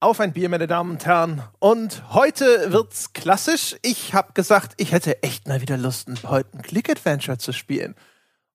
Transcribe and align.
Auf 0.00 0.20
ein 0.20 0.32
Bier, 0.32 0.48
meine 0.48 0.66
Damen 0.66 0.92
und 0.92 1.04
Herren. 1.04 1.42
Und 1.58 2.14
heute 2.14 2.72
wird's 2.72 3.12
klassisch. 3.12 3.76
Ich 3.82 4.14
habe 4.14 4.32
gesagt, 4.32 4.72
ich 4.78 4.92
hätte 4.92 5.22
echt 5.22 5.46
mal 5.46 5.60
wieder 5.60 5.76
Lust, 5.76 6.08
heute 6.24 6.56
ein 6.56 6.62
Click-Adventure 6.62 7.36
zu 7.36 7.52
spielen. 7.52 7.94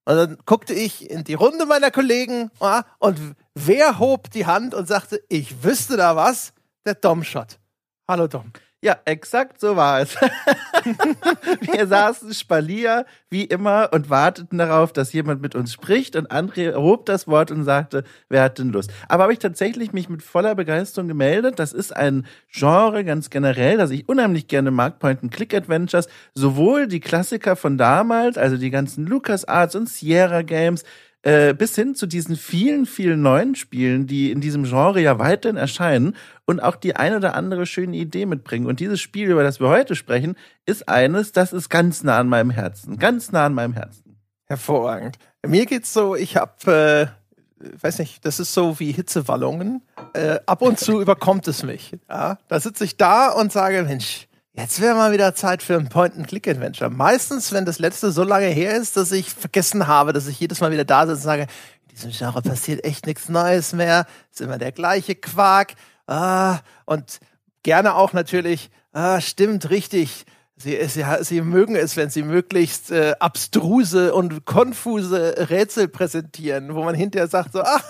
Und 0.06 0.16
dann 0.16 0.38
guckte 0.46 0.74
ich 0.74 1.10
in 1.12 1.24
die 1.24 1.36
Runde 1.36 1.66
meiner 1.66 1.92
Kollegen 1.92 2.50
ah, 2.60 2.84
und 2.98 3.20
wer 3.54 4.00
hob 4.00 4.32
die 4.32 4.46
Hand 4.46 4.74
und 4.74 4.88
sagte, 4.88 5.22
ich 5.30 5.64
wüsste 5.64 5.96
da 5.96 6.16
was? 6.16 6.54
Der 6.86 6.96
Domshot. 6.96 7.60
Hallo 8.08 8.28
Dom. 8.28 8.52
Ja, 8.84 8.98
exakt 9.06 9.62
so 9.62 9.78
war 9.78 10.02
es. 10.02 10.18
wir 11.62 11.88
saßen 11.88 12.34
Spalier, 12.34 13.06
wie 13.30 13.46
immer, 13.46 13.92
und 13.94 14.10
warteten 14.10 14.58
darauf, 14.58 14.92
dass 14.92 15.14
jemand 15.14 15.42
mit 15.42 15.56
uns 15.56 15.72
spricht. 15.72 16.18
Und 16.18 16.30
André 16.34 16.76
hob 16.76 17.06
das 17.06 17.26
Wort 17.26 17.50
und 17.50 17.64
sagte, 17.64 18.04
wer 18.28 18.44
hat 18.44 18.60
denn 18.60 18.74
Lust? 18.74 18.92
Aber 19.08 19.24
habe 19.24 19.32
ich 19.32 19.40
tatsächlich 19.40 19.94
mich 19.94 20.10
mit 20.10 20.22
voller 20.22 20.54
Begeisterung 20.54 21.08
gemeldet. 21.08 21.60
Das 21.60 21.72
ist 21.72 21.96
ein 21.96 22.26
Genre 22.52 23.06
ganz 23.06 23.30
generell, 23.30 23.78
das 23.78 23.90
ich 23.92 24.10
unheimlich 24.10 24.50
gerne 24.50 24.70
mag, 24.70 25.00
Point-and-Click-Adventures. 25.00 26.10
Sowohl 26.36 26.88
die 26.88 27.00
Klassiker 27.00 27.56
von 27.56 27.78
damals, 27.78 28.38
also 28.38 28.58
die 28.58 28.70
ganzen 28.70 29.08
LucasArts 29.08 29.78
und 29.78 29.88
Sierra 29.88 30.42
Games, 30.42 30.84
äh, 31.24 31.54
bis 31.54 31.76
hin 31.76 31.96
zu 31.96 32.06
diesen 32.06 32.36
vielen, 32.36 32.86
vielen 32.86 33.22
neuen 33.22 33.56
Spielen, 33.56 34.08
die 34.08 34.32
in 34.32 34.42
diesem 34.42 34.66
Genre 34.66 35.02
ja 35.02 35.20
weiterhin 35.20 35.58
erscheinen 35.58 36.16
und 36.46 36.62
auch 36.62 36.76
die 36.76 36.96
eine 36.96 37.18
oder 37.18 37.34
andere 37.34 37.66
schöne 37.66 37.96
Idee 37.96 38.26
mitbringen. 38.26 38.68
Und 38.68 38.80
dieses 38.82 39.00
Spiel, 39.00 39.32
über 39.32 39.42
das 39.42 39.60
wir 39.60 39.70
heute 39.70 39.96
sprechen, 39.96 40.36
ist 40.66 40.90
eines, 40.90 41.32
das 41.32 41.54
ist 41.54 41.70
ganz 41.70 42.04
nah 42.04 42.20
an 42.20 42.28
meinem 42.28 42.50
Herzen. 42.50 43.00
Ganz 43.00 43.32
nah 43.32 43.46
an 43.46 43.54
meinem 43.54 43.74
Herzen. 43.74 44.18
Hervorragend. 44.46 45.18
Mir 45.48 45.66
geht's 45.66 45.94
so, 45.94 46.16
ich 46.16 46.36
habe, 46.36 47.16
äh, 47.62 47.76
weiß 47.82 48.00
nicht, 48.00 48.26
das 48.26 48.42
ist 48.42 48.54
so 48.54 48.80
wie 48.82 48.92
Hitzewallungen. 48.92 49.82
Äh, 50.14 50.40
ab 50.46 50.62
und 50.62 50.78
zu 50.78 51.02
überkommt 51.02 51.48
es 51.48 51.64
mich. 51.64 51.98
Ja? 52.10 52.38
Da 52.50 52.60
sitze 52.60 52.84
ich 52.84 52.98
da 52.98 53.30
und 53.30 53.52
sage, 53.54 53.84
Mensch, 53.84 54.28
Jetzt 54.56 54.82
wäre 54.82 54.94
mal 54.94 55.12
wieder 55.12 55.34
Zeit 55.34 55.64
für 55.64 55.76
ein 55.76 55.90
Point-and-Click-Adventure. 55.90 56.92
Meistens, 56.92 57.52
wenn 57.52 57.66
das 57.66 57.80
letzte 57.80 58.12
so 58.12 58.24
lange 58.24 58.46
her 58.46 58.76
ist, 58.76 58.96
dass 58.98 59.12
ich 59.12 59.32
vergessen 59.32 59.88
habe, 59.88 60.14
dass 60.14 60.28
ich 60.28 60.40
jedes 60.40 60.62
Mal 60.62 60.72
wieder 60.72 60.86
da 60.86 61.08
sitze 61.08 61.16
und 61.16 61.24
sage, 61.24 61.48
in 61.88 61.96
diesem 61.96 62.12
Genre 62.12 62.40
passiert 62.44 62.86
echt 62.86 63.08
nichts 63.08 63.30
Neues 63.30 63.74
mehr, 63.74 64.06
ist 64.32 64.42
immer 64.42 64.60
der 64.60 64.72
gleiche 64.72 65.16
Quark. 65.16 65.74
Ah, 66.06 66.60
und 66.86 67.20
gerne 67.64 67.96
auch 67.96 68.14
natürlich, 68.14 68.70
ah, 68.92 69.22
stimmt, 69.22 69.72
richtig. 69.72 70.26
Sie, 70.56 70.78
sie, 70.88 71.04
sie 71.22 71.42
mögen 71.42 71.76
es, 71.76 71.98
wenn 71.98 72.12
sie 72.12 72.22
möglichst 72.22 72.92
äh, 72.92 73.16
abstruse 73.20 74.14
und 74.14 74.46
konfuse 74.46 75.50
Rätsel 75.50 75.88
präsentieren, 75.88 76.76
wo 76.76 76.84
man 76.84 76.94
hinterher 76.94 77.28
sagt 77.28 77.54
so, 77.54 77.62
ah, 77.64 77.82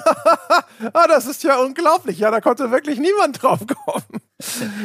ah, 0.94 1.08
das 1.08 1.26
ist 1.26 1.44
ja 1.44 1.58
unglaublich, 1.58 2.20
ja, 2.20 2.32
da 2.32 2.42
konnte 2.42 2.72
wirklich 2.72 3.00
niemand 3.00 3.42
drauf 3.42 3.60
kommen. 3.68 4.22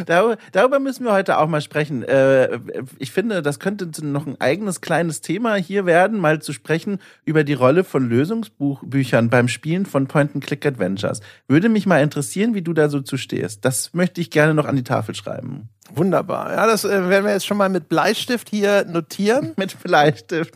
darüber, 0.07 0.37
darüber, 0.53 0.79
müssen 0.79 1.05
wir 1.05 1.13
heute 1.13 1.39
auch 1.39 1.49
mal 1.49 1.61
sprechen. 1.61 2.03
Äh, 2.03 2.61
ich 2.99 3.13
finde, 3.13 3.43
das 3.43 3.59
könnte 3.59 3.89
noch 4.07 4.27
ein 4.27 4.41
eigenes 4.41 4.81
kleines 4.81 5.21
Thema 5.21 5.57
hier 5.57 5.87
werden, 5.87 6.21
mal 6.21 6.41
zu 6.41 6.53
sprechen 6.53 6.99
über 7.25 7.45
die 7.45 7.55
Rolle 7.55 7.85
von 7.85 8.09
Lösungsbüchern 8.09 9.31
beim 9.31 9.49
Spielen 9.49 9.87
von 9.87 10.07
Point-and-Click-Adventures. 10.07 11.21
Würde 11.49 11.69
mich 11.69 11.87
mal 11.87 12.03
interessieren, 12.03 12.55
wie 12.55 12.63
du 12.63 12.73
da 12.73 12.89
so 12.89 13.01
zu 13.01 13.17
stehst. 13.17 13.65
Das 13.65 13.95
möchte 13.95 14.21
ich 14.21 14.31
gerne 14.31 14.55
noch 14.55 14.67
an 14.67 14.77
die 14.77 14.85
Tafel 14.85 15.15
schreiben. 15.15 15.69
Wunderbar. 15.95 16.53
Ja, 16.53 16.67
das 16.67 16.85
äh, 16.85 17.09
werden 17.09 17.25
wir 17.25 17.33
jetzt 17.33 17.47
schon 17.47 17.57
mal 17.57 17.69
mit 17.69 17.89
Bleistift 17.89 18.51
hier 18.51 18.85
notieren. 18.85 19.55
mit 19.57 19.81
Bleistift. 19.83 20.55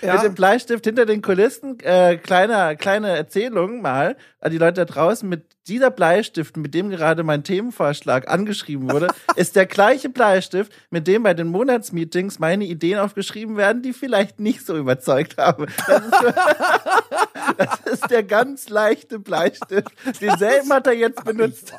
Ja. 0.00 0.14
mit 0.14 0.22
dem 0.22 0.34
Bleistift 0.34 0.84
hinter 0.84 1.06
den 1.06 1.20
Kulissen. 1.20 1.78
Äh, 1.80 2.16
kleine, 2.16 2.76
kleine 2.76 3.08
Erzählung 3.08 3.82
mal 3.82 4.16
an 4.40 4.50
die 4.50 4.58
Leute 4.62 4.84
da 4.84 4.92
draußen. 4.92 5.28
Mit 5.28 5.44
dieser 5.68 5.90
Bleistift, 5.90 6.56
mit 6.56 6.74
dem 6.74 6.90
gerade 6.90 7.22
mein 7.22 7.44
Themenvorschlag 7.44 8.28
angeschrieben 8.28 8.90
wurde, 8.90 9.08
ist 9.36 9.56
der 9.56 9.66
gleiche 9.66 10.08
Bleistift, 10.08 10.72
mit 10.90 11.06
dem 11.06 11.22
bei 11.22 11.34
den 11.34 11.48
Monatsmeetings 11.48 12.38
meine 12.38 12.64
Ideen 12.64 12.98
aufgeschrieben 12.98 13.56
werden, 13.56 13.82
die 13.82 13.92
vielleicht 13.92 14.40
nicht 14.40 14.66
so 14.66 14.76
überzeugt 14.76 15.38
haben. 15.38 15.66
Das 15.86 16.04
ist, 16.04 16.12
das 17.58 17.92
ist 17.92 18.10
der 18.10 18.22
ganz 18.24 18.68
leichte 18.68 19.18
Bleistift. 19.18 19.92
Denselben 20.20 20.72
hat 20.72 20.86
er 20.86 20.94
jetzt 20.94 21.24
benutzt. 21.24 21.72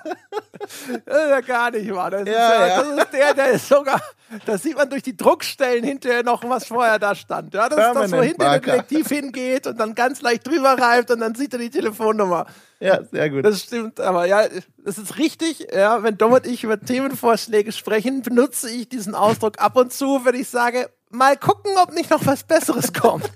Das 1.05 1.23
ist 1.23 1.29
ja 1.29 1.41
gar 1.41 1.71
nicht 1.71 1.93
wahr. 1.93 2.11
Das, 2.11 2.27
ja, 2.27 2.33
ist, 2.33 2.69
ja. 2.69 2.83
das 2.83 3.03
ist 3.03 3.13
der, 3.13 3.33
der 3.33 3.51
ist 3.51 3.67
sogar, 3.67 4.01
da 4.45 4.57
sieht 4.57 4.77
man 4.77 4.89
durch 4.89 5.03
die 5.03 5.17
Druckstellen 5.17 5.83
hinterher 5.83 6.23
noch, 6.23 6.43
was 6.47 6.67
vorher 6.67 6.99
da 6.99 7.15
stand. 7.15 7.53
Ja, 7.53 7.67
das 7.67 7.77
Permanent 7.77 8.05
ist 8.05 8.11
das, 8.11 8.19
wo 8.19 8.23
hinter 8.23 8.59
der 8.59 8.59
Detektiv 8.59 9.09
hingeht 9.09 9.67
und 9.67 9.77
dann 9.77 9.93
ganz 9.93 10.21
leicht 10.21 10.47
drüber 10.47 10.77
reibt 10.79 11.11
und 11.11 11.19
dann 11.19 11.35
sieht 11.35 11.53
er 11.53 11.59
die 11.59 11.69
Telefonnummer. 11.69 12.45
Ja, 12.79 13.01
sehr 13.01 13.29
gut. 13.29 13.45
Das 13.45 13.61
stimmt, 13.73 13.99
aber 13.99 14.25
ja, 14.25 14.43
das 14.77 14.97
ist 14.97 15.17
richtig. 15.17 15.67
Ja, 15.73 16.03
wenn 16.03 16.17
Dom 16.17 16.33
und 16.33 16.45
ich 16.45 16.63
über 16.63 16.79
Themenvorschläge 16.79 17.71
sprechen, 17.71 18.21
benutze 18.21 18.69
ich 18.69 18.87
diesen 18.87 19.15
Ausdruck 19.15 19.59
ab 19.59 19.75
und 19.75 19.91
zu, 19.91 20.25
wenn 20.25 20.35
ich 20.35 20.47
sage, 20.47 20.89
mal 21.09 21.37
gucken, 21.37 21.71
ob 21.81 21.93
nicht 21.93 22.09
noch 22.09 22.25
was 22.25 22.43
Besseres 22.43 22.93
kommt. 22.93 23.29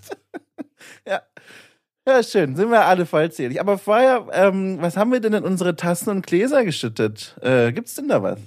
ja. 1.07 1.21
Ja, 2.07 2.23
schön. 2.23 2.55
Sind 2.55 2.71
wir 2.71 2.85
alle 2.85 3.05
vollzählig. 3.05 3.59
Aber 3.59 3.77
vorher, 3.77 4.27
ähm, 4.31 4.77
was 4.79 4.95
haben 4.95 5.11
wir 5.11 5.19
denn 5.19 5.33
in 5.33 5.43
unsere 5.43 5.75
Tassen 5.75 6.09
und 6.09 6.25
Gläser 6.25 6.63
geschüttet? 6.63 7.35
Äh, 7.41 7.73
gibt's 7.73 7.95
denn 7.95 8.07
da 8.07 8.23
was? 8.23 8.39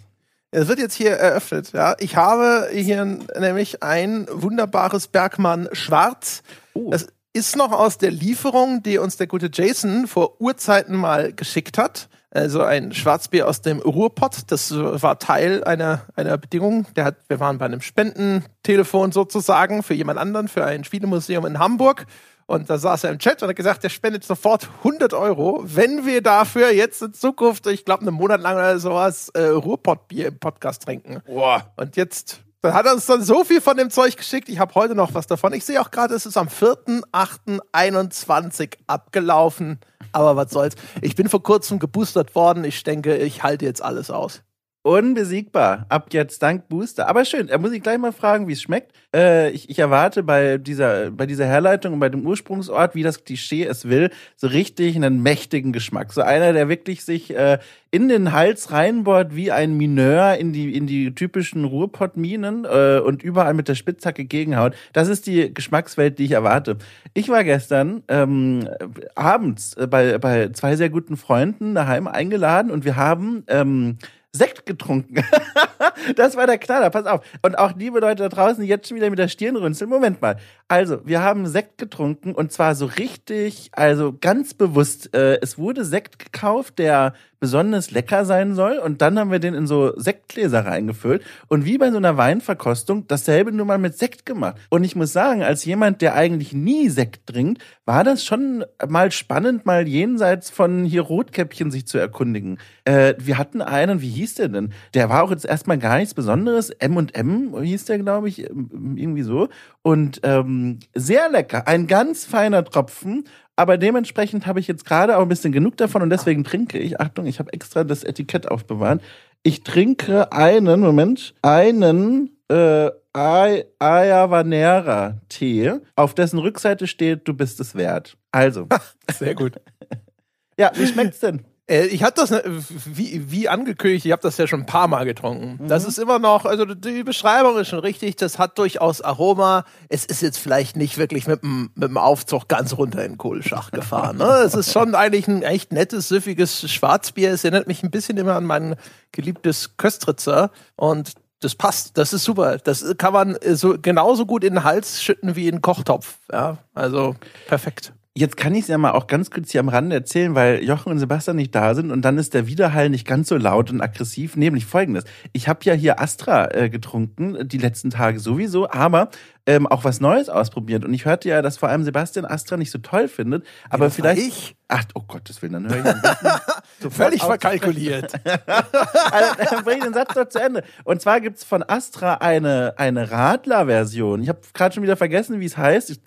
Es 0.50 0.66
wird 0.66 0.78
jetzt 0.78 0.94
hier 0.94 1.12
eröffnet. 1.12 1.72
Ja, 1.72 1.94
ich 1.98 2.16
habe 2.16 2.68
hier 2.72 3.04
nämlich 3.04 3.82
ein 3.82 4.26
wunderbares 4.30 5.08
Bergmann 5.08 5.68
Schwarz. 5.72 6.42
Oh. 6.72 6.90
Das 6.90 7.08
ist 7.32 7.56
noch 7.56 7.72
aus 7.72 7.98
der 7.98 8.10
Lieferung, 8.10 8.82
die 8.82 8.98
uns 8.98 9.16
der 9.16 9.26
gute 9.26 9.50
Jason 9.52 10.06
vor 10.06 10.40
Urzeiten 10.40 10.96
mal 10.96 11.32
geschickt 11.32 11.78
hat. 11.78 12.08
Also 12.32 12.62
ein 12.62 12.92
Schwarzbier 12.92 13.48
aus 13.48 13.60
dem 13.60 13.80
Ruhrpott. 13.80 14.42
Das 14.48 14.72
war 14.72 15.18
Teil 15.18 15.64
einer, 15.64 16.02
einer 16.14 16.38
Bedingung. 16.38 16.86
Der 16.94 17.04
hat, 17.04 17.16
wir 17.28 17.40
waren 17.40 17.58
bei 17.58 17.64
einem 17.66 17.80
Spendentelefon 17.80 19.10
sozusagen 19.10 19.82
für 19.82 19.94
jemand 19.94 20.18
anderen, 20.18 20.46
für 20.46 20.64
ein 20.64 20.84
Spielemuseum 20.84 21.44
in 21.46 21.58
Hamburg. 21.58 22.06
Und 22.46 22.68
da 22.68 22.78
saß 22.78 23.04
er 23.04 23.10
im 23.10 23.18
Chat 23.20 23.42
und 23.42 23.48
hat 23.48 23.56
gesagt, 23.56 23.84
der 23.84 23.90
spendet 23.90 24.24
sofort 24.24 24.68
100 24.78 25.14
Euro, 25.14 25.62
wenn 25.64 26.04
wir 26.04 26.20
dafür 26.20 26.72
jetzt 26.72 27.00
in 27.00 27.14
Zukunft, 27.14 27.66
ich 27.68 27.84
glaube, 27.84 28.02
einen 28.02 28.14
Monat 28.14 28.40
lang 28.40 28.56
oder 28.56 28.78
sowas, 28.80 29.28
äh, 29.30 29.42
Ruhrpottbier 29.42 30.28
im 30.28 30.38
Podcast 30.40 30.82
trinken. 30.82 31.22
Boah. 31.26 31.72
Und 31.76 31.96
jetzt 31.96 32.40
dann 32.62 32.74
hat 32.74 32.86
er 32.86 32.94
uns 32.94 33.06
dann 33.06 33.22
so 33.22 33.44
viel 33.44 33.60
von 33.60 33.76
dem 33.76 33.90
Zeug 33.90 34.16
geschickt. 34.16 34.48
Ich 34.48 34.58
habe 34.58 34.74
heute 34.74 34.94
noch 34.94 35.12
was 35.14 35.26
davon. 35.26 35.52
Ich 35.54 35.64
sehe 35.64 35.80
auch 35.80 35.90
gerade, 35.90 36.14
es 36.14 36.26
ist 36.26 36.36
am 36.36 36.46
4.8.21 36.48 38.74
abgelaufen. 38.86 39.80
Aber 40.12 40.36
was 40.36 40.50
soll's. 40.50 40.74
Ich 41.00 41.16
bin 41.16 41.28
vor 41.28 41.42
kurzem 41.42 41.78
geboostert 41.78 42.34
worden. 42.34 42.64
Ich 42.64 42.82
denke, 42.82 43.16
ich 43.16 43.42
halte 43.42 43.64
jetzt 43.64 43.82
alles 43.82 44.10
aus. 44.10 44.42
Unbesiegbar. 44.82 45.84
Ab 45.90 46.06
jetzt 46.12 46.42
dank 46.42 46.68
Booster. 46.70 47.06
Aber 47.06 47.26
schön, 47.26 47.48
da 47.48 47.58
muss 47.58 47.72
ich 47.72 47.82
gleich 47.82 47.98
mal 47.98 48.12
fragen, 48.12 48.48
wie 48.48 48.54
es 48.54 48.62
schmeckt. 48.62 48.92
Äh, 49.14 49.50
ich, 49.50 49.68
ich 49.68 49.78
erwarte 49.78 50.22
bei 50.22 50.56
dieser, 50.56 51.10
bei 51.10 51.26
dieser 51.26 51.44
Herleitung 51.44 51.92
und 51.92 52.00
bei 52.00 52.08
dem 52.08 52.26
Ursprungsort, 52.26 52.94
wie 52.94 53.02
das 53.02 53.24
Klischee 53.24 53.66
es 53.66 53.90
will, 53.90 54.08
so 54.36 54.46
richtig 54.46 54.96
einen 54.96 55.22
mächtigen 55.22 55.74
Geschmack. 55.74 56.14
So 56.14 56.22
einer, 56.22 56.54
der 56.54 56.70
wirklich 56.70 57.04
sich 57.04 57.36
äh, 57.36 57.58
in 57.90 58.08
den 58.08 58.32
Hals 58.32 58.72
reinbohrt 58.72 59.36
wie 59.36 59.52
ein 59.52 59.76
Mineur 59.76 60.36
in 60.36 60.54
die, 60.54 60.74
in 60.74 60.86
die 60.86 61.14
typischen 61.14 61.66
Ruhrpottminen 61.66 62.64
äh, 62.64 63.00
und 63.04 63.22
überall 63.22 63.52
mit 63.52 63.68
der 63.68 63.74
Spitzhacke 63.74 64.24
gegenhaut. 64.24 64.74
Das 64.94 65.08
ist 65.08 65.26
die 65.26 65.52
Geschmackswelt, 65.52 66.18
die 66.18 66.24
ich 66.24 66.32
erwarte. 66.32 66.78
Ich 67.12 67.28
war 67.28 67.44
gestern 67.44 68.02
ähm, 68.08 68.66
abends 69.14 69.76
bei, 69.90 70.16
bei 70.16 70.48
zwei 70.52 70.76
sehr 70.76 70.88
guten 70.88 71.18
Freunden 71.18 71.74
daheim 71.74 72.06
eingeladen 72.06 72.70
und 72.70 72.86
wir 72.86 72.96
haben 72.96 73.44
ähm, 73.48 73.98
Sekt 74.32 74.64
getrunken. 74.64 75.24
das 76.16 76.36
war 76.36 76.46
der 76.46 76.58
Knaller, 76.58 76.90
pass 76.90 77.06
auf. 77.06 77.20
Und 77.42 77.58
auch 77.58 77.74
liebe 77.76 77.98
Leute 77.98 78.22
da 78.22 78.28
draußen, 78.28 78.62
jetzt 78.62 78.88
schon 78.88 78.96
wieder 78.96 79.10
mit 79.10 79.18
der 79.18 79.28
Stirn 79.28 79.56
runzeln. 79.56 79.90
Moment 79.90 80.22
mal. 80.22 80.36
Also, 80.68 81.04
wir 81.04 81.20
haben 81.22 81.48
Sekt 81.48 81.78
getrunken 81.78 82.34
und 82.34 82.52
zwar 82.52 82.76
so 82.76 82.86
richtig, 82.86 83.70
also 83.72 84.14
ganz 84.20 84.54
bewusst. 84.54 85.14
Äh, 85.14 85.38
es 85.40 85.58
wurde 85.58 85.84
Sekt 85.84 86.18
gekauft, 86.18 86.78
der 86.78 87.14
besonders 87.40 87.90
lecker 87.90 88.24
sein 88.24 88.54
soll. 88.54 88.78
Und 88.78 89.02
dann 89.02 89.18
haben 89.18 89.32
wir 89.32 89.38
den 89.40 89.54
in 89.54 89.66
so 89.66 89.92
Sektgläser 89.96 90.66
reingefüllt. 90.66 91.24
Und 91.48 91.64
wie 91.64 91.78
bei 91.78 91.90
so 91.90 91.96
einer 91.96 92.16
Weinverkostung, 92.16 93.08
dasselbe 93.08 93.50
nur 93.50 93.66
mal 93.66 93.78
mit 93.78 93.98
Sekt 93.98 94.26
gemacht. 94.26 94.56
Und 94.68 94.84
ich 94.84 94.94
muss 94.94 95.12
sagen, 95.12 95.42
als 95.42 95.64
jemand, 95.64 96.02
der 96.02 96.14
eigentlich 96.14 96.52
nie 96.52 96.90
Sekt 96.90 97.26
trinkt, 97.26 97.62
war 97.86 98.04
das 98.04 98.24
schon 98.24 98.64
mal 98.86 99.10
spannend, 99.10 99.66
mal 99.66 99.88
jenseits 99.88 100.50
von 100.50 100.84
hier 100.84 101.00
Rotkäppchen 101.00 101.70
sich 101.70 101.86
zu 101.86 101.98
erkundigen. 101.98 102.58
Äh, 102.84 103.14
wir 103.18 103.38
hatten 103.38 103.62
einen, 103.62 104.02
wie 104.02 104.10
hieß 104.20 104.34
der 104.36 104.48
denn? 104.48 104.72
Der 104.94 105.08
war 105.08 105.22
auch 105.24 105.30
jetzt 105.30 105.44
erstmal 105.44 105.78
gar 105.78 105.98
nichts 105.98 106.14
Besonderes. 106.14 106.70
M&M 106.70 107.54
hieß 107.60 107.84
der, 107.86 107.98
glaube 107.98 108.28
ich, 108.28 108.38
irgendwie 108.48 109.22
so. 109.22 109.48
Und 109.82 110.20
ähm, 110.22 110.78
sehr 110.94 111.28
lecker. 111.30 111.66
Ein 111.66 111.86
ganz 111.86 112.24
feiner 112.24 112.64
Tropfen 112.64 113.24
aber 113.60 113.76
dementsprechend 113.76 114.46
habe 114.46 114.58
ich 114.58 114.68
jetzt 114.68 114.86
gerade 114.86 115.18
auch 115.18 115.22
ein 115.22 115.28
bisschen 115.28 115.52
genug 115.52 115.76
davon 115.76 116.00
und 116.00 116.08
deswegen 116.08 116.44
trinke 116.44 116.78
ich, 116.78 116.98
Achtung, 116.98 117.26
ich 117.26 117.38
habe 117.40 117.52
extra 117.52 117.84
das 117.84 118.04
Etikett 118.04 118.50
aufbewahrt. 118.50 119.02
Ich 119.42 119.64
trinke 119.64 120.32
einen, 120.32 120.80
Moment, 120.80 121.34
einen 121.42 122.30
äh, 122.48 122.88
Ay- 123.12 123.66
Ayavanera 123.78 125.18
Tee, 125.28 125.72
auf 125.94 126.14
dessen 126.14 126.38
Rückseite 126.38 126.86
steht, 126.86 127.28
du 127.28 127.34
bist 127.34 127.60
es 127.60 127.74
wert. 127.74 128.16
Also, 128.32 128.66
Sehr 129.12 129.34
gut. 129.34 129.60
ja, 130.58 130.70
wie 130.74 130.86
schmeckt's 130.86 131.20
denn? 131.20 131.44
Äh, 131.70 131.86
Ich 131.86 132.02
hatte 132.02 132.20
das, 132.20 132.30
ne, 132.30 132.42
wie, 132.46 133.30
wie 133.30 133.48
angekündigt, 133.48 134.04
ich 134.04 134.12
habe 134.12 134.22
das 134.22 134.36
ja 134.36 134.46
schon 134.46 134.60
ein 134.60 134.66
paar 134.66 134.88
Mal 134.88 135.04
getrunken. 135.04 135.66
Das 135.68 135.84
ist 135.84 135.98
immer 135.98 136.18
noch, 136.18 136.44
also 136.44 136.64
die 136.66 137.04
Beschreibung 137.04 137.56
ist 137.58 137.68
schon 137.68 137.78
richtig, 137.78 138.16
das 138.16 138.38
hat 138.38 138.58
durchaus 138.58 139.00
Aroma. 139.00 139.64
Es 139.88 140.04
ist 140.04 140.20
jetzt 140.20 140.38
vielleicht 140.38 140.76
nicht 140.76 140.98
wirklich 140.98 141.26
mit 141.26 141.42
dem, 141.42 141.70
mit 141.74 141.88
dem 141.88 141.96
Aufzug 141.96 142.48
ganz 142.48 142.76
runter 142.76 143.04
in 143.04 143.12
den 143.12 143.18
Kohlschach 143.18 143.70
gefahren. 143.72 144.18
Ne? 144.18 144.42
Es 144.44 144.54
ist 144.54 144.72
schon 144.72 144.94
eigentlich 144.94 145.28
ein 145.28 145.42
echt 145.42 145.72
nettes, 145.72 146.08
süffiges 146.08 146.70
Schwarzbier. 146.70 147.30
Es 147.30 147.44
erinnert 147.44 147.68
mich 147.68 147.82
ein 147.82 147.90
bisschen 147.90 148.18
immer 148.18 148.34
an 148.34 148.44
mein 148.44 148.76
geliebtes 149.12 149.76
Köstritzer 149.76 150.50
und 150.76 151.12
das 151.42 151.54
passt, 151.54 151.96
das 151.96 152.12
ist 152.12 152.24
super. 152.24 152.58
Das 152.58 152.84
kann 152.98 153.14
man 153.14 153.38
so 153.52 153.76
genauso 153.80 154.26
gut 154.26 154.44
in 154.44 154.54
den 154.54 154.64
Hals 154.64 155.02
schütten 155.02 155.36
wie 155.36 155.48
in 155.48 155.56
den 155.56 155.62
Kochtopf. 155.62 156.18
Ja, 156.30 156.58
also 156.74 157.16
perfekt. 157.48 157.94
Jetzt 158.16 158.36
kann 158.36 158.56
ich 158.56 158.62
es 158.62 158.68
ja 158.68 158.76
mal 158.76 158.90
auch 158.90 159.06
ganz 159.06 159.30
kurz 159.30 159.52
hier 159.52 159.60
am 159.60 159.68
Rande 159.68 159.94
erzählen, 159.94 160.34
weil 160.34 160.64
Jochen 160.64 160.90
und 160.90 160.98
Sebastian 160.98 161.36
nicht 161.36 161.54
da 161.54 161.76
sind 161.76 161.92
und 161.92 162.02
dann 162.02 162.18
ist 162.18 162.34
der 162.34 162.48
Widerhall 162.48 162.90
nicht 162.90 163.06
ganz 163.06 163.28
so 163.28 163.36
laut 163.36 163.70
und 163.70 163.80
aggressiv. 163.80 164.34
Nämlich 164.34 164.66
folgendes. 164.66 165.04
Ich 165.32 165.46
habe 165.46 165.60
ja 165.62 165.74
hier 165.74 166.00
Astra 166.00 166.52
äh, 166.52 166.70
getrunken, 166.70 167.46
die 167.46 167.58
letzten 167.58 167.90
Tage 167.90 168.18
sowieso, 168.18 168.68
aber 168.68 169.10
ähm, 169.46 169.68
auch 169.68 169.84
was 169.84 170.00
Neues 170.00 170.28
ausprobiert. 170.28 170.84
Und 170.84 170.92
ich 170.92 171.04
hörte 171.04 171.28
ja, 171.28 171.40
dass 171.40 171.56
vor 171.56 171.68
allem 171.68 171.84
Sebastian 171.84 172.24
Astra 172.24 172.56
nicht 172.56 172.72
so 172.72 172.78
toll 172.78 173.06
findet. 173.06 173.44
Aber 173.68 173.84
war 173.84 173.90
vielleicht. 173.90 174.20
ich. 174.20 174.56
Ach, 174.66 174.84
oh 174.94 175.02
Gottes 175.06 175.40
Willen, 175.42 175.52
dann 175.52 175.68
höre 175.68 175.78
ich 175.78 175.84
sofort 176.80 176.94
Völlig 176.94 177.22
verkalkuliert. 177.22 178.12
also, 178.24 179.34
dann 179.50 179.64
bring 179.64 179.78
ich 179.78 179.84
den 179.84 179.94
Satz 179.94 180.14
doch 180.14 180.28
zu 180.28 180.40
Ende. 180.40 180.64
Und 180.84 181.00
zwar 181.00 181.20
gibt's 181.20 181.42
von 181.42 181.62
Astra 181.62 182.14
eine, 182.14 182.74
eine 182.76 183.10
Radler-Version. 183.10 184.22
Ich 184.22 184.28
habe 184.28 184.40
gerade 184.52 184.74
schon 184.74 184.82
wieder 184.82 184.96
vergessen, 184.96 185.40
wie 185.40 185.46
es 185.46 185.56
heißt. 185.56 185.90
Ich, 185.90 186.00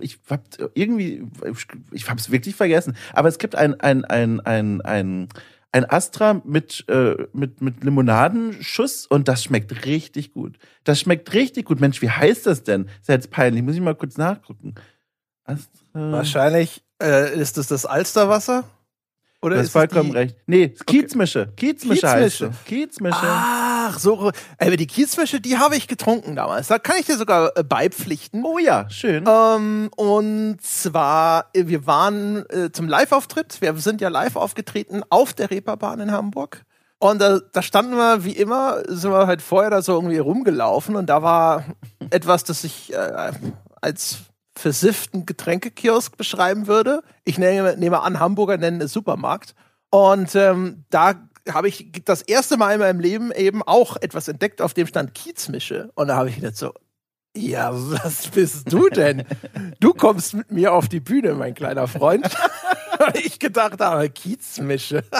ich 0.00 0.18
hab 0.28 0.42
irgendwie, 0.74 1.26
ich 1.92 2.08
habe 2.08 2.20
es 2.20 2.30
wirklich 2.30 2.54
vergessen. 2.54 2.96
Aber 3.12 3.28
es 3.28 3.38
gibt 3.38 3.54
ein, 3.54 3.80
ein, 3.80 4.04
ein, 4.04 4.40
ein, 4.40 4.80
ein, 4.82 5.28
ein 5.72 5.90
Astra 5.90 6.40
mit, 6.44 6.84
äh, 6.88 7.26
mit, 7.32 7.60
mit 7.60 7.84
Limonadenschuss 7.84 9.06
und 9.06 9.28
das 9.28 9.44
schmeckt 9.44 9.84
richtig 9.84 10.32
gut. 10.32 10.58
Das 10.84 11.00
schmeckt 11.00 11.32
richtig 11.34 11.66
gut. 11.66 11.80
Mensch, 11.80 12.00
wie 12.02 12.10
heißt 12.10 12.46
das 12.46 12.62
denn? 12.62 12.88
Ist 13.06 13.30
peinlich. 13.30 13.62
Muss 13.62 13.74
ich 13.74 13.80
mal 13.80 13.94
kurz 13.94 14.16
nachgucken. 14.16 14.74
Astra. 15.44 16.12
Wahrscheinlich 16.12 16.82
äh, 17.02 17.38
ist 17.38 17.58
es 17.58 17.68
das 17.68 17.86
Alsterwasser? 17.86 18.64
Oder 19.42 19.56
Du 19.56 19.60
ist 19.60 19.66
hast 19.68 19.72
vollkommen 19.72 20.10
recht. 20.12 20.36
Nee, 20.46 20.68
Kiezmische. 20.86 21.52
Kiezmische 21.56 22.08
heißt 22.08 22.38
Kiezmische. 22.38 22.52
sie. 22.52 22.74
Kiezmische. 22.74 23.18
Ach, 23.22 23.98
so. 23.98 24.32
Aber 24.58 24.76
die 24.76 24.86
Kiezmische, 24.86 25.40
die 25.40 25.58
habe 25.58 25.76
ich 25.76 25.88
getrunken 25.88 26.36
damals. 26.36 26.68
Da 26.68 26.78
kann 26.78 26.96
ich 26.98 27.06
dir 27.06 27.16
sogar 27.16 27.56
äh, 27.56 27.62
beipflichten. 27.62 28.44
Oh 28.44 28.58
ja, 28.58 28.88
schön. 28.90 29.24
Ähm, 29.28 29.90
und 29.96 30.58
zwar, 30.62 31.50
äh, 31.52 31.66
wir 31.66 31.86
waren 31.86 32.44
äh, 32.50 32.70
zum 32.72 32.88
Live-Auftritt. 32.88 33.60
Wir 33.60 33.74
sind 33.76 34.00
ja 34.00 34.08
live 34.08 34.36
aufgetreten 34.36 35.02
auf 35.10 35.34
der 35.34 35.50
Reeperbahn 35.50 36.00
in 36.00 36.10
Hamburg. 36.12 36.64
Und 36.98 37.20
da, 37.20 37.40
da 37.52 37.60
standen 37.60 37.96
wir, 37.96 38.24
wie 38.24 38.32
immer, 38.32 38.82
sind 38.88 39.12
wir 39.12 39.26
halt 39.26 39.42
vorher 39.42 39.70
da 39.70 39.82
so 39.82 39.92
irgendwie 39.94 40.18
rumgelaufen 40.18 40.96
und 40.96 41.06
da 41.06 41.22
war 41.22 41.64
etwas, 42.10 42.44
das 42.44 42.64
ich 42.64 42.92
äh, 42.94 43.32
als 43.82 44.18
versifften 44.58 45.26
Getränkekiosk 45.26 46.16
beschreiben 46.16 46.66
würde. 46.66 47.02
Ich 47.24 47.38
nehme, 47.38 47.76
nehme 47.76 48.00
an, 48.02 48.20
Hamburger 48.20 48.56
nennen 48.56 48.80
es 48.80 48.92
Supermarkt. 48.92 49.54
Und 49.90 50.34
ähm, 50.34 50.84
da 50.90 51.14
habe 51.48 51.68
ich 51.68 51.92
das 52.04 52.22
erste 52.22 52.56
Mal 52.56 52.74
in 52.74 52.80
meinem 52.80 53.00
Leben 53.00 53.32
eben 53.32 53.62
auch 53.62 53.96
etwas 53.96 54.28
entdeckt, 54.28 54.60
auf 54.60 54.74
dem 54.74 54.86
stand 54.86 55.14
Kiezmische. 55.14 55.90
Und 55.94 56.08
da 56.08 56.16
habe 56.16 56.28
ich 56.28 56.36
gedacht 56.36 56.56
so, 56.56 56.72
ja, 57.36 57.70
was 57.72 58.28
bist 58.28 58.72
du 58.72 58.88
denn? 58.88 59.24
Du 59.78 59.92
kommst 59.92 60.34
mit 60.34 60.50
mir 60.50 60.72
auf 60.72 60.88
die 60.88 61.00
Bühne, 61.00 61.34
mein 61.34 61.54
kleiner 61.54 61.86
Freund. 61.86 62.26
Und 62.98 63.16
ich 63.16 63.38
gedacht 63.38 63.80
habe, 63.80 64.08
Kiezmische. 64.10 65.04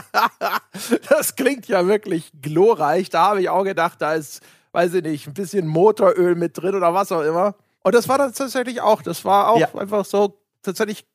Das 1.09 1.37
klingt 1.37 1.69
ja 1.69 1.87
wirklich 1.87 2.31
glorreich. 2.43 3.09
Da 3.09 3.31
habe 3.31 3.41
ich 3.41 3.49
auch 3.49 3.65
gedacht, 3.65 4.03
da 4.03 4.12
ist, 4.12 4.43
weiß 4.73 4.93
ich 4.94 5.03
nicht, 5.03 5.27
ein 5.27 5.32
bisschen 5.32 5.67
Motoröl 5.67 6.35
mit 6.35 6.59
drin 6.59 6.75
oder 6.75 6.93
was 6.93 7.11
auch 7.12 7.23
immer. 7.23 7.55
Und 7.87 7.94
das 7.94 8.09
war 8.09 8.19
dann 8.19 8.33
tatsächlich 8.35 8.81
auch. 8.81 9.00
Das 9.00 9.25
war 9.25 9.49
auch 9.50 9.59
Ja. 9.61 9.73
einfach 9.77 10.05
so 10.05 10.41
tatsächlich 10.62 11.06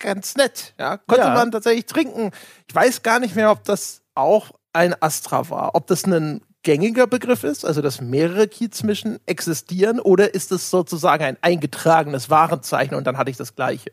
ganz 0.00 0.34
nett. 0.34 0.74
Ja, 0.76 0.96
konnte 0.96 1.22
Ja. 1.24 1.34
man 1.34 1.52
tatsächlich 1.52 1.86
trinken. 1.86 2.32
Ich 2.68 2.74
weiß 2.74 3.02
gar 3.04 3.20
nicht 3.20 3.36
mehr, 3.36 3.52
ob 3.52 3.62
das 3.62 4.02
auch 4.16 4.50
ein 4.72 5.00
Astra 5.00 5.48
war. 5.50 5.76
Ob 5.76 5.86
das 5.86 6.04
ein 6.04 6.40
gängiger 6.64 7.06
Begriff 7.06 7.44
ist, 7.44 7.64
also 7.64 7.80
dass 7.80 8.00
mehrere 8.00 8.48
Kiezmischen 8.48 9.20
existieren, 9.26 10.00
oder 10.00 10.34
ist 10.34 10.50
es 10.50 10.68
sozusagen 10.68 11.22
ein 11.22 11.36
eingetragenes 11.42 12.28
Warenzeichen 12.28 12.96
und 12.96 13.04
dann 13.06 13.18
hatte 13.18 13.30
ich 13.30 13.36
das 13.36 13.54
gleiche? 13.54 13.92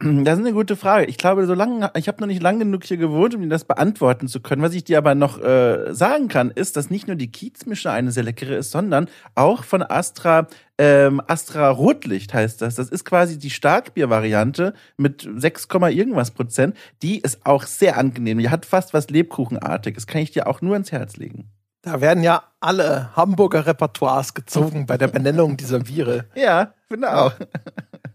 Das 0.24 0.38
ist 0.38 0.44
eine 0.44 0.54
gute 0.54 0.76
Frage. 0.76 1.06
Ich 1.06 1.18
glaube, 1.18 1.46
so 1.46 1.54
lange, 1.54 1.90
ich 1.94 2.08
habe 2.08 2.20
noch 2.20 2.26
nicht 2.26 2.42
lang 2.42 2.58
genug 2.58 2.84
hier 2.84 2.96
gewohnt, 2.96 3.34
um 3.34 3.42
dir 3.42 3.48
das 3.48 3.64
beantworten 3.64 4.28
zu 4.28 4.40
können. 4.40 4.62
Was 4.62 4.74
ich 4.74 4.84
dir 4.84 4.98
aber 4.98 5.14
noch 5.14 5.38
äh, 5.42 5.92
sagen 5.92 6.28
kann, 6.28 6.50
ist, 6.50 6.76
dass 6.76 6.90
nicht 6.90 7.06
nur 7.06 7.16
die 7.16 7.30
Kiezmische 7.30 7.90
eine 7.90 8.10
sehr 8.10 8.22
leckere 8.22 8.56
ist, 8.56 8.70
sondern 8.70 9.08
auch 9.34 9.62
von 9.64 9.82
Astra, 9.82 10.46
ähm, 10.78 11.20
Astra 11.26 11.68
Rotlicht 11.68 12.32
heißt 12.32 12.62
das. 12.62 12.76
Das 12.76 12.88
ist 12.88 13.04
quasi 13.04 13.38
die 13.38 13.50
Starkbier-Variante 13.50 14.74
mit 14.96 15.28
6, 15.36 15.68
Komma 15.68 15.90
irgendwas 15.90 16.30
Prozent. 16.30 16.76
Die 17.02 17.18
ist 17.18 17.44
auch 17.44 17.64
sehr 17.64 17.98
angenehm. 17.98 18.38
Die 18.38 18.50
hat 18.50 18.64
fast 18.64 18.94
was 18.94 19.10
Lebkuchenartiges. 19.10 20.06
Kann 20.06 20.22
ich 20.22 20.30
dir 20.30 20.46
auch 20.46 20.62
nur 20.62 20.76
ins 20.76 20.92
Herz 20.92 21.16
legen. 21.16 21.50
Da 21.82 22.00
werden 22.02 22.22
ja 22.22 22.42
alle 22.60 23.16
Hamburger 23.16 23.66
Repertoires 23.66 24.34
gezogen 24.34 24.86
bei 24.86 24.98
der 24.98 25.08
Benennung 25.08 25.56
dieser 25.56 25.80
Biere. 25.80 26.26
Ja, 26.34 26.74
finde 26.88 27.16
auch. 27.16 27.32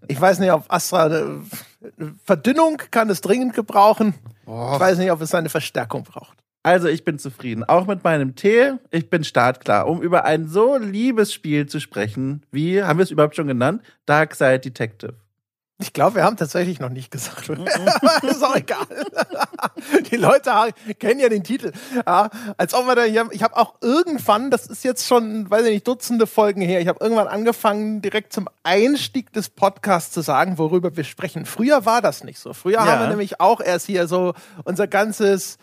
Ich 0.07 0.21
weiß 0.21 0.39
nicht, 0.39 0.51
ob 0.51 0.65
Astra 0.67 1.05
eine 1.05 1.41
Verdünnung 2.23 2.77
kann 2.91 3.09
es 3.09 3.21
dringend 3.21 3.53
gebrauchen. 3.53 4.13
Ich 4.43 4.79
weiß 4.79 4.97
nicht, 4.97 5.11
ob 5.11 5.21
es 5.21 5.33
eine 5.33 5.49
Verstärkung 5.49 6.03
braucht. 6.03 6.37
Also 6.63 6.87
ich 6.87 7.03
bin 7.03 7.19
zufrieden, 7.19 7.63
auch 7.63 7.85
mit 7.85 8.03
meinem 8.03 8.35
Tee. 8.35 8.73
Ich 8.89 9.11
bin 9.11 9.23
startklar, 9.23 9.87
um 9.87 10.01
über 10.01 10.25
ein 10.25 10.47
so 10.47 10.77
liebes 10.77 11.31
Spiel 11.31 11.67
zu 11.67 11.79
sprechen, 11.79 12.43
wie, 12.51 12.81
haben 12.81 12.97
wir 12.97 13.03
es 13.03 13.11
überhaupt 13.11 13.35
schon 13.35 13.47
genannt? 13.47 13.83
Dark 14.07 14.33
Side 14.33 14.61
Detective. 14.61 15.13
Ich 15.77 15.91
glaube, 15.91 16.15
wir 16.15 16.23
haben 16.23 16.37
tatsächlich 16.37 16.79
noch 16.79 16.89
nicht 16.89 17.11
gesagt. 17.11 17.49
Aber 17.49 18.29
ist 18.29 18.43
auch 18.43 18.55
egal. 18.55 18.87
Die 20.11 20.15
Leute 20.15 20.51
kennen 20.99 21.19
ja 21.19 21.27
den 21.27 21.43
Titel. 21.43 21.73
Ja, 22.05 22.29
als 22.57 22.73
ob 22.73 22.85
wir 22.87 22.95
da 22.95 23.03
hier, 23.03 23.27
ich 23.31 23.43
habe 23.43 23.57
auch 23.57 23.75
irgendwann, 23.81 24.51
das 24.51 24.67
ist 24.67 24.85
jetzt 24.85 25.05
schon, 25.05 25.49
weiß 25.49 25.65
ich 25.65 25.73
nicht, 25.73 25.87
Dutzende 25.87 26.27
Folgen 26.27 26.61
her, 26.61 26.79
ich 26.79 26.87
habe 26.87 26.99
irgendwann 27.01 27.27
angefangen, 27.27 28.01
direkt 28.01 28.31
zum 28.31 28.47
Einstieg 28.63 29.33
des 29.33 29.49
Podcasts 29.49 30.13
zu 30.13 30.21
sagen, 30.21 30.57
worüber 30.57 30.95
wir 30.95 31.03
sprechen. 31.03 31.45
Früher 31.45 31.85
war 31.85 32.01
das 32.01 32.23
nicht 32.23 32.39
so. 32.39 32.53
Früher 32.53 32.75
Ja. 32.75 32.85
haben 32.85 33.01
wir 33.01 33.07
nämlich 33.09 33.41
auch 33.41 33.59
erst 33.59 33.85
hier 33.87 34.07
so 34.07 34.33
unser 34.63 34.87
ganzes 34.87 35.57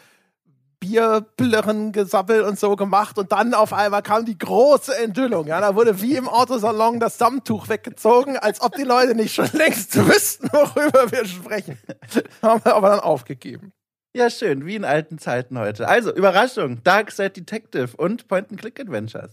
Bierplörren 0.82 1.92
gesabbelt 1.92 2.44
und 2.44 2.58
so 2.58 2.74
gemacht 2.74 3.16
und 3.16 3.30
dann 3.30 3.54
auf 3.54 3.72
einmal 3.72 4.02
kam 4.02 4.24
die 4.24 4.36
große 4.36 4.98
Enthüllung. 4.98 5.46
Ja, 5.46 5.60
da 5.60 5.76
wurde 5.76 6.02
wie 6.02 6.16
im 6.16 6.28
Autosalon 6.28 6.98
das 6.98 7.18
Samttuch 7.18 7.68
weggezogen, 7.68 8.36
als 8.36 8.60
ob 8.60 8.74
die 8.74 8.82
Leute 8.82 9.14
nicht 9.14 9.32
schon 9.32 9.48
längst 9.52 9.96
wüssten, 10.08 10.48
worüber 10.52 11.12
wir 11.12 11.24
sprechen. 11.24 11.78
Haben 12.42 12.64
wir 12.64 12.74
aber 12.74 12.88
dann 12.88 12.98
aufgegeben. 12.98 13.72
Ja, 14.12 14.28
schön, 14.28 14.66
wie 14.66 14.74
in 14.74 14.84
alten 14.84 15.18
Zeiten 15.18 15.56
heute. 15.56 15.86
Also, 15.86 16.12
Überraschung, 16.12 16.82
Dark 16.82 17.12
Side 17.12 17.30
Detective 17.30 17.96
und 17.96 18.26
Point-and-Click-Adventures. 18.26 19.30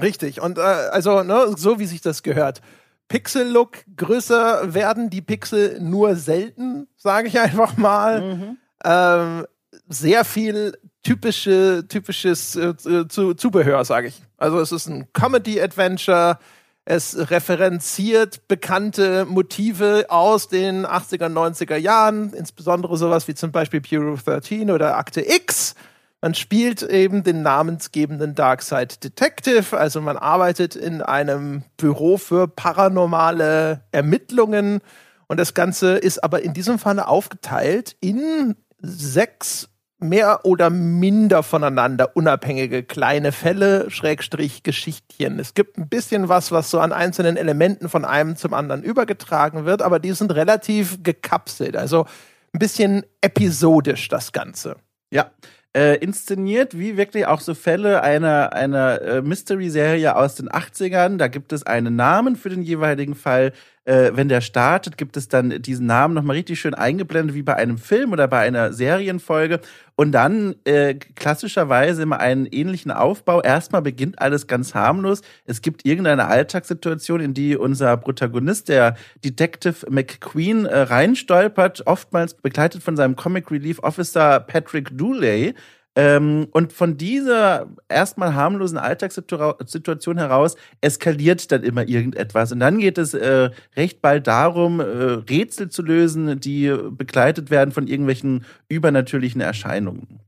Richtig. 0.00 0.40
Und 0.40 0.56
äh, 0.56 0.62
also, 0.62 1.22
ne, 1.22 1.54
so 1.56 1.78
wie 1.78 1.86
sich 1.86 2.00
das 2.00 2.22
gehört. 2.22 2.62
Pixel-Look 3.08 3.84
größer 3.96 4.72
werden 4.74 5.10
die 5.10 5.22
Pixel 5.22 5.78
nur 5.80 6.16
selten, 6.16 6.88
sage 6.96 7.28
ich 7.28 7.38
einfach 7.38 7.76
mal. 7.76 8.56
Ähm, 8.82 9.46
sehr 9.88 10.24
viel 10.24 10.76
typische, 11.02 11.84
typisches 11.88 12.56
äh, 12.56 12.74
zu, 13.08 13.34
Zubehör, 13.34 13.84
sage 13.84 14.08
ich. 14.08 14.22
Also 14.36 14.58
es 14.60 14.72
ist 14.72 14.86
ein 14.86 15.12
Comedy-Adventure. 15.12 16.38
Es 16.84 17.30
referenziert 17.30 18.46
bekannte 18.46 19.24
Motive 19.24 20.06
aus 20.08 20.48
den 20.48 20.86
80er, 20.86 21.28
90er 21.28 21.76
Jahren, 21.76 22.32
insbesondere 22.32 22.96
sowas 22.96 23.26
wie 23.26 23.34
zum 23.34 23.50
Beispiel 23.50 23.80
Bureau 23.80 24.16
13 24.16 24.70
oder 24.70 24.96
Akte 24.96 25.20
X. 25.20 25.74
Man 26.20 26.34
spielt 26.34 26.82
eben 26.82 27.24
den 27.24 27.42
namensgebenden 27.42 28.34
Darkside 28.34 28.96
Detective, 29.02 29.76
also 29.76 30.00
man 30.00 30.16
arbeitet 30.16 30.76
in 30.76 31.02
einem 31.02 31.64
Büro 31.76 32.18
für 32.18 32.48
paranormale 32.48 33.82
Ermittlungen 33.90 34.80
und 35.28 35.40
das 35.40 35.54
Ganze 35.54 35.96
ist 35.96 36.22
aber 36.22 36.42
in 36.42 36.52
diesem 36.52 36.78
Falle 36.78 37.08
aufgeteilt 37.08 37.96
in 38.00 38.54
sechs 38.78 39.68
mehr 39.98 40.44
oder 40.44 40.68
minder 40.68 41.42
voneinander 41.42 42.16
unabhängige 42.16 42.82
kleine 42.82 43.32
Fälle, 43.32 43.90
Schrägstrich 43.90 44.62
Geschichtchen. 44.62 45.38
Es 45.38 45.54
gibt 45.54 45.78
ein 45.78 45.88
bisschen 45.88 46.28
was, 46.28 46.52
was 46.52 46.70
so 46.70 46.80
an 46.80 46.92
einzelnen 46.92 47.36
Elementen 47.36 47.88
von 47.88 48.04
einem 48.04 48.36
zum 48.36 48.52
anderen 48.52 48.82
übergetragen 48.82 49.64
wird, 49.64 49.80
aber 49.80 49.98
die 49.98 50.12
sind 50.12 50.34
relativ 50.34 51.02
gekapselt, 51.02 51.76
also 51.76 52.06
ein 52.52 52.58
bisschen 52.58 53.04
episodisch 53.20 54.08
das 54.08 54.32
Ganze. 54.32 54.76
Ja. 55.10 55.30
Äh, 55.74 55.96
inszeniert 55.98 56.78
wie 56.78 56.96
wirklich 56.96 57.26
auch 57.26 57.40
so 57.42 57.54
Fälle 57.54 58.02
einer, 58.02 58.54
einer 58.54 59.02
äh, 59.02 59.20
Mystery-Serie 59.20 60.16
aus 60.16 60.34
den 60.34 60.48
80ern. 60.48 61.18
Da 61.18 61.28
gibt 61.28 61.52
es 61.52 61.64
einen 61.64 61.96
Namen 61.96 62.36
für 62.36 62.48
den 62.48 62.62
jeweiligen 62.62 63.14
Fall. 63.14 63.52
Äh, 63.86 64.16
wenn 64.16 64.28
der 64.28 64.40
startet, 64.40 64.98
gibt 64.98 65.16
es 65.16 65.28
dann 65.28 65.62
diesen 65.62 65.86
Namen 65.86 66.12
nochmal 66.12 66.34
richtig 66.34 66.58
schön 66.58 66.74
eingeblendet, 66.74 67.36
wie 67.36 67.42
bei 67.42 67.54
einem 67.54 67.78
Film 67.78 68.10
oder 68.12 68.26
bei 68.26 68.40
einer 68.40 68.72
Serienfolge. 68.72 69.60
Und 69.94 70.10
dann 70.10 70.56
äh, 70.64 70.94
klassischerweise 70.94 72.02
immer 72.02 72.18
einen 72.18 72.46
ähnlichen 72.46 72.90
Aufbau. 72.90 73.40
Erstmal 73.40 73.82
beginnt 73.82 74.20
alles 74.20 74.48
ganz 74.48 74.74
harmlos. 74.74 75.22
Es 75.44 75.62
gibt 75.62 75.86
irgendeine 75.86 76.26
Alltagssituation, 76.26 77.20
in 77.20 77.32
die 77.32 77.56
unser 77.56 77.96
Protagonist, 77.96 78.68
der 78.68 78.96
Detective 79.24 79.86
McQueen, 79.88 80.66
äh, 80.66 80.78
reinstolpert, 80.80 81.86
oftmals 81.86 82.34
begleitet 82.34 82.82
von 82.82 82.96
seinem 82.96 83.14
Comic 83.14 83.52
Relief 83.52 83.78
Officer 83.78 84.40
Patrick 84.40 84.98
Dooley. 84.98 85.54
Ähm, 85.98 86.48
und 86.52 86.74
von 86.74 86.98
dieser 86.98 87.68
erstmal 87.88 88.34
harmlosen 88.34 88.76
Alltagssituation 88.76 90.18
heraus 90.18 90.56
eskaliert 90.82 91.50
dann 91.50 91.62
immer 91.62 91.88
irgendetwas. 91.88 92.52
Und 92.52 92.60
dann 92.60 92.78
geht 92.78 92.98
es 92.98 93.14
äh, 93.14 93.50
recht 93.76 94.02
bald 94.02 94.26
darum, 94.26 94.80
äh, 94.80 94.84
Rätsel 94.84 95.70
zu 95.70 95.82
lösen, 95.82 96.38
die 96.38 96.74
begleitet 96.90 97.50
werden 97.50 97.72
von 97.72 97.86
irgendwelchen 97.86 98.44
übernatürlichen 98.68 99.40
Erscheinungen. 99.40 100.20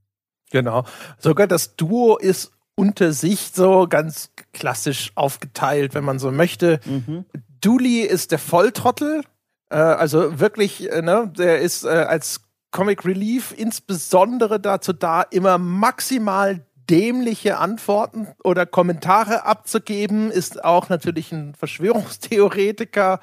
Genau. 0.50 0.84
Sogar 1.18 1.46
das 1.46 1.76
Duo 1.76 2.16
ist 2.16 2.52
unter 2.74 3.12
sich 3.12 3.50
so 3.52 3.86
ganz 3.88 4.30
klassisch 4.54 5.12
aufgeteilt, 5.16 5.94
wenn 5.94 6.04
man 6.04 6.18
so 6.18 6.30
möchte. 6.30 6.80
Mhm. 6.86 7.26
Dooley 7.60 8.00
ist 8.00 8.32
der 8.32 8.38
Volltrottel, 8.38 9.22
äh, 9.68 9.76
also 9.76 10.40
wirklich, 10.40 10.90
äh, 10.90 11.02
ne, 11.02 11.30
der 11.36 11.58
ist 11.60 11.84
äh, 11.84 11.88
als 11.88 12.47
Comic 12.70 13.04
Relief 13.04 13.54
insbesondere 13.56 14.60
dazu 14.60 14.92
da, 14.92 15.22
immer 15.22 15.58
maximal 15.58 16.64
dämliche 16.88 17.58
Antworten 17.58 18.28
oder 18.42 18.66
Kommentare 18.66 19.44
abzugeben, 19.44 20.30
ist 20.30 20.64
auch 20.64 20.88
natürlich 20.88 21.32
ein 21.32 21.54
Verschwörungstheoretiker. 21.54 23.20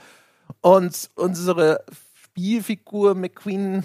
Und 0.62 1.10
unsere 1.16 1.84
Spielfigur 2.24 3.16
McQueen 3.16 3.84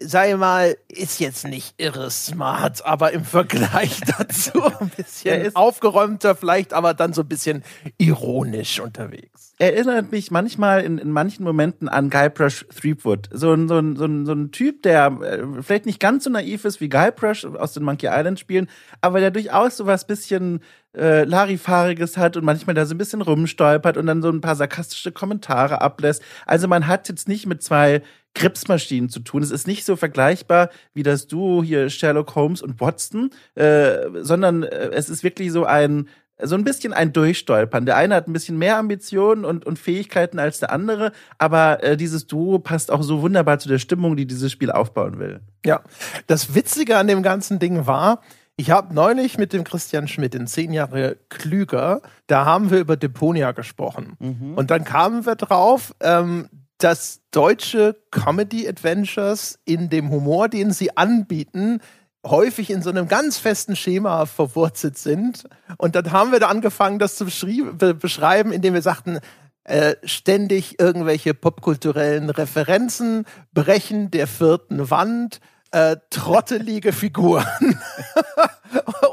sei 0.00 0.36
mal, 0.36 0.76
ist 0.88 1.18
jetzt 1.20 1.46
nicht 1.46 1.74
irre 1.78 2.10
smart, 2.10 2.84
aber 2.84 3.12
im 3.12 3.24
Vergleich 3.24 4.00
dazu 4.18 4.62
ein 4.80 4.90
bisschen 4.90 5.54
aufgeräumter, 5.56 6.34
vielleicht 6.36 6.72
aber 6.72 6.94
dann 6.94 7.12
so 7.12 7.22
ein 7.22 7.28
bisschen 7.28 7.64
ironisch 7.98 8.80
unterwegs. 8.80 9.54
Erinnert 9.58 10.12
mich 10.12 10.30
manchmal 10.30 10.84
in, 10.84 10.98
in 10.98 11.10
manchen 11.10 11.42
Momenten 11.42 11.88
an 11.88 12.10
Guybrush 12.10 12.66
Threepwood. 12.68 13.28
So 13.32 13.52
ein, 13.52 13.66
so 13.66 13.78
ein, 13.78 13.96
so 13.96 14.04
ein, 14.04 14.24
so 14.24 14.32
ein 14.32 14.52
Typ, 14.52 14.82
der 14.84 15.06
äh, 15.20 15.62
vielleicht 15.62 15.86
nicht 15.86 15.98
ganz 15.98 16.24
so 16.24 16.30
naiv 16.30 16.64
ist 16.64 16.80
wie 16.80 16.88
Guybrush 16.88 17.44
aus 17.44 17.72
den 17.72 17.82
Monkey 17.82 18.06
Island 18.06 18.38
Spielen, 18.38 18.68
aber 19.00 19.18
der 19.18 19.32
durchaus 19.32 19.76
so 19.76 19.86
was 19.86 20.06
bisschen 20.06 20.60
äh, 20.96 21.24
Larifariges 21.24 22.16
hat 22.16 22.36
und 22.36 22.44
manchmal 22.44 22.74
da 22.74 22.86
so 22.86 22.94
ein 22.94 22.98
bisschen 22.98 23.20
rumstolpert 23.20 23.96
und 23.96 24.06
dann 24.06 24.22
so 24.22 24.30
ein 24.30 24.40
paar 24.40 24.56
sarkastische 24.56 25.12
Kommentare 25.12 25.80
ablässt. 25.80 26.22
Also 26.46 26.68
man 26.68 26.86
hat 26.86 27.08
jetzt 27.08 27.28
nicht 27.28 27.46
mit 27.46 27.62
zwei 27.62 28.02
Krebsmaschinen 28.34 29.08
zu 29.08 29.20
tun. 29.20 29.42
Es 29.42 29.50
ist 29.50 29.66
nicht 29.66 29.84
so 29.84 29.96
vergleichbar 29.96 30.70
wie 30.94 31.02
das 31.02 31.26
Duo 31.26 31.62
hier 31.62 31.90
Sherlock 31.90 32.34
Holmes 32.34 32.62
und 32.62 32.80
Watson, 32.80 33.30
äh, 33.54 34.08
sondern 34.20 34.62
äh, 34.62 34.90
es 34.92 35.08
ist 35.08 35.24
wirklich 35.24 35.52
so 35.52 35.64
ein 35.64 36.08
so 36.40 36.54
ein 36.54 36.64
bisschen 36.64 36.92
ein 36.92 37.12
Durchstolpern. 37.12 37.84
Der 37.84 37.96
eine 37.96 38.14
hat 38.14 38.28
ein 38.28 38.32
bisschen 38.32 38.58
mehr 38.58 38.78
Ambitionen 38.78 39.44
und, 39.44 39.66
und 39.66 39.78
Fähigkeiten 39.78 40.38
als 40.38 40.60
der 40.60 40.70
andere, 40.70 41.12
aber 41.36 41.82
äh, 41.82 41.96
dieses 41.96 42.26
Duo 42.26 42.58
passt 42.58 42.90
auch 42.92 43.02
so 43.02 43.22
wunderbar 43.22 43.58
zu 43.58 43.68
der 43.68 43.78
Stimmung, 43.78 44.16
die 44.16 44.26
dieses 44.26 44.52
Spiel 44.52 44.70
aufbauen 44.70 45.18
will. 45.18 45.40
Ja, 45.64 45.82
das 46.26 46.54
Witzige 46.54 46.96
an 46.96 47.08
dem 47.08 47.22
ganzen 47.22 47.58
Ding 47.58 47.86
war, 47.86 48.22
ich 48.56 48.70
habe 48.70 48.92
neulich 48.92 49.38
mit 49.38 49.52
dem 49.52 49.62
Christian 49.62 50.08
Schmidt 50.08 50.34
in 50.34 50.46
zehn 50.48 50.72
Jahre 50.72 51.16
klüger, 51.28 52.02
da 52.26 52.44
haben 52.44 52.70
wir 52.70 52.80
über 52.80 52.96
Deponia 52.96 53.52
gesprochen. 53.52 54.16
Mhm. 54.18 54.54
Und 54.54 54.70
dann 54.70 54.84
kamen 54.84 55.26
wir 55.26 55.36
drauf, 55.36 55.94
ähm, 56.00 56.48
dass 56.78 57.20
deutsche 57.30 57.96
Comedy-Adventures 58.10 59.58
in 59.64 59.90
dem 59.90 60.10
Humor, 60.10 60.48
den 60.48 60.72
sie 60.72 60.96
anbieten, 60.96 61.80
häufig 62.24 62.70
in 62.70 62.82
so 62.82 62.90
einem 62.90 63.08
ganz 63.08 63.38
festen 63.38 63.76
Schema 63.76 64.26
verwurzelt 64.26 64.98
sind. 64.98 65.44
Und 65.76 65.94
dann 65.94 66.12
haben 66.12 66.32
wir 66.32 66.40
da 66.40 66.48
angefangen, 66.48 66.98
das 66.98 67.16
zu 67.16 67.24
beschreiben, 67.24 68.52
indem 68.52 68.74
wir 68.74 68.82
sagten, 68.82 69.18
äh, 69.64 69.96
ständig 70.02 70.80
irgendwelche 70.80 71.34
popkulturellen 71.34 72.30
Referenzen, 72.30 73.26
Brechen 73.52 74.10
der 74.10 74.26
vierten 74.26 74.90
Wand, 74.90 75.40
äh, 75.70 75.96
trottelige 76.10 76.92
Figuren. 76.92 77.46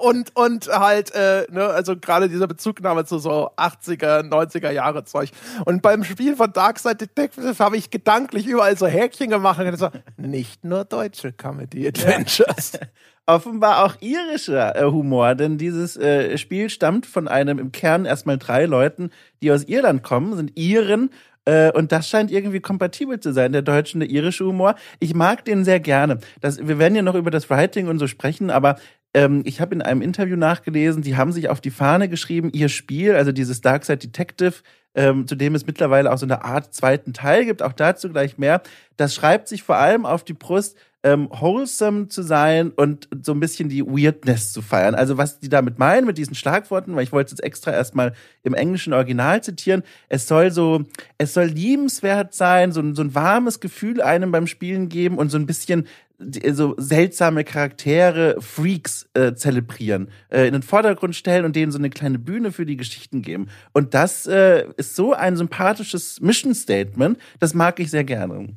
Und 0.02 0.36
und 0.36 0.68
halt 0.68 1.16
äh, 1.16 1.48
ne, 1.50 1.66
also 1.66 1.96
gerade 1.96 2.30
dieser 2.30 2.46
Bezugnahme 2.46 3.06
zu 3.06 3.18
so 3.18 3.50
80er 3.56 4.30
90er 4.30 4.70
Jahre 4.70 5.06
Zeug. 5.06 5.32
Und 5.66 5.82
beim 5.82 6.04
Spiel 6.04 6.36
von 6.36 6.52
Darkside 6.52 6.96
Detective 6.96 7.56
habe 7.58 7.78
ich 7.78 7.90
gedanklich 7.90 8.46
überall 8.46 8.78
so 8.78 8.86
Häkchen 8.86 9.30
gemacht 9.30 9.60
und 9.60 9.72
gesagt 9.72 10.04
nicht 10.18 10.64
nur 10.64 10.84
deutsche 10.86 11.32
Comedy 11.32 11.88
Adventures 11.88 12.74
offenbar 13.26 13.84
auch 13.84 13.96
irischer 14.02 14.76
äh, 14.76 14.84
Humor 14.84 15.34
denn 15.36 15.58
dieses 15.58 15.98
äh, 15.98 16.38
Spiel 16.38 16.70
stammt 16.70 17.06
von 17.06 17.28
einem 17.28 17.58
im 17.58 17.72
Kern 17.72 18.06
erstmal 18.06 18.38
drei 18.38 18.66
Leuten 18.66 19.10
die 19.42 19.52
aus 19.52 19.64
Irland 19.64 20.04
kommen 20.04 20.36
sind 20.36 20.52
Iren 20.56 21.10
und 21.76 21.92
das 21.92 22.10
scheint 22.10 22.32
irgendwie 22.32 22.60
kompatibel 22.60 23.20
zu 23.20 23.32
sein, 23.32 23.52
der 23.52 23.62
deutsche 23.62 23.96
und 23.96 24.00
der 24.00 24.10
irische 24.10 24.46
Humor. 24.46 24.76
Ich 25.00 25.14
mag 25.14 25.46
den 25.46 25.64
sehr 25.64 25.80
gerne. 25.80 26.20
Das, 26.42 26.68
wir 26.68 26.80
werden 26.80 26.96
ja 26.96 27.02
noch 27.02 27.16
über 27.16 27.32
das 27.32 27.50
Writing 27.50 27.88
und 27.88 28.00
so 28.00 28.08
sprechen, 28.08 28.50
aber 28.50 28.78
ähm, 29.16 29.44
ich 29.46 29.62
habe 29.62 29.74
in 29.74 29.82
einem 29.82 30.02
Interview 30.02 30.36
nachgelesen, 30.36 31.02
die 31.02 31.16
haben 31.16 31.32
sich 31.32 31.48
auf 31.50 31.62
die 31.62 31.72
Fahne 31.72 32.10
geschrieben, 32.10 32.50
ihr 32.54 32.68
Spiel, 32.68 33.16
also 33.16 33.32
dieses 33.32 33.62
Darkside 33.62 33.98
Detective, 33.98 34.56
ähm, 34.94 35.26
zu 35.26 35.36
dem 35.36 35.56
es 35.56 35.66
mittlerweile 35.66 36.12
auch 36.12 36.18
so 36.18 36.26
eine 36.26 36.44
Art 36.44 36.74
zweiten 36.74 37.14
Teil 37.14 37.46
gibt, 37.46 37.62
auch 37.62 37.74
dazu 37.74 38.10
gleich 38.10 38.38
mehr. 38.38 38.62
Das 38.98 39.16
schreibt 39.16 39.48
sich 39.48 39.64
vor 39.64 39.78
allem 39.78 40.06
auf 40.06 40.24
die 40.26 40.34
Brust, 40.34 40.78
ähm, 41.06 41.30
wholesome 41.30 42.08
zu 42.08 42.24
sein 42.24 42.72
und 42.72 43.08
so 43.22 43.32
ein 43.34 43.40
bisschen 43.40 43.70
die 43.70 43.86
Weirdness 43.86 44.52
zu 44.52 44.64
feiern. 44.64 44.96
Also 44.96 45.18
was 45.18 45.40
die 45.40 45.50
damit 45.50 45.78
meinen 45.78 46.08
mit 46.08 46.18
diesen 46.18 46.34
Schlagworten, 46.34 46.96
weil 46.96 47.04
ich 47.04 47.12
wollte 47.12 47.28
es 47.28 47.32
jetzt 47.34 47.44
extra 47.44 47.72
erstmal 47.72 48.14
im 48.42 48.56
englischen 48.56 48.92
Original 48.92 49.44
zitieren. 49.44 49.84
Es 50.10 50.28
soll 50.28 50.50
so, 50.50 50.84
es 51.20 51.36
soll 51.36 51.46
liebenswert 51.46 52.34
sein, 52.34 52.72
so, 52.72 52.82
so 52.96 53.04
ein 53.04 53.14
warmes 53.14 53.60
Gefühl 53.60 54.02
einem 54.02 54.32
beim 54.32 54.48
Spielen 54.48 54.90
geben 54.90 55.20
und 55.20 55.30
so 55.30 55.38
ein 55.38 55.46
bisschen 55.46 55.86
so 56.18 56.74
seltsame 56.78 57.44
Charaktere, 57.44 58.38
Freaks 58.42 59.08
äh, 59.14 59.36
zelebrieren, 59.36 60.10
äh, 60.30 60.48
in 60.48 60.54
den 60.54 60.64
Vordergrund 60.64 61.16
stellen 61.16 61.46
und 61.46 61.56
denen 61.56 61.72
so 61.72 61.78
eine 61.78 61.92
kleine 61.92 62.18
Bühne 62.18 62.52
für 62.52 62.66
die 62.66 62.78
Geschichten 62.78 63.22
geben. 63.22 63.50
Und 63.74 63.94
das 63.94 64.26
äh, 64.26 64.66
ist 64.78 64.96
so 64.96 65.14
ein 65.14 65.36
sympathisches 65.36 66.20
Mission 66.22 66.56
Statement, 66.56 67.20
das 67.40 67.54
mag 67.54 67.80
ich 67.80 67.92
sehr 67.92 68.06
gerne. 68.06 68.56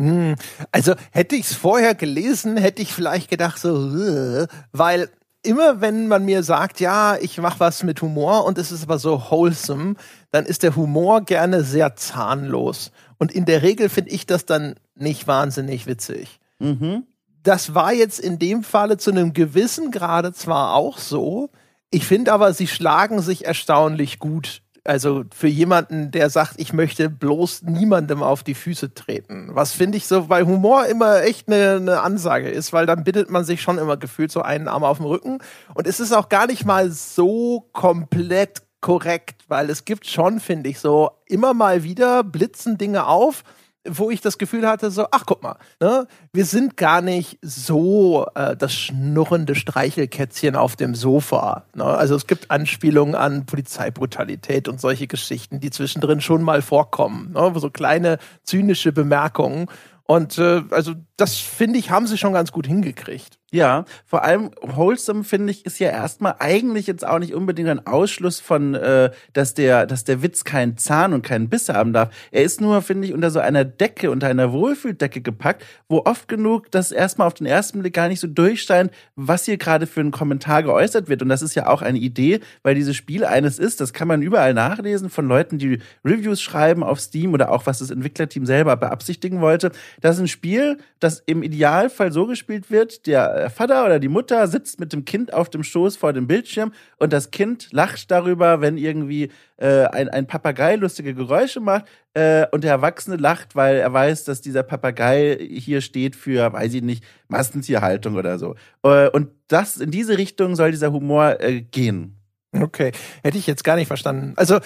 Hm. 0.00 0.34
Also 0.72 0.94
hätte 1.10 1.36
ich 1.36 1.46
es 1.46 1.54
vorher 1.54 1.94
gelesen, 1.94 2.56
hätte 2.56 2.80
ich 2.80 2.92
vielleicht 2.92 3.28
gedacht 3.28 3.58
so, 3.58 4.46
weil 4.72 5.10
immer 5.42 5.80
wenn 5.82 6.08
man 6.08 6.24
mir 6.24 6.42
sagt, 6.42 6.80
ja, 6.80 7.16
ich 7.16 7.38
mache 7.38 7.60
was 7.60 7.82
mit 7.82 8.00
Humor 8.00 8.46
und 8.46 8.56
es 8.56 8.72
ist 8.72 8.84
aber 8.84 8.98
so 8.98 9.30
wholesome, 9.30 9.96
dann 10.30 10.46
ist 10.46 10.62
der 10.62 10.74
Humor 10.74 11.22
gerne 11.22 11.64
sehr 11.64 11.96
zahnlos. 11.96 12.92
Und 13.18 13.32
in 13.32 13.44
der 13.44 13.62
Regel 13.62 13.90
finde 13.90 14.10
ich 14.10 14.24
das 14.24 14.46
dann 14.46 14.74
nicht 14.94 15.26
wahnsinnig 15.26 15.86
witzig. 15.86 16.40
Mhm. 16.58 17.04
Das 17.42 17.74
war 17.74 17.92
jetzt 17.92 18.20
in 18.20 18.38
dem 18.38 18.64
Falle 18.64 18.96
zu 18.96 19.10
einem 19.10 19.34
gewissen 19.34 19.90
Grade 19.90 20.32
zwar 20.32 20.74
auch 20.74 20.96
so, 20.98 21.50
ich 21.90 22.06
finde 22.06 22.32
aber, 22.32 22.54
sie 22.54 22.68
schlagen 22.68 23.20
sich 23.20 23.44
erstaunlich 23.44 24.18
gut 24.18 24.62
also 24.84 25.24
für 25.34 25.48
jemanden, 25.48 26.10
der 26.10 26.30
sagt, 26.30 26.54
ich 26.56 26.72
möchte 26.72 27.10
bloß 27.10 27.62
niemandem 27.62 28.22
auf 28.22 28.42
die 28.42 28.54
Füße 28.54 28.94
treten. 28.94 29.50
Was 29.52 29.72
finde 29.72 29.98
ich 29.98 30.06
so 30.06 30.26
bei 30.26 30.44
Humor 30.44 30.86
immer 30.86 31.22
echt 31.22 31.48
eine, 31.48 31.76
eine 31.76 32.00
Ansage 32.00 32.48
ist, 32.48 32.72
weil 32.72 32.86
dann 32.86 33.04
bittet 33.04 33.30
man 33.30 33.44
sich 33.44 33.62
schon 33.62 33.78
immer 33.78 33.96
gefühlt 33.96 34.32
so 34.32 34.42
einen 34.42 34.68
Arm 34.68 34.84
auf 34.84 34.98
dem 34.98 35.06
Rücken. 35.06 35.38
Und 35.74 35.86
es 35.86 36.00
ist 36.00 36.12
auch 36.12 36.28
gar 36.28 36.46
nicht 36.46 36.64
mal 36.64 36.90
so 36.90 37.68
komplett 37.72 38.62
korrekt, 38.80 39.44
weil 39.48 39.68
es 39.68 39.84
gibt 39.84 40.06
schon, 40.06 40.40
finde 40.40 40.70
ich, 40.70 40.80
so 40.80 41.10
immer 41.26 41.52
mal 41.54 41.82
wieder 41.82 42.24
blitzen 42.24 42.78
Dinge 42.78 43.06
auf 43.06 43.44
wo 43.88 44.10
ich 44.10 44.20
das 44.20 44.36
Gefühl 44.36 44.66
hatte, 44.66 44.90
so, 44.90 45.06
ach 45.10 45.24
guck 45.26 45.42
mal, 45.42 45.56
ne, 45.80 46.06
wir 46.32 46.44
sind 46.44 46.76
gar 46.76 47.00
nicht 47.00 47.38
so 47.42 48.26
äh, 48.34 48.56
das 48.56 48.74
schnurrende 48.74 49.54
Streichelkätzchen 49.54 50.54
auf 50.54 50.76
dem 50.76 50.94
Sofa. 50.94 51.64
Ne? 51.74 51.84
Also 51.84 52.14
es 52.14 52.26
gibt 52.26 52.50
Anspielungen 52.50 53.14
an 53.14 53.46
Polizeibrutalität 53.46 54.68
und 54.68 54.80
solche 54.80 55.06
Geschichten, 55.06 55.60
die 55.60 55.70
zwischendrin 55.70 56.20
schon 56.20 56.42
mal 56.42 56.60
vorkommen. 56.60 57.32
Ne? 57.32 57.52
So 57.56 57.70
kleine 57.70 58.18
zynische 58.44 58.92
Bemerkungen. 58.92 59.66
Und 60.04 60.38
äh, 60.38 60.62
also 60.70 60.94
das 61.16 61.36
finde 61.36 61.78
ich, 61.78 61.90
haben 61.90 62.06
sie 62.06 62.18
schon 62.18 62.34
ganz 62.34 62.52
gut 62.52 62.66
hingekriegt. 62.66 63.39
Ja, 63.52 63.84
vor 64.06 64.22
allem 64.22 64.52
wholesome 64.62 65.24
finde 65.24 65.50
ich 65.50 65.66
ist 65.66 65.80
ja 65.80 65.88
erstmal 65.88 66.36
eigentlich 66.38 66.86
jetzt 66.86 67.04
auch 67.04 67.18
nicht 67.18 67.34
unbedingt 67.34 67.68
ein 67.68 67.84
Ausschluss 67.84 68.38
von, 68.38 68.74
äh, 68.74 69.10
dass 69.32 69.54
der, 69.54 69.86
dass 69.86 70.04
der 70.04 70.22
Witz 70.22 70.44
keinen 70.44 70.76
Zahn 70.76 71.12
und 71.12 71.22
keinen 71.22 71.48
Biss 71.48 71.68
haben 71.68 71.92
darf. 71.92 72.14
Er 72.30 72.44
ist 72.44 72.60
nur, 72.60 72.80
finde 72.80 73.08
ich, 73.08 73.12
unter 73.12 73.32
so 73.32 73.40
einer 73.40 73.64
Decke, 73.64 74.12
unter 74.12 74.28
einer 74.28 74.52
Wohlfühldecke 74.52 75.20
gepackt, 75.20 75.64
wo 75.88 76.02
oft 76.04 76.28
genug 76.28 76.70
das 76.70 76.92
erstmal 76.92 77.26
auf 77.26 77.34
den 77.34 77.46
ersten 77.48 77.80
Blick 77.80 77.92
gar 77.92 78.06
nicht 78.06 78.20
so 78.20 78.28
durchscheint, 78.28 78.92
was 79.16 79.46
hier 79.46 79.56
gerade 79.56 79.88
für 79.88 80.00
ein 80.00 80.12
Kommentar 80.12 80.62
geäußert 80.62 81.08
wird. 81.08 81.20
Und 81.20 81.28
das 81.28 81.42
ist 81.42 81.56
ja 81.56 81.66
auch 81.66 81.82
eine 81.82 81.98
Idee, 81.98 82.38
weil 82.62 82.76
dieses 82.76 82.94
Spiel 82.94 83.24
eines 83.24 83.58
ist, 83.58 83.80
das 83.80 83.92
kann 83.92 84.06
man 84.06 84.22
überall 84.22 84.54
nachlesen 84.54 85.10
von 85.10 85.26
Leuten, 85.26 85.58
die 85.58 85.80
Reviews 86.04 86.40
schreiben 86.40 86.84
auf 86.84 87.00
Steam 87.00 87.34
oder 87.34 87.50
auch 87.50 87.66
was 87.66 87.80
das 87.80 87.90
Entwicklerteam 87.90 88.46
selber 88.46 88.76
beabsichtigen 88.76 89.40
wollte. 89.40 89.72
Das 90.00 90.16
ist 90.16 90.22
ein 90.22 90.28
Spiel, 90.28 90.78
das 91.00 91.20
im 91.26 91.42
Idealfall 91.42 92.12
so 92.12 92.26
gespielt 92.28 92.70
wird, 92.70 93.08
der 93.08 93.39
der 93.40 93.50
Vater 93.50 93.84
oder 93.86 93.98
die 93.98 94.08
Mutter 94.08 94.46
sitzt 94.46 94.80
mit 94.80 94.92
dem 94.92 95.04
Kind 95.04 95.32
auf 95.32 95.50
dem 95.50 95.62
Schoß 95.62 95.96
vor 95.96 96.12
dem 96.12 96.26
Bildschirm 96.26 96.72
und 96.98 97.12
das 97.12 97.30
Kind 97.30 97.68
lacht 97.72 98.10
darüber, 98.10 98.60
wenn 98.60 98.76
irgendwie 98.76 99.30
äh, 99.56 99.86
ein, 99.86 100.08
ein 100.08 100.26
Papagei 100.26 100.76
lustige 100.76 101.14
Geräusche 101.14 101.60
macht 101.60 101.86
äh, 102.14 102.46
und 102.52 102.64
der 102.64 102.72
Erwachsene 102.72 103.16
lacht, 103.16 103.56
weil 103.56 103.76
er 103.76 103.92
weiß, 103.92 104.24
dass 104.24 104.40
dieser 104.40 104.62
Papagei 104.62 105.38
hier 105.40 105.80
steht 105.80 106.16
für, 106.16 106.52
weiß 106.52 106.74
ich 106.74 106.82
nicht, 106.82 107.04
Massentierhaltung 107.28 108.16
oder 108.16 108.38
so. 108.38 108.54
Äh, 108.82 109.08
und 109.08 109.30
das 109.48 109.78
in 109.78 109.90
diese 109.90 110.18
Richtung 110.18 110.54
soll 110.54 110.70
dieser 110.70 110.92
Humor 110.92 111.40
äh, 111.40 111.62
gehen. 111.62 112.19
Okay, 112.52 112.90
hätte 113.22 113.38
ich 113.38 113.46
jetzt 113.46 113.62
gar 113.62 113.76
nicht 113.76 113.86
verstanden. 113.86 114.32
Also 114.36 114.58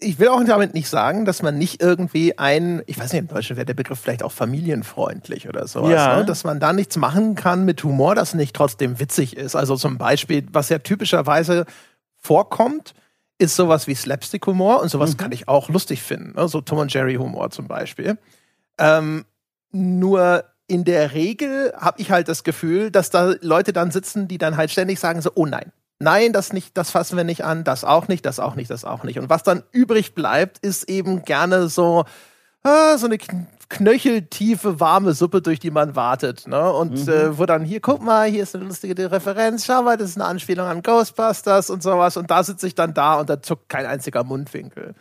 ich 0.00 0.18
will 0.18 0.28
auch 0.28 0.42
damit 0.44 0.72
nicht 0.72 0.88
sagen, 0.88 1.24
dass 1.26 1.42
man 1.42 1.58
nicht 1.58 1.82
irgendwie 1.82 2.38
ein, 2.38 2.82
ich 2.86 2.98
weiß 2.98 3.12
nicht, 3.12 3.20
im 3.20 3.28
Deutschen 3.28 3.56
wäre 3.56 3.66
der 3.66 3.74
Begriff 3.74 4.00
vielleicht 4.00 4.22
auch 4.22 4.32
familienfreundlich 4.32 5.48
oder 5.48 5.66
sowas, 5.66 5.90
ja. 5.90 6.16
ne? 6.16 6.24
dass 6.24 6.44
man 6.44 6.58
da 6.58 6.72
nichts 6.72 6.96
machen 6.96 7.34
kann 7.34 7.64
mit 7.64 7.84
Humor, 7.84 8.14
das 8.14 8.34
nicht 8.34 8.56
trotzdem 8.56 8.98
witzig 8.98 9.36
ist. 9.36 9.54
Also 9.54 9.76
zum 9.76 9.98
Beispiel, 9.98 10.46
was 10.52 10.70
ja 10.70 10.78
typischerweise 10.78 11.66
vorkommt, 12.16 12.94
ist 13.38 13.56
sowas 13.56 13.86
wie 13.86 13.94
Slapstick-Humor 13.94 14.80
und 14.80 14.88
sowas 14.88 15.12
mhm. 15.12 15.16
kann 15.18 15.32
ich 15.32 15.48
auch 15.48 15.68
lustig 15.68 16.02
finden, 16.02 16.34
ne? 16.36 16.48
so 16.48 16.60
Tom 16.62 16.78
und 16.78 16.92
Jerry-Humor 16.92 17.50
zum 17.50 17.68
Beispiel. 17.68 18.16
Ähm, 18.78 19.26
nur 19.70 20.44
in 20.66 20.84
der 20.84 21.12
Regel 21.12 21.74
habe 21.76 22.00
ich 22.00 22.10
halt 22.10 22.28
das 22.28 22.44
Gefühl, 22.44 22.90
dass 22.90 23.10
da 23.10 23.34
Leute 23.40 23.74
dann 23.74 23.90
sitzen, 23.90 24.28
die 24.28 24.38
dann 24.38 24.56
halt 24.56 24.70
ständig 24.70 24.98
sagen 24.98 25.20
so, 25.20 25.30
oh 25.34 25.44
nein, 25.44 25.72
nein, 26.02 26.32
das 26.32 26.52
nicht, 26.52 26.76
das 26.76 26.90
fassen 26.90 27.16
wir 27.16 27.24
nicht 27.24 27.44
an, 27.44 27.64
das 27.64 27.84
auch 27.84 28.08
nicht, 28.08 28.26
das 28.26 28.40
auch 28.40 28.54
nicht, 28.54 28.70
das 28.70 28.84
auch 28.84 29.04
nicht. 29.04 29.18
Und 29.18 29.30
was 29.30 29.42
dann 29.42 29.62
übrig 29.72 30.14
bleibt, 30.14 30.58
ist 30.58 30.88
eben 30.88 31.24
gerne 31.24 31.68
so, 31.68 32.04
ah, 32.62 32.98
so 32.98 33.06
eine 33.06 33.18
knöcheltiefe, 33.68 34.80
warme 34.80 35.14
Suppe, 35.14 35.40
durch 35.40 35.60
die 35.60 35.70
man 35.70 35.96
wartet. 35.96 36.46
Ne? 36.46 36.72
Und 36.72 37.06
mhm. 37.06 37.12
äh, 37.12 37.38
wo 37.38 37.46
dann 37.46 37.64
hier, 37.64 37.80
guck 37.80 38.02
mal, 38.02 38.28
hier 38.28 38.42
ist 38.42 38.54
eine 38.54 38.64
lustige 38.64 39.10
Referenz, 39.10 39.64
schau 39.64 39.82
mal, 39.82 39.96
das 39.96 40.10
ist 40.10 40.16
eine 40.16 40.26
Anspielung 40.26 40.66
an 40.66 40.82
Ghostbusters 40.82 41.70
und 41.70 41.82
sowas. 41.82 42.16
Und 42.16 42.30
da 42.30 42.44
sitze 42.44 42.66
ich 42.66 42.74
dann 42.74 42.92
da 42.92 43.18
und 43.20 43.30
da 43.30 43.40
zuckt 43.40 43.68
kein 43.68 43.86
einziger 43.86 44.24
Mundwinkel. 44.24 44.94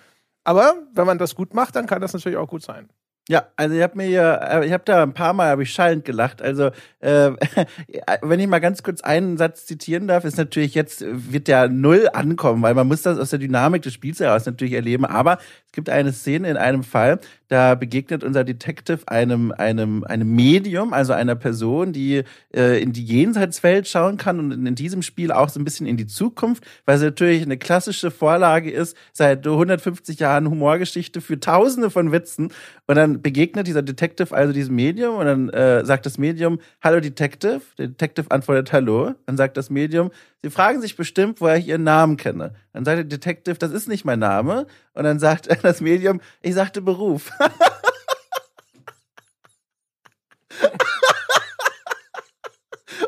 Aber 0.43 0.73
wenn 0.93 1.05
man 1.05 1.17
das 1.17 1.35
gut 1.35 1.53
macht, 1.53 1.75
dann 1.75 1.85
kann 1.85 2.01
das 2.01 2.13
natürlich 2.13 2.37
auch 2.37 2.47
gut 2.47 2.63
sein. 2.63 2.89
Ja, 3.29 3.45
also 3.55 3.75
ich 3.75 3.83
habe 3.83 3.97
mir 3.97 4.05
hier, 4.05 4.39
äh, 4.41 4.65
ich 4.65 4.73
habe 4.73 4.83
da 4.83 5.03
ein 5.03 5.13
paar 5.13 5.33
Mal 5.33 5.49
habe 5.49 5.63
ich 5.63 5.71
schallend 5.71 6.05
gelacht. 6.05 6.41
Also 6.41 6.71
äh, 6.99 7.31
wenn 8.21 8.39
ich 8.39 8.47
mal 8.47 8.59
ganz 8.59 8.81
kurz 8.81 9.01
einen 9.01 9.37
Satz 9.37 9.65
zitieren 9.67 10.07
darf, 10.07 10.25
ist 10.25 10.37
natürlich 10.37 10.73
jetzt 10.73 11.05
wird 11.07 11.47
der 11.47 11.69
null 11.69 12.09
ankommen, 12.13 12.63
weil 12.63 12.73
man 12.73 12.87
muss 12.87 13.03
das 13.03 13.19
aus 13.19 13.29
der 13.29 13.39
Dynamik 13.39 13.83
des 13.83 13.93
Spiels 13.93 14.19
heraus 14.19 14.45
natürlich 14.47 14.73
erleben. 14.73 15.05
Aber 15.05 15.37
es 15.71 15.75
gibt 15.75 15.89
eine 15.89 16.11
Szene 16.11 16.49
in 16.49 16.57
einem 16.57 16.83
Fall, 16.83 17.21
da 17.47 17.75
begegnet 17.75 18.25
unser 18.25 18.43
Detective 18.43 18.99
einem, 19.07 19.53
einem, 19.53 20.03
einem 20.03 20.35
Medium, 20.35 20.91
also 20.91 21.13
einer 21.13 21.35
Person, 21.35 21.93
die 21.93 22.23
äh, 22.53 22.81
in 22.81 22.91
die 22.91 23.05
Jenseitswelt 23.05 23.87
schauen 23.87 24.17
kann 24.17 24.39
und 24.39 24.67
in 24.67 24.75
diesem 24.75 25.01
Spiel 25.01 25.31
auch 25.31 25.47
so 25.47 25.61
ein 25.61 25.63
bisschen 25.63 25.87
in 25.87 25.95
die 25.95 26.07
Zukunft, 26.07 26.65
weil 26.85 26.97
es 26.97 27.01
natürlich 27.01 27.41
eine 27.41 27.57
klassische 27.57 28.11
Vorlage 28.11 28.69
ist, 28.69 28.97
seit 29.13 29.47
150 29.47 30.19
Jahren 30.19 30.49
Humorgeschichte 30.49 31.21
für 31.21 31.39
tausende 31.39 31.89
von 31.89 32.11
Witzen. 32.11 32.51
Und 32.87 32.95
dann 32.95 33.21
begegnet 33.21 33.65
dieser 33.65 33.81
Detective 33.81 34.35
also 34.35 34.51
diesem 34.51 34.75
Medium 34.75 35.15
und 35.15 35.25
dann 35.25 35.49
äh, 35.51 35.85
sagt 35.85 36.05
das 36.05 36.17
Medium, 36.17 36.59
Hallo 36.81 36.99
Detective. 36.99 37.61
Der 37.77 37.87
Detective 37.87 38.25
antwortet 38.29 38.73
Hallo. 38.73 39.13
Dann 39.25 39.37
sagt 39.37 39.55
das 39.55 39.69
Medium, 39.69 40.11
Sie 40.43 40.49
fragen 40.49 40.81
sich 40.81 40.95
bestimmt, 40.95 41.39
woher 41.39 41.57
ich 41.57 41.67
Ihren 41.67 41.83
Namen 41.83 42.17
kenne. 42.17 42.55
Dann 42.73 42.83
sagt 42.83 42.97
der 42.97 43.03
Detective, 43.03 43.55
das 43.55 43.71
ist 43.71 43.87
nicht 43.87 44.05
mein 44.05 44.17
Name. 44.19 44.65
Und 44.93 45.03
dann 45.03 45.19
sagt 45.19 45.47
das 45.63 45.81
Medium, 45.81 46.21
ich 46.41 46.53
sagte 46.55 46.81
Beruf. 46.81 47.31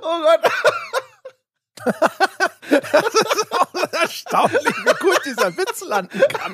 oh 0.02 0.22
Gott. 0.22 0.42
das 2.70 3.14
ist 3.14 3.52
auch 3.52 3.74
erstaunlich, 3.92 4.76
wie 4.86 4.94
gut 5.00 5.20
dieser 5.26 5.58
Witz 5.58 5.82
landen 5.82 6.22
kann. 6.30 6.54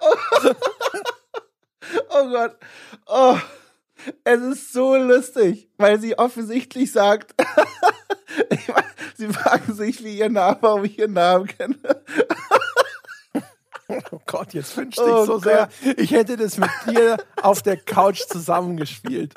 oh, 0.00 0.16
oh 2.10 2.30
Gott. 2.30 2.56
Oh. 3.06 3.38
Es 4.24 4.40
ist 4.40 4.72
so 4.72 4.96
lustig, 4.96 5.68
weil 5.76 6.00
sie 6.00 6.18
offensichtlich 6.18 6.90
sagt, 6.92 7.34
sie 9.16 9.28
fragen 9.28 9.74
sich, 9.74 10.02
wie 10.02 10.18
ihr 10.18 10.28
Name, 10.28 10.58
warum 10.60 10.84
ich 10.84 10.98
ihren 10.98 11.12
Namen 11.12 11.46
kenne. 11.46 11.78
Oh 14.42 14.44
Gott, 14.44 14.54
jetzt 14.54 14.76
wünschte 14.76 15.02
oh 15.04 15.20
ich 15.20 15.26
so 15.26 15.32
Gott. 15.34 15.42
sehr, 15.44 15.68
ich 15.96 16.10
hätte 16.10 16.36
das 16.36 16.58
mit 16.58 16.70
dir 16.88 17.16
auf 17.40 17.62
der 17.62 17.76
Couch 17.76 18.22
zusammengespielt. 18.28 19.34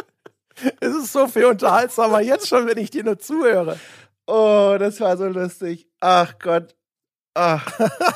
Es 0.80 0.96
ist 0.96 1.14
so 1.14 1.28
viel 1.28 1.46
unterhaltsamer 1.46 2.22
jetzt 2.22 2.48
schon, 2.48 2.66
wenn 2.66 2.78
ich 2.78 2.90
dir 2.90 3.04
nur 3.04 3.20
zuhöre. 3.20 3.78
Oh, 4.26 4.76
das 4.80 5.00
war 5.02 5.16
so 5.18 5.26
lustig. 5.26 5.88
Ach 6.00 6.40
Gott. 6.40 6.76
Ach. 7.36 7.68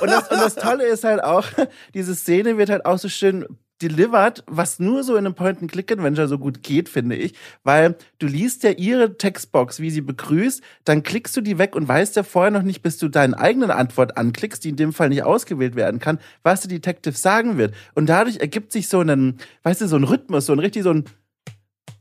Und, 0.01 0.09
das, 0.09 0.31
und 0.31 0.39
das 0.39 0.55
Tolle 0.55 0.85
ist 0.85 1.03
halt 1.03 1.23
auch, 1.23 1.45
diese 1.93 2.15
Szene 2.15 2.57
wird 2.57 2.69
halt 2.69 2.85
auch 2.85 2.97
so 2.97 3.09
schön 3.09 3.45
delivered, 3.81 4.43
was 4.47 4.79
nur 4.79 5.03
so 5.03 5.15
in 5.15 5.25
einem 5.25 5.35
Point-and-Click-Adventure 5.35 6.27
so 6.27 6.37
gut 6.37 6.63
geht, 6.63 6.89
finde 6.89 7.15
ich, 7.15 7.33
weil 7.63 7.95
du 8.19 8.27
liest 8.27 8.63
ja 8.63 8.71
ihre 8.71 9.17
Textbox, 9.17 9.79
wie 9.79 9.89
sie 9.89 10.01
begrüßt, 10.01 10.61
dann 10.85 11.03
klickst 11.03 11.35
du 11.37 11.41
die 11.41 11.57
weg 11.57 11.75
und 11.75 11.87
weißt 11.87 12.15
ja 12.15 12.23
vorher 12.23 12.51
noch 12.51 12.63
nicht, 12.63 12.81
bis 12.81 12.97
du 12.97 13.07
deine 13.07 13.37
eigene 13.37 13.73
Antwort 13.73 14.17
anklickst, 14.17 14.63
die 14.63 14.69
in 14.69 14.75
dem 14.75 14.93
Fall 14.93 15.09
nicht 15.09 15.23
ausgewählt 15.23 15.75
werden 15.75 15.99
kann, 15.99 16.19
was 16.43 16.61
der 16.61 16.69
Detective 16.69 17.17
sagen 17.17 17.57
wird. 17.57 17.73
Und 17.95 18.07
dadurch 18.07 18.37
ergibt 18.37 18.71
sich 18.71 18.87
so 18.87 19.01
ein, 19.01 19.37
weißt 19.63 19.81
du, 19.81 19.87
so 19.87 19.95
ein 19.95 20.03
Rhythmus, 20.03 20.45
so 20.45 20.53
ein 20.53 20.59
richtig 20.59 20.83
so 20.83 20.91
ein 20.91 21.05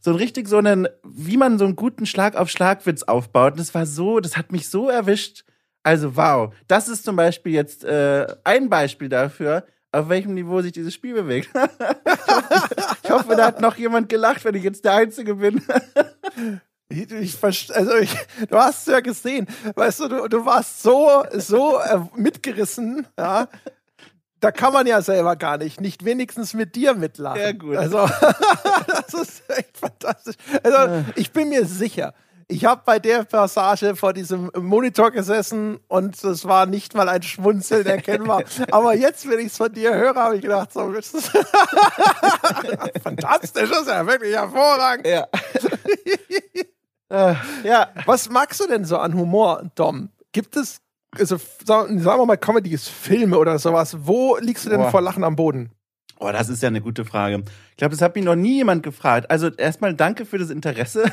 so 0.00 0.12
ein 0.12 0.16
richtig 0.16 0.48
so 0.48 0.58
einen, 0.58 0.88
wie 1.04 1.36
man 1.36 1.58
so 1.58 1.64
einen 1.64 1.74
guten 1.74 2.06
Schlag 2.06 2.36
auf 2.36 2.48
Schlagwitz 2.50 3.02
aufbaut. 3.02 3.54
Und 3.54 3.60
das 3.60 3.74
war 3.74 3.84
so, 3.84 4.20
das 4.20 4.36
hat 4.36 4.52
mich 4.52 4.68
so 4.68 4.88
erwischt. 4.88 5.44
Also 5.82 6.16
wow, 6.16 6.54
das 6.66 6.88
ist 6.88 7.04
zum 7.04 7.16
Beispiel 7.16 7.52
jetzt 7.52 7.84
äh, 7.84 8.26
ein 8.44 8.68
Beispiel 8.68 9.08
dafür, 9.08 9.64
auf 9.92 10.08
welchem 10.08 10.34
Niveau 10.34 10.60
sich 10.60 10.72
dieses 10.72 10.94
Spiel 10.94 11.14
bewegt. 11.14 11.50
ich, 13.02 13.10
hoffe, 13.10 13.36
da 13.36 13.46
hat 13.46 13.60
noch 13.60 13.76
jemand 13.76 14.08
gelacht, 14.08 14.44
wenn 14.44 14.54
ich 14.54 14.64
jetzt 14.64 14.84
der 14.84 14.94
Einzige 14.94 15.36
bin. 15.36 15.62
Ich, 16.90 17.10
ich, 17.10 17.44
also 17.44 17.96
ich, 17.96 18.14
du 18.48 18.56
hast 18.56 18.86
es 18.86 18.92
ja 18.92 19.00
gesehen, 19.00 19.46
weißt 19.74 20.00
du, 20.00 20.08
du, 20.08 20.28
du 20.28 20.46
warst 20.46 20.82
so, 20.82 21.24
so 21.32 21.78
äh, 21.78 22.00
mitgerissen, 22.16 23.06
ja. 23.18 23.48
Da 24.40 24.52
kann 24.52 24.72
man 24.72 24.86
ja 24.86 25.02
selber 25.02 25.34
gar 25.34 25.58
nicht, 25.58 25.80
nicht 25.80 26.04
wenigstens 26.04 26.54
mit 26.54 26.76
dir 26.76 26.94
mitlachen. 26.94 27.40
Ja, 27.40 27.52
gut. 27.52 27.76
Also, 27.76 27.98
das 28.86 29.12
ist 29.12 29.50
echt 29.50 29.76
fantastisch. 29.76 30.36
Also, 30.62 31.04
ich 31.16 31.32
bin 31.32 31.48
mir 31.48 31.66
sicher, 31.66 32.14
ich 32.48 32.64
habe 32.64 32.80
bei 32.84 32.98
der 32.98 33.24
Passage 33.24 33.94
vor 33.94 34.14
diesem 34.14 34.50
Monitor 34.58 35.10
gesessen 35.10 35.78
und 35.86 36.24
es 36.24 36.46
war 36.46 36.64
nicht 36.64 36.94
mal 36.94 37.06
ein 37.08 37.22
Schmunzeln 37.22 37.86
erkennbar. 37.86 38.42
Aber 38.70 38.96
jetzt, 38.96 39.28
wenn 39.28 39.38
ich 39.38 39.48
es 39.48 39.58
von 39.58 39.70
dir 39.72 39.94
höre, 39.94 40.14
habe 40.16 40.36
ich 40.36 40.42
gedacht, 40.42 40.72
so, 40.72 40.80
fantastisch, 43.02 43.68
das 43.68 43.82
ist 43.82 43.88
ja 43.88 44.06
wirklich 44.06 44.34
hervorragend. 44.34 45.06
Ja. 45.06 45.28
äh, 47.10 47.34
ja. 47.64 47.90
Was 48.06 48.30
magst 48.30 48.60
du 48.60 48.66
denn 48.66 48.86
so 48.86 48.96
an 48.96 49.12
Humor, 49.14 49.70
Dom? 49.74 50.08
Gibt 50.32 50.56
es, 50.56 50.80
also 51.18 51.36
sagen 51.64 52.02
wir 52.02 52.26
mal, 52.26 52.38
Comedies, 52.38 52.88
Filme 52.88 53.36
oder 53.38 53.58
sowas, 53.58 53.94
wo 54.00 54.38
liegst 54.38 54.64
du 54.64 54.70
denn 54.70 54.80
Boah. 54.80 54.90
vor 54.90 55.02
Lachen 55.02 55.22
am 55.22 55.36
Boden? 55.36 55.70
Oh, 56.18 56.32
das 56.32 56.48
ist 56.48 56.62
ja 56.62 56.68
eine 56.68 56.80
gute 56.80 57.04
Frage. 57.04 57.44
Ich 57.78 57.80
glaube, 57.80 57.92
das 57.94 58.02
hat 58.02 58.16
mich 58.16 58.24
noch 58.24 58.34
nie 58.34 58.56
jemand 58.56 58.82
gefragt. 58.82 59.30
Also 59.30 59.50
erstmal 59.56 59.94
danke 59.94 60.26
für 60.26 60.36
das 60.36 60.50
Interesse. 60.50 61.04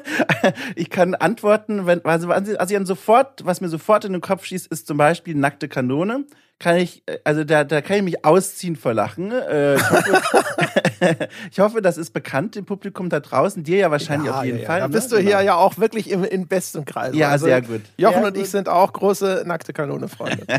ich 0.74 0.88
kann 0.88 1.14
antworten, 1.14 1.84
wenn, 1.84 2.02
also, 2.06 2.30
also 2.30 2.84
sofort, 2.84 3.44
was 3.44 3.60
mir 3.60 3.68
sofort 3.68 4.06
in 4.06 4.12
den 4.12 4.22
Kopf 4.22 4.46
schießt, 4.46 4.68
ist 4.68 4.86
zum 4.86 4.96
Beispiel 4.96 5.34
nackte 5.34 5.68
Kanone. 5.68 6.24
kann 6.58 6.76
ich, 6.78 7.02
äh, 7.06 7.18
also 7.24 7.44
da, 7.44 7.64
da 7.64 7.82
kann 7.82 7.96
ich 7.98 8.02
mich 8.04 8.24
ausziehen 8.24 8.76
vor 8.76 8.94
Lachen. 8.94 9.32
Äh, 9.32 9.74
ich, 9.74 9.90
hoffe, 9.90 10.22
ich 11.50 11.60
hoffe, 11.60 11.82
das 11.82 11.98
ist 11.98 12.12
bekannt 12.12 12.56
im 12.56 12.64
Publikum 12.64 13.08
da 13.08 13.18
draußen. 13.20 13.62
Dir 13.64 13.78
ja 13.78 13.90
wahrscheinlich 13.90 14.30
Ja, 14.30 14.38
auf 14.38 14.44
jeden 14.44 14.60
ja, 14.60 14.66
Fall. 14.66 14.78
Ja. 14.78 14.84
Da 14.84 14.88
ne? 14.88 14.94
bist 14.94 15.10
du 15.12 15.16
Genau. 15.16 15.28
hier 15.28 15.40
ja 15.42 15.54
auch 15.56 15.76
wirklich 15.78 16.08
im, 16.10 16.24
im 16.24 16.46
besten 16.46 16.84
Kreis. 16.84 17.14
Ja, 17.14 17.36
sehr 17.36 17.60
gut. 17.62 17.82
Jochen 17.98 18.14
Sehr 18.20 18.26
und 18.28 18.36
ich 18.36 18.42
gut. 18.44 18.50
sind 18.50 18.68
auch 18.68 18.92
große 18.92 19.42
nackte 19.44 19.72
Kanone-Freunde. 19.74 20.46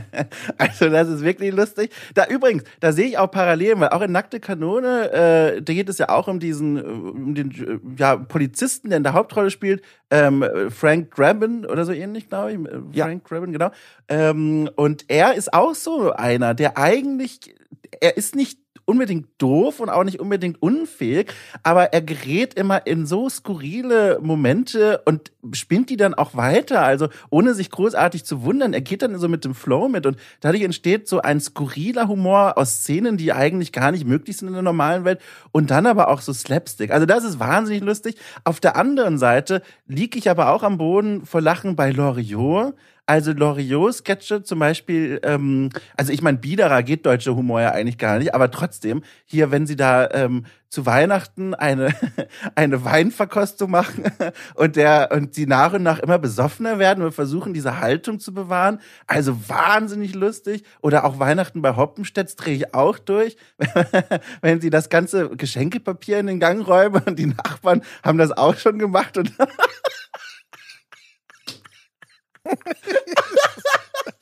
Also 0.57 0.89
das 0.89 1.07
ist 1.07 1.21
wirklich 1.23 1.53
lustig. 1.53 1.91
Da 2.13 2.25
übrigens, 2.27 2.63
da 2.79 2.91
sehe 2.91 3.07
ich 3.07 3.17
auch 3.17 3.31
Parallelen, 3.31 3.79
weil 3.79 3.89
auch 3.89 4.01
in 4.01 4.11
Nackte 4.11 4.39
Kanone, 4.39 5.09
äh, 5.11 5.22
da 5.61 5.73
geht 5.73 5.89
es 5.89 5.97
ja 5.97 6.09
auch 6.09 6.27
um 6.27 6.39
diesen, 6.39 6.77
äh, 6.77 6.81
um 6.81 7.35
den 7.35 7.51
äh, 7.51 7.79
ja, 7.99 8.15
Polizisten, 8.17 8.89
der 8.89 8.97
in 8.97 9.03
der 9.03 9.13
Hauptrolle 9.13 9.49
spielt, 9.51 9.83
ähm, 10.09 10.43
Frank 10.69 11.15
Drabin 11.15 11.65
oder 11.65 11.85
so 11.85 11.91
ähnlich, 11.91 12.29
glaube 12.29 12.53
ich. 12.53 12.59
Äh, 12.59 12.81
Ja. 12.93 13.05
Frank 13.05 13.27
Drabin, 13.27 13.51
genau. 13.51 13.71
Ähm, 14.07 14.69
und 14.75 15.05
er 15.07 15.33
ist 15.35 15.53
auch 15.53 15.75
so 15.75 16.11
einer, 16.11 16.53
der 16.53 16.77
eigentlich, 16.77 17.55
er 17.99 18.17
ist 18.17 18.35
nicht 18.35 18.59
unbedingt 18.85 19.27
doof 19.37 19.79
und 19.79 19.89
auch 19.89 20.03
nicht 20.03 20.19
unbedingt 20.19 20.61
unfähig, 20.61 21.33
aber 21.63 21.93
er 21.93 22.01
gerät 22.01 22.53
immer 22.55 22.85
in 22.85 23.05
so 23.05 23.29
skurrile 23.29 24.19
Momente 24.21 25.01
und 25.05 25.31
spinnt 25.53 25.89
die 25.89 25.97
dann 25.97 26.13
auch 26.13 26.35
weiter, 26.35 26.81
also 26.81 27.09
ohne 27.29 27.53
sich 27.53 27.69
großartig 27.69 28.23
zu 28.25 28.43
wundern. 28.43 28.73
Er 28.73 28.81
geht 28.81 29.01
dann 29.01 29.17
so 29.19 29.27
mit 29.27 29.45
dem 29.45 29.55
Flow 29.55 29.87
mit 29.87 30.05
und 30.05 30.17
dadurch 30.41 30.63
entsteht 30.63 31.07
so 31.07 31.21
ein 31.21 31.39
skurriler 31.39 32.07
Humor 32.07 32.57
aus 32.57 32.79
Szenen, 32.79 33.17
die 33.17 33.33
eigentlich 33.33 33.71
gar 33.71 33.91
nicht 33.91 34.05
möglich 34.05 34.37
sind 34.37 34.47
in 34.49 34.53
der 34.53 34.63
normalen 34.63 35.05
Welt 35.05 35.21
und 35.51 35.71
dann 35.71 35.85
aber 35.85 36.09
auch 36.09 36.21
so 36.21 36.33
Slapstick. 36.33 36.91
Also 36.91 37.05
das 37.05 37.23
ist 37.23 37.39
wahnsinnig 37.39 37.83
lustig. 37.83 38.15
Auf 38.43 38.59
der 38.59 38.75
anderen 38.75 39.17
Seite 39.17 39.61
liege 39.87 40.17
ich 40.17 40.29
aber 40.29 40.49
auch 40.49 40.63
am 40.63 40.77
Boden 40.77 41.25
vor 41.25 41.41
Lachen 41.41 41.75
bei 41.75 41.91
Loriot. 41.91 42.73
Also 43.05 43.33
Loriot-Sketche 43.33 44.43
zum 44.43 44.59
Beispiel, 44.59 45.19
ähm, 45.23 45.69
also 45.97 46.13
ich 46.13 46.21
meine, 46.21 46.37
Biederer 46.37 46.83
geht 46.83 47.05
deutscher 47.05 47.35
Humor 47.35 47.59
ja 47.59 47.71
eigentlich 47.71 47.97
gar 47.97 48.17
nicht, 48.17 48.33
aber 48.33 48.49
trotzdem, 48.49 49.03
hier, 49.25 49.51
wenn 49.51 49.67
sie 49.67 49.75
da 49.75 50.09
ähm, 50.11 50.45
zu 50.69 50.85
Weihnachten 50.85 51.53
eine, 51.53 51.93
eine 52.55 52.85
Weinverkostung 52.85 53.69
machen 53.71 54.05
und 54.55 54.77
der 54.77 55.09
und 55.11 55.35
die 55.35 55.45
nach 55.45 55.73
und 55.73 55.83
nach 55.83 55.99
immer 55.99 56.17
besoffener 56.17 56.79
werden 56.79 57.03
und 57.03 57.11
versuchen, 57.11 57.53
diese 57.53 57.81
Haltung 57.81 58.21
zu 58.21 58.33
bewahren. 58.33 58.79
Also 59.05 59.49
wahnsinnig 59.49 60.15
lustig. 60.15 60.63
Oder 60.81 61.03
auch 61.03 61.19
Weihnachten 61.19 61.61
bei 61.61 61.75
Hoppenstedts 61.75 62.37
drehe 62.37 62.55
ich 62.55 62.73
auch 62.73 62.97
durch, 62.97 63.35
wenn 64.41 64.61
sie 64.61 64.69
das 64.69 64.89
ganze 64.89 65.29
Geschenkepapier 65.29 66.19
in 66.19 66.27
den 66.27 66.39
Gang 66.39 66.65
räumen 66.65 67.03
und 67.05 67.19
die 67.19 67.27
Nachbarn 67.27 67.81
haben 68.01 68.17
das 68.17 68.31
auch 68.31 68.55
schon 68.55 68.79
gemacht 68.79 69.17
und 69.17 69.31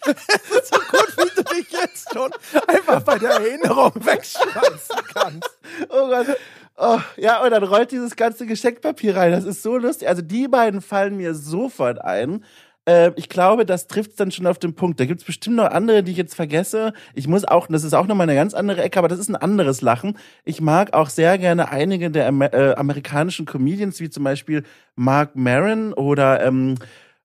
so 0.03 0.77
gut, 0.91 1.17
wie 1.17 1.35
du 1.35 1.43
dich 1.55 1.71
jetzt 1.71 2.13
schon 2.13 2.31
einfach 2.67 3.01
bei 3.01 3.17
der 3.17 3.31
Erinnerung 3.31 3.93
wegschmeißen 3.95 4.95
kannst. 5.13 5.49
Oh 5.89 6.07
Gott. 6.07 6.27
Oh, 6.77 6.99
ja, 7.17 7.43
und 7.43 7.51
dann 7.51 7.63
rollt 7.63 7.91
dieses 7.91 8.15
ganze 8.15 8.45
Geschenkpapier 8.45 9.15
rein. 9.15 9.31
Das 9.31 9.43
ist 9.43 9.61
so 9.61 9.77
lustig. 9.77 10.07
Also 10.07 10.21
die 10.21 10.47
beiden 10.47 10.81
fallen 10.81 11.15
mir 11.17 11.35
sofort 11.35 12.01
ein. 12.01 12.43
Äh, 12.85 13.11
ich 13.15 13.29
glaube, 13.29 13.65
das 13.65 13.87
trifft 13.87 14.19
dann 14.19 14.31
schon 14.31 14.47
auf 14.47 14.57
den 14.57 14.73
Punkt. 14.73 14.99
Da 14.99 15.05
gibt's 15.05 15.23
bestimmt 15.23 15.57
noch 15.57 15.69
andere, 15.69 16.03
die 16.03 16.11
ich 16.11 16.17
jetzt 16.17 16.35
vergesse. 16.35 16.93
Ich 17.13 17.27
muss 17.27 17.45
auch, 17.45 17.67
das 17.67 17.83
ist 17.83 17.93
auch 17.93 18.07
nochmal 18.07 18.25
eine 18.25 18.35
ganz 18.35 18.53
andere 18.53 18.81
Ecke, 18.81 18.99
aber 18.99 19.07
das 19.07 19.19
ist 19.19 19.29
ein 19.29 19.35
anderes 19.35 19.81
Lachen. 19.81 20.17
Ich 20.43 20.61
mag 20.61 20.93
auch 20.93 21.09
sehr 21.09 21.37
gerne 21.37 21.69
einige 21.71 22.09
der 22.09 22.27
Amer 22.27 22.53
äh, 22.53 22.73
amerikanischen 22.75 23.45
Comedians, 23.45 23.99
wie 23.99 24.09
zum 24.09 24.23
Beispiel 24.23 24.63
Mark 24.95 25.35
Maron 25.35 25.93
oder 25.93 26.43
ähm, 26.43 26.75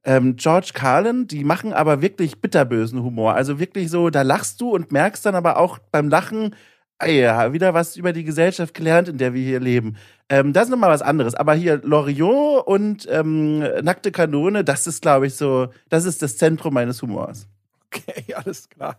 ähm, 0.06 0.36
George 0.36 0.70
Carlin, 0.72 1.26
die 1.26 1.44
machen 1.44 1.72
aber 1.72 2.00
wirklich 2.00 2.40
bitterbösen 2.40 3.02
Humor. 3.02 3.34
Also 3.34 3.58
wirklich 3.58 3.90
so, 3.90 4.08
da 4.08 4.22
lachst 4.22 4.60
du 4.60 4.70
und 4.70 4.92
merkst 4.92 5.26
dann 5.26 5.34
aber 5.34 5.58
auch 5.58 5.78
beim 5.90 6.08
Lachen, 6.08 6.54
ja, 7.04 7.52
wieder 7.52 7.74
was 7.74 7.96
über 7.96 8.12
die 8.12 8.24
Gesellschaft 8.24 8.72
gelernt, 8.72 9.08
in 9.08 9.18
der 9.18 9.34
wir 9.34 9.42
hier 9.42 9.60
leben. 9.60 9.96
Ähm, 10.30 10.52
das 10.52 10.64
ist 10.64 10.70
nochmal 10.70 10.90
was 10.90 11.02
anderes. 11.02 11.34
Aber 11.34 11.54
hier 11.54 11.80
Loriot 11.82 12.66
und 12.66 13.06
ähm, 13.10 13.58
Nackte 13.82 14.12
Kanone, 14.12 14.64
das 14.64 14.86
ist, 14.86 15.02
glaube 15.02 15.26
ich, 15.26 15.34
so, 15.34 15.68
das 15.88 16.04
ist 16.04 16.22
das 16.22 16.38
Zentrum 16.38 16.72
meines 16.72 17.02
Humors. 17.02 17.48
Okay, 17.96 18.34
alles 18.34 18.68
klar. 18.68 18.96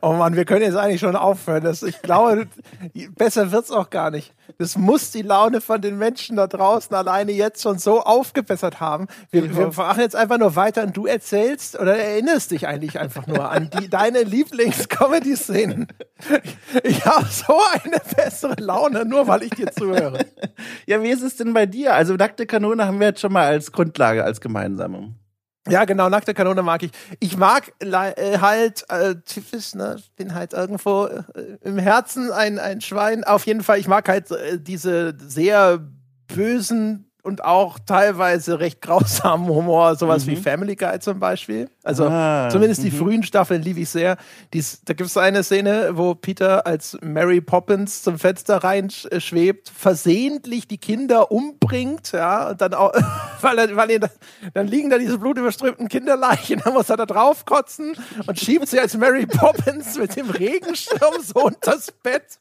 Oh 0.00 0.12
Mann, 0.14 0.36
wir 0.36 0.44
können 0.44 0.62
jetzt 0.62 0.76
eigentlich 0.76 1.00
schon 1.00 1.16
aufhören. 1.16 1.62
Das, 1.62 1.82
ich 1.82 2.00
glaube, 2.02 2.46
besser 3.16 3.52
wird's 3.52 3.70
auch 3.70 3.90
gar 3.90 4.10
nicht. 4.10 4.34
Das 4.58 4.76
muss 4.76 5.10
die 5.10 5.22
Laune 5.22 5.60
von 5.60 5.80
den 5.80 5.98
Menschen 5.98 6.36
da 6.36 6.46
draußen 6.46 6.94
alleine 6.94 7.32
jetzt 7.32 7.62
schon 7.62 7.78
so 7.78 8.02
aufgebessert 8.02 8.80
haben. 8.80 9.06
Wir, 9.30 9.54
wir 9.56 9.68
machen 9.68 10.00
jetzt 10.00 10.16
einfach 10.16 10.38
nur 10.38 10.56
weiter 10.56 10.82
und 10.82 10.96
du 10.96 11.06
erzählst 11.06 11.78
oder 11.78 11.96
erinnerst 11.96 12.50
dich 12.50 12.66
eigentlich 12.66 12.98
einfach 12.98 13.26
nur 13.26 13.50
an 13.50 13.70
die, 13.78 13.88
deine 13.88 14.22
Lieblings-Comedy-Szenen. 14.22 15.88
Ich 16.82 17.04
habe 17.06 17.26
so 17.26 17.58
eine 17.82 18.00
bessere 18.16 18.56
Laune, 18.58 19.04
nur 19.04 19.26
weil 19.28 19.42
ich 19.42 19.50
dir 19.50 19.70
zuhöre. 19.72 20.26
Ja, 20.86 21.02
wie 21.02 21.10
ist 21.10 21.22
es 21.22 21.36
denn 21.36 21.52
bei 21.52 21.66
dir? 21.66 21.94
Also 21.94 22.14
Nackte 22.14 22.46
Kanone 22.46 22.84
haben 22.84 23.00
wir 23.00 23.08
jetzt 23.08 23.20
schon 23.20 23.32
mal 23.32 23.46
als 23.46 23.72
Grundlage, 23.72 24.24
als 24.24 24.40
gemeinsame. 24.40 25.14
Ja, 25.70 25.84
genau, 25.84 26.08
nackte 26.08 26.34
Kanone 26.34 26.62
mag 26.62 26.82
ich. 26.82 26.90
Ich 27.20 27.36
mag 27.36 27.72
äh, 27.80 28.38
halt 28.38 28.84
äh, 28.88 29.14
typisch, 29.24 29.74
ne, 29.74 29.96
bin 30.16 30.34
halt 30.34 30.52
irgendwo 30.52 31.06
äh, 31.06 31.22
im 31.62 31.78
Herzen 31.78 32.30
ein, 32.32 32.58
ein 32.58 32.80
Schwein. 32.80 33.24
Auf 33.24 33.46
jeden 33.46 33.62
Fall, 33.62 33.78
ich 33.78 33.88
mag 33.88 34.08
halt 34.08 34.30
äh, 34.30 34.58
diese 34.60 35.16
sehr 35.18 35.80
bösen 36.34 37.09
und 37.22 37.44
auch 37.44 37.78
teilweise 37.78 38.60
recht 38.60 38.80
grausamen 38.80 39.48
Humor, 39.48 39.96
sowas 39.96 40.26
wie 40.26 40.36
Family 40.36 40.76
Guy 40.76 40.98
zum 41.00 41.18
Beispiel. 41.18 41.68
Also 41.82 42.06
Ah, 42.08 42.48
zumindest 42.50 42.82
die 42.82 42.90
frühen 42.90 43.22
Staffeln 43.22 43.62
liebe 43.62 43.80
ich 43.80 43.88
sehr. 43.88 44.16
Dies, 44.52 44.80
da 44.84 44.94
gibt 44.94 45.08
es 45.08 45.16
eine 45.16 45.42
Szene, 45.42 45.90
wo 45.94 46.14
Peter 46.14 46.66
als 46.66 46.98
Mary 47.02 47.40
Poppins 47.40 48.02
zum 48.02 48.18
Fenster 48.18 48.58
reinschwebt, 48.64 49.70
versehentlich 49.74 50.68
die 50.68 50.78
Kinder 50.78 51.30
umbringt, 51.30 52.12
ja, 52.12 52.50
und 52.50 52.60
dann 52.60 52.74
auch, 52.74 52.92
weil 53.40 53.58
er, 53.58 53.76
weil 53.76 53.90
er, 53.90 54.10
dann 54.54 54.66
liegen 54.66 54.90
da 54.90 54.98
diese 54.98 55.18
blutüberströmten 55.18 55.88
Kinderleichen, 55.88 56.60
dann 56.64 56.74
muss 56.74 56.90
er 56.90 56.96
da 56.96 57.06
drauf 57.06 57.44
kotzen 57.44 57.92
und 58.26 58.38
schiebt 58.38 58.68
sie 58.68 58.78
als 58.80 58.96
Mary 58.96 59.26
Poppins 59.26 59.98
mit 59.98 60.16
dem 60.16 60.30
Regenschirm 60.30 61.20
so 61.22 61.44
unters 61.44 61.92
Bett, 61.92 62.38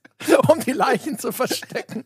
um 0.50 0.60
die 0.60 0.72
Leichen 0.74 1.18
zu 1.18 1.32
verstecken. 1.32 2.04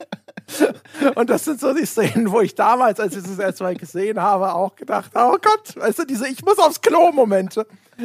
Und 1.15 1.29
das 1.29 1.45
sind 1.45 1.59
so 1.59 1.73
die 1.73 1.85
Szenen, 1.85 2.31
wo 2.31 2.41
ich 2.41 2.55
damals, 2.55 2.99
als 2.99 3.15
ich 3.15 3.23
das 3.23 3.39
erste 3.39 3.63
Mal 3.63 3.75
gesehen 3.75 4.21
habe, 4.21 4.53
auch 4.53 4.75
gedacht, 4.75 5.11
oh 5.15 5.37
Gott, 5.41 5.75
weißt 5.75 5.99
du, 5.99 6.05
diese 6.05 6.27
Ich 6.27 6.43
muss 6.43 6.57
aufs 6.59 6.81
Klo 6.81 7.11
Momente. 7.11 7.65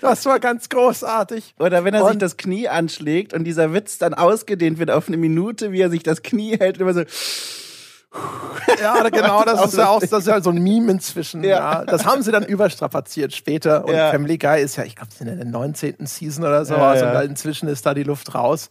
Das 0.00 0.24
war 0.24 0.40
ganz 0.40 0.68
großartig. 0.70 1.54
Oder 1.58 1.84
wenn 1.84 1.92
er 1.94 2.02
sich 2.04 2.12
Und- 2.14 2.22
das 2.22 2.36
Knie 2.36 2.68
anschlägt 2.68 3.34
und 3.34 3.44
dieser 3.44 3.74
Witz 3.74 3.98
dann 3.98 4.14
ausgedehnt 4.14 4.78
wird 4.78 4.90
auf 4.90 5.08
eine 5.08 5.16
Minute, 5.18 5.72
wie 5.72 5.80
er 5.82 5.90
sich 5.90 6.02
das 6.02 6.22
Knie 6.22 6.56
hält 6.58 6.76
und 6.78 6.82
immer 6.88 6.94
so. 6.94 7.02
Ja, 8.80 9.06
genau, 9.10 9.44
das 9.44 9.66
ist 9.66 9.76
ja 9.76 9.88
auch 9.88 10.00
das 10.00 10.10
ist 10.12 10.26
ja 10.26 10.40
so 10.40 10.48
ein 10.50 10.62
Meme 10.62 10.90
inzwischen. 10.92 11.44
Ja. 11.44 11.50
Ja. 11.80 11.84
Das 11.84 12.06
haben 12.06 12.22
sie 12.22 12.32
dann 12.32 12.44
überstrapaziert 12.44 13.34
später. 13.34 13.84
Und 13.84 13.92
Ja. 13.94 14.10
Family 14.10 14.38
Guy 14.38 14.62
ist 14.62 14.76
ja, 14.76 14.84
ich 14.84 14.96
glaube, 14.96 15.10
in 15.20 15.26
der 15.26 15.44
19. 15.44 16.06
Season 16.06 16.42
oder 16.44 16.64
so. 16.64 16.74
Ja, 16.74 16.88
also 16.90 17.04
inzwischen 17.28 17.68
ist 17.68 17.84
da 17.84 17.92
die 17.92 18.04
Luft 18.04 18.34
raus. 18.34 18.70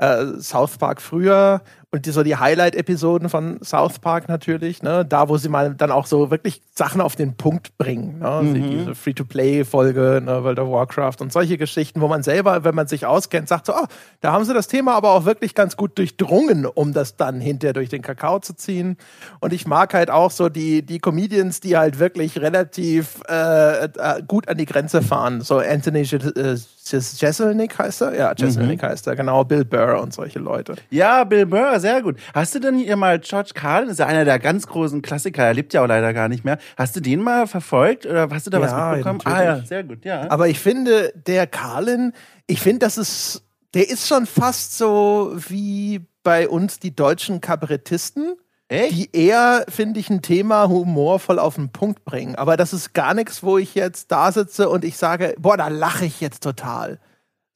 Äh, 0.00 0.40
South 0.40 0.78
Park 0.78 1.02
früher 1.02 1.60
und 1.92 2.06
die, 2.06 2.10
so 2.12 2.22
die 2.22 2.36
Highlight-Episoden 2.36 3.28
von 3.28 3.58
South 3.64 3.98
Park 3.98 4.28
natürlich, 4.28 4.82
ne? 4.82 5.04
Da, 5.04 5.28
wo 5.28 5.36
sie 5.38 5.48
mal 5.48 5.74
dann 5.74 5.90
auch 5.90 6.06
so 6.06 6.30
wirklich 6.30 6.62
Sachen 6.72 7.00
auf 7.00 7.16
den 7.16 7.36
Punkt 7.36 7.76
bringen. 7.78 8.20
Ne? 8.20 8.40
Mhm. 8.42 8.70
Diese 8.70 8.94
Free-to-Play-Folge, 8.94 10.22
ne? 10.24 10.44
World 10.44 10.60
of 10.60 10.70
Warcraft 10.70 11.16
und 11.20 11.32
solche 11.32 11.58
Geschichten, 11.58 12.00
wo 12.00 12.06
man 12.06 12.22
selber, 12.22 12.62
wenn 12.62 12.76
man 12.76 12.86
sich 12.86 13.06
auskennt, 13.06 13.48
sagt 13.48 13.66
so, 13.66 13.74
oh, 13.74 13.86
da 14.20 14.32
haben 14.32 14.44
sie 14.44 14.54
das 14.54 14.68
Thema 14.68 14.94
aber 14.94 15.10
auch 15.10 15.24
wirklich 15.24 15.56
ganz 15.56 15.76
gut 15.76 15.98
durchdrungen, 15.98 16.64
um 16.64 16.92
das 16.92 17.16
dann 17.16 17.40
hinterher 17.40 17.72
durch 17.72 17.88
den 17.88 18.02
Kakao 18.02 18.38
zu 18.38 18.54
ziehen. 18.54 18.96
Und 19.40 19.52
ich 19.52 19.66
mag 19.66 19.92
halt 19.92 20.10
auch 20.10 20.30
so 20.30 20.48
die, 20.48 20.82
die 20.82 21.00
Comedians, 21.00 21.58
die 21.58 21.76
halt 21.76 21.98
wirklich 21.98 22.40
relativ 22.40 23.20
äh, 23.28 23.86
äh, 23.86 24.22
gut 24.28 24.48
an 24.48 24.58
die 24.58 24.66
Grenze 24.66 25.02
fahren. 25.02 25.40
So 25.40 25.58
Anthony 25.58 26.02
äh, 26.02 26.56
Jes- 26.84 27.20
Jeselnik 27.20 27.78
heißt 27.78 28.02
er? 28.02 28.14
Ja, 28.16 28.32
Jeselnik 28.36 28.82
heißt 28.82 29.06
er, 29.08 29.16
genau. 29.16 29.44
Bill 29.44 29.64
Burr 29.64 30.00
und 30.00 30.12
solche 30.12 30.38
Leute. 30.38 30.76
Ja, 30.90 31.24
Bill 31.24 31.46
Burr, 31.46 31.79
sehr 31.80 32.02
gut. 32.02 32.16
Hast 32.34 32.54
du 32.54 32.60
denn 32.60 32.76
hier 32.76 32.96
mal 32.96 33.18
George 33.18 33.50
Carlin, 33.54 33.88
das 33.88 33.94
ist 33.94 33.98
ja 34.00 34.06
einer 34.06 34.24
der 34.24 34.38
ganz 34.38 34.66
großen 34.66 35.02
Klassiker, 35.02 35.42
er 35.44 35.54
lebt 35.54 35.72
ja 35.74 35.82
auch 35.82 35.86
leider 35.88 36.12
gar 36.12 36.28
nicht 36.28 36.44
mehr. 36.44 36.58
Hast 36.76 36.94
du 36.94 37.00
den 37.00 37.20
mal 37.22 37.46
verfolgt 37.46 38.06
oder 38.06 38.28
hast 38.30 38.46
du 38.46 38.50
da 38.50 38.60
was 38.60 38.70
Ja, 38.70 38.90
mitbekommen? 38.92 39.18
natürlich. 39.24 39.38
Ah 39.38 39.44
ja, 39.56 39.64
sehr 39.64 39.84
gut, 39.84 40.04
ja. 40.04 40.30
Aber 40.30 40.48
ich 40.48 40.58
finde, 40.60 41.12
der 41.26 41.46
Carlin, 41.46 42.12
ich 42.46 42.60
finde, 42.60 42.80
das 42.80 42.98
ist, 42.98 43.42
der 43.74 43.88
ist 43.90 44.06
schon 44.06 44.26
fast 44.26 44.78
so 44.78 45.32
wie 45.48 46.02
bei 46.22 46.48
uns 46.48 46.78
die 46.78 46.94
deutschen 46.94 47.40
Kabarettisten. 47.40 48.34
Echt? 48.72 48.92
die 48.92 49.10
eher, 49.12 49.64
finde 49.68 49.98
ich, 49.98 50.10
ein 50.10 50.22
Thema 50.22 50.68
humorvoll 50.68 51.40
auf 51.40 51.56
den 51.56 51.70
Punkt 51.72 52.04
bringen. 52.04 52.36
Aber 52.36 52.56
das 52.56 52.72
ist 52.72 52.92
gar 52.94 53.14
nichts, 53.14 53.42
wo 53.42 53.58
ich 53.58 53.74
jetzt 53.74 54.12
da 54.12 54.30
sitze 54.30 54.68
und 54.68 54.84
ich 54.84 54.96
sage, 54.96 55.34
boah, 55.40 55.56
da 55.56 55.66
lache 55.66 56.04
ich 56.04 56.20
jetzt 56.20 56.44
total. 56.44 57.00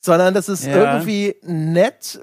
Sondern 0.04 0.34
das 0.34 0.50
ist 0.50 0.66
Ja. 0.66 0.76
irgendwie 0.96 1.34
nett, 1.42 2.20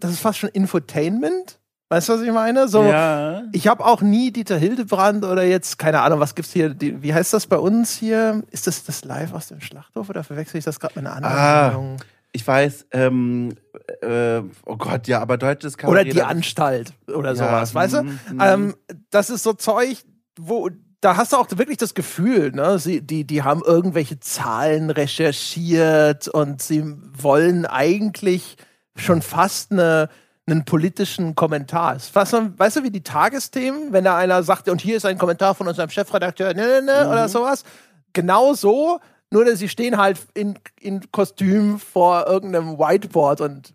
das 0.00 0.10
ist 0.10 0.18
fast 0.20 0.40
schon 0.40 0.50
Infotainment. 0.50 1.60
Weißt 1.88 2.08
du, 2.08 2.14
was 2.14 2.22
ich 2.22 2.32
meine? 2.32 2.66
So, 2.66 2.82
Ja. 2.82 3.42
ich 3.52 3.68
habe 3.68 3.84
auch 3.84 4.00
nie 4.00 4.32
Dieter 4.32 4.56
Hildebrand 4.58 5.24
oder 5.24 5.44
jetzt, 5.44 5.78
keine 5.78 6.00
Ahnung, 6.00 6.18
was 6.18 6.34
gibt's 6.34 6.52
hier, 6.52 6.70
die, 6.70 7.02
wie 7.04 7.14
heißt 7.14 7.32
das 7.32 7.46
bei 7.46 7.56
uns 7.56 7.94
hier? 7.96 8.42
Ist 8.50 8.66
das 8.66 8.82
das 8.84 9.04
live 9.04 9.32
aus 9.32 9.46
dem 9.46 9.60
Schlachthof 9.60 10.08
oder 10.08 10.24
verwechsel 10.24 10.58
ich 10.58 10.64
das 10.64 10.80
gerade 10.80 10.94
mit 10.98 11.06
einer 11.06 11.14
anderen 11.16 11.36
Ah, 11.36 11.64
Sendung? 11.70 11.96
Ich 12.32 12.44
weiß, 12.46 12.86
ähm, 12.92 13.54
äh, 14.02 14.40
oh 14.66 14.76
Gott, 14.76 15.06
ja, 15.06 15.20
aber 15.20 15.36
deutsches 15.36 15.74
Oder 15.74 15.82
Kabarett. 15.82 16.12
die 16.14 16.22
Anstalt 16.22 16.92
oder 17.12 17.30
Ja, 17.30 17.34
sowas, 17.36 17.74
weißt 17.74 17.94
du? 17.94 18.02
mhm, 18.02 18.08
mhm. 18.32 18.40
Ähm, 18.40 18.74
das 19.10 19.30
ist 19.30 19.44
so 19.44 19.52
Zeug, 19.52 19.98
wo 20.38 20.68
da 21.00 21.16
hast 21.16 21.32
du 21.32 21.36
auch 21.36 21.46
wirklich 21.50 21.78
das 21.78 21.94
Gefühl, 21.94 22.52
ne? 22.52 22.78
Sie, 22.78 23.00
die, 23.00 23.24
die 23.24 23.42
haben 23.42 23.62
irgendwelche 23.64 24.20
Zahlen 24.20 24.90
recherchiert 24.90 26.28
und 26.28 26.60
sie 26.60 26.84
wollen 27.16 27.64
eigentlich 27.64 28.56
schon 28.96 29.22
fast 29.22 29.72
eine, 29.72 30.10
einen 30.46 30.64
politischen 30.64 31.34
Kommentar. 31.34 31.98
Fast, 32.00 32.34
weißt 32.34 32.76
du, 32.76 32.82
wie 32.82 32.90
die 32.90 33.02
Tagesthemen, 33.02 33.92
wenn 33.92 34.04
da 34.04 34.16
einer 34.16 34.42
sagt, 34.42 34.68
und 34.68 34.82
hier 34.82 34.98
ist 34.98 35.06
ein 35.06 35.16
Kommentar 35.16 35.54
von 35.54 35.68
unserem 35.68 35.88
Chefredakteur, 35.88 36.52
ne, 36.52 36.66
ne, 36.66 36.82
ne, 36.82 37.08
oder 37.08 37.28
sowas. 37.28 37.64
Genau 38.12 38.52
so, 38.52 39.00
nur 39.30 39.44
dass 39.44 39.60
sie 39.60 39.68
stehen 39.68 39.96
halt 39.96 40.18
in, 40.34 40.58
in 40.80 41.10
Kostüm 41.12 41.78
vor 41.78 42.26
irgendeinem 42.26 42.78
Whiteboard 42.78 43.40
und 43.40 43.72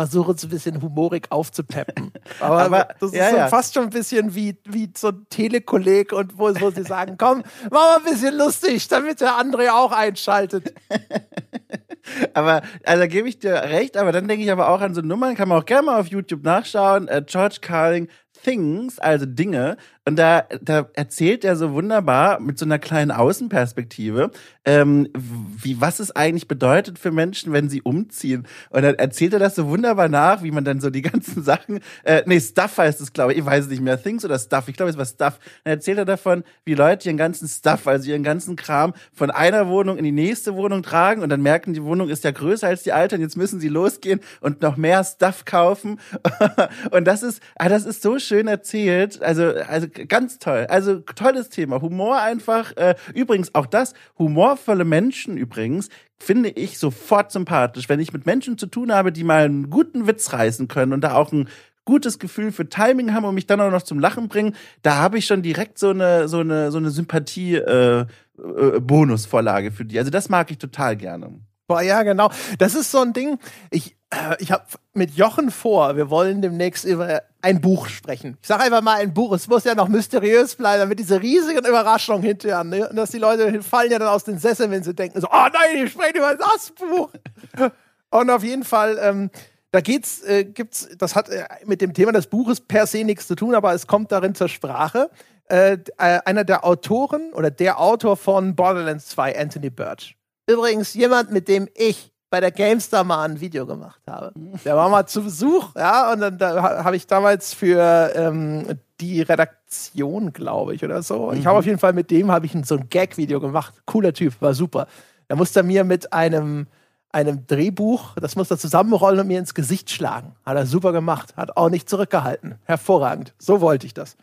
versuchen 0.00 0.34
es 0.34 0.44
ein 0.44 0.50
bisschen 0.50 0.80
humorig 0.80 1.26
aufzupeppen. 1.30 2.12
Aber, 2.40 2.62
Aber, 2.62 2.88
das 2.98 3.12
ist 3.12 3.18
ja, 3.18 3.30
so 3.30 3.36
ja. 3.36 3.48
fast 3.48 3.74
schon 3.74 3.84
ein 3.84 3.90
bisschen 3.90 4.34
wie, 4.34 4.56
wie 4.64 4.90
so 4.96 5.08
ein 5.08 5.26
Telekolleg 5.28 6.12
und 6.12 6.38
wo, 6.38 6.48
wo 6.60 6.70
sie 6.70 6.84
sagen, 6.84 7.16
komm, 7.18 7.42
mach 7.64 7.70
mal 7.70 7.96
ein 7.98 8.04
bisschen 8.04 8.36
lustig, 8.36 8.88
damit 8.88 9.20
der 9.20 9.36
andere 9.36 9.74
auch 9.74 9.92
einschaltet. 9.92 10.72
Aber, 12.34 12.62
also 12.84 13.00
da 13.00 13.06
gebe 13.06 13.28
ich 13.28 13.38
dir 13.38 13.54
recht, 13.54 13.96
aber 13.96 14.10
dann 14.10 14.26
denke 14.26 14.42
ich 14.42 14.50
aber 14.50 14.70
auch 14.70 14.80
an 14.80 14.94
so 14.94 15.00
Nummern, 15.00 15.36
kann 15.36 15.48
man 15.48 15.60
auch 15.60 15.66
gerne 15.66 15.86
mal 15.86 16.00
auf 16.00 16.08
YouTube 16.08 16.42
nachschauen. 16.42 17.06
Äh, 17.06 17.22
George 17.24 17.58
Carling 17.60 18.08
Things, 18.42 18.98
also 18.98 19.26
Dinge. 19.26 19.76
Und 20.10 20.16
da, 20.16 20.44
da 20.60 20.88
erzählt 20.94 21.44
er 21.44 21.54
so 21.54 21.72
wunderbar 21.72 22.40
mit 22.40 22.58
so 22.58 22.64
einer 22.64 22.80
kleinen 22.80 23.12
Außenperspektive, 23.12 24.32
ähm, 24.64 25.08
wie, 25.14 25.80
was 25.80 26.00
es 26.00 26.10
eigentlich 26.16 26.48
bedeutet 26.48 26.98
für 26.98 27.12
Menschen, 27.12 27.52
wenn 27.52 27.68
sie 27.68 27.80
umziehen. 27.80 28.44
Und 28.70 28.82
dann 28.82 28.96
erzählt 28.96 29.34
er 29.34 29.38
das 29.38 29.54
so 29.54 29.68
wunderbar 29.68 30.08
nach, 30.08 30.42
wie 30.42 30.50
man 30.50 30.64
dann 30.64 30.80
so 30.80 30.90
die 30.90 31.02
ganzen 31.10 31.44
Sachen, 31.44 31.78
äh, 32.02 32.24
nee, 32.26 32.40
Stuff 32.40 32.78
heißt 32.78 33.00
es, 33.00 33.12
glaube 33.12 33.34
ich, 33.34 33.38
ich 33.38 33.46
weiß 33.46 33.66
es 33.66 33.70
nicht 33.70 33.82
mehr, 33.82 34.02
Things 34.02 34.24
oder 34.24 34.36
Stuff, 34.40 34.66
ich 34.66 34.74
glaube, 34.74 34.90
es 34.90 34.98
war 34.98 35.06
Stuff. 35.06 35.38
Dann 35.62 35.74
erzählt 35.74 35.98
er 35.98 36.06
davon, 36.06 36.42
wie 36.64 36.74
Leute 36.74 37.08
ihren 37.08 37.16
ganzen 37.16 37.46
Stuff, 37.46 37.86
also 37.86 38.10
ihren 38.10 38.24
ganzen 38.24 38.56
Kram 38.56 38.94
von 39.12 39.30
einer 39.30 39.68
Wohnung 39.68 39.96
in 39.96 40.02
die 40.02 40.10
nächste 40.10 40.56
Wohnung 40.56 40.82
tragen 40.82 41.22
und 41.22 41.28
dann 41.28 41.40
merken, 41.40 41.72
die 41.72 41.84
Wohnung 41.84 42.08
ist 42.08 42.24
ja 42.24 42.32
größer 42.32 42.66
als 42.66 42.82
die 42.82 42.92
alte 42.92 43.14
und 43.14 43.20
jetzt 43.20 43.36
müssen 43.36 43.60
sie 43.60 43.68
losgehen 43.68 44.18
und 44.40 44.60
noch 44.60 44.76
mehr 44.76 45.04
Stuff 45.04 45.44
kaufen. 45.44 46.00
und 46.90 47.04
das 47.04 47.22
ist, 47.22 47.40
ah, 47.54 47.68
das 47.68 47.86
ist 47.86 48.02
so 48.02 48.18
schön 48.18 48.48
erzählt, 48.48 49.22
also, 49.22 49.52
also 49.68 49.86
ganz 50.06 50.38
toll. 50.38 50.66
Also 50.68 51.00
tolles 51.00 51.48
Thema. 51.48 51.80
Humor 51.80 52.20
einfach, 52.20 52.76
äh, 52.76 52.94
übrigens 53.14 53.54
auch 53.54 53.66
das, 53.66 53.94
humorvolle 54.18 54.84
Menschen 54.84 55.36
übrigens, 55.36 55.88
finde 56.18 56.50
ich 56.50 56.78
sofort 56.78 57.32
sympathisch. 57.32 57.88
Wenn 57.88 58.00
ich 58.00 58.12
mit 58.12 58.26
Menschen 58.26 58.58
zu 58.58 58.66
tun 58.66 58.92
habe, 58.92 59.12
die 59.12 59.24
mal 59.24 59.44
einen 59.44 59.70
guten 59.70 60.06
Witz 60.06 60.32
reißen 60.32 60.68
können 60.68 60.92
und 60.92 61.02
da 61.02 61.14
auch 61.14 61.32
ein 61.32 61.48
gutes 61.84 62.18
Gefühl 62.18 62.52
für 62.52 62.68
Timing 62.68 63.14
haben 63.14 63.24
und 63.24 63.34
mich 63.34 63.46
dann 63.46 63.60
auch 63.60 63.70
noch 63.70 63.82
zum 63.82 63.98
Lachen 63.98 64.28
bringen, 64.28 64.54
da 64.82 64.96
habe 64.96 65.18
ich 65.18 65.26
schon 65.26 65.42
direkt 65.42 65.78
so 65.78 65.90
eine 65.90 66.28
so 66.28 66.40
eine 66.40 66.70
so 66.70 66.78
eine 66.78 66.90
Sympathie 66.90 67.56
äh, 67.56 68.06
äh, 68.38 69.70
für 69.70 69.84
die. 69.84 69.98
Also 69.98 70.10
das 70.10 70.28
mag 70.28 70.50
ich 70.50 70.58
total 70.58 70.96
gerne. 70.96 71.40
Boah, 71.66 71.82
ja, 71.82 72.02
genau. 72.02 72.30
Das 72.58 72.74
ist 72.74 72.90
so 72.90 72.98
ein 73.00 73.12
Ding. 73.12 73.38
Ich, 73.70 73.96
ich 74.38 74.50
habe 74.50 74.64
mit 74.92 75.12
Jochen 75.12 75.50
vor, 75.50 75.96
wir 75.96 76.10
wollen 76.10 76.42
demnächst 76.42 76.84
über 76.84 77.22
ein 77.42 77.60
Buch 77.60 77.86
sprechen. 77.86 78.36
Ich 78.42 78.48
sage 78.48 78.64
einfach 78.64 78.82
mal 78.82 78.96
ein 79.00 79.14
Buch. 79.14 79.32
Es 79.32 79.46
muss 79.46 79.64
ja 79.64 79.74
noch 79.74 79.88
mysteriös 79.88 80.56
bleiben, 80.56 80.80
damit 80.80 80.98
diese 80.98 81.22
riesigen 81.22 81.64
Überraschungen 81.64 82.22
hinterher, 82.22 82.64
ne? 82.64 82.88
Und 82.88 82.96
dass 82.96 83.10
die 83.10 83.18
Leute 83.18 83.62
fallen 83.62 83.92
ja 83.92 83.98
dann 83.98 84.08
aus 84.08 84.24
den 84.24 84.38
Sesseln, 84.38 84.70
wenn 84.72 84.82
sie 84.82 84.94
denken 84.94 85.20
so, 85.20 85.28
oh 85.28 85.46
nein, 85.52 85.84
ich 85.84 85.92
spreche 85.92 86.18
über 86.18 86.34
das 86.34 86.72
Buch. 86.72 87.10
Und 88.10 88.30
auf 88.30 88.42
jeden 88.42 88.64
Fall, 88.64 88.98
ähm, 89.00 89.30
da 89.70 89.80
geht's, 89.80 90.22
äh, 90.24 90.44
gibt's, 90.44 90.88
das 90.98 91.14
hat 91.14 91.28
äh, 91.28 91.44
mit 91.64 91.80
dem 91.80 91.94
Thema 91.94 92.10
des 92.10 92.26
Buches 92.26 92.60
per 92.60 92.86
se 92.86 93.04
nichts 93.04 93.28
zu 93.28 93.36
tun, 93.36 93.54
aber 93.54 93.72
es 93.72 93.86
kommt 93.86 94.10
darin 94.10 94.34
zur 94.34 94.48
Sprache. 94.48 95.10
Äh, 95.48 95.78
äh, 95.98 96.18
einer 96.24 96.42
der 96.42 96.64
Autoren 96.64 97.32
oder 97.32 97.50
der 97.50 97.80
Autor 97.80 98.16
von 98.16 98.56
Borderlands 98.56 99.06
2, 99.06 99.38
Anthony 99.38 99.70
Birch. 99.70 100.16
Übrigens 100.48 100.94
jemand, 100.94 101.30
mit 101.30 101.46
dem 101.46 101.68
ich 101.74 102.12
bei 102.30 102.40
der 102.40 102.52
GameStar 102.52 103.02
mal 103.04 103.24
ein 103.28 103.40
Video 103.40 103.66
gemacht 103.66 104.00
habe. 104.08 104.32
Der 104.64 104.76
war 104.76 104.88
mal 104.88 105.04
zu 105.06 105.22
Besuch, 105.24 105.74
ja, 105.76 106.12
und 106.12 106.20
dann 106.20 106.38
da 106.38 106.62
ha- 106.62 106.84
habe 106.84 106.96
ich 106.96 107.06
damals 107.06 107.52
für 107.52 108.12
ähm, 108.14 108.78
die 109.00 109.20
Redaktion, 109.22 110.32
glaube 110.32 110.74
ich, 110.74 110.84
oder 110.84 111.02
so. 111.02 111.32
Ich 111.32 111.46
habe 111.46 111.58
auf 111.58 111.66
jeden 111.66 111.78
Fall 111.78 111.92
mit 111.92 112.10
dem 112.10 112.30
habe 112.30 112.46
ich 112.46 112.54
ein, 112.54 112.64
so 112.64 112.76
ein 112.76 112.88
Gag-Video 112.88 113.40
gemacht. 113.40 113.74
Cooler 113.84 114.12
Typ, 114.12 114.40
war 114.40 114.54
super. 114.54 114.86
Da 115.28 115.36
musste 115.36 115.60
er 115.60 115.64
mir 115.64 115.84
mit 115.84 116.12
einem 116.12 116.66
einem 117.12 117.44
Drehbuch, 117.48 118.14
das 118.20 118.36
musste 118.36 118.54
er 118.54 118.58
zusammenrollen 118.58 119.18
und 119.18 119.26
mir 119.26 119.40
ins 119.40 119.54
Gesicht 119.54 119.90
schlagen. 119.90 120.36
Hat 120.46 120.56
er 120.56 120.64
super 120.64 120.92
gemacht, 120.92 121.36
hat 121.36 121.56
auch 121.56 121.68
nicht 121.68 121.88
zurückgehalten. 121.90 122.54
Hervorragend. 122.66 123.34
So 123.36 123.60
wollte 123.60 123.84
ich 123.84 123.94
das. 123.94 124.16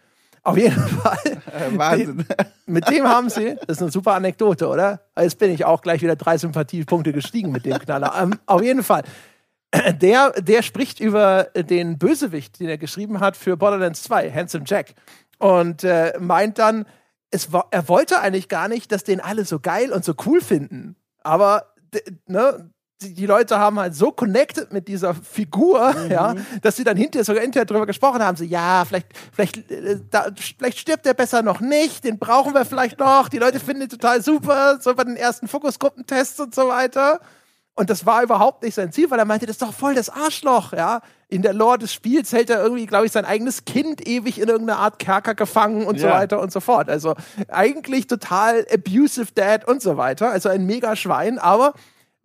Auf 0.47 0.57
jeden 0.57 0.79
Fall. 0.79 1.41
Wahnsinn. 1.71 2.25
Mit 2.67 2.89
dem 2.89 3.05
haben 3.05 3.29
sie, 3.29 3.55
das 3.67 3.77
ist 3.77 3.81
eine 3.81 3.91
super 3.91 4.13
Anekdote, 4.13 4.69
oder? 4.69 5.01
Jetzt 5.19 5.39
bin 5.39 5.51
ich 5.51 5.65
auch 5.65 5.81
gleich 5.81 6.01
wieder 6.01 6.15
drei 6.15 6.37
Sympathiepunkte 6.37 7.11
gestiegen 7.11 7.51
mit 7.51 7.65
dem 7.65 7.77
Knaller. 7.77 8.13
Ähm, 8.17 8.39
auf 8.45 8.63
jeden 8.63 8.81
Fall. 8.81 9.03
Der, 10.01 10.31
der 10.31 10.61
spricht 10.61 11.01
über 11.01 11.49
den 11.53 11.97
Bösewicht, 11.97 12.61
den 12.61 12.69
er 12.69 12.77
geschrieben 12.77 13.19
hat 13.19 13.35
für 13.35 13.57
Borderlands 13.57 14.01
2, 14.03 14.31
Handsome 14.31 14.63
Jack. 14.65 14.93
Und 15.39 15.83
äh, 15.83 16.13
meint 16.21 16.57
dann, 16.57 16.85
es 17.31 17.49
er 17.71 17.89
wollte 17.89 18.21
eigentlich 18.21 18.47
gar 18.47 18.69
nicht, 18.69 18.93
dass 18.93 19.03
den 19.03 19.19
alle 19.19 19.43
so 19.43 19.59
geil 19.59 19.91
und 19.91 20.05
so 20.05 20.13
cool 20.25 20.39
finden. 20.39 20.95
Aber 21.21 21.73
ne, 22.27 22.69
die, 23.01 23.25
Leute 23.25 23.59
haben 23.59 23.79
halt 23.79 23.95
so 23.95 24.11
connected 24.11 24.73
mit 24.73 24.87
dieser 24.87 25.13
Figur, 25.13 25.95
ja, 26.09 26.35
dass 26.61 26.75
sie 26.77 26.83
dann 26.83 26.97
hinterher 26.97 27.23
sogar 27.25 27.41
hinterher 27.43 27.65
drüber 27.65 27.85
gesprochen 27.85 28.23
haben, 28.23 28.35
so, 28.37 28.43
ja, 28.43 28.83
vielleicht, 28.85 29.07
vielleicht, 29.31 29.69
äh, 29.71 29.99
da, 30.09 30.27
vielleicht 30.35 30.79
stirbt 30.79 31.05
er 31.05 31.13
besser 31.13 31.41
noch 31.43 31.59
nicht, 31.59 32.03
den 32.03 32.17
brauchen 32.17 32.53
wir 32.53 32.65
vielleicht 32.65 32.99
noch, 32.99 33.29
die 33.29 33.37
Leute 33.37 33.59
finden 33.59 33.83
ihn 33.83 33.89
total 33.89 34.21
super, 34.23 34.79
so 34.81 34.95
bei 34.95 35.03
den 35.03 35.15
ersten 35.15 35.47
Fokusgruppentests 35.47 36.39
und 36.39 36.55
so 36.55 36.67
weiter. 36.69 37.19
Und 37.75 37.91
das 37.91 38.07
war 38.07 38.23
überhaupt 38.23 38.63
nicht 38.63 38.73
sein 38.73 38.91
Ziel, 38.91 39.11
weil 39.11 39.19
er 39.19 39.25
meinte, 39.25 39.45
das 39.45 39.57
ist 39.57 39.61
doch 39.61 39.71
voll 39.73 39.93
das 39.93 40.09
Arschloch, 40.09 40.73
ja. 40.73 41.01
In 41.29 41.43
der 41.43 41.53
Lore 41.53 41.77
des 41.77 41.93
Spiels 41.93 42.31
hält 42.33 42.49
er 42.49 42.59
irgendwie, 42.63 42.87
glaube 42.87 43.05
ich, 43.05 43.11
sein 43.11 43.23
eigenes 43.23 43.65
Kind 43.65 44.07
ewig 44.07 44.39
in 44.41 44.49
irgendeiner 44.49 44.79
Art 44.79 44.97
Kerker 44.97 45.35
gefangen 45.35 45.85
und 45.85 45.99
so 45.99 46.07
Ja. 46.07 46.13
weiter 46.13 46.39
und 46.39 46.51
so 46.51 46.59
fort. 46.59 46.89
Also 46.89 47.13
eigentlich 47.49 48.07
total 48.07 48.65
abusive 48.73 49.31
Dad 49.35 49.67
und 49.67 49.83
so 49.83 49.95
weiter. 49.95 50.31
Also 50.31 50.49
ein 50.49 50.65
mega 50.65 50.95
Schwein, 50.95 51.37
aber 51.37 51.73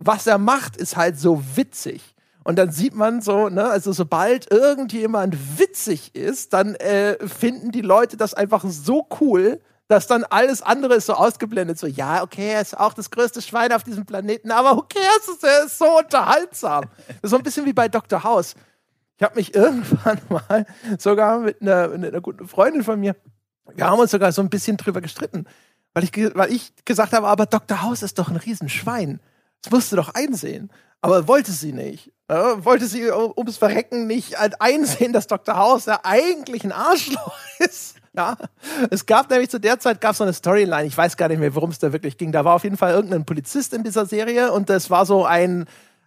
was 0.07 0.27
er 0.27 0.39
macht, 0.39 0.77
ist 0.77 0.97
halt 0.97 1.19
so 1.19 1.43
witzig. 1.55 2.15
Und 2.45 2.57
dann 2.57 2.73
sieht 2.73 2.95
man 2.95 3.21
so, 3.21 3.49
ne, 3.49 3.65
also 3.65 3.93
sobald 3.93 4.51
irgendjemand 4.51 5.59
witzig 5.59 6.15
ist, 6.15 6.53
dann 6.53 6.75
äh, 6.75 7.17
finden 7.27 7.71
die 7.71 7.83
Leute 7.83 8.17
das 8.17 8.35
einfach 8.35 8.65
so 8.67 9.07
cool, 9.21 9.61
dass 9.89 10.07
dann 10.07 10.25
alles 10.25 10.63
andere 10.63 10.95
ist 10.95 11.07
so 11.07 11.15
ausgeblendet. 11.15 11.79
So, 11.79 11.87
ja, 11.87 12.23
okay, 12.23 12.51
er 12.53 12.63
ist 12.63 12.79
auch 12.79 12.95
das 12.95 13.11
größte 13.11 13.43
Schwein 13.43 13.73
auf 13.73 13.85
diesem 13.85 14.07
Planeten, 14.07 14.51
aber 14.51 14.71
cares? 14.89 15.43
Er 15.43 15.67
ist 15.67 15.79
so 15.79 15.99
unterhaltsam. 15.99 16.87
Das 17.07 17.17
ist 17.23 17.31
so 17.31 17.37
ein 17.37 17.43
bisschen 17.43 17.67
wie 17.67 17.73
bei 17.73 17.89
Dr. 17.89 18.25
House. 18.25 18.55
Ich 19.19 19.23
habe 19.23 19.37
mich 19.37 19.55
irgendwann 19.55 20.21
mal 20.29 20.67
sogar 20.99 21.39
mit 21.39 21.63
einer, 21.63 21.89
mit 21.89 22.09
einer 22.09 22.21
guten 22.21 22.49
Freundin 22.49 22.83
von 22.83 22.99
mir, 22.99 23.15
wir 23.75 23.87
haben 23.87 24.01
uns 24.01 24.11
sogar 24.11 24.33
so 24.33 24.43
ein 24.43 24.51
bisschen 24.51 24.77
drüber 24.77 25.01
gestritten, 25.01 25.47
weil 25.95 26.05
ich, 26.05 26.13
weil 26.35 26.53
ich 26.53 26.73
gesagt 26.85 27.13
habe, 27.13 27.29
aber 27.29 27.47
Dr. 27.47 27.83
House 27.83 28.03
ist 28.03 28.19
doch 28.19 28.29
ein 28.29 28.37
Riesenschwein. 28.37 29.21
Das 29.63 29.71
musst 29.73 29.93
du 29.93 29.97
doch 29.97 30.11
einsehen. 30.15 30.71
Aber 31.01 31.27
wollte 31.27 31.51
sie 31.53 31.73
nicht. 31.73 32.13
Ja, 32.31 32.65
wollte 32.65 32.87
sie 32.87 33.11
um- 33.11 33.33
ums 33.37 33.57
Verrecken 33.57 34.07
nicht 34.07 34.39
halt 34.39 34.61
einsehen, 34.61 35.13
dass 35.13 35.27
Dr. 35.27 35.57
House 35.57 35.87
ja 35.87 36.01
eigentlich 36.05 36.65
ein 36.65 36.73
Arschloch 36.73 37.35
ist. 37.59 37.97
Ja, 38.15 38.37
es 38.91 39.07
gab 39.07 39.31
nämlich 39.31 39.49
zu 39.51 39.59
der 39.59 39.81
Zeit 39.81 40.01
gab 40.03 40.15
so 40.15 40.23
eine 40.23 40.35
Storyline, 40.35 40.85
ich 40.85 40.97
weiß 40.97 41.17
gar 41.17 41.29
nicht 41.29 41.39
mehr, 41.39 41.55
worum 41.55 41.71
es 41.71 41.79
da 41.79 41.93
wirklich 41.95 42.19
ging. 42.19 42.31
Da 42.31 42.45
war 42.45 42.55
auf 42.55 42.63
jeden 42.65 42.77
Fall 42.77 42.93
irgendein 42.93 43.25
Polizist 43.25 43.73
in 43.73 43.83
dieser 43.85 44.05
Serie 44.07 44.53
und 44.53 44.69
das 44.69 44.91
war 44.91 45.07
so 45.07 45.25
ein, 45.25 45.65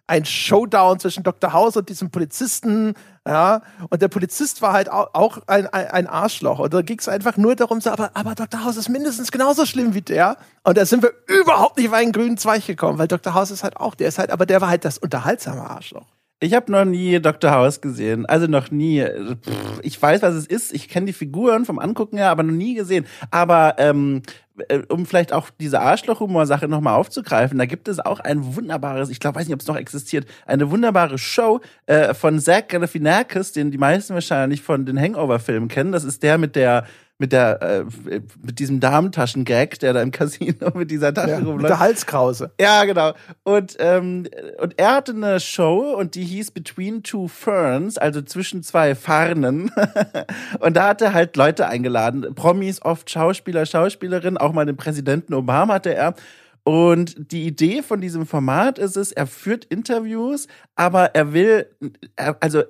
ein 0.08 0.24
Showdown 0.24 1.00
zwischen 1.00 1.22
Dr. 1.24 1.52
House 1.52 1.76
und 1.76 1.88
diesem 1.88 2.10
Polizisten, 2.10 2.94
ja, 3.26 3.62
und 3.90 4.00
der 4.02 4.08
Polizist 4.08 4.62
war 4.62 4.72
halt 4.72 4.90
au- 4.90 5.08
auch 5.12 5.38
ein, 5.48 5.66
ein, 5.66 6.06
Arschloch. 6.06 6.60
Und 6.60 6.72
da 6.72 6.82
ging 6.82 6.98
es 6.98 7.08
einfach 7.08 7.36
nur 7.36 7.56
darum, 7.56 7.80
so, 7.80 7.90
aber, 7.90 8.10
aber 8.14 8.34
Dr. 8.36 8.64
House 8.64 8.76
ist 8.76 8.88
mindestens 8.88 9.32
genauso 9.32 9.66
schlimm 9.66 9.94
wie 9.94 10.02
der. 10.02 10.36
Und 10.62 10.76
da 10.78 10.86
sind 10.86 11.02
wir 11.02 11.12
überhaupt 11.26 11.76
nicht 11.76 11.88
auf 11.88 11.94
einen 11.94 12.12
grünen 12.12 12.38
Zweig 12.38 12.66
gekommen, 12.66 12.98
weil 12.98 13.08
Dr. 13.08 13.34
House 13.34 13.50
ist 13.50 13.64
halt 13.64 13.76
auch, 13.78 13.94
der 13.96 14.08
ist 14.08 14.18
halt, 14.18 14.30
aber 14.30 14.46
der 14.46 14.60
war 14.60 14.68
halt 14.68 14.84
das 14.84 14.98
unterhaltsame 14.98 15.68
Arschloch. 15.68 16.06
Ich 16.38 16.52
habe 16.52 16.70
noch 16.70 16.84
nie 16.84 17.18
Dr. 17.18 17.50
House 17.50 17.80
gesehen. 17.80 18.26
Also 18.26 18.46
noch 18.46 18.70
nie. 18.70 19.06
Ich 19.82 20.00
weiß, 20.00 20.20
was 20.20 20.34
es 20.34 20.46
ist. 20.46 20.74
Ich 20.74 20.88
kenne 20.88 21.06
die 21.06 21.14
Figuren 21.14 21.64
vom 21.64 21.78
Angucken 21.78 22.18
her, 22.18 22.28
aber 22.30 22.42
noch 22.42 22.52
nie 22.52 22.74
gesehen. 22.74 23.06
Aber 23.30 23.76
ähm, 23.78 24.20
äh, 24.68 24.80
um 24.88 25.06
vielleicht 25.06 25.32
auch 25.32 25.48
diese 25.58 25.80
Arschloch-Humor-Sache 25.80 26.68
nochmal 26.68 26.94
aufzugreifen, 26.94 27.56
da 27.56 27.64
gibt 27.64 27.88
es 27.88 28.00
auch 28.00 28.20
ein 28.20 28.54
wunderbares, 28.54 29.08
ich 29.08 29.18
glaube, 29.18 29.38
weiß 29.38 29.46
nicht, 29.46 29.54
ob 29.54 29.60
es 29.60 29.66
noch 29.66 29.76
existiert, 29.76 30.26
eine 30.44 30.70
wunderbare 30.70 31.16
Show 31.16 31.60
äh, 31.86 32.12
von 32.12 32.38
Zach 32.38 32.68
Galifianakis, 32.68 33.52
den 33.52 33.70
die 33.70 33.78
meisten 33.78 34.12
wahrscheinlich 34.12 34.60
von 34.60 34.84
den 34.84 35.00
Hangover-Filmen 35.00 35.68
kennen. 35.68 35.92
Das 35.92 36.04
ist 36.04 36.22
der 36.22 36.36
mit 36.36 36.54
der 36.54 36.86
mit 37.18 37.32
der 37.32 37.62
äh, 37.62 37.84
mit 38.42 38.58
diesem 38.58 38.78
Damentaschen-Gag, 38.80 39.78
der 39.78 39.94
da 39.94 40.02
im 40.02 40.10
Casino 40.10 40.70
mit 40.74 40.90
dieser 40.90 41.14
Tasche 41.14 41.30
Ja, 41.30 41.36
rumläuft. 41.38 41.62
mit 41.62 41.70
der 41.70 41.78
Halskrause. 41.78 42.50
Ja, 42.60 42.84
genau. 42.84 43.12
Und, 43.42 43.76
ähm, 43.78 44.26
und 44.60 44.78
er 44.78 44.96
hatte 44.96 45.12
eine 45.12 45.40
Show 45.40 45.94
und 45.98 46.14
die 46.14 46.24
hieß 46.24 46.50
Between 46.50 47.02
Two 47.02 47.28
Ferns, 47.28 47.96
also 47.96 48.20
zwischen 48.22 48.62
zwei 48.62 48.94
Farnen. 48.94 49.70
und 50.60 50.76
da 50.76 50.88
hat 50.88 51.00
er 51.02 51.14
halt 51.14 51.36
Leute 51.36 51.66
eingeladen. 51.68 52.34
Promis, 52.34 52.82
oft 52.82 53.08
Schauspieler, 53.10 53.64
Schauspielerinnen, 53.64 54.36
auch 54.36 54.52
mal 54.52 54.66
den 54.66 54.76
Präsidenten 54.76 55.32
Obama 55.34 55.74
hatte 55.74 55.94
er. 55.94 56.14
Und 56.64 57.30
die 57.32 57.46
Idee 57.46 57.80
von 57.82 58.00
diesem 58.00 58.26
Format 58.26 58.78
ist 58.78 58.96
es, 58.96 59.12
er 59.12 59.28
führt 59.28 59.64
Interviews, 59.66 60.48
aber 60.74 61.14
er 61.14 61.32
will, 61.32 61.66
er, 62.16 62.36
also 62.40 62.64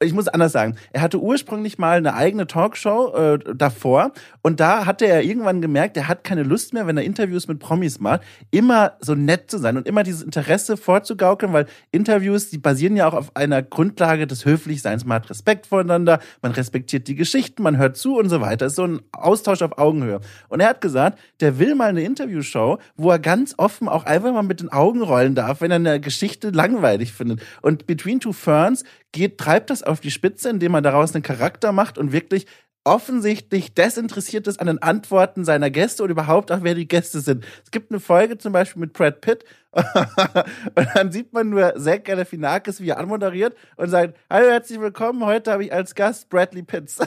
ich 0.00 0.12
muss 0.12 0.28
anders 0.28 0.52
sagen, 0.52 0.76
er 0.92 1.00
hatte 1.00 1.18
ursprünglich 1.18 1.78
mal 1.78 1.96
eine 1.96 2.14
eigene 2.14 2.46
Talkshow 2.46 3.14
äh, 3.14 3.38
davor 3.54 4.12
und 4.42 4.60
da 4.60 4.84
hatte 4.84 5.06
er 5.06 5.22
irgendwann 5.22 5.62
gemerkt, 5.62 5.96
er 5.96 6.06
hat 6.06 6.22
keine 6.22 6.42
Lust 6.42 6.74
mehr, 6.74 6.86
wenn 6.86 6.98
er 6.98 7.04
Interviews 7.04 7.48
mit 7.48 7.60
Promis 7.60 7.98
macht, 7.98 8.20
immer 8.50 8.92
so 9.00 9.14
nett 9.14 9.50
zu 9.50 9.56
sein 9.56 9.78
und 9.78 9.86
immer 9.86 10.02
dieses 10.02 10.22
Interesse 10.22 10.76
vorzugaukeln, 10.76 11.54
weil 11.54 11.66
Interviews, 11.92 12.50
die 12.50 12.58
basieren 12.58 12.94
ja 12.94 13.08
auch 13.08 13.14
auf 13.14 13.34
einer 13.34 13.62
Grundlage 13.62 14.26
des 14.26 14.44
Höflichseins. 14.44 15.06
Man 15.06 15.22
hat 15.22 15.30
Respekt 15.30 15.66
voneinander, 15.66 16.20
man 16.42 16.52
respektiert 16.52 17.08
die 17.08 17.14
Geschichten, 17.14 17.62
man 17.62 17.78
hört 17.78 17.96
zu 17.96 18.18
und 18.18 18.28
so 18.28 18.42
weiter. 18.42 18.66
Das 18.66 18.72
ist 18.72 18.76
so 18.76 18.86
ein 18.86 19.00
Austausch 19.12 19.62
auf 19.62 19.78
Augenhöhe. 19.78 20.20
Und 20.48 20.60
er 20.60 20.68
hat 20.68 20.82
gesagt, 20.82 21.18
der 21.40 21.58
will 21.58 21.74
mal 21.74 21.88
eine 21.88 22.02
Interviewshow, 22.02 22.78
wo 22.96 23.10
er 23.10 23.18
ganz 23.18 23.54
offen 23.56 23.88
auch 23.88 24.04
einfach 24.04 24.32
mal 24.32 24.42
mit 24.42 24.60
den 24.60 24.70
Augen 24.70 25.00
rollen 25.00 25.34
darf, 25.34 25.62
wenn 25.62 25.70
er 25.70 25.76
eine 25.76 26.00
Geschichte 26.00 26.50
langweilig 26.50 27.14
findet. 27.14 27.40
Und 27.62 27.86
Between 27.86 28.20
Two 28.20 28.32
Ferns 28.32 28.84
geht, 29.12 29.38
treibt 29.38 29.70
das 29.70 29.82
auf 29.82 30.00
die 30.00 30.10
Spitze, 30.10 30.50
indem 30.50 30.72
man 30.72 30.82
daraus 30.82 31.14
einen 31.14 31.22
Charakter 31.22 31.72
macht 31.72 31.98
und 31.98 32.12
wirklich 32.12 32.46
offensichtlich 32.86 33.74
desinteressiert 33.74 34.46
ist 34.46 34.60
an 34.60 34.68
den 34.68 34.80
Antworten 34.80 35.44
seiner 35.44 35.70
Gäste 35.70 36.04
und 36.04 36.10
überhaupt 36.10 36.52
auch, 36.52 36.62
wer 36.62 36.74
die 36.74 36.86
Gäste 36.86 37.20
sind. 37.20 37.44
Es 37.64 37.72
gibt 37.72 37.90
eine 37.90 37.98
Folge 37.98 38.38
zum 38.38 38.52
Beispiel 38.52 38.80
mit 38.80 38.92
Brad 38.92 39.20
Pitt 39.20 39.44
und 39.72 40.88
dann 40.94 41.10
sieht 41.10 41.32
man 41.32 41.50
nur 41.50 41.74
Zach 41.76 42.04
Galifianakis, 42.04 42.80
wie 42.80 42.90
er 42.90 42.98
anmoderiert 42.98 43.56
und 43.76 43.90
sagt, 43.90 44.16
hallo, 44.30 44.48
herzlich 44.50 44.80
willkommen, 44.80 45.24
heute 45.24 45.52
habe 45.52 45.64
ich 45.64 45.72
als 45.72 45.94
Gast 45.94 46.28
Bradley 46.30 46.62
Pitts. 46.62 46.98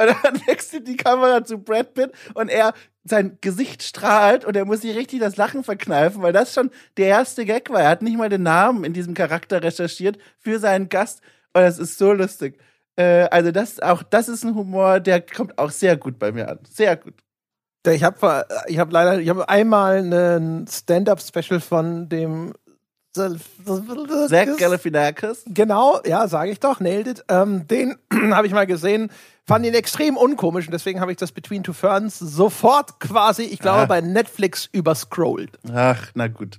Und 0.00 0.16
dann 0.22 0.46
wechselt 0.46 0.86
die 0.86 0.96
Kamera 0.96 1.44
zu 1.44 1.58
Brad 1.58 1.94
Pitt 1.94 2.12
und 2.34 2.48
er, 2.48 2.74
sein 3.04 3.38
Gesicht 3.40 3.82
strahlt 3.82 4.44
und 4.44 4.56
er 4.56 4.64
muss 4.64 4.82
sich 4.82 4.96
richtig 4.96 5.20
das 5.20 5.36
Lachen 5.36 5.64
verkneifen, 5.64 6.22
weil 6.22 6.32
das 6.32 6.52
schon 6.52 6.70
der 6.96 7.08
erste 7.08 7.44
Gag 7.44 7.70
war. 7.70 7.80
Er 7.80 7.88
hat 7.88 8.02
nicht 8.02 8.16
mal 8.16 8.28
den 8.28 8.42
Namen 8.42 8.84
in 8.84 8.92
diesem 8.92 9.14
Charakter 9.14 9.62
recherchiert 9.62 10.18
für 10.38 10.58
seinen 10.58 10.88
Gast 10.88 11.22
und 11.54 11.62
das 11.62 11.78
ist 11.78 11.98
so 11.98 12.12
lustig. 12.12 12.58
Äh, 12.96 13.28
also 13.30 13.50
das 13.52 13.80
auch, 13.80 14.02
das 14.02 14.28
ist 14.28 14.44
ein 14.44 14.54
Humor, 14.54 15.00
der 15.00 15.20
kommt 15.20 15.58
auch 15.58 15.70
sehr 15.70 15.96
gut 15.96 16.18
bei 16.18 16.32
mir 16.32 16.48
an. 16.48 16.58
Sehr 16.68 16.96
gut. 16.96 17.14
Ich 17.86 18.04
habe 18.04 18.46
ich 18.66 18.78
hab 18.78 18.92
leider, 18.92 19.18
ich 19.18 19.28
habe 19.30 19.48
einmal 19.48 20.12
ein 20.12 20.66
Stand-up-Special 20.68 21.60
von 21.60 22.10
dem 22.10 22.52
Zach 23.12 24.56
Galifianakis. 24.58 25.42
Genau, 25.46 26.00
ja, 26.04 26.28
sage 26.28 26.50
ich 26.52 26.60
doch, 26.60 26.80
nailed 26.80 27.06
it. 27.06 27.24
Ähm, 27.28 27.66
den 27.66 27.96
habe 28.12 28.46
ich 28.46 28.52
mal 28.52 28.66
gesehen, 28.66 29.10
fand 29.46 29.66
ihn 29.66 29.74
extrem 29.74 30.16
unkomisch 30.16 30.66
und 30.66 30.72
deswegen 30.72 31.00
habe 31.00 31.10
ich 31.10 31.18
das 31.18 31.32
Between 31.32 31.62
Two 31.62 31.72
Ferns 31.72 32.18
sofort 32.18 33.00
quasi, 33.00 33.42
ich 33.42 33.58
glaube, 33.58 33.80
Ah. 33.80 33.86
bei 33.86 34.00
Netflix 34.00 34.68
überscrollt. 34.72 35.58
Ach, 35.74 36.08
na 36.14 36.28
gut. 36.28 36.58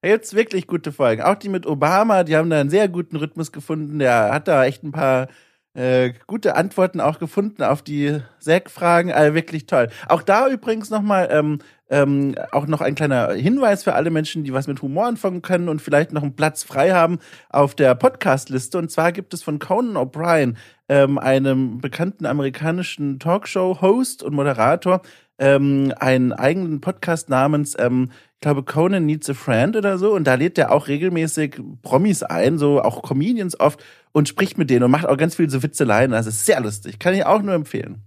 Da 0.00 0.08
gibt's 0.08 0.34
wirklich 0.34 0.66
gute 0.66 0.90
Folgen. 0.90 1.22
Auch 1.22 1.36
die 1.36 1.48
mit 1.48 1.66
Obama, 1.66 2.24
die 2.24 2.36
haben 2.36 2.50
da 2.50 2.58
einen 2.60 2.70
sehr 2.70 2.88
guten 2.88 3.14
Rhythmus 3.16 3.52
gefunden. 3.52 4.00
Der 4.00 4.32
hat 4.32 4.48
da 4.48 4.64
echt 4.64 4.82
ein 4.82 4.90
paar 4.90 5.28
äh, 5.74 6.12
gute 6.26 6.56
Antworten 6.56 7.00
auch 7.00 7.20
gefunden 7.20 7.62
auf 7.62 7.82
die 7.82 8.18
Zack-Fragen. 8.40 9.12
Also 9.12 9.34
wirklich 9.34 9.66
toll. 9.66 9.88
Auch 10.08 10.22
da 10.22 10.48
übrigens 10.48 10.90
nochmal 10.90 11.28
ähm, 11.30 11.60
ähm, 11.92 12.34
auch 12.52 12.66
noch 12.66 12.80
ein 12.80 12.94
kleiner 12.94 13.32
Hinweis 13.32 13.84
für 13.84 13.92
alle 13.92 14.10
Menschen, 14.10 14.44
die 14.44 14.54
was 14.54 14.66
mit 14.66 14.80
Humor 14.80 15.06
anfangen 15.06 15.42
können 15.42 15.68
und 15.68 15.82
vielleicht 15.82 16.12
noch 16.12 16.22
einen 16.22 16.34
Platz 16.34 16.62
frei 16.64 16.92
haben 16.92 17.18
auf 17.50 17.74
der 17.74 17.94
Podcast-Liste. 17.94 18.78
Und 18.78 18.90
zwar 18.90 19.12
gibt 19.12 19.34
es 19.34 19.42
von 19.42 19.58
Conan 19.58 19.98
O'Brien, 19.98 20.56
ähm, 20.88 21.18
einem 21.18 21.82
bekannten 21.82 22.24
amerikanischen 22.24 23.18
Talkshow-Host 23.18 24.22
und 24.22 24.32
Moderator, 24.32 25.02
ähm, 25.38 25.92
einen 25.98 26.32
eigenen 26.32 26.80
Podcast 26.80 27.28
namens, 27.28 27.76
ähm, 27.78 28.08
ich 28.36 28.40
glaube, 28.40 28.62
Conan 28.62 29.04
Needs 29.04 29.28
a 29.28 29.34
Friend 29.34 29.76
oder 29.76 29.98
so. 29.98 30.14
Und 30.14 30.24
da 30.24 30.34
lädt 30.34 30.56
er 30.56 30.72
auch 30.72 30.88
regelmäßig 30.88 31.60
Promis 31.82 32.22
ein, 32.22 32.56
so 32.56 32.80
auch 32.80 33.02
Comedians 33.02 33.60
oft, 33.60 33.84
und 34.12 34.28
spricht 34.28 34.56
mit 34.56 34.70
denen 34.70 34.84
und 34.84 34.90
macht 34.90 35.06
auch 35.06 35.18
ganz 35.18 35.36
viel 35.36 35.50
so 35.50 35.62
Witzeleien. 35.62 36.12
Ist 36.12 36.46
sehr 36.46 36.60
lustig. 36.60 36.98
Kann 36.98 37.14
ich 37.14 37.26
auch 37.26 37.42
nur 37.42 37.54
empfehlen. 37.54 38.02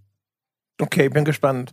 Okay, 0.81 1.07
bin 1.09 1.23
gespannt. 1.23 1.71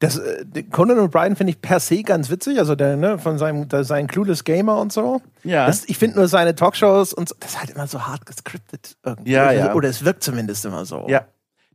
Das, 0.00 0.18
äh, 0.18 0.62
Conan 0.70 0.98
O'Brien 0.98 1.36
finde 1.36 1.52
ich 1.52 1.60
per 1.60 1.80
se 1.80 2.02
ganz 2.02 2.30
witzig, 2.30 2.58
also 2.58 2.74
der, 2.74 2.96
ne, 2.96 3.18
von 3.18 3.38
seinem, 3.38 3.68
der, 3.68 3.84
sein 3.84 4.06
Clueless 4.06 4.44
Gamer 4.44 4.78
und 4.78 4.92
so. 4.92 5.22
Ja. 5.44 5.66
Das, 5.66 5.84
ich 5.86 5.98
finde 5.98 6.16
nur 6.16 6.28
seine 6.28 6.54
Talkshows 6.54 7.12
und 7.12 7.28
so, 7.28 7.34
das 7.40 7.52
ist 7.52 7.60
halt 7.60 7.70
immer 7.70 7.86
so 7.86 8.06
hart 8.06 8.26
gescriptet 8.26 8.96
irgendwie. 9.04 9.32
Ja, 9.32 9.44
oder, 9.44 9.54
ja. 9.54 9.74
oder 9.74 9.88
es 9.88 10.04
wirkt 10.04 10.22
zumindest 10.22 10.64
immer 10.64 10.84
so. 10.84 11.06
Ja. 11.08 11.26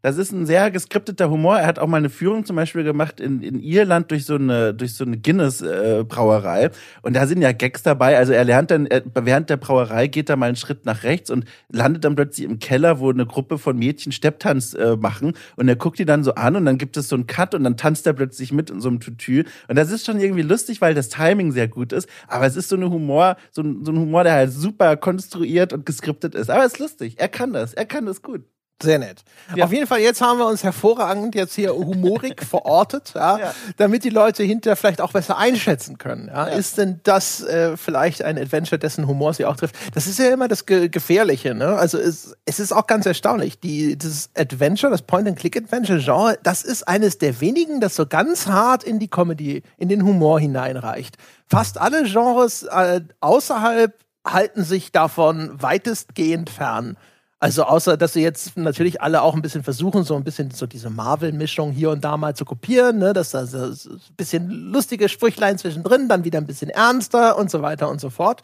Das 0.02 0.18
ist 0.18 0.32
ein 0.32 0.46
sehr 0.46 0.72
geskripteter 0.72 1.30
Humor. 1.30 1.60
Er 1.60 1.68
hat 1.68 1.78
auch 1.78 1.88
mal 1.88 1.98
eine 1.98 2.10
Führung 2.10 2.46
zum 2.46 2.56
Beispiel 2.56 2.86
gemacht 2.86 3.20
in, 3.20 3.42
in 3.42 3.60
Irland 3.60 4.12
durch 4.12 4.26
so 4.26 4.36
eine, 4.36 4.74
durch 4.74 4.94
so 4.94 5.04
eine 5.04 5.18
Guinness-Brauerei. 5.18 6.72
und 7.02 7.16
da 7.18 7.28
sind 7.28 7.42
ja 7.42 7.52
Gags 7.52 7.84
dabei. 7.84 8.18
Also 8.18 8.32
er 8.32 8.46
lernt 8.46 8.72
dann, 8.72 8.86
er, 8.86 9.04
während 9.14 9.50
der 9.50 9.58
Brauerei 9.58 10.08
geht 10.08 10.30
er 10.30 10.38
mal 10.38 10.46
einen 10.46 10.56
Schritt 10.56 10.86
nach 10.86 11.04
rechts 11.04 11.30
und 11.30 11.44
landet 11.68 12.06
dann 12.06 12.16
plötzlich 12.16 12.48
im 12.48 12.60
Keller, 12.60 13.00
wo 13.00 13.10
eine 13.10 13.26
Gruppe 13.26 13.58
von 13.58 13.78
Mädchen 13.78 14.14
Stepptanz 14.14 14.74
äh, 14.74 14.96
machen. 14.96 15.34
Und 15.58 15.68
er 15.68 15.76
guckt 15.76 16.00
die 16.00 16.06
dann 16.06 16.24
so 16.24 16.34
an 16.36 16.56
und 16.56 16.66
dann 16.66 16.78
gibt 16.78 16.96
es 16.96 17.10
so 17.10 17.16
einen 17.18 17.28
Cut 17.28 17.54
und 17.54 17.66
dann 17.66 17.76
tanzt 17.76 18.08
er 18.08 18.14
plötzlich 18.14 18.54
mit 18.54 18.70
in 18.70 18.80
so 18.80 18.88
einem 18.88 19.02
Tütü. 19.02 19.44
Und 19.68 19.76
das 19.76 19.92
ist 19.92 20.06
schon 20.06 20.22
irgendwie 20.22 20.44
lustig, 20.44 20.80
weil 20.80 20.94
das 20.94 21.10
Timing 21.10 21.52
sehr 21.52 21.68
gut 21.68 21.92
ist. 21.92 22.08
Aber 22.30 22.46
es 22.46 22.56
ist 22.56 22.70
so 22.70 22.78
eine 22.78 22.90
Humor, 22.90 23.36
so 23.52 23.62
ein, 23.62 23.84
so 23.84 23.92
ein 23.92 24.00
Humor, 24.00 24.24
der 24.24 24.34
halt 24.34 24.54
super 24.54 24.96
konstruiert 24.96 25.74
und 25.74 25.86
geskriptet 25.86 26.36
ist. 26.36 26.50
Aber 26.50 26.64
es 26.64 26.74
ist 26.74 26.80
lustig. 26.80 27.20
Er 27.20 27.28
kann 27.28 27.52
das. 27.52 27.74
Er 27.74 27.86
kann 27.86 28.06
das 28.06 28.22
gut. 28.22 28.44
Sehr 28.82 28.98
nett. 28.98 29.24
Ja. 29.56 29.66
Auf 29.66 29.74
jeden 29.74 29.88
Fall, 29.88 30.00
jetzt 30.00 30.22
haben 30.22 30.40
wir 30.40 30.46
uns 30.48 30.64
hervorragend 30.64 31.36
jetzt 31.36 31.54
hier 31.54 31.76
humorig 31.76 32.42
verortet, 32.50 33.12
ja, 33.14 33.38
Ja. 33.38 33.54
damit 33.76 34.06
die 34.06 34.10
Leute 34.10 34.44
hinterher 34.44 34.78
vielleicht 34.78 35.02
auch 35.02 35.12
besser 35.12 35.38
einschätzen 35.38 35.98
können. 35.98 36.28
Ja. 36.28 36.48
Ja. 36.48 36.54
Ist 36.56 36.78
denn 36.78 37.02
das 37.04 37.42
äh, 37.44 37.76
vielleicht 37.76 38.22
ein 38.24 38.38
Adventure, 38.38 38.80
dessen 38.80 39.06
Humor 39.08 39.34
sie 39.34 39.46
auch 39.46 39.58
trifft? 39.58 39.76
Das 39.94 40.08
ist 40.08 40.18
ja 40.18 40.30
immer 40.30 40.48
das 40.48 40.66
Ge 40.66 40.88
Gefährliche. 40.88 41.54
Ne? 41.56 41.68
Also 41.76 41.98
es, 41.98 42.38
es 42.46 42.60
ist 42.62 42.72
auch 42.72 42.88
ganz 42.88 43.06
erstaunlich. 43.06 43.60
Die, 43.60 43.98
das 43.98 44.30
Adventure, 44.38 44.90
das 44.92 45.02
Point-and-Click-Adventure-Genre, 45.02 46.38
das 46.44 46.64
ist 46.64 46.88
eines 46.88 47.18
der 47.18 47.42
wenigen, 47.42 47.82
das 47.82 47.96
so 47.96 48.06
ganz 48.06 48.48
hart 48.48 48.84
in 48.86 49.00
die 49.00 49.10
Comedy, 49.10 49.64
in 49.78 49.90
den 49.90 50.06
Humor 50.06 50.40
hineinreicht. 50.40 51.18
Fast 51.48 51.80
alle 51.80 52.04
Genres 52.04 52.64
äh, 52.64 53.02
außerhalb 53.20 53.94
halten 54.26 54.64
sich 54.64 54.92
davon 54.92 55.52
weitestgehend 55.62 56.50
fern. 56.50 56.98
Also 57.42 57.64
außer, 57.64 57.96
dass 57.96 58.14
sie 58.14 58.22
jetzt 58.22 58.58
natürlich 58.58 59.02
alle 59.02 59.22
auch 59.22 59.34
ein 59.34 59.42
bisschen 59.42 59.64
versuchen, 59.64 60.04
so 60.04 60.16
ein 60.16 60.26
bisschen 60.26 60.52
so 60.52 60.68
diese 60.68 60.90
Marvel-Mischung 60.90 61.72
hier 61.72 61.90
und 61.90 62.04
da 62.04 62.18
mal 62.18 62.36
zu 62.36 62.44
kopieren, 62.44 62.98
ne? 62.98 63.14
dass 63.14 63.32
da 63.32 63.46
so, 63.46 63.58
ein 63.60 64.00
bisschen 64.18 64.50
lustige 64.50 65.08
Sprüchlein 65.08 65.58
zwischendrin, 65.58 66.10
dann 66.10 66.26
wieder 66.26 66.38
ein 66.40 66.48
bisschen 66.48 66.70
ernster 66.70 67.38
und 67.38 67.50
so 67.50 67.62
weiter 67.62 67.90
und 67.90 68.02
so 68.02 68.10
fort. 68.10 68.42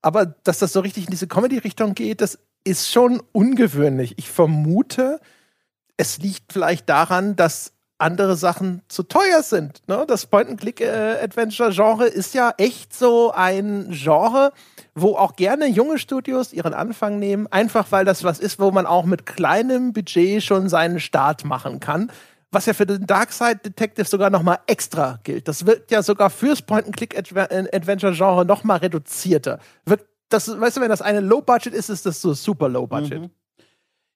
Aber 0.00 0.24
dass 0.24 0.58
das 0.60 0.72
so 0.72 0.80
richtig 0.80 1.04
in 1.04 1.10
diese 1.10 1.26
Comedy-Richtung 1.26 1.94
geht, 1.94 2.22
das 2.22 2.38
ist 2.64 2.90
schon 2.90 3.22
ungewöhnlich. 3.32 4.14
Ich 4.16 4.30
vermute, 4.30 5.20
es 5.98 6.18
liegt 6.18 6.52
vielleicht 6.52 6.88
daran, 6.88 7.36
dass 7.36 7.72
andere 7.98 8.36
Sachen 8.36 8.82
zu 8.88 9.02
teuer 9.02 9.42
sind. 9.42 9.82
Ne? 9.88 10.04
Das 10.08 10.26
Point-and-Click-Adventure-Genre 10.26 12.06
ist 12.06 12.32
ja 12.32 12.54
echt 12.56 12.94
so 12.94 13.32
ein 13.32 13.88
Genre, 13.90 14.52
wo 15.00 15.16
auch 15.16 15.36
gerne 15.36 15.66
junge 15.66 15.98
Studios 15.98 16.52
ihren 16.52 16.74
Anfang 16.74 17.18
nehmen, 17.18 17.46
einfach 17.46 17.90
weil 17.90 18.04
das 18.04 18.24
was 18.24 18.38
ist, 18.38 18.58
wo 18.58 18.70
man 18.70 18.86
auch 18.86 19.04
mit 19.04 19.26
kleinem 19.26 19.92
Budget 19.92 20.42
schon 20.42 20.68
seinen 20.68 21.00
Start 21.00 21.44
machen 21.44 21.80
kann. 21.80 22.10
Was 22.50 22.66
ja 22.66 22.72
für 22.72 22.86
den 22.86 23.06
Darkside 23.06 23.56
Detective 23.56 24.06
sogar 24.06 24.30
noch 24.30 24.42
mal 24.42 24.58
extra 24.66 25.20
gilt. 25.22 25.48
Das 25.48 25.66
wird 25.66 25.90
ja 25.90 26.02
sogar 26.02 26.30
fürs 26.30 26.62
Point-and-Click-Adventure-Genre 26.62 28.46
noch 28.46 28.64
mal 28.64 28.76
reduzierter. 28.76 29.58
Wirkt 29.84 30.06
das, 30.30 30.48
weißt 30.60 30.78
du, 30.78 30.80
wenn 30.80 30.88
das 30.88 31.02
eine 31.02 31.20
Low-Budget 31.20 31.74
ist, 31.74 31.88
ist 31.88 32.06
das 32.06 32.20
so 32.20 32.32
super 32.34 32.68
Low-Budget. 32.68 33.22
Mhm. 33.22 33.30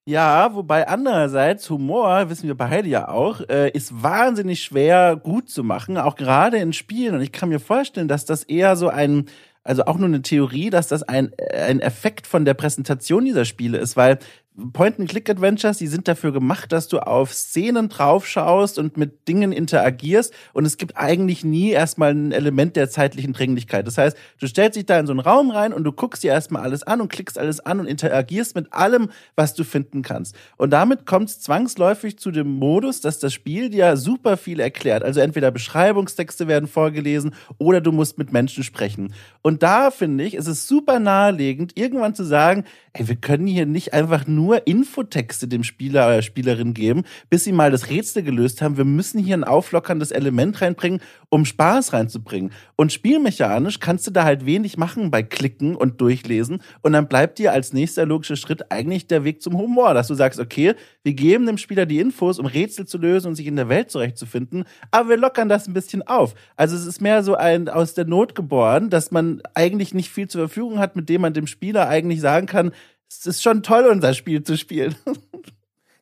Ja, 0.05 0.53
wobei 0.55 0.88
andererseits 0.88 1.71
Humor, 1.71 2.29
wissen 2.29 2.49
wir 2.49 2.57
beide 2.57 2.88
ja 2.88 3.09
auch, 3.09 3.40
äh, 3.49 3.71
ist 3.71 4.03
wahnsinnig 4.03 4.61
schwer 4.62 5.14
gut 5.14 5.49
zu 5.49 5.62
machen, 5.62 5.97
auch 5.97 6.16
gerade 6.16 6.57
in 6.57 6.73
Spielen. 6.73 7.14
Und 7.14 7.21
ich 7.21 7.31
kann 7.31 7.51
mir 7.51 7.61
vorstellen, 7.61 8.09
dass 8.09 8.25
das 8.25 8.42
eher 8.42 8.75
so 8.75 8.88
ein, 8.88 9.27
also 9.64 9.85
auch 9.85 9.98
nur 9.98 10.09
eine 10.09 10.22
Theorie, 10.22 10.70
dass 10.70 10.88
das 10.88 11.03
ein, 11.03 11.33
ein 11.55 11.81
Effekt 11.81 12.27
von 12.27 12.44
der 12.44 12.55
Präsentation 12.55 13.25
dieser 13.25 13.44
Spiele 13.44 13.79
ist, 13.79 13.96
weil 13.96 14.18
Point-and-Click-Adventures, 14.55 15.79
die 15.79 15.87
sind 15.87 16.09
dafür 16.09 16.31
gemacht, 16.31 16.73
dass 16.73 16.87
du 16.87 16.99
auf 16.99 17.33
Szenen 17.33 17.88
draufschaust 17.88 18.79
und 18.79 18.99
mit 18.99 19.27
Dingen 19.27 19.51
interagierst 19.51 20.35
und 20.53 20.67
es 20.67 20.77
gibt 20.77 20.99
eigentlich 20.99 21.43
nie 21.43 21.71
erstmal 21.71 22.12
ein 22.12 22.33
Element 22.33 22.77
der 22.77 22.91
zeitlichen 22.91 23.33
Dringlichkeit. 23.33 23.87
Das 23.87 23.97
heißt, 23.97 24.15
du 24.41 24.47
stellst 24.47 24.77
dich 24.77 24.85
da 24.85 25.01
in 25.01 25.07
so 25.07 25.12
einen 25.12 25.21
Raum 25.21 25.51
rein 25.51 25.73
und 25.73 25.85
du 25.85 25.93
guckst 25.93 26.23
dir 26.23 26.33
erstmal 26.33 26.62
alles 26.62 26.83
an 26.83 27.01
und 27.01 27.11
klickst 27.11 27.38
alles 27.38 27.61
an 27.61 27.81
und 27.81 27.87
interagierst 27.87 28.55
mit 28.55 28.71
allem, 28.75 29.09
was 29.37 29.55
du 29.55 29.65
finden 29.65 30.03
kannst. 30.03 30.37
Und 30.59 30.71
damit 30.71 31.07
kommt 31.07 31.31
es 31.31 31.41
zwangsläufig 31.41 32.19
zu 32.19 32.31
dem 32.31 32.49
Modus, 32.49 33.01
dass 33.01 33.19
das 33.19 33.33
Spiel 33.33 33.71
dir 33.71 33.97
super 33.97 34.37
viel 34.37 34.61
erklärt. 34.61 35.03
Also 35.03 35.21
entweder 35.21 35.51
Beschreibungstexte 35.51 36.47
werden 36.47 36.69
vorgelesen 36.69 37.35
oder 37.57 37.81
du 37.81 37.90
musst 37.90 38.19
mit 38.19 38.35
Menschen 38.35 38.65
sprechen. 38.65 39.15
Und 39.40 39.63
da 39.63 39.90
finde 39.90 40.25
ich, 40.25 40.35
ist 40.35 40.46
es 40.46 40.69
super 40.69 40.98
naheliegend, 40.98 41.79
irgendwann 41.79 42.15
zu 42.15 42.25
sagen, 42.25 42.65
ey, 42.92 43.09
wir 43.09 43.17
können 43.17 43.46
hier 43.46 43.65
nicht 43.65 43.94
einfach 43.94 44.27
nur 44.27 44.42
Infotexte 44.51 45.49
dem 45.49 45.65
Spieler 45.65 46.07
oder 46.07 46.23
Spielerin 46.23 46.75
geben, 46.75 47.05
bis 47.31 47.45
sie 47.45 47.53
mal 47.53 47.71
das 47.71 47.88
Rätsel 47.88 48.23
gelöst 48.23 48.63
haben. 48.63 48.77
Wir 48.77 48.85
müssen 48.85 49.19
hier 49.19 49.37
ein 49.37 49.45
auflockerndes 49.45 50.11
Element 50.11 50.61
reinbringen, 50.61 51.01
um 51.29 51.45
Spaß 51.45 51.93
reinzubringen. 51.93 52.53
Und 52.77 52.93
spielmechanisch 52.93 53.81
kannst 53.81 54.07
du 54.07 54.11
da 54.11 54.25
halt 54.25 54.47
wenig 54.47 54.77
machen 54.77 55.11
bei 55.11 55.23
Klicken 55.23 55.77
und 55.77 56.01
Durchlesen. 56.01 56.63
Und 56.83 56.93
dann 56.93 57.09
bleibt 57.09 57.38
dir 57.38 57.53
als 57.53 57.73
nächster 57.73 58.07
logischer 58.07 58.37
Schritt 58.37 58.71
eigentlich 58.71 59.07
der 59.07 59.25
Weg 59.25 59.43
zum 59.43 59.57
Humor, 59.57 59.95
dass 59.95 60.09
du 60.09 60.15
sagst, 60.15 60.40
okay, 60.40 60.75
wir 61.03 61.15
geben 61.15 61.47
dem 61.47 61.59
Spieler 61.59 61.87
die 61.87 62.01
Infos, 62.01 62.38
um 62.38 62.47
Rätsel 62.47 62.87
zu 62.87 62.99
lösen 62.99 63.29
und 63.29 63.35
sich 63.35 63.47
in 63.47 63.57
der 63.57 63.69
Welt 63.69 63.90
zurechtzufinden, 63.90 64.65
aber 64.90 65.11
wir 65.11 65.17
lockern 65.17 65.49
das 65.49 65.67
ein 65.67 65.75
bisschen 65.75 66.03
auf. 66.03 66.35
Also 66.57 66.77
es 66.77 66.87
ist 66.87 67.01
mehr 67.01 67.23
so 67.23 67.35
ein 67.35 67.69
aus 67.69 67.95
der 67.95 68.05
Not 68.05 68.35
geboren, 68.35 68.90
dass 68.90 69.11
man 69.11 69.43
eigentlich 69.55 69.95
nicht 69.95 70.11
viel 70.11 70.29
zur 70.29 70.49
Verfügung 70.49 70.79
hat, 70.79 70.97
mit 70.97 71.09
dem 71.09 71.21
man 71.21 71.35
dem 71.35 71.47
Spieler 71.47 71.88
eigentlich 71.88 72.21
sagen 72.21 72.47
kann, 72.47 72.73
es 73.21 73.27
ist 73.27 73.42
schon 73.42 73.63
toll, 73.63 73.87
unser 73.87 74.15
Spiel 74.15 74.42
zu 74.42 74.56
spielen. 74.56 74.94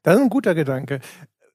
Das 0.02 0.14
ist 0.14 0.22
ein 0.22 0.30
guter 0.30 0.54
Gedanke. 0.54 1.00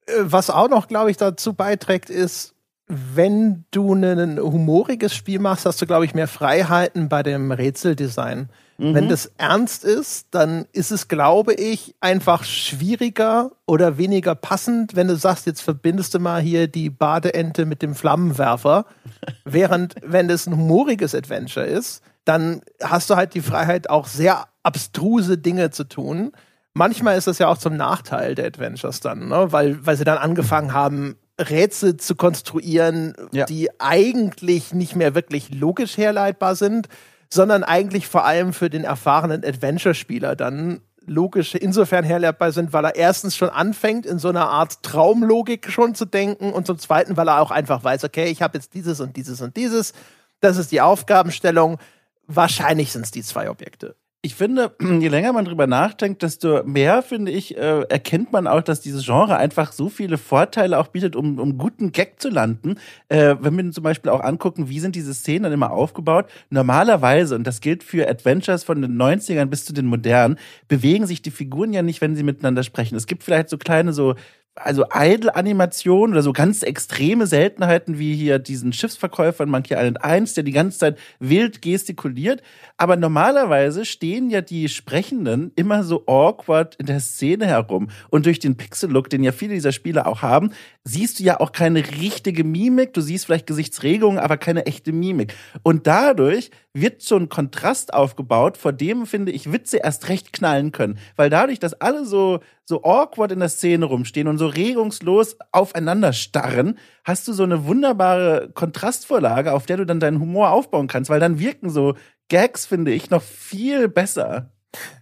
Äh, 0.06 0.12
was 0.20 0.50
auch 0.50 0.68
noch, 0.68 0.86
glaube 0.86 1.10
ich, 1.10 1.16
dazu 1.16 1.54
beiträgt, 1.54 2.10
ist, 2.10 2.54
wenn 2.86 3.64
du 3.72 3.94
ein 3.94 4.38
humoriges 4.38 5.14
Spiel 5.14 5.40
machst, 5.40 5.66
hast 5.66 5.82
du, 5.82 5.86
glaube 5.86 6.04
ich, 6.04 6.14
mehr 6.14 6.28
Freiheiten 6.28 7.08
bei 7.08 7.24
dem 7.24 7.50
Rätseldesign. 7.50 8.48
Mhm. 8.78 8.94
Wenn 8.94 9.08
das 9.08 9.32
ernst 9.38 9.84
ist, 9.84 10.28
dann 10.30 10.66
ist 10.72 10.92
es, 10.92 11.08
glaube 11.08 11.54
ich, 11.54 11.96
einfach 12.00 12.44
schwieriger 12.44 13.50
oder 13.66 13.98
weniger 13.98 14.34
passend, 14.34 14.94
wenn 14.94 15.08
du 15.08 15.16
sagst, 15.16 15.46
jetzt 15.46 15.62
verbindest 15.62 16.14
du 16.14 16.20
mal 16.20 16.40
hier 16.40 16.68
die 16.68 16.90
Badeente 16.90 17.66
mit 17.66 17.82
dem 17.82 17.96
Flammenwerfer. 17.96 18.86
Während, 19.44 19.96
wenn 20.02 20.30
es 20.30 20.46
ein 20.46 20.56
humoriges 20.56 21.14
Adventure 21.14 21.66
ist, 21.66 22.02
dann 22.24 22.60
hast 22.82 23.10
du 23.10 23.16
halt 23.16 23.34
die 23.34 23.40
Freiheit, 23.40 23.88
auch 23.88 24.06
sehr 24.06 24.46
abstruse 24.66 25.38
Dinge 25.38 25.70
zu 25.70 25.84
tun. 25.84 26.32
Manchmal 26.74 27.16
ist 27.16 27.26
das 27.26 27.38
ja 27.38 27.48
auch 27.48 27.56
zum 27.56 27.76
Nachteil 27.76 28.34
der 28.34 28.46
Adventures 28.46 29.00
dann, 29.00 29.28
ne? 29.28 29.46
weil, 29.50 29.86
weil 29.86 29.96
sie 29.96 30.04
dann 30.04 30.18
angefangen 30.18 30.72
haben, 30.74 31.16
Rätsel 31.40 31.96
zu 31.96 32.16
konstruieren, 32.16 33.14
ja. 33.32 33.44
die 33.46 33.68
eigentlich 33.80 34.74
nicht 34.74 34.96
mehr 34.96 35.14
wirklich 35.14 35.54
logisch 35.54 35.96
herleitbar 35.96 36.56
sind, 36.56 36.88
sondern 37.32 37.64
eigentlich 37.64 38.08
vor 38.08 38.24
allem 38.24 38.52
für 38.52 38.68
den 38.68 38.84
erfahrenen 38.84 39.44
Adventure-Spieler 39.44 40.36
dann 40.36 40.80
logisch 41.06 41.54
insofern 41.54 42.04
herleitbar 42.04 42.50
sind, 42.52 42.72
weil 42.72 42.84
er 42.84 42.96
erstens 42.96 43.36
schon 43.36 43.50
anfängt, 43.50 44.06
in 44.06 44.18
so 44.18 44.28
einer 44.28 44.48
Art 44.48 44.82
Traumlogik 44.82 45.70
schon 45.70 45.94
zu 45.94 46.04
denken 46.04 46.52
und 46.52 46.66
zum 46.66 46.78
Zweiten, 46.78 47.16
weil 47.16 47.28
er 47.28 47.40
auch 47.40 47.52
einfach 47.52 47.84
weiß, 47.84 48.02
okay, 48.04 48.26
ich 48.26 48.42
habe 48.42 48.58
jetzt 48.58 48.74
dieses 48.74 49.00
und 49.00 49.16
dieses 49.16 49.40
und 49.40 49.56
dieses, 49.56 49.92
das 50.40 50.56
ist 50.56 50.72
die 50.72 50.80
Aufgabenstellung, 50.80 51.78
wahrscheinlich 52.26 52.90
sind 52.92 53.04
es 53.04 53.12
die 53.12 53.22
zwei 53.22 53.48
Objekte 53.48 53.94
ich 54.26 54.34
finde, 54.34 54.72
je 54.80 55.08
länger 55.08 55.32
man 55.32 55.44
drüber 55.44 55.68
nachdenkt, 55.68 56.22
desto 56.22 56.64
mehr, 56.64 57.02
finde 57.02 57.30
ich, 57.30 57.56
äh, 57.56 57.82
erkennt 57.82 58.32
man 58.32 58.48
auch, 58.48 58.60
dass 58.60 58.80
dieses 58.80 59.06
Genre 59.06 59.36
einfach 59.36 59.70
so 59.70 59.88
viele 59.88 60.18
Vorteile 60.18 60.78
auch 60.78 60.88
bietet, 60.88 61.14
um, 61.14 61.38
um 61.38 61.56
guten 61.56 61.92
Gag 61.92 62.20
zu 62.20 62.28
landen. 62.28 62.74
Äh, 63.08 63.36
wenn 63.40 63.56
wir 63.56 63.70
zum 63.70 63.84
Beispiel 63.84 64.10
auch 64.10 64.20
angucken, 64.20 64.68
wie 64.68 64.80
sind 64.80 64.96
diese 64.96 65.14
Szenen 65.14 65.44
dann 65.44 65.52
immer 65.52 65.70
aufgebaut? 65.70 66.26
Normalerweise, 66.50 67.36
und 67.36 67.46
das 67.46 67.60
gilt 67.60 67.84
für 67.84 68.08
Adventures 68.08 68.64
von 68.64 68.82
den 68.82 69.00
90ern 69.00 69.46
bis 69.46 69.64
zu 69.64 69.72
den 69.72 69.86
modernen, 69.86 70.38
bewegen 70.66 71.06
sich 71.06 71.22
die 71.22 71.30
Figuren 71.30 71.72
ja 71.72 71.82
nicht, 71.82 72.00
wenn 72.00 72.16
sie 72.16 72.24
miteinander 72.24 72.64
sprechen. 72.64 72.96
Es 72.96 73.06
gibt 73.06 73.22
vielleicht 73.22 73.48
so 73.48 73.58
kleine 73.58 73.92
so 73.92 74.16
also 74.56 74.84
Idle-Animationen 74.92 76.14
oder 76.14 76.22
so 76.22 76.32
ganz 76.32 76.62
extreme 76.62 77.26
Seltenheiten 77.26 77.98
wie 77.98 78.14
hier 78.14 78.38
diesen 78.38 78.72
Schiffsverkäufer 78.72 79.44
in 79.44 79.50
Monkey 79.50 79.74
Island 79.74 80.02
1, 80.02 80.34
der 80.34 80.44
die 80.44 80.52
ganze 80.52 80.78
Zeit 80.78 80.98
wild 81.20 81.60
gestikuliert. 81.60 82.42
Aber 82.78 82.96
normalerweise 82.96 83.84
stehen 83.84 84.30
ja 84.30 84.40
die 84.40 84.68
Sprechenden 84.68 85.52
immer 85.56 85.84
so 85.84 86.04
awkward 86.06 86.74
in 86.76 86.86
der 86.86 87.00
Szene 87.00 87.46
herum. 87.46 87.88
Und 88.08 88.26
durch 88.26 88.38
den 88.38 88.56
Pixel-Look, 88.56 89.10
den 89.10 89.22
ja 89.22 89.32
viele 89.32 89.54
dieser 89.54 89.72
Spiele 89.72 90.06
auch 90.06 90.22
haben, 90.22 90.50
siehst 90.84 91.20
du 91.20 91.24
ja 91.24 91.38
auch 91.38 91.52
keine 91.52 91.80
richtige 92.00 92.42
Mimik. 92.42 92.94
Du 92.94 93.02
siehst 93.02 93.26
vielleicht 93.26 93.46
Gesichtsregungen, 93.46 94.18
aber 94.18 94.38
keine 94.38 94.66
echte 94.66 94.92
Mimik. 94.92 95.34
Und 95.62 95.86
dadurch 95.86 96.50
wird 96.72 97.02
so 97.02 97.16
ein 97.16 97.28
Kontrast 97.28 97.94
aufgebaut, 97.94 98.56
vor 98.56 98.72
dem, 98.72 99.06
finde 99.06 99.32
ich, 99.32 99.52
Witze 99.52 99.78
erst 99.78 100.08
recht 100.08 100.32
knallen 100.32 100.72
können. 100.72 100.98
Weil 101.16 101.30
dadurch, 101.30 101.58
dass 101.58 101.74
alle 101.74 102.04
so, 102.04 102.40
so 102.68 102.82
awkward 102.82 103.30
in 103.30 103.38
der 103.38 103.48
Szene 103.48 103.84
rumstehen 103.84 104.26
und 104.26 104.38
so 104.38 104.48
regungslos 104.48 105.36
aufeinander 105.52 106.12
starren, 106.12 106.78
hast 107.04 107.26
du 107.28 107.32
so 107.32 107.44
eine 107.44 107.64
wunderbare 107.64 108.50
Kontrastvorlage, 108.52 109.52
auf 109.52 109.66
der 109.66 109.78
du 109.78 109.86
dann 109.86 110.00
deinen 110.00 110.20
Humor 110.20 110.50
aufbauen 110.50 110.88
kannst, 110.88 111.08
weil 111.08 111.20
dann 111.20 111.38
wirken 111.38 111.70
so 111.70 111.94
Gags, 112.28 112.66
finde 112.66 112.92
ich, 112.92 113.08
noch 113.08 113.22
viel 113.22 113.88
besser. 113.88 114.50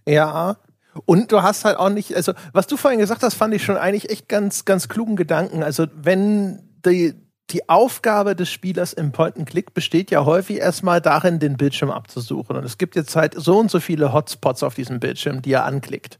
Ja, 0.07 0.57
und 1.05 1.31
du 1.31 1.41
hast 1.41 1.65
halt 1.65 1.77
auch 1.77 1.89
nicht, 1.89 2.15
also 2.15 2.33
was 2.53 2.67
du 2.67 2.77
vorhin 2.77 2.99
gesagt 2.99 3.23
hast, 3.23 3.33
fand 3.33 3.53
ich 3.53 3.63
schon 3.63 3.77
eigentlich 3.77 4.09
echt 4.11 4.29
ganz, 4.29 4.63
ganz 4.65 4.87
klugen 4.87 5.15
Gedanken. 5.15 5.63
Also 5.63 5.87
wenn 5.93 6.69
die, 6.85 7.15
die 7.49 7.67
Aufgabe 7.67 8.35
des 8.35 8.49
Spielers 8.49 8.93
im 8.93 9.11
Point-and-Click 9.11 9.73
besteht 9.73 10.11
ja 10.11 10.23
häufig 10.23 10.57
erstmal 10.57 11.01
darin, 11.01 11.39
den 11.39 11.57
Bildschirm 11.57 11.91
abzusuchen. 11.91 12.55
Und 12.55 12.63
es 12.63 12.77
gibt 12.77 12.95
jetzt 12.95 13.15
halt 13.15 13.33
so 13.35 13.57
und 13.57 13.69
so 13.69 13.79
viele 13.79 14.13
Hotspots 14.13 14.63
auf 14.63 14.75
diesem 14.75 14.99
Bildschirm, 14.99 15.41
die 15.41 15.51
er 15.51 15.65
anklickt. 15.65 16.19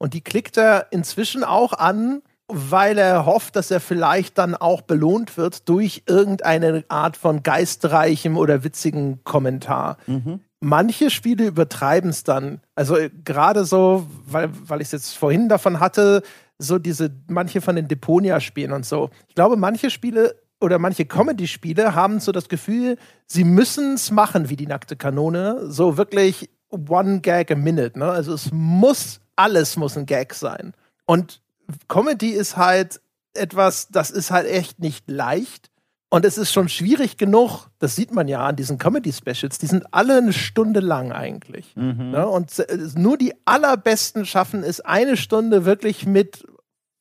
Und 0.00 0.14
die 0.14 0.22
klickt 0.22 0.56
er 0.56 0.86
inzwischen 0.90 1.44
auch 1.44 1.74
an, 1.74 2.22
weil 2.48 2.96
er 2.96 3.26
hofft, 3.26 3.54
dass 3.54 3.70
er 3.70 3.80
vielleicht 3.80 4.38
dann 4.38 4.54
auch 4.54 4.80
belohnt 4.80 5.36
wird 5.36 5.68
durch 5.68 6.04
irgendeine 6.06 6.84
Art 6.88 7.18
von 7.18 7.42
geistreichem 7.42 8.38
oder 8.38 8.64
witzigen 8.64 9.22
Kommentar. 9.24 9.98
Mhm. 10.06 10.40
Manche 10.58 11.10
Spiele 11.10 11.46
übertreiben 11.46 12.10
es 12.10 12.24
dann. 12.24 12.60
Also 12.74 12.96
äh, 12.96 13.10
gerade 13.24 13.66
so, 13.66 14.06
weil, 14.26 14.48
weil 14.66 14.80
ich 14.80 14.88
es 14.88 14.92
jetzt 14.92 15.16
vorhin 15.18 15.50
davon 15.50 15.80
hatte, 15.80 16.22
so 16.58 16.78
diese, 16.78 17.10
manche 17.28 17.60
von 17.60 17.76
den 17.76 17.86
Deponia-Spielen 17.86 18.72
und 18.72 18.86
so. 18.86 19.10
Ich 19.28 19.34
glaube, 19.34 19.56
manche 19.56 19.90
Spiele 19.90 20.34
oder 20.62 20.78
manche 20.78 21.04
Comedy-Spiele 21.04 21.94
haben 21.94 22.20
so 22.20 22.32
das 22.32 22.48
Gefühl, 22.48 22.96
sie 23.26 23.44
müssen 23.44 23.94
es 23.94 24.10
machen 24.10 24.48
wie 24.48 24.56
die 24.56 24.66
nackte 24.66 24.96
Kanone. 24.96 25.70
So 25.70 25.98
wirklich 25.98 26.48
one 26.70 27.20
Gag 27.20 27.50
a 27.50 27.54
minute. 27.54 27.98
Ne? 27.98 28.10
Also 28.10 28.32
es 28.32 28.50
muss, 28.52 29.20
alles 29.36 29.76
muss 29.76 29.96
ein 29.96 30.06
Gag 30.06 30.34
sein. 30.34 30.74
Und 31.06 31.40
Comedy 31.88 32.30
ist 32.30 32.56
halt 32.56 33.00
etwas, 33.34 33.88
das 33.88 34.10
ist 34.10 34.30
halt 34.30 34.46
echt 34.46 34.80
nicht 34.80 35.08
leicht. 35.08 35.70
Und 36.12 36.24
es 36.24 36.38
ist 36.38 36.52
schon 36.52 36.68
schwierig 36.68 37.18
genug, 37.18 37.68
das 37.78 37.94
sieht 37.94 38.12
man 38.12 38.26
ja 38.26 38.44
an 38.44 38.56
diesen 38.56 38.78
Comedy-Specials, 38.78 39.58
die 39.58 39.66
sind 39.66 39.94
alle 39.94 40.18
eine 40.18 40.32
Stunde 40.32 40.80
lang 40.80 41.12
eigentlich. 41.12 41.76
Mhm. 41.76 42.10
Ne? 42.10 42.26
Und 42.26 42.50
nur 42.96 43.16
die 43.16 43.32
allerbesten 43.44 44.26
schaffen 44.26 44.64
es, 44.64 44.80
eine 44.80 45.16
Stunde 45.16 45.64
wirklich 45.64 46.06
mit 46.06 46.44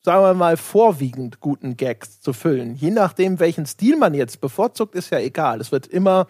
sagen 0.02 0.24
wir 0.24 0.34
mal, 0.34 0.58
vorwiegend 0.58 1.40
guten 1.40 1.76
Gags 1.76 2.22
zu 2.22 2.34
füllen. 2.34 2.76
Je 2.76 2.92
nachdem, 2.92 3.40
welchen 3.40 3.66
Stil 3.66 3.98
man 3.98 4.14
jetzt 4.14 4.42
bevorzugt, 4.42 4.96
ist 4.96 5.10
ja 5.10 5.20
egal. 5.20 5.60
Es 5.60 5.72
wird 5.72 5.88
immer 5.88 6.28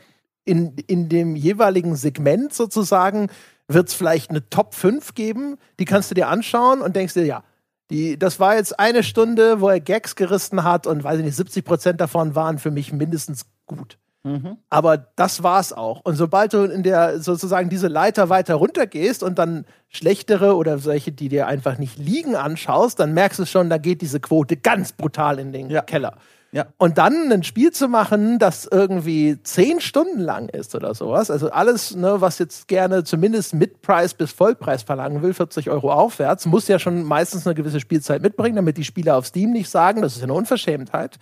in, 0.50 0.76
in 0.88 1.08
dem 1.10 1.36
jeweiligen 1.36 1.96
Segment 1.96 2.54
sozusagen, 2.54 3.28
wird 3.68 3.90
es 3.90 3.94
vielleicht 3.94 4.32
eine 4.32 4.50
Top 4.50 4.74
5 4.74 5.14
geben, 5.14 5.58
die 5.80 5.86
kannst 5.86 6.10
du 6.10 6.16
dir 6.16 6.28
anschauen 6.28 6.82
und 6.82 6.96
denkst 6.96 7.14
dir, 7.14 7.26
ja, 7.26 7.44
die, 7.92 8.18
das 8.18 8.40
war 8.40 8.56
jetzt 8.56 8.80
eine 8.80 9.04
Stunde, 9.04 9.62
wo 9.62 9.70
er 9.70 9.80
Gags 9.80 10.16
gerissen 10.16 10.64
hat 10.64 10.88
und 10.88 11.04
weiß 11.04 11.20
ich 11.20 11.26
nicht, 11.26 11.36
70 11.36 11.64
Prozent 11.64 12.02
davon 12.02 12.36
waren 12.36 12.58
für 12.58 12.72
mich 12.72 12.92
mindestens 12.92 13.46
gut. 13.68 13.98
Mhm. 14.24 14.58
Aber 14.70 14.98
das 14.98 15.44
war's 15.44 15.72
auch. 15.72 16.02
Und 16.02 16.16
sobald 16.16 16.54
du 16.54 16.64
in 16.64 16.84
der 16.84 17.20
sozusagen 17.20 17.70
diese 17.70 17.88
Leiter 17.88 18.30
weiter 18.30 18.56
runter 18.56 18.86
gehst 18.86 19.24
und 19.24 19.40
dann 19.40 19.66
schlechtere 19.88 20.56
oder 20.56 20.78
solche, 20.80 21.12
die 21.12 21.30
dir 21.30 21.48
einfach 21.48 21.78
nicht 21.78 21.98
liegen, 21.98 22.36
anschaust, 22.36 23.00
dann 23.00 23.14
merkst 23.14 23.40
du 23.40 23.46
schon, 23.46 23.70
da 23.70 23.78
geht 23.78 24.02
diese 24.02 24.20
Quote 24.20 24.58
ganz 24.58 24.92
brutal 24.92 25.40
in 25.40 25.52
den 25.52 25.70
ja. 25.70 25.82
Keller. 25.82 26.18
Ja. 26.52 26.66
Und 26.78 26.98
dann 26.98 27.32
ein 27.32 27.44
Spiel 27.44 27.72
zu 27.72 27.88
machen, 27.88 28.40
das 28.40 28.66
irgendwie 28.66 29.38
zehn 29.44 29.80
Stunden 29.82 30.20
lang 30.20 30.50
ist 30.50 30.74
oder 30.74 30.96
sowas, 30.96 31.30
also 31.30 31.52
alles, 31.52 31.96
ne, 31.96 32.22
was 32.22 32.40
jetzt 32.40 32.68
gerne 32.68 33.04
zumindest 33.04 33.54
Mid-Price 33.54 34.16
bis 34.16 34.32
Vollpreis 34.32 34.82
verlangen 34.82 35.22
will, 35.22 35.34
40 35.34 35.70
Euro 35.70 35.92
aufwärts, 35.92 36.48
muss 36.48 36.68
ja 36.68 36.80
schon 36.80 37.04
meistens 37.04 37.46
eine 37.46 37.54
gewisse 37.54 37.80
Spielzeit 37.80 38.24
mitbringen, 38.24 38.56
damit 38.56 38.78
die 38.78 38.84
Spieler 38.84 39.18
auf 39.18 39.28
Steam 39.28 39.52
nicht 39.52 39.70
sagen, 39.70 40.02
das 40.02 40.16
ist 40.16 40.24
eine 40.24 40.34
Unverschämtheit. 40.34 41.18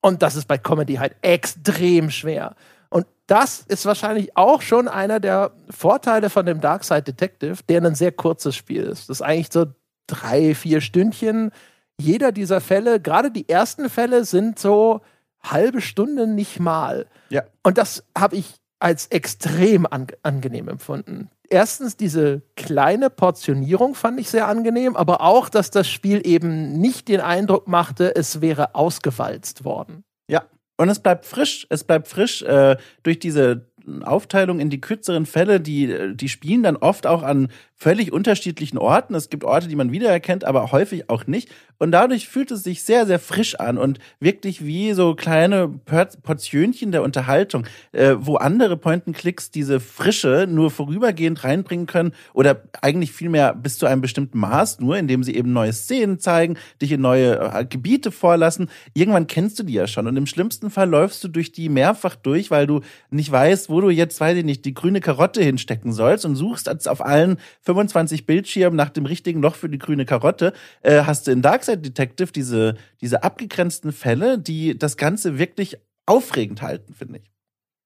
Und 0.00 0.22
das 0.22 0.34
ist 0.34 0.48
bei 0.48 0.56
Comedy 0.56 0.94
halt 0.94 1.14
extrem 1.20 2.10
schwer. 2.10 2.54
Und 2.88 3.06
das 3.26 3.60
ist 3.68 3.84
wahrscheinlich 3.84 4.36
auch 4.36 4.62
schon 4.62 4.88
einer 4.88 5.20
der 5.20 5.52
Vorteile 5.68 6.30
von 6.30 6.46
dem 6.46 6.60
Darkside 6.60 7.02
Detective, 7.02 7.58
der 7.68 7.84
ein 7.84 7.94
sehr 7.94 8.12
kurzes 8.12 8.56
Spiel 8.56 8.82
ist. 8.82 9.10
Das 9.10 9.18
ist 9.18 9.22
eigentlich 9.22 9.52
so 9.52 9.66
drei, 10.06 10.54
vier 10.54 10.80
Stündchen. 10.80 11.52
Jeder 12.00 12.32
dieser 12.32 12.60
Fälle, 12.60 13.00
gerade 13.00 13.30
die 13.30 13.48
ersten 13.48 13.88
Fälle, 13.88 14.24
sind 14.24 14.58
so 14.58 15.02
halbe 15.42 15.80
Stunde 15.80 16.26
nicht 16.26 16.60
mal. 16.60 17.06
Ja. 17.28 17.44
Und 17.62 17.78
das 17.78 18.04
habe 18.16 18.36
ich 18.36 18.54
als 18.78 19.06
extrem 19.08 19.86
an 19.86 20.06
angenehm 20.22 20.68
empfunden. 20.68 21.30
Erstens, 21.48 21.96
diese 21.96 22.42
kleine 22.56 23.10
Portionierung 23.10 23.94
fand 23.94 24.20
ich 24.20 24.30
sehr 24.30 24.46
angenehm, 24.46 24.96
aber 24.96 25.20
auch, 25.20 25.48
dass 25.48 25.70
das 25.70 25.88
Spiel 25.88 26.26
eben 26.26 26.80
nicht 26.80 27.08
den 27.08 27.20
Eindruck 27.20 27.68
machte, 27.68 28.14
es 28.14 28.40
wäre 28.40 28.74
ausgewalzt 28.74 29.64
worden. 29.64 30.04
Ja. 30.28 30.44
Und 30.76 30.88
es 30.88 31.00
bleibt 31.00 31.26
frisch. 31.26 31.66
Es 31.68 31.84
bleibt 31.84 32.08
frisch 32.08 32.42
äh, 32.42 32.76
durch 33.02 33.18
diese 33.18 33.69
Aufteilung 34.02 34.60
in 34.60 34.70
die 34.70 34.80
kürzeren 34.80 35.26
Fälle, 35.26 35.60
die, 35.60 36.14
die 36.14 36.28
spielen 36.28 36.62
dann 36.62 36.76
oft 36.76 37.06
auch 37.06 37.22
an 37.22 37.48
völlig 37.80 38.12
unterschiedlichen 38.12 38.76
Orten. 38.76 39.14
Es 39.14 39.30
gibt 39.30 39.42
Orte, 39.42 39.66
die 39.66 39.74
man 39.74 39.90
wiedererkennt, 39.90 40.44
aber 40.44 40.70
häufig 40.70 41.08
auch 41.08 41.26
nicht. 41.26 41.48
Und 41.78 41.92
dadurch 41.92 42.28
fühlt 42.28 42.50
es 42.50 42.62
sich 42.62 42.82
sehr, 42.82 43.06
sehr 43.06 43.18
frisch 43.18 43.54
an 43.54 43.78
und 43.78 44.00
wirklich 44.20 44.66
wie 44.66 44.92
so 44.92 45.14
kleine 45.14 45.68
Portionchen 45.68 46.92
der 46.92 47.02
Unterhaltung, 47.02 47.64
äh, 47.92 48.16
wo 48.18 48.36
andere 48.36 48.76
Point-and-Clicks 48.76 49.50
diese 49.50 49.80
Frische 49.80 50.46
nur 50.46 50.70
vorübergehend 50.70 51.42
reinbringen 51.42 51.86
können 51.86 52.12
oder 52.34 52.64
eigentlich 52.82 53.12
vielmehr 53.12 53.54
bis 53.54 53.78
zu 53.78 53.86
einem 53.86 54.02
bestimmten 54.02 54.38
Maß 54.38 54.80
nur, 54.80 54.98
indem 54.98 55.24
sie 55.24 55.34
eben 55.34 55.54
neue 55.54 55.72
Szenen 55.72 56.18
zeigen, 56.18 56.58
dich 56.82 56.92
in 56.92 57.00
neue 57.00 57.38
äh, 57.38 57.64
Gebiete 57.64 58.10
vorlassen. 58.10 58.68
Irgendwann 58.92 59.26
kennst 59.26 59.58
du 59.58 59.62
die 59.62 59.72
ja 59.72 59.86
schon 59.86 60.06
und 60.06 60.18
im 60.18 60.26
schlimmsten 60.26 60.68
Fall 60.68 60.90
läufst 60.90 61.24
du 61.24 61.28
durch 61.28 61.50
die 61.50 61.70
mehrfach 61.70 62.14
durch, 62.14 62.50
weil 62.50 62.66
du 62.66 62.82
nicht 63.08 63.32
weißt, 63.32 63.69
wo 63.70 63.80
du 63.80 63.90
jetzt, 63.90 64.20
weiß 64.20 64.36
ich 64.36 64.44
nicht, 64.44 64.64
die 64.64 64.74
grüne 64.74 65.00
Karotte 65.00 65.42
hinstecken 65.42 65.92
sollst 65.92 66.24
und 66.24 66.36
suchst 66.36 66.68
als 66.68 66.86
auf 66.86 67.04
allen 67.04 67.38
25 67.62 68.26
Bildschirmen 68.26 68.76
nach 68.76 68.90
dem 68.90 69.06
richtigen 69.06 69.40
Loch 69.40 69.54
für 69.54 69.68
die 69.68 69.78
grüne 69.78 70.04
Karotte, 70.04 70.52
äh, 70.82 71.04
hast 71.04 71.26
du 71.26 71.30
in 71.30 71.42
Darkside 71.42 71.78
Detective 71.78 72.32
diese, 72.32 72.74
diese 73.00 73.22
abgegrenzten 73.22 73.92
Fälle, 73.92 74.38
die 74.38 74.76
das 74.78 74.96
Ganze 74.96 75.38
wirklich 75.38 75.78
aufregend 76.06 76.60
halten, 76.60 76.92
finde 76.92 77.20
ich. 77.20 77.30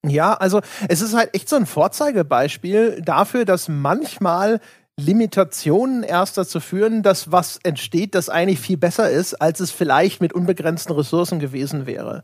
Ja, 0.07 0.35
also 0.35 0.61
es 0.89 1.01
ist 1.01 1.14
halt 1.14 1.35
echt 1.35 1.49
so 1.49 1.57
ein 1.57 1.66
Vorzeigebeispiel 1.66 3.01
dafür, 3.03 3.45
dass 3.45 3.68
manchmal 3.68 4.61
Limitationen 4.99 6.03
erst 6.03 6.39
dazu 6.39 6.61
führen, 6.61 7.03
dass 7.03 7.32
was 7.32 7.59
entsteht, 7.62 8.14
das 8.14 8.28
eigentlich 8.28 8.61
viel 8.61 8.76
besser 8.76 9.11
ist, 9.11 9.35
als 9.35 9.61
es 9.61 9.70
vielleicht 9.70 10.20
mit 10.20 10.32
unbegrenzten 10.32 10.95
Ressourcen 10.95 11.41
gewesen 11.41 11.87
wäre. 11.87 12.22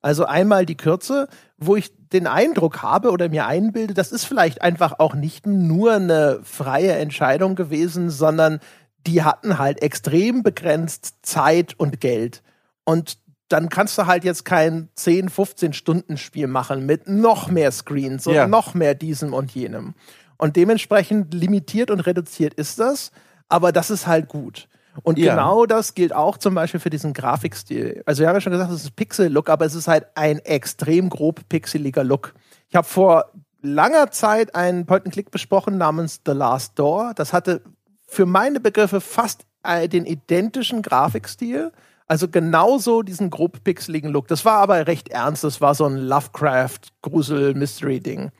Also 0.00 0.24
einmal 0.24 0.64
die 0.64 0.76
Kürze, 0.76 1.28
wo 1.56 1.76
ich 1.76 1.92
den 2.12 2.26
Eindruck 2.26 2.82
habe 2.82 3.10
oder 3.10 3.28
mir 3.28 3.46
einbilde, 3.46 3.94
das 3.94 4.12
ist 4.12 4.24
vielleicht 4.24 4.62
einfach 4.62 4.98
auch 4.98 5.14
nicht 5.14 5.46
nur 5.46 5.94
eine 5.94 6.40
freie 6.44 6.92
Entscheidung 6.92 7.56
gewesen, 7.56 8.10
sondern 8.10 8.60
die 9.06 9.22
hatten 9.22 9.58
halt 9.58 9.82
extrem 9.82 10.42
begrenzt 10.42 11.16
Zeit 11.22 11.74
und 11.78 12.00
Geld. 12.00 12.42
Und 12.84 13.18
dann 13.48 13.68
kannst 13.68 13.96
du 13.98 14.06
halt 14.06 14.24
jetzt 14.24 14.44
kein 14.44 14.88
10, 14.94 15.30
15 15.30 15.72
Stunden 15.72 16.16
Spiel 16.16 16.46
machen 16.46 16.86
mit 16.86 17.08
noch 17.08 17.48
mehr 17.48 17.72
Screens 17.72 18.26
und 18.26 18.34
ja. 18.34 18.46
noch 18.46 18.74
mehr 18.74 18.94
diesem 18.94 19.32
und 19.32 19.50
jenem. 19.52 19.94
Und 20.36 20.56
dementsprechend 20.56 21.34
limitiert 21.34 21.90
und 21.90 22.00
reduziert 22.00 22.54
ist 22.54 22.78
das, 22.78 23.10
aber 23.48 23.72
das 23.72 23.90
ist 23.90 24.06
halt 24.06 24.28
gut. 24.28 24.68
Und 25.02 25.18
ja. 25.18 25.34
genau 25.34 25.66
das 25.66 25.94
gilt 25.94 26.14
auch 26.14 26.38
zum 26.38 26.54
Beispiel 26.54 26.80
für 26.80 26.90
diesen 26.90 27.12
Grafikstil. 27.12 28.02
Also 28.06 28.20
wir 28.20 28.28
haben 28.28 28.36
ja 28.36 28.40
schon 28.40 28.52
gesagt, 28.52 28.72
es 28.72 28.84
ist 28.84 28.96
Pixel-Look, 28.96 29.48
aber 29.48 29.64
es 29.64 29.74
ist 29.74 29.88
halt 29.88 30.06
ein 30.14 30.38
extrem 30.40 31.08
grob 31.08 31.48
pixeliger 31.48 32.04
Look. 32.04 32.34
Ich 32.68 32.76
habe 32.76 32.86
vor 32.86 33.32
langer 33.60 34.10
Zeit 34.10 34.54
einen 34.54 34.86
Point-and-Click 34.86 35.30
besprochen 35.30 35.78
namens 35.78 36.20
The 36.24 36.32
Last 36.32 36.78
Door. 36.78 37.12
Das 37.14 37.32
hatte 37.32 37.62
für 38.06 38.26
meine 38.26 38.60
Begriffe 38.60 39.00
fast 39.00 39.46
äh, 39.62 39.88
den 39.88 40.04
identischen 40.06 40.82
Grafikstil. 40.82 41.72
Also 42.06 42.28
genauso 42.28 43.02
diesen 43.02 43.30
grob 43.30 43.64
pixeligen 43.64 44.10
Look. 44.10 44.28
Das 44.28 44.44
war 44.44 44.58
aber 44.58 44.86
recht 44.86 45.08
ernst. 45.08 45.42
Das 45.44 45.60
war 45.60 45.74
so 45.74 45.84
ein 45.84 45.98
Lovecraft-Grusel-Mystery-Ding. 45.98 48.30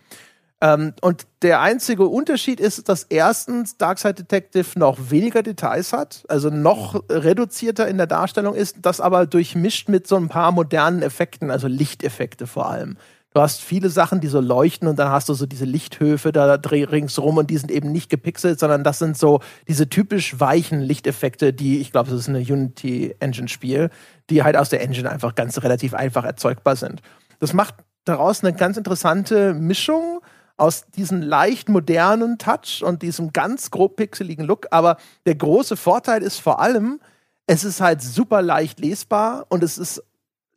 Ähm, 0.61 0.93
und 1.01 1.27
der 1.43 1.61
einzige 1.61 2.07
Unterschied 2.07 2.59
ist, 2.59 2.89
dass 2.89 3.05
erstens 3.05 3.77
Darkside 3.77 4.15
Detective 4.15 4.79
noch 4.79 5.11
weniger 5.11 5.43
Details 5.43 5.93
hat, 5.93 6.25
also 6.29 6.51
noch 6.51 7.01
reduzierter 7.09 7.87
in 7.87 7.97
der 7.97 8.09
Darstellung 8.09 8.55
ist, 8.55 8.79
das 8.83 9.01
aber 9.01 9.27
durchmischt 9.27 9.89
mit 9.89 10.09
so 10.09 10.17
ein 10.17 10.29
paar 10.29 10.51
modernen 10.51 11.03
Effekten, 11.03 11.51
also 11.51 11.69
Lichteffekte 11.69 12.49
vor 12.49 12.69
allem. 12.69 12.97
Du 13.35 13.43
hast 13.43 13.61
viele 13.61 13.91
Sachen, 13.91 14.21
die 14.21 14.27
so 14.27 14.41
leuchten 14.41 14.89
und 14.89 14.99
dann 14.99 15.11
hast 15.11 15.29
du 15.29 15.35
so 15.35 15.47
diese 15.47 15.67
Lichthöfe 15.67 16.33
da 16.33 16.55
ringsrum 16.55 17.37
und 17.37 17.51
die 17.51 17.59
sind 17.59 17.71
eben 17.71 17.93
nicht 17.93 18.11
gepixelt, 18.11 18.59
sondern 18.59 18.83
das 18.83 18.99
sind 18.99 19.17
so 19.17 19.41
diese 19.69 19.89
typisch 19.89 20.41
weichen 20.41 20.81
Lichteffekte, 20.81 21.53
die, 21.53 21.79
ich 21.79 21.93
glaube, 21.93 22.11
das 22.11 22.21
ist 22.21 22.29
eine 22.29 22.41
Unity 22.41 23.15
Engine 23.21 23.49
Spiel, 23.49 23.91
die 24.29 24.43
halt 24.43 24.57
aus 24.57 24.71
der 24.71 24.81
Engine 24.81 25.11
einfach 25.11 25.37
ganz 25.37 25.63
relativ 25.63 25.95
einfach 25.95 26.25
erzeugbar 26.25 26.75
sind. 26.75 27.01
Das 27.39 27.53
macht 27.53 27.75
daraus 28.05 28.43
eine 28.43 28.55
ganz 28.55 28.77
interessante 28.77 29.55
Mischung 29.55 30.21
aus 30.59 30.87
diesem 30.97 31.23
leicht 31.23 31.69
modernen 31.69 32.37
Touch 32.37 32.83
und 32.83 33.03
diesem 33.03 33.33
ganz 33.33 33.71
grob 33.71 33.97
pixeligen 33.97 34.45
Look. 34.45 34.67
Aber 34.71 34.99
der 35.25 35.37
große 35.37 35.77
Vorteil 35.77 36.23
ist 36.23 36.39
vor 36.39 36.61
allem, 36.61 37.01
es 37.47 37.65
ist 37.65 37.81
halt 37.81 38.03
super 38.03 38.43
leicht 38.43 38.81
lesbar 38.81 39.47
und 39.49 39.63
es 39.63 39.79
ist 39.79 40.03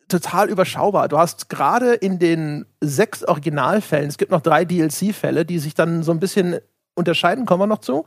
total 0.09 0.49
überschaubar. 0.49 1.07
Du 1.07 1.17
hast 1.17 1.49
gerade 1.49 1.93
in 1.93 2.19
den 2.19 2.65
sechs 2.81 3.23
Originalfällen, 3.23 4.09
es 4.09 4.17
gibt 4.17 4.31
noch 4.31 4.41
drei 4.41 4.65
DLC-Fälle, 4.65 5.45
die 5.45 5.59
sich 5.59 5.73
dann 5.73 6.03
so 6.03 6.11
ein 6.11 6.19
bisschen 6.19 6.57
unterscheiden, 6.95 7.45
kommen 7.45 7.61
wir 7.61 7.67
noch 7.67 7.79
zu. 7.79 8.05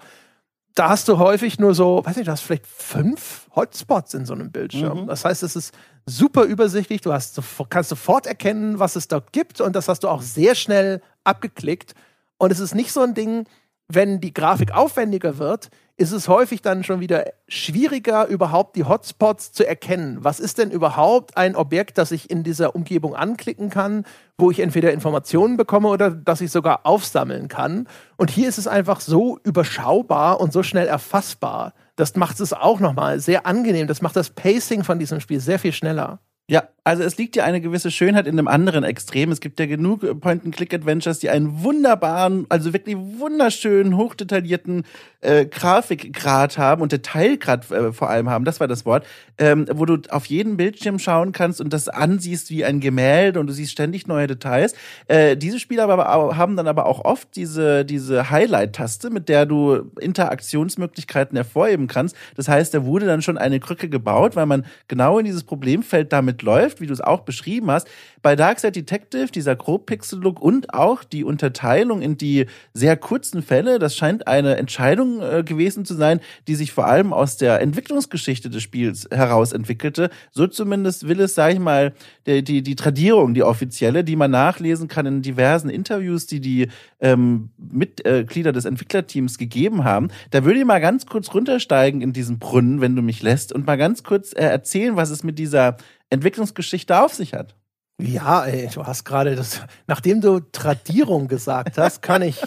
Da 0.74 0.88
hast 0.88 1.08
du 1.08 1.18
häufig 1.18 1.60
nur 1.60 1.74
so, 1.74 2.02
weiß 2.04 2.16
nicht, 2.16 2.26
du 2.26 2.32
hast 2.32 2.40
vielleicht 2.40 2.66
fünf 2.66 3.48
Hotspots 3.54 4.12
in 4.14 4.26
so 4.26 4.34
einem 4.34 4.50
Bildschirm. 4.50 5.02
Mhm. 5.02 5.06
Das 5.06 5.24
heißt, 5.24 5.44
es 5.44 5.54
ist 5.54 5.72
super 6.04 6.42
übersichtlich. 6.42 7.00
Du 7.00 7.12
hast, 7.12 7.40
kannst 7.70 7.90
sofort 7.90 8.26
erkennen, 8.26 8.80
was 8.80 8.96
es 8.96 9.06
dort 9.06 9.32
gibt 9.32 9.60
und 9.60 9.76
das 9.76 9.88
hast 9.88 10.00
du 10.00 10.08
auch 10.08 10.20
sehr 10.20 10.56
schnell 10.56 11.00
abgeklickt. 11.24 11.94
Und 12.38 12.52
es 12.52 12.60
ist 12.60 12.74
nicht 12.74 12.92
so 12.92 13.00
ein 13.00 13.14
Ding, 13.14 13.46
wenn 13.88 14.20
die 14.20 14.32
Grafik 14.32 14.72
aufwendiger 14.72 15.38
wird, 15.38 15.68
ist 15.96 16.10
es 16.10 16.26
häufig 16.26 16.62
dann 16.62 16.82
schon 16.82 17.00
wieder 17.00 17.24
schwieriger, 17.46 18.26
überhaupt 18.26 18.74
die 18.74 18.84
Hotspots 18.84 19.52
zu 19.52 19.66
erkennen. 19.66 20.18
Was 20.20 20.40
ist 20.40 20.58
denn 20.58 20.70
überhaupt 20.70 21.36
ein 21.36 21.54
Objekt, 21.54 21.98
das 21.98 22.10
ich 22.10 22.30
in 22.30 22.42
dieser 22.42 22.74
Umgebung 22.74 23.14
anklicken 23.14 23.70
kann, 23.70 24.04
wo 24.36 24.50
ich 24.50 24.58
entweder 24.58 24.92
Informationen 24.92 25.56
bekomme 25.56 25.88
oder 25.88 26.10
das 26.10 26.40
ich 26.40 26.50
sogar 26.50 26.84
aufsammeln 26.84 27.48
kann? 27.48 27.86
Und 28.16 28.30
hier 28.30 28.48
ist 28.48 28.58
es 28.58 28.66
einfach 28.66 29.00
so 29.00 29.38
überschaubar 29.44 30.40
und 30.40 30.52
so 30.52 30.62
schnell 30.62 30.88
erfassbar. 30.88 31.74
Das 31.94 32.16
macht 32.16 32.40
es 32.40 32.52
auch 32.52 32.80
nochmal 32.80 33.20
sehr 33.20 33.46
angenehm. 33.46 33.86
Das 33.86 34.02
macht 34.02 34.16
das 34.16 34.30
Pacing 34.30 34.82
von 34.82 34.98
diesem 34.98 35.20
Spiel 35.20 35.38
sehr 35.38 35.60
viel 35.60 35.72
schneller. 35.72 36.18
Ja, 36.46 36.68
also 36.84 37.02
es 37.02 37.16
liegt 37.16 37.36
ja 37.36 37.44
eine 37.44 37.62
gewisse 37.62 37.90
Schönheit 37.90 38.26
in 38.26 38.38
einem 38.38 38.48
anderen 38.48 38.84
Extrem. 38.84 39.32
Es 39.32 39.40
gibt 39.40 39.58
ja 39.58 39.64
genug 39.64 40.00
Point-and-Click-Adventures, 40.20 41.18
die 41.18 41.30
einen 41.30 41.62
wunderbaren, 41.62 42.44
also 42.50 42.74
wirklich 42.74 42.96
wunderschönen, 42.98 43.96
hochdetaillierten 43.96 44.84
äh, 45.24 45.46
Grafikgrad 45.46 46.58
haben 46.58 46.82
und 46.82 46.92
Detailgrad 46.92 47.70
äh, 47.70 47.92
vor 47.92 48.10
allem 48.10 48.30
haben. 48.30 48.44
Das 48.44 48.60
war 48.60 48.68
das 48.68 48.86
Wort, 48.86 49.04
ähm, 49.38 49.66
wo 49.72 49.84
du 49.84 49.98
auf 50.10 50.26
jeden 50.26 50.56
Bildschirm 50.56 50.98
schauen 50.98 51.32
kannst 51.32 51.60
und 51.60 51.72
das 51.72 51.88
ansiehst 51.88 52.50
wie 52.50 52.64
ein 52.64 52.80
Gemälde 52.80 53.40
und 53.40 53.48
du 53.48 53.52
siehst 53.52 53.72
ständig 53.72 54.06
neue 54.06 54.26
Details. 54.26 54.74
Äh, 55.08 55.36
diese 55.36 55.58
Spiele 55.58 55.82
aber 55.82 56.36
haben 56.36 56.56
dann 56.56 56.68
aber 56.68 56.86
auch 56.86 57.04
oft 57.04 57.34
diese 57.34 57.84
diese 57.84 58.30
Highlight-Taste, 58.30 59.10
mit 59.10 59.28
der 59.28 59.46
du 59.46 59.90
Interaktionsmöglichkeiten 60.00 61.36
hervorheben 61.36 61.88
kannst. 61.88 62.14
Das 62.36 62.48
heißt, 62.48 62.72
da 62.74 62.84
wurde 62.84 63.06
dann 63.06 63.22
schon 63.22 63.38
eine 63.38 63.58
Krücke 63.58 63.88
gebaut, 63.88 64.36
weil 64.36 64.46
man 64.46 64.64
genau 64.86 65.18
in 65.18 65.24
dieses 65.24 65.42
Problemfeld 65.42 66.12
damit 66.12 66.42
läuft 66.42 66.80
wie 66.84 66.86
du 66.86 66.92
es 66.92 67.00
auch 67.00 67.20
beschrieben 67.20 67.70
hast. 67.70 67.88
Bei 68.22 68.36
Darkside 68.36 68.72
Detective, 68.72 69.28
dieser 69.28 69.56
Grobpixel-Look 69.56 70.40
und 70.40 70.72
auch 70.74 71.04
die 71.04 71.24
Unterteilung 71.24 72.02
in 72.02 72.16
die 72.16 72.46
sehr 72.72 72.96
kurzen 72.96 73.42
Fälle, 73.42 73.78
das 73.78 73.96
scheint 73.96 74.26
eine 74.26 74.56
Entscheidung 74.56 75.13
äh, 75.20 75.42
gewesen 75.44 75.84
zu 75.84 75.94
sein, 75.94 76.20
die 76.48 76.54
sich 76.54 76.72
vor 76.72 76.86
allem 76.86 77.12
aus 77.12 77.36
der 77.36 77.60
Entwicklungsgeschichte 77.60 78.50
des 78.50 78.62
Spiels 78.62 79.08
heraus 79.10 79.52
entwickelte. 79.52 80.10
So 80.30 80.46
zumindest 80.46 81.08
will 81.08 81.20
es, 81.20 81.34
sag 81.34 81.52
ich 81.52 81.58
mal, 81.58 81.92
die, 82.26 82.42
die, 82.42 82.62
die 82.62 82.76
Tradierung, 82.76 83.34
die 83.34 83.42
offizielle, 83.42 84.04
die 84.04 84.16
man 84.16 84.30
nachlesen 84.30 84.88
kann 84.88 85.06
in 85.06 85.22
diversen 85.22 85.70
Interviews, 85.70 86.26
die 86.26 86.40
die 86.40 86.68
ähm, 87.00 87.50
Mitglieder 87.58 88.52
des 88.52 88.64
Entwicklerteams 88.64 89.38
gegeben 89.38 89.84
haben. 89.84 90.08
Da 90.30 90.44
würde 90.44 90.58
ich 90.58 90.64
mal 90.64 90.80
ganz 90.80 91.06
kurz 91.06 91.32
runtersteigen 91.34 92.00
in 92.00 92.12
diesen 92.12 92.38
Brunnen, 92.38 92.80
wenn 92.80 92.96
du 92.96 93.02
mich 93.02 93.22
lässt, 93.22 93.52
und 93.52 93.66
mal 93.66 93.76
ganz 93.76 94.02
kurz 94.02 94.32
äh, 94.32 94.44
erzählen, 94.44 94.96
was 94.96 95.10
es 95.10 95.22
mit 95.22 95.38
dieser 95.38 95.76
Entwicklungsgeschichte 96.10 97.00
auf 97.00 97.14
sich 97.14 97.34
hat. 97.34 97.54
Ja, 98.00 98.44
ey, 98.44 98.68
du 98.74 98.84
hast 98.84 99.04
gerade 99.04 99.36
das, 99.36 99.60
nachdem 99.86 100.20
du 100.20 100.40
Tradierung 100.40 101.28
gesagt 101.28 101.78
hast, 101.78 102.02
kann 102.02 102.22
ich, 102.22 102.40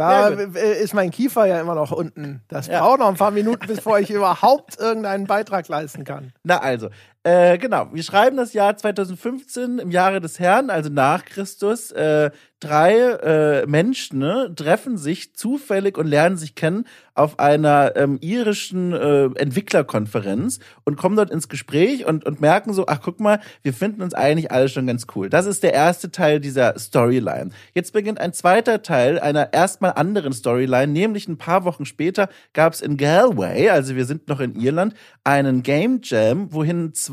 da 0.00 0.28
ist 0.28 0.94
mein 0.94 1.10
Kiefer 1.10 1.46
ja 1.46 1.60
immer 1.60 1.74
noch 1.74 1.92
unten. 1.92 2.42
Das 2.48 2.66
ja. 2.66 2.80
braucht 2.80 3.00
noch 3.00 3.08
ein 3.08 3.16
paar 3.16 3.30
Minuten, 3.30 3.66
bevor 3.66 3.98
ich 3.98 4.10
überhaupt 4.10 4.78
irgendeinen 4.78 5.26
Beitrag 5.26 5.68
leisten 5.68 6.04
kann. 6.04 6.32
Na 6.42 6.58
also, 6.58 6.88
Äh, 7.22 7.58
genau, 7.58 7.88
wir 7.92 8.02
schreiben 8.02 8.38
das 8.38 8.54
Jahr 8.54 8.74
2015 8.74 9.78
im 9.78 9.90
Jahre 9.90 10.20
des 10.20 10.38
Herrn, 10.38 10.70
also 10.70 10.88
nach 10.88 11.26
Christus. 11.26 11.90
Äh, 11.90 12.30
drei 12.60 12.94
äh, 12.94 13.66
Menschen 13.66 14.18
ne, 14.18 14.52
treffen 14.54 14.98
sich 14.98 15.34
zufällig 15.34 15.96
und 15.98 16.06
lernen 16.06 16.36
sich 16.36 16.54
kennen 16.54 16.86
auf 17.14 17.38
einer 17.38 17.96
ähm, 17.96 18.18
irischen 18.20 18.92
äh, 18.92 19.24
Entwicklerkonferenz 19.34 20.60
und 20.84 20.96
kommen 20.96 21.16
dort 21.16 21.30
ins 21.30 21.48
Gespräch 21.48 22.06
und, 22.06 22.24
und 22.24 22.40
merken 22.40 22.72
so, 22.72 22.86
ach 22.86 23.00
guck 23.02 23.18
mal, 23.20 23.40
wir 23.62 23.74
finden 23.74 24.02
uns 24.02 24.14
eigentlich 24.14 24.50
alle 24.52 24.68
schon 24.68 24.86
ganz 24.86 25.06
cool. 25.14 25.28
Das 25.28 25.46
ist 25.46 25.62
der 25.62 25.72
erste 25.72 26.10
Teil 26.10 26.40
dieser 26.40 26.78
Storyline. 26.78 27.50
Jetzt 27.74 27.92
beginnt 27.92 28.20
ein 28.20 28.32
zweiter 28.32 28.82
Teil 28.82 29.18
einer 29.18 29.52
erstmal 29.52 29.92
anderen 29.92 30.32
Storyline, 30.32 30.92
nämlich 30.92 31.28
ein 31.28 31.38
paar 31.38 31.64
Wochen 31.64 31.84
später 31.84 32.28
gab 32.52 32.74
es 32.74 32.80
in 32.80 32.96
Galway, 32.96 33.70
also 33.70 33.96
wir 33.96 34.04
sind 34.04 34.28
noch 34.28 34.40
in 34.40 34.54
Irland, 34.54 34.94
einen 35.24 35.62
Game 35.62 36.00
Jam, 36.02 36.52
wohin 36.52 36.94
zwei 36.94 37.09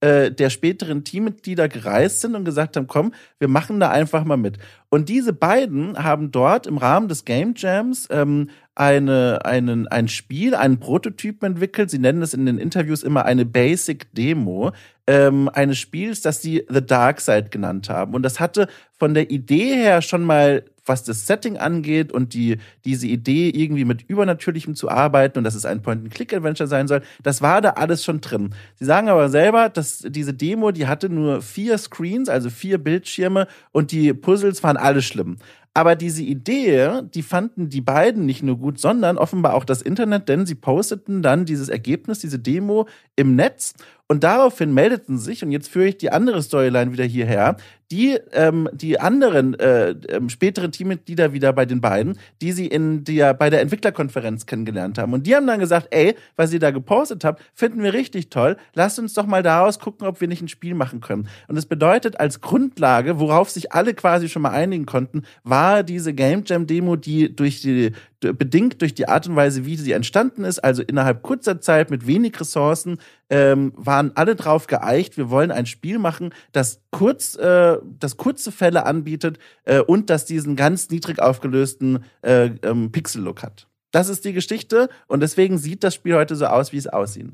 äh, 0.00 0.30
der 0.30 0.50
späteren 0.50 1.04
Teammitglieder 1.04 1.68
gereist 1.68 2.20
sind 2.20 2.36
und 2.36 2.44
gesagt 2.44 2.76
haben, 2.76 2.86
komm, 2.86 3.12
wir 3.38 3.48
machen 3.48 3.80
da 3.80 3.90
einfach 3.90 4.24
mal 4.24 4.36
mit. 4.36 4.58
Und 4.90 5.08
diese 5.08 5.32
beiden 5.32 6.02
haben 6.02 6.30
dort 6.30 6.66
im 6.66 6.78
Rahmen 6.78 7.08
des 7.08 7.24
Game 7.24 7.52
Jams 7.56 8.08
ähm, 8.10 8.48
eine, 8.74 9.40
einen, 9.44 9.86
ein 9.88 10.08
Spiel, 10.08 10.54
einen 10.54 10.80
Prototypen 10.80 11.52
entwickelt. 11.52 11.90
Sie 11.90 11.98
nennen 11.98 12.22
es 12.22 12.32
in 12.32 12.46
den 12.46 12.58
Interviews 12.58 13.02
immer 13.02 13.24
eine 13.24 13.44
Basic 13.44 14.14
Demo 14.14 14.72
ähm, 15.06 15.50
eines 15.52 15.78
Spiels, 15.78 16.22
das 16.22 16.40
sie 16.40 16.64
The 16.68 16.84
Dark 16.84 17.20
Side 17.20 17.48
genannt 17.50 17.90
haben. 17.90 18.14
Und 18.14 18.22
das 18.22 18.40
hatte 18.40 18.68
von 18.98 19.14
der 19.14 19.30
Idee 19.30 19.74
her 19.74 20.00
schon 20.00 20.22
mal 20.22 20.64
was 20.88 21.04
das 21.04 21.26
Setting 21.26 21.58
angeht 21.58 22.10
und 22.12 22.34
die, 22.34 22.56
diese 22.84 23.06
Idee, 23.06 23.50
irgendwie 23.50 23.84
mit 23.84 24.02
Übernatürlichem 24.08 24.74
zu 24.74 24.88
arbeiten 24.88 25.38
und 25.38 25.44
dass 25.44 25.54
es 25.54 25.66
ein 25.66 25.82
Point-and-Click-Adventure 25.82 26.66
sein 26.66 26.88
soll, 26.88 27.02
das 27.22 27.42
war 27.42 27.60
da 27.60 27.70
alles 27.70 28.02
schon 28.02 28.20
drin. 28.20 28.54
Sie 28.76 28.84
sagen 28.84 29.08
aber 29.08 29.28
selber, 29.28 29.68
dass 29.68 29.98
diese 29.98 30.34
Demo, 30.34 30.70
die 30.70 30.86
hatte 30.86 31.08
nur 31.08 31.42
vier 31.42 31.78
Screens, 31.78 32.28
also 32.28 32.50
vier 32.50 32.78
Bildschirme 32.78 33.46
und 33.70 33.92
die 33.92 34.12
Puzzles 34.14 34.62
waren 34.62 34.77
alle 34.78 35.02
schlimm. 35.02 35.38
Aber 35.74 35.94
diese 35.94 36.22
Idee, 36.22 37.02
die 37.14 37.22
fanden 37.22 37.68
die 37.68 37.80
beiden 37.80 38.26
nicht 38.26 38.42
nur 38.42 38.58
gut, 38.58 38.80
sondern 38.80 39.16
offenbar 39.16 39.54
auch 39.54 39.64
das 39.64 39.80
Internet, 39.80 40.28
denn 40.28 40.44
sie 40.44 40.56
posteten 40.56 41.22
dann 41.22 41.44
dieses 41.44 41.68
Ergebnis, 41.68 42.18
diese 42.18 42.38
Demo 42.38 42.88
im 43.14 43.36
Netz 43.36 43.74
und 44.08 44.24
daraufhin 44.24 44.72
meldeten 44.74 45.18
sich, 45.18 45.44
und 45.44 45.52
jetzt 45.52 45.68
führe 45.68 45.88
ich 45.88 45.98
die 45.98 46.10
andere 46.10 46.42
Storyline 46.42 46.92
wieder 46.92 47.04
hierher, 47.04 47.58
die, 47.90 48.18
ähm, 48.32 48.68
die 48.72 49.00
anderen 49.00 49.58
äh, 49.58 49.90
ähm, 50.08 50.28
späteren 50.28 50.72
Teammitglieder 50.72 51.32
wieder 51.32 51.52
bei 51.52 51.64
den 51.64 51.80
beiden, 51.80 52.18
die 52.42 52.52
sie 52.52 52.66
in 52.66 53.04
der, 53.04 53.34
bei 53.34 53.50
der 53.50 53.60
Entwicklerkonferenz 53.60 54.46
kennengelernt 54.46 54.98
haben. 54.98 55.14
Und 55.14 55.26
die 55.26 55.34
haben 55.34 55.46
dann 55.46 55.60
gesagt, 55.60 55.88
ey, 55.90 56.14
was 56.36 56.52
ihr 56.52 56.60
da 56.60 56.70
gepostet 56.70 57.24
habt, 57.24 57.42
finden 57.54 57.82
wir 57.82 57.94
richtig 57.94 58.28
toll. 58.28 58.56
Lasst 58.74 58.98
uns 58.98 59.14
doch 59.14 59.26
mal 59.26 59.42
daraus 59.42 59.78
gucken, 59.78 60.06
ob 60.06 60.20
wir 60.20 60.28
nicht 60.28 60.42
ein 60.42 60.48
Spiel 60.48 60.74
machen 60.74 61.00
können. 61.00 61.28
Und 61.48 61.56
es 61.56 61.66
bedeutet 61.66 62.20
als 62.20 62.40
Grundlage, 62.40 63.18
worauf 63.18 63.48
sich 63.50 63.72
alle 63.72 63.94
quasi 63.94 64.28
schon 64.28 64.42
mal 64.42 64.50
einigen 64.50 64.86
konnten, 64.86 65.22
war 65.42 65.82
diese 65.82 66.12
Game 66.12 66.42
Jam 66.46 66.66
Demo, 66.66 66.96
die 66.96 67.34
durch 67.34 67.60
die 67.60 67.92
bedingt 68.20 68.80
durch 68.82 68.94
die 68.94 69.08
Art 69.08 69.28
und 69.28 69.36
Weise, 69.36 69.64
wie 69.64 69.76
sie 69.76 69.92
entstanden 69.92 70.44
ist, 70.44 70.58
also 70.58 70.82
innerhalb 70.82 71.22
kurzer 71.22 71.60
Zeit 71.60 71.90
mit 71.90 72.06
wenig 72.06 72.38
Ressourcen, 72.40 72.98
ähm, 73.30 73.72
waren 73.76 74.12
alle 74.14 74.34
drauf 74.34 74.66
geeicht. 74.66 75.16
Wir 75.16 75.30
wollen 75.30 75.50
ein 75.50 75.66
Spiel 75.66 75.98
machen, 75.98 76.34
das 76.52 76.80
kurz, 76.90 77.36
äh, 77.36 77.77
das 77.98 78.16
kurze 78.16 78.52
Fälle 78.52 78.86
anbietet 78.86 79.38
äh, 79.64 79.80
und 79.80 80.10
das 80.10 80.24
diesen 80.24 80.56
ganz 80.56 80.90
niedrig 80.90 81.20
aufgelösten 81.20 82.04
äh, 82.22 82.50
ähm, 82.62 82.92
Pixel-Look 82.92 83.42
hat. 83.42 83.66
Das 83.90 84.08
ist 84.08 84.24
die 84.24 84.32
Geschichte 84.32 84.88
und 85.06 85.20
deswegen 85.20 85.58
sieht 85.58 85.82
das 85.82 85.94
Spiel 85.94 86.14
heute 86.14 86.36
so 86.36 86.46
aus, 86.46 86.72
wie 86.72 86.76
es 86.76 86.86
aussieht. 86.86 87.28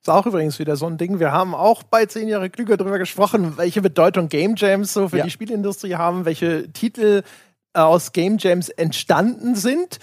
Ist 0.00 0.10
auch 0.10 0.26
übrigens 0.26 0.58
wieder 0.58 0.76
so 0.76 0.86
ein 0.86 0.98
Ding. 0.98 1.20
Wir 1.20 1.32
haben 1.32 1.54
auch 1.54 1.82
bei 1.82 2.06
10 2.06 2.28
Jahre 2.28 2.50
klüger 2.50 2.76
darüber 2.76 2.98
gesprochen, 2.98 3.56
welche 3.56 3.82
Bedeutung 3.82 4.28
Game 4.28 4.54
Jams 4.56 4.92
so 4.92 5.08
für 5.08 5.18
ja. 5.18 5.24
die 5.24 5.30
Spielindustrie 5.30 5.94
haben, 5.94 6.24
welche 6.24 6.72
Titel 6.72 7.22
aus 7.72 8.12
Game 8.12 8.38
Jams 8.38 8.68
entstanden 8.68 9.54
sind. 9.54 9.98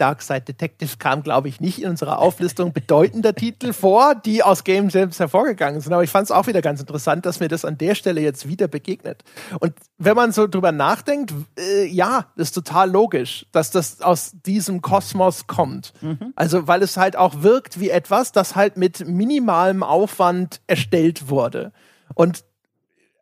Dark 0.00 0.22
Side 0.22 0.42
Detective 0.42 0.96
kam, 0.98 1.22
glaube 1.22 1.48
ich, 1.48 1.60
nicht 1.60 1.82
in 1.82 1.90
unserer 1.90 2.18
Auflistung 2.18 2.72
bedeutender 2.72 3.34
Titel 3.34 3.72
vor, 3.72 4.14
die 4.14 4.42
aus 4.42 4.64
Game 4.64 4.88
Jams 4.88 5.18
hervorgegangen 5.18 5.80
sind. 5.80 5.92
Aber 5.92 6.02
ich 6.02 6.10
fand 6.10 6.24
es 6.24 6.30
auch 6.30 6.46
wieder 6.46 6.62
ganz 6.62 6.80
interessant, 6.80 7.26
dass 7.26 7.40
mir 7.40 7.48
das 7.48 7.64
an 7.64 7.76
der 7.76 7.94
Stelle 7.94 8.20
jetzt 8.20 8.48
wieder 8.48 8.66
begegnet. 8.66 9.24
Und 9.58 9.74
wenn 9.98 10.16
man 10.16 10.32
so 10.32 10.46
drüber 10.46 10.72
nachdenkt, 10.72 11.34
äh, 11.58 11.86
ja, 11.86 12.26
das 12.36 12.48
ist 12.48 12.54
total 12.54 12.90
logisch, 12.90 13.46
dass 13.52 13.70
das 13.70 14.00
aus 14.00 14.32
diesem 14.46 14.80
Kosmos 14.80 15.46
kommt. 15.46 15.92
Mhm. 16.00 16.32
Also, 16.34 16.66
weil 16.66 16.82
es 16.82 16.96
halt 16.96 17.16
auch 17.16 17.42
wirkt 17.42 17.78
wie 17.78 17.90
etwas, 17.90 18.32
das 18.32 18.56
halt 18.56 18.76
mit 18.76 19.06
minimalem 19.06 19.82
Aufwand 19.82 20.60
erstellt 20.66 21.28
wurde. 21.28 21.72
Und 22.14 22.44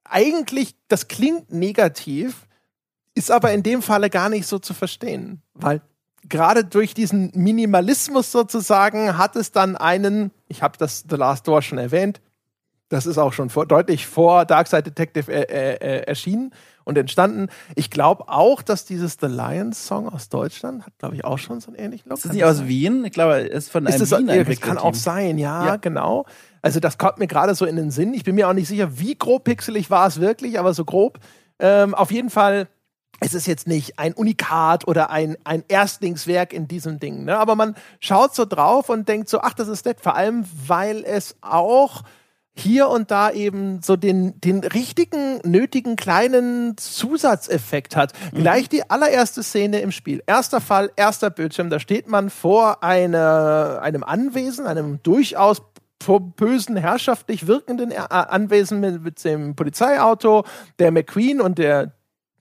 eigentlich, 0.05 0.77
das 0.89 1.09
klingt 1.09 1.53
negativ, 1.53 2.47
ist 3.15 3.31
aber 3.33 3.53
in 3.53 3.65
dem 3.65 3.83
Falle 3.83 4.11
gar 4.11 4.29
nicht 4.29 4.47
so 4.47 4.61
zu 4.61 4.75
verstehen, 4.75 5.43
weil 5.55 5.83
gerade 6.29 6.65
durch 6.65 6.95
diesen 6.95 7.31
Minimalismus 7.35 8.33
sozusagen 8.33 9.17
hat 9.19 9.37
es 9.37 9.53
dann 9.53 9.77
einen, 9.77 10.31
ich 10.49 10.63
habe 10.63 10.79
das 10.79 11.05
The 11.09 11.17
Last 11.17 11.47
Door 11.49 11.63
schon 11.63 11.79
erwähnt, 11.79 12.21
das 12.89 13.07
ist 13.07 13.19
auch 13.19 13.33
schon 13.33 13.51
vor, 13.51 13.67
deutlich 13.67 14.07
vor 14.07 14.45
Darkside 14.45 14.83
Detective 14.83 15.31
äh, 15.31 15.43
äh, 15.43 15.75
äh, 15.75 16.01
erschienen 16.05 16.53
und 16.85 16.97
entstanden. 16.97 17.49
Ich 17.75 17.91
glaube 17.91 18.25
auch, 18.29 18.63
dass 18.63 18.87
dieses 18.87 19.19
The 19.21 19.27
Lions 19.27 19.87
Song 19.87 20.09
aus 20.09 20.31
Deutschland 20.31 20.87
hat, 20.87 20.97
glaube 20.99 21.15
ich, 21.15 21.25
auch 21.25 21.39
schon 21.39 21.61
so 21.61 21.69
einen 21.69 21.77
ähnlichen 21.77 22.09
Look. 22.09 22.17
Ist 22.17 22.25
das 22.25 22.33
nicht 22.33 22.45
aus? 22.45 22.67
Wien? 22.67 23.05
Ich 23.05 23.13
glaube, 23.13 23.41
es 23.41 23.65
ist 23.65 23.71
von 23.71 23.87
einem 23.87 23.95
ist 24.01 24.11
das, 24.11 24.19
Wiener 24.19 24.43
Das 24.43 24.61
kann 24.61 24.79
auch 24.79 24.95
sein, 24.95 25.37
ja, 25.37 25.67
ja, 25.67 25.77
genau. 25.77 26.25
Also 26.63 26.81
das 26.81 26.97
kommt 26.97 27.19
mir 27.19 27.27
gerade 27.27 27.55
so 27.55 27.67
in 27.67 27.77
den 27.77 27.91
Sinn. 27.91 28.15
Ich 28.15 28.25
bin 28.25 28.35
mir 28.35 28.49
auch 28.49 28.55
nicht 28.55 28.69
sicher, 28.69 28.99
wie 28.99 29.17
grob 29.17 29.45
pixelig 29.45 29.91
war 29.91 30.07
es 30.07 30.19
wirklich, 30.19 30.59
aber 30.59 30.73
so 30.73 30.87
grob. 30.87 31.19
Ähm, 31.59 31.95
auf 31.95 32.11
jeden 32.11 32.31
Fall 32.31 32.69
es 33.21 33.35
ist 33.35 33.47
jetzt 33.47 33.67
nicht 33.67 33.99
ein 33.99 34.13
Unikat 34.13 34.87
oder 34.87 35.11
ein, 35.11 35.37
ein 35.45 35.65
Erstlingswerk 35.69 36.53
in 36.53 36.69
diesem 36.69 37.01
Ding. 37.01 37.25
Ne? 37.25 37.37
Aber 37.37 37.57
man 37.57 37.75
schaut 38.01 38.35
so 38.35 38.45
drauf 38.45 38.89
und 38.89 39.09
denkt 39.09 39.29
so, 39.29 39.41
ach, 39.41 39.55
das 39.55 39.69
ist 39.69 39.85
nett. 39.87 40.01
Vor 40.01 40.15
allem, 40.15 40.45
weil 40.67 41.05
es 41.05 41.37
auch 41.41 42.03
hier 42.59 42.89
und 42.89 43.11
da 43.11 43.31
eben 43.31 43.83
so 43.83 43.97
den, 43.97 44.41
den 44.41 44.61
richtigen, 44.61 45.41
nötigen 45.45 45.97
kleinen 45.97 46.77
Zusatzeffekt 46.77 47.95
hat. 47.97 48.13
Mhm. 48.33 48.39
Gleich 48.39 48.69
die 48.69 48.89
allererste 48.91 49.43
Szene 49.43 49.81
im 49.81 49.93
Spiel. 49.93 50.23
Erster 50.27 50.61
Fall, 50.61 50.91
erster 50.97 51.31
Bildschirm, 51.31 51.71
da 51.71 51.79
steht 51.79 52.09
man 52.09 52.31
vor 52.31 52.83
eine, 52.83 53.79
einem 53.81 54.03
Anwesen, 54.03 54.67
einem 54.67 55.01
durchaus 55.03 55.63
bösen, 56.37 56.77
herrschaftlich 56.77 57.47
wirkenden 57.47 57.93
Anwesen 57.93 58.81
mit, 58.81 59.03
mit 59.03 59.25
dem 59.25 59.57
Polizeiauto, 59.57 60.45
der 60.79 60.91
McQueen 60.93 61.41
und 61.41 61.59
der 61.59 61.93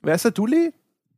Wer 0.08 0.16
ist 0.16 0.24
der? 0.24 0.32
Dooley? 0.32 0.74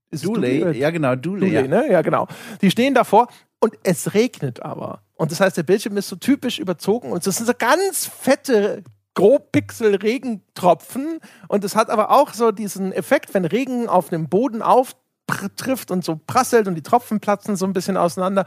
Ist 0.09 0.25
Dooley? 0.25 0.61
Dooley? 0.61 0.79
Ja, 0.79 0.89
genau, 0.89 1.15
Dooley. 1.15 1.51
Dooley, 1.51 1.53
ja. 1.53 1.67
ne? 1.67 1.91
Ja, 1.91 2.01
genau. 2.01 2.27
Die 2.59 2.71
stehen 2.71 2.95
davor 2.95 3.27
und 3.59 3.75
es 3.83 4.15
regnet 4.15 4.63
aber. 4.63 5.03
Und 5.13 5.31
das 5.31 5.39
heißt, 5.39 5.57
der 5.57 5.63
Bildschirm 5.63 5.95
ist 5.97 6.09
so 6.09 6.15
typisch 6.15 6.57
überzogen 6.57 7.11
und 7.11 7.27
das 7.27 7.37
sind 7.37 7.45
so 7.45 7.53
ganz 7.55 8.07
fette 8.07 8.83
Grobpixel-Regentropfen 9.13 11.19
und 11.49 11.63
es 11.63 11.75
hat 11.75 11.91
aber 11.91 12.09
auch 12.09 12.33
so 12.33 12.51
diesen 12.51 12.91
Effekt, 12.91 13.35
wenn 13.35 13.45
Regen 13.45 13.87
auf 13.87 14.09
dem 14.09 14.27
Boden 14.27 14.63
auftrifft 14.63 15.91
und 15.91 16.03
so 16.03 16.19
prasselt 16.25 16.67
und 16.67 16.73
die 16.73 16.81
Tropfen 16.81 17.19
platzen 17.19 17.57
so 17.57 17.67
ein 17.67 17.73
bisschen 17.73 17.95
auseinander. 17.95 18.45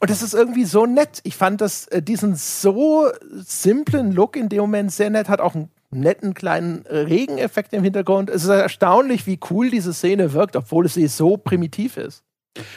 Und 0.00 0.10
das 0.10 0.22
ist 0.22 0.34
irgendwie 0.34 0.64
so 0.64 0.86
nett. 0.86 1.20
Ich 1.22 1.36
fand 1.36 1.60
das, 1.60 1.86
äh, 1.86 2.02
diesen 2.02 2.34
so 2.34 3.12
simplen 3.30 4.10
Look 4.10 4.34
in 4.34 4.48
dem 4.48 4.58
Moment 4.58 4.90
sehr 4.90 5.10
nett, 5.10 5.28
hat 5.28 5.40
auch 5.40 5.54
einen 5.54 5.70
netten 5.90 6.34
kleinen 6.34 6.84
Regeneffekt 6.86 7.72
im 7.72 7.82
Hintergrund. 7.82 8.30
Es 8.30 8.44
ist 8.44 8.50
erstaunlich, 8.50 9.26
wie 9.26 9.40
cool 9.50 9.70
diese 9.70 9.92
Szene 9.92 10.32
wirkt, 10.32 10.56
obwohl 10.56 10.88
sie 10.88 11.06
so 11.06 11.36
primitiv 11.36 11.96
ist. 11.96 12.24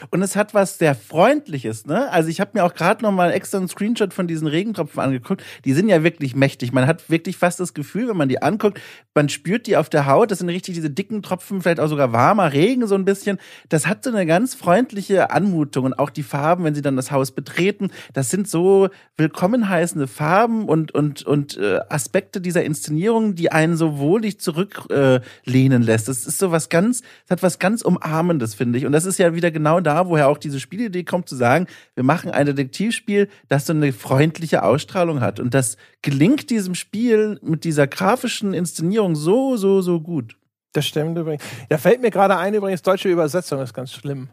Und 0.10 0.22
es 0.22 0.36
hat 0.36 0.54
was 0.54 0.78
sehr 0.78 0.96
Freundliches, 0.96 1.86
ne? 1.86 2.10
Also 2.12 2.30
ich 2.30 2.40
habe 2.40 2.52
mir 2.54 2.64
auch 2.64 2.74
gerade 2.74 3.04
noch 3.04 3.12
mal 3.12 3.32
extra 3.32 3.58
einen 3.58 3.68
Screenshot 3.68 4.14
von 4.14 4.28
diesen 4.28 4.48
Regentropfen 4.48 5.00
angeguckt. 5.00 5.44
Die 5.66 5.74
sind 5.74 5.90
ja 5.90 6.04
wirklich 6.04 6.36
mächtig. 6.36 6.72
Man 6.72 6.88
hat 6.88 7.10
wirklich 7.10 7.38
fast 7.38 7.60
das 7.60 7.74
Gefühl, 7.74 8.10
wenn 8.10 8.18
man 8.18 8.30
die 8.30 8.42
anguckt, 8.42 8.80
man 9.14 9.30
spürt 9.30 9.68
die 9.68 9.78
auf 9.78 9.90
der 9.90 10.06
Haut. 10.06 10.32
Das 10.32 10.40
sind 10.40 10.50
richtig 10.50 10.76
diese 10.76 10.90
dicken 10.90 11.22
Tropfen, 11.22 11.62
vielleicht 11.62 11.80
auch 11.80 11.88
sogar 11.88 12.14
warmer 12.14 12.54
Regen 12.54 12.88
so 12.88 12.96
ein 12.96 13.06
bisschen. 13.06 13.38
Das 13.70 13.88
hat 13.88 14.04
so 14.04 14.10
eine 14.10 14.26
ganz 14.26 14.56
freundliche 14.56 15.32
Anmutung 15.32 15.86
und 15.86 16.00
auch 16.00 16.10
die 16.10 16.24
Farben, 16.24 16.64
wenn 16.64 16.76
sie 16.76 16.82
dann 16.82 16.96
das 16.96 17.12
Haus 17.12 17.32
betreten, 17.32 17.92
das 18.14 18.30
sind 18.30 18.50
so 18.50 18.90
willkommen 19.18 19.70
heißende 19.70 20.08
Farben 20.08 20.68
und 20.68 20.94
und 20.94 21.24
und 21.24 21.58
äh, 21.58 21.80
Aspekte 21.90 22.42
dieser 22.42 22.64
Inszenierung, 22.64 23.36
die 23.36 23.52
einen 23.52 23.78
so 23.78 23.98
wohlig 23.98 24.40
zurücklehnen 24.40 25.84
äh, 25.84 25.86
lässt. 25.86 26.08
Das 26.08 26.26
ist 26.26 26.40
so 26.40 26.52
was 26.52 26.70
ganz, 26.70 27.02
das 27.02 27.32
hat 27.38 27.44
was 27.44 27.60
ganz 27.60 27.82
umarmendes, 27.82 28.56
finde 28.56 28.78
ich. 28.78 28.86
Und 28.86 28.92
das 28.92 29.06
ist 29.06 29.20
ja 29.20 29.36
wieder 29.36 29.52
genau 29.52 29.71
da, 29.80 30.08
woher 30.08 30.28
auch 30.28 30.38
diese 30.38 30.60
Spielidee 30.60 31.04
kommt, 31.04 31.30
zu 31.30 31.36
sagen, 31.36 31.68
wir 31.96 32.04
machen 32.04 32.32
ein 32.32 32.46
Detektivspiel, 32.46 33.30
das 33.48 33.68
so 33.68 33.74
eine 33.74 33.94
freundliche 33.94 34.64
Ausstrahlung 34.64 35.22
hat. 35.22 35.40
Und 35.40 35.54
das 35.54 35.78
gelingt 36.02 36.50
diesem 36.50 36.76
Spiel 36.76 37.40
mit 37.42 37.64
dieser 37.64 37.88
grafischen 37.88 38.54
Inszenierung 38.54 39.16
so, 39.16 39.56
so, 39.56 39.82
so 39.82 40.02
gut. 40.02 40.36
Das 40.74 40.86
stimmt 40.86 41.18
übrigens. 41.18 41.44
Da 41.70 41.78
fällt 41.78 42.02
mir 42.02 42.12
gerade 42.12 42.38
ein, 42.38 42.54
übrigens, 42.54 42.82
deutsche 42.82 43.10
Übersetzung 43.10 43.62
ist 43.62 43.74
ganz 43.74 43.94
schlimm. 43.94 44.30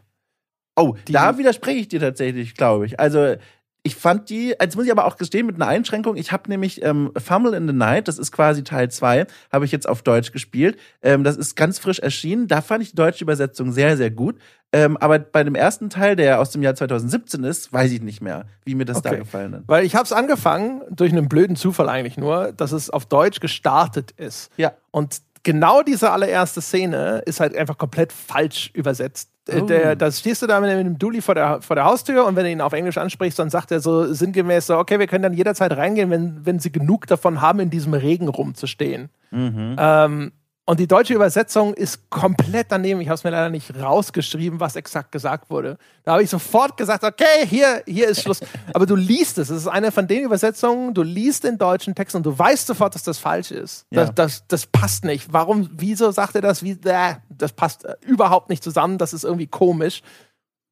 Oh, 0.75 0.95
da 1.05 1.37
widerspreche 1.37 1.79
ich 1.79 1.87
dir 1.89 1.99
tatsächlich, 1.99 2.55
glaube 2.55 2.85
ich. 2.85 2.99
Also, 2.99 3.35
ich 3.83 3.95
fand 3.95 4.29
die, 4.29 4.55
jetzt 4.59 4.75
muss 4.75 4.85
ich 4.85 4.91
aber 4.91 5.05
auch 5.05 5.15
gestehen, 5.15 5.45
mit 5.45 5.55
einer 5.55 5.67
Einschränkung. 5.67 6.17
Ich 6.17 6.31
habe 6.31 6.49
nämlich 6.49 6.83
ähm, 6.83 7.11
Fumble 7.17 7.53
in 7.53 7.65
the 7.67 7.73
Night, 7.73 8.07
das 8.07 8.19
ist 8.19 8.31
quasi 8.31 8.63
Teil 8.63 8.91
2, 8.91 9.25
habe 9.51 9.65
ich 9.65 9.71
jetzt 9.71 9.87
auf 9.87 10.01
Deutsch 10.01 10.31
gespielt. 10.31 10.77
Ähm, 11.01 11.23
das 11.23 11.37
ist 11.37 11.55
ganz 11.55 11.79
frisch 11.79 11.99
erschienen. 11.99 12.47
Da 12.47 12.61
fand 12.61 12.83
ich 12.83 12.89
die 12.89 12.95
deutsche 12.95 13.23
Übersetzung 13.23 13.71
sehr, 13.71 13.95
sehr 13.95 14.11
gut. 14.11 14.37
Ähm, 14.71 14.97
aber 14.97 15.17
bei 15.19 15.43
dem 15.43 15.55
ersten 15.55 15.89
Teil, 15.89 16.15
der 16.15 16.39
aus 16.41 16.51
dem 16.51 16.61
Jahr 16.61 16.75
2017 16.75 17.43
ist, 17.43 17.71
weiß 17.71 17.91
ich 17.91 18.01
nicht 18.01 18.21
mehr, 18.21 18.45
wie 18.65 18.75
mir 18.75 18.85
das 18.85 18.97
okay. 18.97 19.11
da 19.11 19.15
gefallen 19.15 19.55
hat. 19.55 19.63
Weil 19.67 19.85
ich 19.85 19.95
habe 19.95 20.03
es 20.03 20.11
angefangen, 20.11 20.81
durch 20.91 21.11
einen 21.11 21.29
blöden 21.29 21.55
Zufall 21.55 21.89
eigentlich 21.89 22.17
nur, 22.17 22.51
dass 22.51 22.73
es 22.73 22.89
auf 22.89 23.05
Deutsch 23.05 23.39
gestartet 23.39 24.11
ist. 24.11 24.51
Ja. 24.57 24.73
Und 24.91 25.21
genau 25.43 25.81
diese 25.83 26.11
allererste 26.11 26.61
Szene 26.61 27.23
ist 27.25 27.39
halt 27.39 27.55
einfach 27.55 27.77
komplett 27.77 28.11
falsch 28.11 28.69
übersetzt. 28.73 29.29
Äh, 29.49 29.61
oh. 29.61 29.65
Der, 29.65 29.95
da 29.95 30.11
stehst 30.11 30.41
du 30.41 30.47
da 30.47 30.59
mit 30.59 30.69
dem 30.71 30.97
Dulli 30.97 31.21
vor 31.21 31.35
der, 31.35 31.61
vor 31.61 31.75
der 31.75 31.85
Haustür 31.85 32.25
und 32.25 32.35
wenn 32.35 32.43
du 32.43 32.51
ihn 32.51 32.61
auf 32.61 32.73
Englisch 32.73 32.97
ansprichst, 32.97 33.39
dann 33.39 33.49
sagt 33.49 33.71
er 33.71 33.79
so 33.79 34.11
sinngemäß 34.13 34.67
so, 34.67 34.77
okay, 34.77 34.99
wir 34.99 35.07
können 35.07 35.23
dann 35.23 35.33
jederzeit 35.33 35.75
reingehen, 35.75 36.09
wenn, 36.09 36.45
wenn 36.45 36.59
sie 36.59 36.71
genug 36.71 37.07
davon 37.07 37.41
haben, 37.41 37.59
in 37.59 37.69
diesem 37.69 37.93
Regen 37.93 38.27
rumzustehen. 38.27 39.09
Mhm. 39.31 39.75
Ähm, 39.77 40.31
und 40.69 40.79
die 40.79 40.85
deutsche 40.85 41.15
Übersetzung 41.15 41.73
ist 41.73 42.11
komplett 42.11 42.67
daneben. 42.69 43.01
Ich 43.01 43.07
habe 43.07 43.15
es 43.15 43.23
mir 43.23 43.31
leider 43.31 43.49
nicht 43.49 43.75
rausgeschrieben, 43.75 44.59
was 44.59 44.75
exakt 44.75 45.11
gesagt 45.11 45.49
wurde. 45.49 45.79
Da 46.03 46.11
habe 46.11 46.21
ich 46.21 46.29
sofort 46.29 46.77
gesagt, 46.77 47.03
okay, 47.03 47.47
hier, 47.47 47.81
hier 47.87 48.07
ist 48.07 48.21
Schluss. 48.21 48.39
Aber 48.75 48.85
du 48.85 48.95
liest 48.95 49.39
es. 49.39 49.49
Es 49.49 49.63
ist 49.63 49.67
eine 49.67 49.91
von 49.91 50.05
den 50.05 50.23
Übersetzungen, 50.23 50.93
du 50.93 51.01
liest 51.01 51.43
den 51.43 51.57
deutschen 51.57 51.95
Text 51.95 52.15
und 52.15 52.23
du 52.23 52.37
weißt 52.37 52.67
sofort, 52.67 52.93
dass 52.93 53.01
das 53.01 53.17
falsch 53.17 53.49
ist. 53.49 53.87
Ja. 53.89 54.05
Das, 54.05 54.13
das, 54.13 54.47
das 54.47 54.65
passt 54.67 55.05
nicht. 55.05 55.33
Warum, 55.33 55.71
wieso 55.73 56.11
sagt 56.11 56.35
er 56.35 56.41
das? 56.41 56.61
Wie, 56.61 56.77
äh, 56.83 57.15
das 57.29 57.51
passt 57.53 57.87
überhaupt 58.05 58.49
nicht 58.49 58.63
zusammen. 58.63 58.99
Das 58.99 59.11
ist 59.11 59.23
irgendwie 59.23 59.47
komisch. 59.47 60.03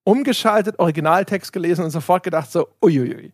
Umgeschaltet, 0.03 0.77
Originaltext 0.77 1.51
gelesen 1.51 1.83
und 1.83 1.89
sofort 1.89 2.21
gedacht 2.21 2.51
so, 2.51 2.67
uiuiui. 2.83 3.33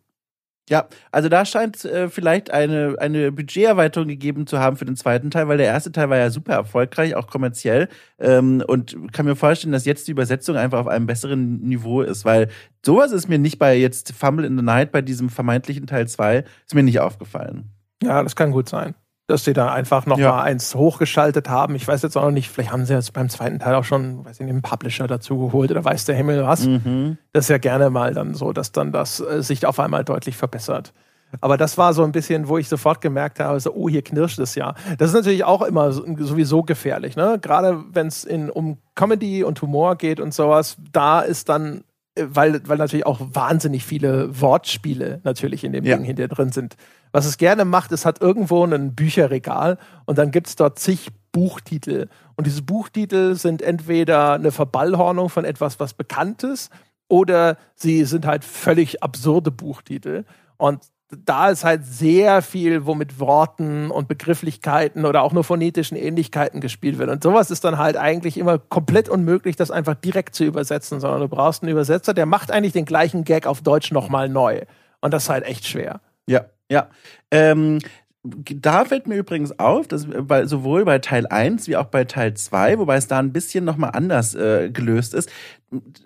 Ja, 0.69 0.87
also 1.11 1.27
da 1.27 1.43
scheint 1.43 1.83
äh, 1.83 2.09
vielleicht 2.09 2.49
eine, 2.49 2.95
eine 2.97 3.33
Budgeterweiterung 3.33 4.07
gegeben 4.07 4.47
zu 4.47 4.59
haben 4.59 4.77
für 4.77 4.85
den 4.85 4.95
zweiten 4.95 5.29
Teil, 5.29 5.49
weil 5.49 5.57
der 5.57 5.67
erste 5.67 5.91
Teil 5.91 6.09
war 6.09 6.17
ja 6.17 6.29
super 6.29 6.53
erfolgreich, 6.53 7.15
auch 7.15 7.27
kommerziell. 7.27 7.89
Ähm, 8.17 8.63
und 8.65 8.95
kann 9.11 9.25
mir 9.25 9.35
vorstellen, 9.35 9.73
dass 9.73 9.83
jetzt 9.83 10.07
die 10.07 10.11
Übersetzung 10.11 10.55
einfach 10.55 10.79
auf 10.79 10.87
einem 10.87 11.05
besseren 11.05 11.59
Niveau 11.59 12.01
ist, 12.01 12.23
weil 12.23 12.47
sowas 12.85 13.11
ist 13.11 13.27
mir 13.27 13.39
nicht 13.39 13.59
bei 13.59 13.75
jetzt 13.75 14.13
Fumble 14.13 14.45
in 14.45 14.57
the 14.57 14.63
Night, 14.63 14.93
bei 14.93 15.01
diesem 15.01 15.29
vermeintlichen 15.29 15.85
Teil 15.85 16.07
2, 16.07 16.45
ist 16.65 16.75
mir 16.75 16.83
nicht 16.83 17.01
aufgefallen. 17.01 17.71
Ja, 18.01 18.23
das 18.23 18.35
kann 18.35 18.51
gut 18.51 18.69
sein 18.69 18.95
dass 19.33 19.43
sie 19.43 19.53
da 19.53 19.73
einfach 19.73 20.05
noch 20.05 20.19
ja. 20.19 20.31
mal 20.31 20.43
eins 20.43 20.75
hochgeschaltet 20.75 21.49
haben. 21.49 21.75
Ich 21.75 21.87
weiß 21.87 22.03
jetzt 22.03 22.15
auch 22.15 22.25
noch 22.25 22.31
nicht, 22.31 22.49
vielleicht 22.49 22.71
haben 22.71 22.85
sie 22.85 22.93
jetzt 22.93 23.13
beim 23.13 23.29
zweiten 23.29 23.57
Teil 23.57 23.73
auch 23.73 23.83
schon, 23.83 24.23
weiß 24.23 24.33
ich 24.33 24.39
nicht, 24.41 24.51
einen 24.51 24.61
Publisher 24.61 25.07
dazu 25.07 25.39
geholt 25.39 25.71
oder 25.71 25.83
weiß 25.83 26.05
der 26.05 26.15
Himmel 26.15 26.45
was. 26.45 26.67
Mhm. 26.67 27.17
Das 27.33 27.45
ist 27.45 27.49
ja 27.49 27.57
gerne 27.57 27.89
mal 27.89 28.13
dann 28.13 28.35
so, 28.35 28.53
dass 28.53 28.71
dann 28.71 28.91
das 28.91 29.19
äh, 29.19 29.41
sich 29.41 29.65
auf 29.65 29.79
einmal 29.79 30.03
deutlich 30.03 30.37
verbessert. 30.37 30.93
Aber 31.41 31.57
das 31.57 31.79
war 31.79 31.93
so 31.93 32.03
ein 32.03 32.11
bisschen, 32.11 32.47
wo 32.47 32.59
ich 32.59 32.69
sofort 32.69 33.01
gemerkt 33.01 33.39
habe, 33.39 33.59
so, 33.59 33.73
oh, 33.73 33.89
hier 33.89 34.03
knirscht 34.03 34.37
es 34.37 34.53
ja. 34.53 34.75
Das 34.99 35.09
ist 35.09 35.15
natürlich 35.15 35.43
auch 35.43 35.63
immer 35.63 35.91
sowieso 35.91 36.61
gefährlich, 36.61 37.15
ne? 37.15 37.39
Gerade 37.41 37.83
wenn 37.91 38.05
es 38.05 38.27
um 38.53 38.77
Comedy 38.93 39.43
und 39.43 39.59
Humor 39.63 39.95
geht 39.95 40.19
und 40.19 40.31
sowas, 40.31 40.77
da 40.91 41.21
ist 41.21 41.49
dann 41.49 41.83
weil, 42.19 42.61
weil 42.67 42.77
natürlich 42.77 43.05
auch 43.05 43.19
wahnsinnig 43.21 43.85
viele 43.85 44.39
Wortspiele 44.39 45.21
natürlich 45.23 45.63
in 45.63 45.73
dem 45.73 45.83
ja. 45.83 45.95
Ding 45.95 46.05
hinter 46.05 46.27
drin 46.27 46.51
sind. 46.51 46.75
Was 47.11 47.25
es 47.25 47.37
gerne 47.37 47.65
macht, 47.65 47.91
es 47.91 48.05
hat 48.05 48.21
irgendwo 48.21 48.63
ein 48.63 48.95
Bücherregal 48.95 49.77
und 50.05 50.17
dann 50.17 50.31
gibt 50.31 50.47
es 50.47 50.55
dort 50.55 50.79
zig 50.79 51.09
Buchtitel. 51.31 52.09
Und 52.35 52.47
diese 52.47 52.61
Buchtitel 52.61 53.35
sind 53.35 53.61
entweder 53.61 54.33
eine 54.33 54.51
Verballhornung 54.51 55.29
von 55.29 55.45
etwas, 55.45 55.79
was 55.79 55.93
bekannt 55.93 56.43
ist, 56.43 56.71
oder 57.07 57.57
sie 57.75 58.05
sind 58.05 58.25
halt 58.25 58.43
völlig 58.43 59.03
absurde 59.03 59.51
Buchtitel. 59.51 60.25
Und 60.57 60.81
da 61.09 61.49
ist 61.49 61.63
halt 61.63 61.85
sehr 61.85 62.41
viel, 62.41 62.85
wo 62.85 62.95
mit 62.95 63.19
Worten 63.19 63.91
und 63.91 64.07
Begrifflichkeiten 64.07 65.05
oder 65.05 65.21
auch 65.21 65.33
nur 65.33 65.43
phonetischen 65.43 65.97
Ähnlichkeiten 65.97 66.61
gespielt 66.61 66.97
wird. 66.97 67.09
Und 67.09 67.23
sowas 67.23 67.51
ist 67.51 67.63
dann 67.63 67.77
halt 67.77 67.97
eigentlich 67.97 68.37
immer 68.37 68.57
komplett 68.57 69.09
unmöglich, 69.09 69.55
das 69.55 69.71
einfach 69.71 69.95
direkt 69.95 70.35
zu 70.35 70.43
übersetzen, 70.43 70.99
sondern 70.99 71.21
du 71.21 71.27
brauchst 71.27 71.63
einen 71.63 71.71
Übersetzer, 71.71 72.13
der 72.13 72.25
macht 72.25 72.51
eigentlich 72.51 72.73
den 72.73 72.85
gleichen 72.85 73.23
Gag 73.23 73.45
auf 73.45 73.61
Deutsch 73.61 73.91
nochmal 73.91 74.29
neu. 74.29 74.61
Und 75.01 75.13
das 75.13 75.23
ist 75.23 75.29
halt 75.29 75.45
echt 75.45 75.67
schwer. 75.67 76.01
Ja, 76.25 76.45
ja. 76.69 76.87
Ähm, 77.31 77.79
da 78.23 78.85
fällt 78.85 79.05
mir 79.05 79.17
übrigens 79.17 79.59
auf, 79.59 79.87
dass 79.87 80.07
bei, 80.07 80.45
sowohl 80.45 80.85
bei 80.85 80.99
Teil 80.99 81.27
1 81.27 81.67
wie 81.67 81.75
auch 81.75 81.87
bei 81.87 82.05
Teil 82.05 82.33
2, 82.33 82.79
wobei 82.79 82.95
es 82.95 83.07
da 83.07 83.19
ein 83.19 83.33
bisschen 83.33 83.65
nochmal 83.65 83.91
anders 83.93 84.33
äh, 84.33 84.69
gelöst 84.69 85.13
ist, 85.13 85.29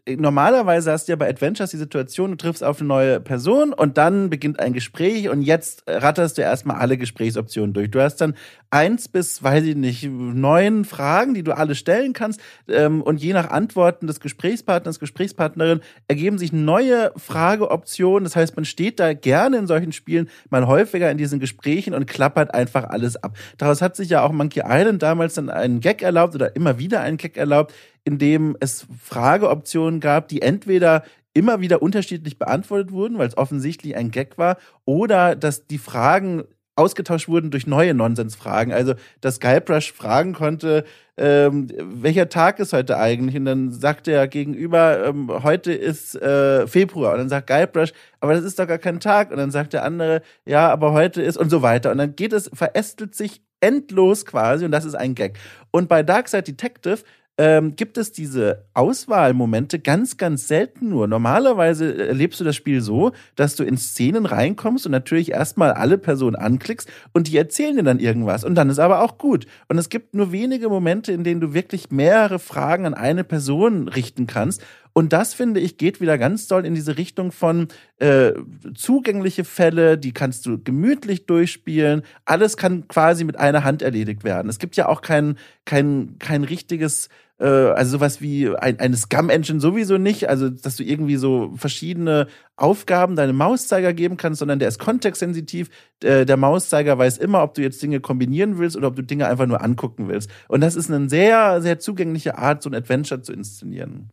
normalerweise 0.08 0.92
hast 0.92 1.08
du 1.08 1.12
ja 1.12 1.16
bei 1.16 1.30
Adventures 1.30 1.72
die 1.72 1.78
Situation, 1.78 2.32
du 2.32 2.38
triffst 2.38 2.64
auf 2.64 2.80
eine 2.80 2.88
neue 2.88 3.20
Person 3.20 3.74
und 3.74 3.98
dann 3.98 4.30
beginnt 4.30 4.60
ein 4.60 4.74
Gespräch 4.74 5.30
und 5.30 5.42
jetzt 5.42 5.84
ratterst 5.88 6.38
du 6.38 6.42
erstmal 6.42 6.78
alle 6.78 6.98
Gesprächsoptionen 6.98 7.74
durch. 7.74 7.92
Du 7.92 8.02
hast 8.02 8.18
dann 8.18 8.36
eins 8.70 9.08
bis, 9.08 9.42
weiß 9.42 9.64
ich 9.64 9.76
nicht, 9.76 10.04
neun 10.04 10.86
Fragen, 10.86 11.34
die 11.34 11.44
du 11.44 11.56
alle 11.56 11.76
stellen 11.76 12.14
kannst 12.14 12.42
ähm, 12.68 13.02
und 13.02 13.22
je 13.22 13.34
nach 13.34 13.50
Antworten 13.50 14.08
des 14.08 14.20
Gesprächspartners, 14.20 15.00
Gesprächspartnerin 15.00 15.82
ergeben 16.08 16.38
sich 16.38 16.52
neue 16.52 17.12
Frageoptionen. 17.16 18.24
Das 18.24 18.36
heißt, 18.36 18.56
man 18.56 18.66
steht 18.66 19.00
da 19.00 19.14
gerne 19.14 19.58
in 19.58 19.68
solchen 19.68 19.92
Spielen 19.92 20.30
mal 20.50 20.68
häufiger 20.68 21.10
in 21.10 21.18
diesen 21.18 21.40
Gesprächen 21.40 21.94
und 21.94 22.08
klappert 22.08 22.54
einfach 22.54 22.86
alles 22.86 23.22
ab. 23.24 23.38
Daraus 23.58 23.82
hat 23.82 23.96
sich 23.96 24.10
ja 24.10 24.24
auch 24.24 24.32
Monkey 24.32 24.64
Island 24.66 25.02
damals 25.02 25.36
dann 25.36 25.50
einen 25.50 25.80
Gag 25.80 26.02
erlaubt 26.02 26.36
oder 26.36 26.56
immer 26.56 26.78
wieder 26.78 27.02
einen 27.02 27.18
Gag 27.18 27.38
erlaubt, 27.38 27.74
in 28.08 28.18
dem 28.18 28.56
es 28.62 28.88
Frageoptionen 29.04 30.00
gab, 30.00 30.30
die 30.30 30.42
entweder 30.42 31.04
immer 31.34 31.60
wieder 31.60 31.82
unterschiedlich 31.82 32.40
beantwortet 32.40 32.92
wurden, 32.94 33.18
weil 33.18 33.28
es 33.28 33.38
offensichtlich 33.38 33.98
ein 33.98 34.12
Gag 34.12 34.38
war, 34.38 34.58
oder 34.86 35.36
dass 35.36 35.68
die 35.68 35.78
Fragen 35.78 36.46
ausgetauscht 36.78 37.28
wurden 37.28 37.52
durch 37.52 37.68
neue 37.68 37.94
Nonsensfragen. 37.94 38.72
Also, 38.72 38.94
dass 39.20 39.42
Guybrush 39.42 39.92
fragen 39.92 40.34
konnte, 40.34 40.86
ähm, 41.18 41.68
welcher 41.82 42.30
Tag 42.30 42.60
ist 42.60 42.72
heute 42.72 42.98
eigentlich? 42.98 43.36
Und 43.36 43.46
dann 43.46 43.72
sagt 43.74 44.08
er 44.08 44.28
gegenüber, 44.28 45.06
ähm, 45.06 45.30
heute 45.44 45.74
ist 45.74 46.16
äh, 46.16 46.66
Februar. 46.66 47.14
Und 47.14 47.18
dann 47.20 47.30
sagt 47.30 47.48
Guybrush, 47.48 47.92
aber 48.22 48.34
das 48.34 48.46
ist 48.46 48.58
doch 48.58 48.68
gar 48.68 48.78
kein 48.78 49.02
Tag. 49.02 49.32
Und 49.32 49.38
dann 49.38 49.52
sagt 49.52 49.74
der 49.74 49.84
andere, 49.84 50.22
ja, 50.46 50.70
aber 50.70 50.94
heute 50.94 51.22
ist 51.22 51.38
und 51.38 51.50
so 51.50 51.62
weiter. 51.62 51.92
Und 51.92 51.98
dann 51.98 52.16
geht 52.16 52.32
es, 52.32 52.50
verästelt 52.54 53.16
sich 53.16 53.42
endlos 53.60 54.26
quasi 54.26 54.66
und 54.66 54.72
das 54.72 54.86
ist 54.86 54.96
ein 54.96 55.16
Gag. 55.16 55.38
Und 55.72 55.90
bei 55.90 56.04
Darkside 56.04 56.44
Detective 56.44 57.00
ähm, 57.38 57.76
gibt 57.76 57.98
es 57.98 58.12
diese 58.12 58.66
Auswahlmomente 58.74 59.80
ganz, 59.80 60.18
ganz 60.18 60.48
selten 60.48 60.90
nur. 60.90 61.08
Normalerweise 61.08 62.08
erlebst 62.08 62.40
du 62.40 62.44
das 62.44 62.56
Spiel 62.56 62.82
so, 62.82 63.12
dass 63.36 63.56
du 63.56 63.64
in 63.64 63.78
Szenen 63.78 64.26
reinkommst 64.26 64.86
und 64.86 64.92
natürlich 64.92 65.32
erstmal 65.32 65.72
alle 65.72 65.98
Personen 65.98 66.36
anklickst 66.36 66.90
und 67.14 67.28
die 67.28 67.38
erzählen 67.38 67.76
dir 67.76 67.84
dann 67.84 68.00
irgendwas. 68.00 68.44
Und 68.44 68.56
dann 68.56 68.70
ist 68.70 68.80
aber 68.80 69.02
auch 69.04 69.18
gut. 69.18 69.46
Und 69.68 69.78
es 69.78 69.90
gibt 69.90 70.16
nur 70.16 70.32
wenige 70.32 70.68
Momente, 70.70 71.12
in 71.12 71.24
denen 71.24 71.42
du 71.42 71.54
wirklich 71.54 71.92
mehrere 71.92 72.40
Fragen 72.40 72.86
an 72.86 72.94
eine 72.96 73.24
Person 73.24 73.88
richten 73.88 74.26
kannst. 74.26 74.64
Und 74.98 75.14
das, 75.14 75.36
finde 75.36 75.60
ich, 75.60 75.78
geht 75.78 76.02
wieder 76.02 76.18
ganz 76.18 76.48
doll 76.48 76.66
in 76.66 76.74
diese 76.74 76.98
Richtung 76.98 77.32
von 77.32 77.68
äh, 78.00 78.32
zugängliche 78.74 79.44
Fälle, 79.44 79.96
die 79.96 80.12
kannst 80.12 80.48
du 80.48 80.58
gemütlich 80.58 81.28
durchspielen. 81.28 82.02
Alles 82.26 82.58
kann 82.58 82.88
quasi 82.88 83.24
mit 83.24 83.38
einer 83.38 83.64
Hand 83.64 83.84
erledigt 83.84 84.24
werden. 84.24 84.50
Es 84.50 84.58
gibt 84.58 84.76
ja 84.76 84.90
auch 84.90 85.02
kein, 85.02 85.38
kein, 85.66 86.16
kein 86.18 86.44
richtiges 86.44 87.10
äh, 87.40 87.46
also 87.46 87.92
sowas 87.92 88.22
wie 88.22 88.50
ein, 88.50 88.80
eine 88.80 88.98
Scum-Engine 88.98 89.60
sowieso 89.60 90.00
nicht, 90.00 90.30
also 90.30 90.50
dass 90.50 90.78
du 90.78 90.84
irgendwie 90.84 91.18
so 91.18 91.54
verschiedene 91.56 92.26
Aufgaben 92.56 93.16
deinem 93.16 93.36
Mauszeiger 93.36 93.94
geben 93.94 94.18
kannst, 94.18 94.40
sondern 94.40 94.58
der 94.58 94.68
ist 94.68 94.80
kontextsensitiv. 94.80 95.70
Äh, 96.04 96.26
der 96.26 96.38
Mauszeiger 96.38 96.98
weiß 96.98 97.20
immer, 97.20 97.44
ob 97.44 97.54
du 97.54 97.62
jetzt 97.62 97.84
Dinge 97.84 98.00
kombinieren 98.00 98.58
willst 98.58 98.76
oder 98.76 98.88
ob 98.88 98.96
du 98.96 99.04
Dinge 99.04 99.28
einfach 99.28 99.46
nur 99.46 99.64
angucken 99.64 100.08
willst. 100.08 100.32
Und 100.48 100.62
das 100.62 100.76
ist 100.76 100.90
eine 100.90 101.08
sehr, 101.08 101.62
sehr 101.62 101.78
zugängliche 101.78 102.40
Art, 102.40 102.64
so 102.64 102.70
ein 102.72 102.74
Adventure 102.74 103.22
zu 103.22 103.32
inszenieren. 103.32 104.10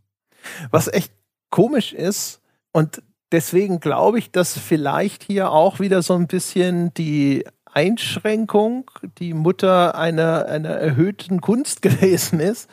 Was 0.71 0.89
echt 0.89 1.13
komisch 1.51 1.93
ist 1.93 2.41
und 2.73 3.03
deswegen 3.33 3.81
glaube 3.81 4.19
ich, 4.19 4.31
dass 4.31 4.59
vielleicht 4.59 5.23
hier 5.23 5.51
auch 5.51 5.81
wieder 5.81 6.03
so 6.03 6.15
ein 6.15 6.27
bisschen 6.27 6.93
die 6.95 7.45
Einschränkung, 7.75 8.91
die 9.19 9.35
Mutter 9.35 9.97
einer, 9.97 10.47
einer 10.47 10.71
erhöhten 10.71 11.41
Kunst 11.41 11.83
gewesen 11.83 12.41
ist. 12.41 12.71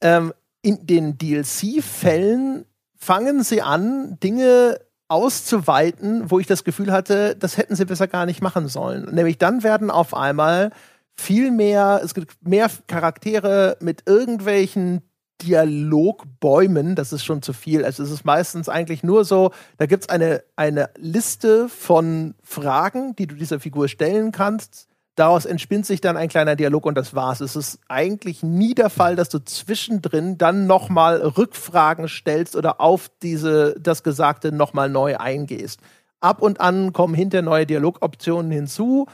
Ähm, 0.00 0.32
in 0.62 0.86
den 0.86 1.18
DLC-Fällen 1.18 2.64
fangen 2.96 3.42
sie 3.42 3.62
an, 3.62 4.18
Dinge 4.20 4.78
auszuweiten, 5.08 6.30
wo 6.30 6.38
ich 6.38 6.46
das 6.46 6.64
Gefühl 6.64 6.90
hatte, 6.90 7.36
das 7.36 7.58
hätten 7.58 7.76
sie 7.76 7.84
besser 7.84 8.08
gar 8.08 8.26
nicht 8.26 8.42
machen 8.42 8.68
sollen. 8.68 9.14
Nämlich 9.14 9.38
dann 9.38 9.62
werden 9.62 9.90
auf 9.90 10.14
einmal 10.14 10.70
viel 11.14 11.50
mehr, 11.50 12.00
es 12.02 12.14
gibt 12.14 12.36
mehr 12.46 12.70
Charaktere 12.86 13.76
mit 13.80 14.02
irgendwelchen 14.06 15.02
Dialogbäumen, 15.42 16.94
das 16.94 17.12
ist 17.12 17.24
schon 17.24 17.42
zu 17.42 17.52
viel. 17.52 17.84
Also 17.84 18.02
es 18.02 18.10
ist 18.10 18.24
meistens 18.24 18.68
eigentlich 18.68 19.02
nur 19.02 19.24
so, 19.24 19.50
da 19.78 19.86
gibt 19.86 20.04
es 20.04 20.08
eine, 20.08 20.42
eine 20.56 20.90
Liste 20.96 21.68
von 21.68 22.34
Fragen, 22.42 23.16
die 23.16 23.26
du 23.26 23.34
dieser 23.34 23.60
Figur 23.60 23.88
stellen 23.88 24.32
kannst. 24.32 24.88
Daraus 25.16 25.44
entspinnt 25.44 25.86
sich 25.86 26.00
dann 26.00 26.16
ein 26.16 26.28
kleiner 26.28 26.56
Dialog 26.56 26.86
und 26.86 26.96
das 26.96 27.14
war's. 27.14 27.40
Es 27.40 27.54
ist 27.54 27.78
eigentlich 27.88 28.42
nie 28.42 28.74
der 28.74 28.90
Fall, 28.90 29.14
dass 29.14 29.28
du 29.28 29.38
zwischendrin 29.38 30.38
dann 30.38 30.66
nochmal 30.66 31.18
Rückfragen 31.20 32.08
stellst 32.08 32.56
oder 32.56 32.80
auf 32.80 33.10
diese, 33.22 33.76
das 33.78 34.02
Gesagte 34.02 34.50
nochmal 34.50 34.88
neu 34.88 35.16
eingehst. 35.16 35.80
Ab 36.20 36.42
und 36.42 36.60
an 36.60 36.92
kommen 36.92 37.14
hinter 37.14 37.42
neue 37.42 37.66
Dialogoptionen 37.66 38.50
hinzu. 38.50 39.06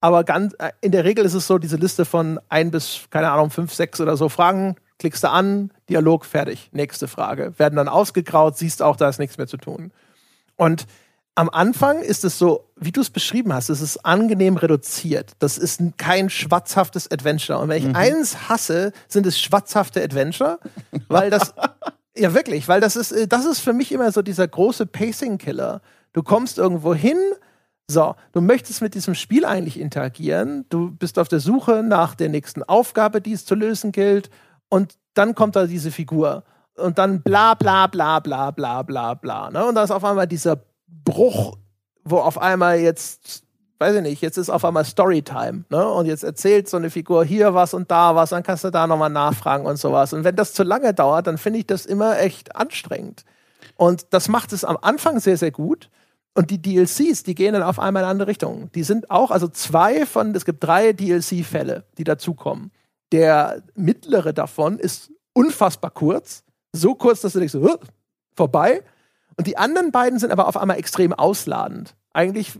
Aber 0.00 0.24
ganz, 0.24 0.54
äh, 0.58 0.70
in 0.80 0.92
der 0.92 1.04
Regel 1.04 1.24
ist 1.24 1.34
es 1.34 1.46
so, 1.46 1.58
diese 1.58 1.76
Liste 1.76 2.04
von 2.04 2.40
ein 2.48 2.70
bis, 2.70 3.02
keine 3.10 3.30
Ahnung, 3.30 3.50
fünf, 3.50 3.74
sechs 3.74 4.00
oder 4.00 4.16
so 4.16 4.28
Fragen, 4.28 4.76
klickst 5.02 5.24
du 5.24 5.30
an, 5.30 5.72
Dialog, 5.88 6.24
fertig. 6.24 6.70
Nächste 6.70 7.08
Frage. 7.08 7.58
Werden 7.58 7.74
dann 7.74 7.88
ausgegraut, 7.88 8.56
siehst 8.56 8.82
auch, 8.82 8.94
da 8.94 9.08
ist 9.08 9.18
nichts 9.18 9.36
mehr 9.36 9.48
zu 9.48 9.56
tun. 9.56 9.90
Und 10.54 10.86
am 11.34 11.50
Anfang 11.50 12.02
ist 12.02 12.24
es 12.24 12.38
so, 12.38 12.68
wie 12.76 12.92
du 12.92 13.00
es 13.00 13.10
beschrieben 13.10 13.52
hast, 13.52 13.68
es 13.68 13.80
ist 13.80 14.06
angenehm 14.06 14.56
reduziert. 14.56 15.32
Das 15.40 15.58
ist 15.58 15.82
kein 15.96 16.30
schwatzhaftes 16.30 17.10
Adventure. 17.10 17.58
Und 17.58 17.68
wenn 17.68 17.78
ich 17.78 17.88
mhm. 17.88 17.96
eins 17.96 18.48
hasse, 18.48 18.92
sind 19.08 19.26
es 19.26 19.40
schwatzhafte 19.40 20.00
Adventure, 20.00 20.60
weil 21.08 21.30
das, 21.30 21.52
ja 22.16 22.32
wirklich, 22.32 22.68
weil 22.68 22.80
das 22.80 22.94
ist, 22.94 23.12
das 23.28 23.44
ist 23.44 23.58
für 23.58 23.72
mich 23.72 23.90
immer 23.90 24.12
so 24.12 24.22
dieser 24.22 24.46
große 24.46 24.86
Pacing-Killer. 24.86 25.80
Du 26.12 26.22
kommst 26.22 26.58
irgendwo 26.58 26.94
hin, 26.94 27.18
so, 27.88 28.14
du 28.30 28.40
möchtest 28.40 28.82
mit 28.82 28.94
diesem 28.94 29.16
Spiel 29.16 29.44
eigentlich 29.44 29.80
interagieren, 29.80 30.64
du 30.68 30.92
bist 30.92 31.18
auf 31.18 31.26
der 31.26 31.40
Suche 31.40 31.82
nach 31.82 32.14
der 32.14 32.28
nächsten 32.28 32.62
Aufgabe, 32.62 33.20
die 33.20 33.32
es 33.32 33.44
zu 33.44 33.56
lösen 33.56 33.90
gilt, 33.90 34.30
und 34.72 34.94
dann 35.12 35.34
kommt 35.34 35.54
da 35.54 35.66
diese 35.66 35.90
Figur. 35.90 36.44
Und 36.76 36.96
dann 36.96 37.20
bla 37.20 37.52
bla 37.52 37.88
bla 37.88 38.20
bla 38.20 38.50
bla 38.52 38.80
bla 38.80 39.12
bla. 39.12 39.50
Ne? 39.50 39.66
Und 39.66 39.74
da 39.74 39.82
ist 39.82 39.90
auf 39.90 40.02
einmal 40.02 40.26
dieser 40.26 40.62
Bruch, 40.88 41.58
wo 42.04 42.16
auf 42.16 42.38
einmal 42.38 42.78
jetzt, 42.78 43.42
weiß 43.80 43.96
ich 43.96 44.00
nicht, 44.00 44.22
jetzt 44.22 44.38
ist 44.38 44.48
auf 44.48 44.64
einmal 44.64 44.86
Storytime, 44.86 45.64
ne? 45.68 45.86
Und 45.86 46.06
jetzt 46.06 46.24
erzählt 46.24 46.70
so 46.70 46.78
eine 46.78 46.88
Figur 46.88 47.22
hier 47.22 47.52
was 47.52 47.74
und 47.74 47.90
da 47.90 48.16
was, 48.16 48.30
dann 48.30 48.42
kannst 48.42 48.64
du 48.64 48.70
da 48.70 48.86
nochmal 48.86 49.10
nachfragen 49.10 49.66
und 49.66 49.76
sowas. 49.76 50.14
Und 50.14 50.24
wenn 50.24 50.36
das 50.36 50.54
zu 50.54 50.62
lange 50.62 50.94
dauert, 50.94 51.26
dann 51.26 51.36
finde 51.36 51.58
ich 51.58 51.66
das 51.66 51.84
immer 51.84 52.18
echt 52.18 52.56
anstrengend. 52.56 53.26
Und 53.76 54.06
das 54.14 54.28
macht 54.28 54.54
es 54.54 54.64
am 54.64 54.78
Anfang 54.80 55.20
sehr, 55.20 55.36
sehr 55.36 55.50
gut. 55.50 55.90
Und 56.32 56.48
die 56.48 56.62
DLCs, 56.62 57.24
die 57.24 57.34
gehen 57.34 57.52
dann 57.52 57.62
auf 57.62 57.78
einmal 57.78 58.04
in 58.04 58.04
eine 58.04 58.10
andere 58.12 58.28
Richtung. 58.28 58.70
Die 58.74 58.84
sind 58.84 59.10
auch, 59.10 59.30
also 59.30 59.48
zwei 59.48 60.06
von, 60.06 60.34
es 60.34 60.46
gibt 60.46 60.64
drei 60.64 60.94
DLC-Fälle, 60.94 61.84
die 61.98 62.04
dazukommen. 62.04 62.70
Der 63.12 63.62
mittlere 63.74 64.32
davon 64.32 64.78
ist 64.78 65.12
unfassbar 65.34 65.90
kurz. 65.90 66.44
So 66.72 66.94
kurz, 66.94 67.20
dass 67.20 67.34
du 67.34 67.38
denkst, 67.38 67.52
so, 67.52 67.78
vorbei. 68.34 68.82
Und 69.36 69.46
die 69.46 69.56
anderen 69.56 69.92
beiden 69.92 70.18
sind 70.18 70.32
aber 70.32 70.48
auf 70.48 70.56
einmal 70.56 70.78
extrem 70.78 71.12
ausladend. 71.12 71.94
Eigentlich 72.12 72.58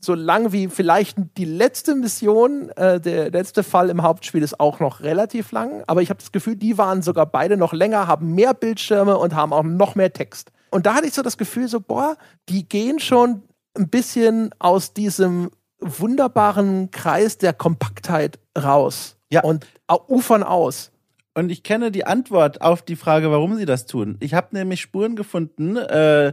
so 0.00 0.14
lang 0.14 0.52
wie 0.52 0.68
vielleicht 0.68 1.16
die 1.36 1.44
letzte 1.44 1.94
Mission, 1.94 2.68
äh, 2.70 3.00
der 3.00 3.30
letzte 3.30 3.62
Fall 3.62 3.88
im 3.88 4.02
Hauptspiel 4.02 4.42
ist 4.42 4.60
auch 4.60 4.78
noch 4.78 5.00
relativ 5.00 5.50
lang, 5.50 5.82
aber 5.86 6.02
ich 6.02 6.10
habe 6.10 6.20
das 6.20 6.30
Gefühl, 6.30 6.56
die 6.56 6.76
waren 6.76 7.02
sogar 7.02 7.26
beide 7.26 7.56
noch 7.56 7.72
länger, 7.72 8.06
haben 8.06 8.34
mehr 8.34 8.52
Bildschirme 8.52 9.16
und 9.16 9.34
haben 9.34 9.52
auch 9.52 9.62
noch 9.62 9.94
mehr 9.94 10.12
Text. 10.12 10.52
Und 10.70 10.86
da 10.86 10.94
hatte 10.94 11.06
ich 11.06 11.14
so 11.14 11.22
das 11.22 11.38
Gefühl, 11.38 11.68
so, 11.68 11.80
boah, 11.80 12.16
die 12.48 12.68
gehen 12.68 13.00
schon 13.00 13.42
ein 13.76 13.88
bisschen 13.88 14.50
aus 14.58 14.92
diesem 14.92 15.50
wunderbaren 15.80 16.90
Kreis 16.90 17.38
der 17.38 17.52
Kompaktheit 17.52 18.38
raus. 18.56 19.13
Ja. 19.30 19.42
Und 19.42 19.66
ufern 20.08 20.42
aus. 20.42 20.92
Und 21.34 21.50
ich 21.50 21.62
kenne 21.62 21.90
die 21.90 22.06
Antwort 22.06 22.60
auf 22.60 22.82
die 22.82 22.96
Frage, 22.96 23.30
warum 23.30 23.56
sie 23.56 23.66
das 23.66 23.86
tun. 23.86 24.16
Ich 24.20 24.34
habe 24.34 24.48
nämlich 24.52 24.80
Spuren 24.80 25.16
gefunden 25.16 25.76
äh, 25.76 26.32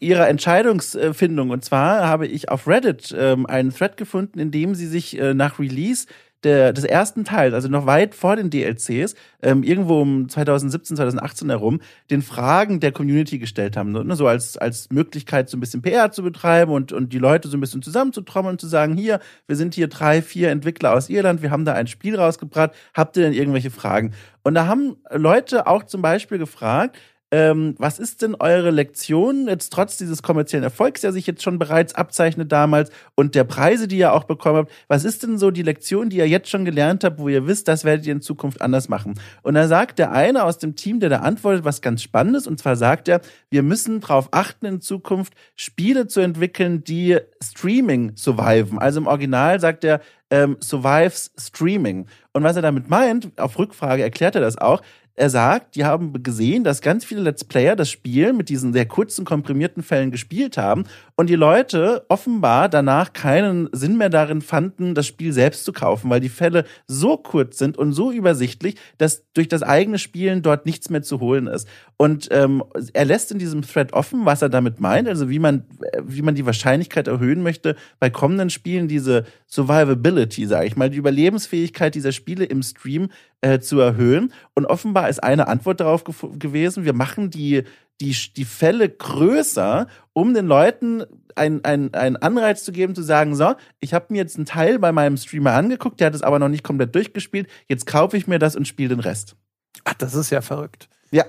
ihrer 0.00 0.28
Entscheidungsfindung. 0.28 1.50
Und 1.50 1.64
zwar 1.64 2.08
habe 2.08 2.26
ich 2.26 2.48
auf 2.48 2.66
Reddit 2.66 3.14
ähm, 3.16 3.46
einen 3.46 3.72
Thread 3.72 3.96
gefunden, 3.96 4.40
in 4.40 4.50
dem 4.50 4.74
sie 4.74 4.86
sich 4.86 5.18
äh, 5.18 5.34
nach 5.34 5.58
Release 5.58 6.06
der, 6.44 6.72
des 6.72 6.84
ersten 6.84 7.24
Teils, 7.24 7.54
also 7.54 7.68
noch 7.68 7.86
weit 7.86 8.14
vor 8.14 8.36
den 8.36 8.50
DLCs, 8.50 9.14
ähm, 9.42 9.62
irgendwo 9.62 10.00
um 10.00 10.28
2017, 10.28 10.96
2018 10.96 11.50
herum, 11.50 11.80
den 12.10 12.22
Fragen 12.22 12.80
der 12.80 12.92
Community 12.92 13.38
gestellt 13.38 13.76
haben. 13.76 13.92
Ne? 13.92 14.16
So 14.16 14.26
als, 14.26 14.56
als 14.56 14.90
Möglichkeit, 14.90 15.48
so 15.48 15.56
ein 15.56 15.60
bisschen 15.60 15.82
PR 15.82 16.10
zu 16.12 16.22
betreiben 16.22 16.72
und, 16.72 16.92
und 16.92 17.12
die 17.12 17.18
Leute 17.18 17.48
so 17.48 17.56
ein 17.56 17.60
bisschen 17.60 17.82
zusammenzutrommeln 17.82 18.54
und 18.54 18.60
zu 18.60 18.66
sagen, 18.66 18.96
hier, 18.96 19.20
wir 19.46 19.56
sind 19.56 19.74
hier 19.74 19.88
drei, 19.88 20.22
vier 20.22 20.50
Entwickler 20.50 20.92
aus 20.94 21.08
Irland, 21.08 21.42
wir 21.42 21.50
haben 21.50 21.64
da 21.64 21.74
ein 21.74 21.86
Spiel 21.86 22.16
rausgebracht, 22.16 22.72
habt 22.94 23.16
ihr 23.16 23.24
denn 23.24 23.32
irgendwelche 23.32 23.70
Fragen? 23.70 24.12
Und 24.42 24.54
da 24.54 24.66
haben 24.66 24.96
Leute 25.10 25.66
auch 25.66 25.84
zum 25.84 26.02
Beispiel 26.02 26.38
gefragt, 26.38 26.96
ähm, 27.32 27.74
was 27.78 27.98
ist 27.98 28.20
denn 28.20 28.34
eure 28.38 28.70
Lektion 28.70 29.48
jetzt 29.48 29.72
trotz 29.72 29.96
dieses 29.96 30.22
kommerziellen 30.22 30.64
Erfolgs, 30.64 31.00
der 31.00 31.12
sich 31.12 31.26
jetzt 31.26 31.42
schon 31.42 31.58
bereits 31.58 31.94
abzeichnet 31.94 32.52
damals 32.52 32.90
und 33.14 33.34
der 33.34 33.44
Preise, 33.44 33.88
die 33.88 33.96
ihr 33.96 34.12
auch 34.12 34.24
bekommen 34.24 34.58
habt? 34.58 34.72
Was 34.88 35.04
ist 35.04 35.22
denn 35.22 35.38
so 35.38 35.50
die 35.50 35.62
Lektion, 35.62 36.10
die 36.10 36.18
ihr 36.18 36.28
jetzt 36.28 36.50
schon 36.50 36.66
gelernt 36.66 37.04
habt, 37.04 37.18
wo 37.18 37.30
ihr 37.30 37.46
wisst, 37.46 37.68
das 37.68 37.84
werdet 37.84 38.04
ihr 38.04 38.12
in 38.12 38.20
Zukunft 38.20 38.60
anders 38.60 38.90
machen? 38.90 39.14
Und 39.40 39.54
da 39.54 39.66
sagt 39.66 39.98
der 39.98 40.12
eine 40.12 40.44
aus 40.44 40.58
dem 40.58 40.76
Team, 40.76 41.00
der 41.00 41.08
da 41.08 41.20
antwortet, 41.20 41.64
was 41.64 41.80
ganz 41.80 42.02
Spannendes. 42.02 42.46
Und 42.46 42.58
zwar 42.58 42.76
sagt 42.76 43.08
er, 43.08 43.22
wir 43.48 43.62
müssen 43.62 44.00
darauf 44.00 44.28
achten, 44.32 44.66
in 44.66 44.80
Zukunft 44.82 45.32
Spiele 45.56 46.08
zu 46.08 46.20
entwickeln, 46.20 46.84
die 46.84 47.16
Streaming 47.42 48.12
surviven. 48.14 48.78
Also 48.78 49.00
im 49.00 49.06
Original 49.06 49.58
sagt 49.58 49.84
er, 49.84 50.02
ähm, 50.32 50.56
survives 50.60 51.30
Streaming. 51.38 52.06
Und 52.32 52.42
was 52.42 52.56
er 52.56 52.62
damit 52.62 52.88
meint, 52.88 53.38
auf 53.38 53.58
Rückfrage 53.58 54.02
erklärt 54.02 54.34
er 54.34 54.40
das 54.40 54.56
auch, 54.56 54.82
er 55.14 55.28
sagt, 55.28 55.76
die 55.76 55.84
haben 55.84 56.22
gesehen, 56.22 56.64
dass 56.64 56.80
ganz 56.80 57.04
viele 57.04 57.20
Let's 57.20 57.44
Player 57.44 57.76
das 57.76 57.90
Spiel 57.90 58.32
mit 58.32 58.48
diesen 58.48 58.72
sehr 58.72 58.86
kurzen, 58.86 59.24
komprimierten 59.24 59.82
Fällen 59.82 60.10
gespielt 60.10 60.56
haben 60.56 60.84
und 61.16 61.28
die 61.28 61.34
Leute 61.34 62.06
offenbar 62.08 62.70
danach 62.70 63.12
keinen 63.12 63.68
Sinn 63.72 63.98
mehr 63.98 64.08
darin 64.08 64.40
fanden, 64.40 64.94
das 64.94 65.06
Spiel 65.06 65.32
selbst 65.32 65.64
zu 65.64 65.72
kaufen, 65.72 66.08
weil 66.08 66.20
die 66.20 66.30
Fälle 66.30 66.64
so 66.86 67.18
kurz 67.18 67.58
sind 67.58 67.76
und 67.76 67.92
so 67.92 68.10
übersichtlich, 68.10 68.76
dass 68.96 69.24
durch 69.34 69.48
das 69.48 69.62
eigene 69.62 69.98
Spielen 69.98 70.40
dort 70.40 70.64
nichts 70.64 70.88
mehr 70.88 71.02
zu 71.02 71.20
holen 71.20 71.46
ist. 71.46 71.68
Und 71.98 72.28
ähm, 72.30 72.64
er 72.94 73.04
lässt 73.04 73.30
in 73.32 73.38
diesem 73.38 73.62
Thread 73.62 73.92
offen, 73.92 74.24
was 74.24 74.40
er 74.40 74.48
damit 74.48 74.80
meint, 74.80 75.08
also 75.08 75.28
wie 75.28 75.38
man, 75.38 75.64
wie 76.02 76.22
man 76.22 76.34
die 76.34 76.46
Wahrscheinlichkeit 76.46 77.06
erhöhen 77.06 77.42
möchte, 77.42 77.76
bei 78.00 78.08
kommenden 78.08 78.50
Spielen 78.50 78.88
diese 78.88 79.24
Survivability, 79.46 80.46
sage 80.46 80.66
ich 80.66 80.76
mal, 80.76 80.90
die 80.90 80.96
Überlebensfähigkeit 80.96 81.94
dieser 81.94 82.12
Spiele 82.12 82.44
im 82.44 82.62
Stream 82.62 83.10
äh, 83.42 83.60
zu 83.60 83.78
erhöhen. 83.78 84.32
Und 84.54 84.66
offenbar 84.66 85.08
ist 85.08 85.22
eine 85.22 85.48
Antwort 85.48 85.80
darauf 85.80 86.04
gewesen, 86.04 86.84
wir 86.84 86.94
machen 86.94 87.30
die, 87.30 87.64
die, 88.00 88.16
die 88.36 88.44
Fälle 88.44 88.88
größer, 88.88 89.86
um 90.12 90.32
den 90.34 90.46
Leuten 90.46 91.04
einen 91.34 91.94
ein 91.94 92.16
Anreiz 92.16 92.64
zu 92.64 92.72
geben, 92.72 92.94
zu 92.94 93.02
sagen, 93.02 93.34
so, 93.34 93.54
ich 93.80 93.94
habe 93.94 94.06
mir 94.10 94.18
jetzt 94.18 94.36
einen 94.36 94.44
Teil 94.46 94.78
bei 94.78 94.92
meinem 94.92 95.16
Streamer 95.16 95.52
angeguckt, 95.52 96.00
der 96.00 96.08
hat 96.08 96.14
es 96.14 96.22
aber 96.22 96.38
noch 96.38 96.48
nicht 96.48 96.64
komplett 96.64 96.94
durchgespielt, 96.94 97.48
jetzt 97.68 97.86
kaufe 97.86 98.16
ich 98.16 98.26
mir 98.26 98.38
das 98.38 98.56
und 98.56 98.68
spiele 98.68 98.90
den 98.90 99.00
Rest. 99.00 99.36
Ach, 99.84 99.94
das 99.94 100.14
ist 100.14 100.30
ja 100.30 100.42
verrückt. 100.42 100.88
Ja. 101.10 101.24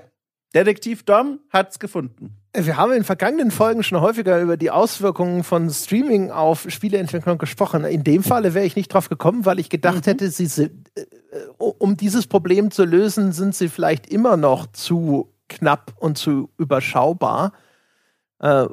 Detektiv 0.54 1.02
Dom 1.02 1.40
hat's 1.50 1.78
gefunden. 1.78 2.36
Wir 2.56 2.76
haben 2.76 2.92
in 2.92 3.02
vergangenen 3.02 3.50
Folgen 3.50 3.82
schon 3.82 4.00
häufiger 4.00 4.40
über 4.40 4.56
die 4.56 4.70
Auswirkungen 4.70 5.42
von 5.42 5.68
Streaming 5.70 6.30
auf 6.30 6.66
Spieleentwicklung 6.68 7.38
gesprochen. 7.38 7.84
In 7.84 8.04
dem 8.04 8.22
Falle 8.22 8.54
wäre 8.54 8.64
ich 8.64 8.76
nicht 8.76 8.94
drauf 8.94 9.08
gekommen, 9.08 9.44
weil 9.44 9.58
ich 9.58 9.68
gedacht 9.68 10.06
mhm. 10.06 10.10
hätte, 10.10 10.30
sie 10.30 10.46
sind, 10.46 10.88
äh, 10.96 11.04
um 11.58 11.96
dieses 11.96 12.28
Problem 12.28 12.70
zu 12.70 12.84
lösen, 12.84 13.32
sind 13.32 13.56
sie 13.56 13.68
vielleicht 13.68 14.06
immer 14.06 14.36
noch 14.36 14.68
zu 14.68 15.32
knapp 15.48 15.92
und 15.96 16.16
zu 16.16 16.50
überschaubar. 16.56 17.52
Äh, 18.38 18.66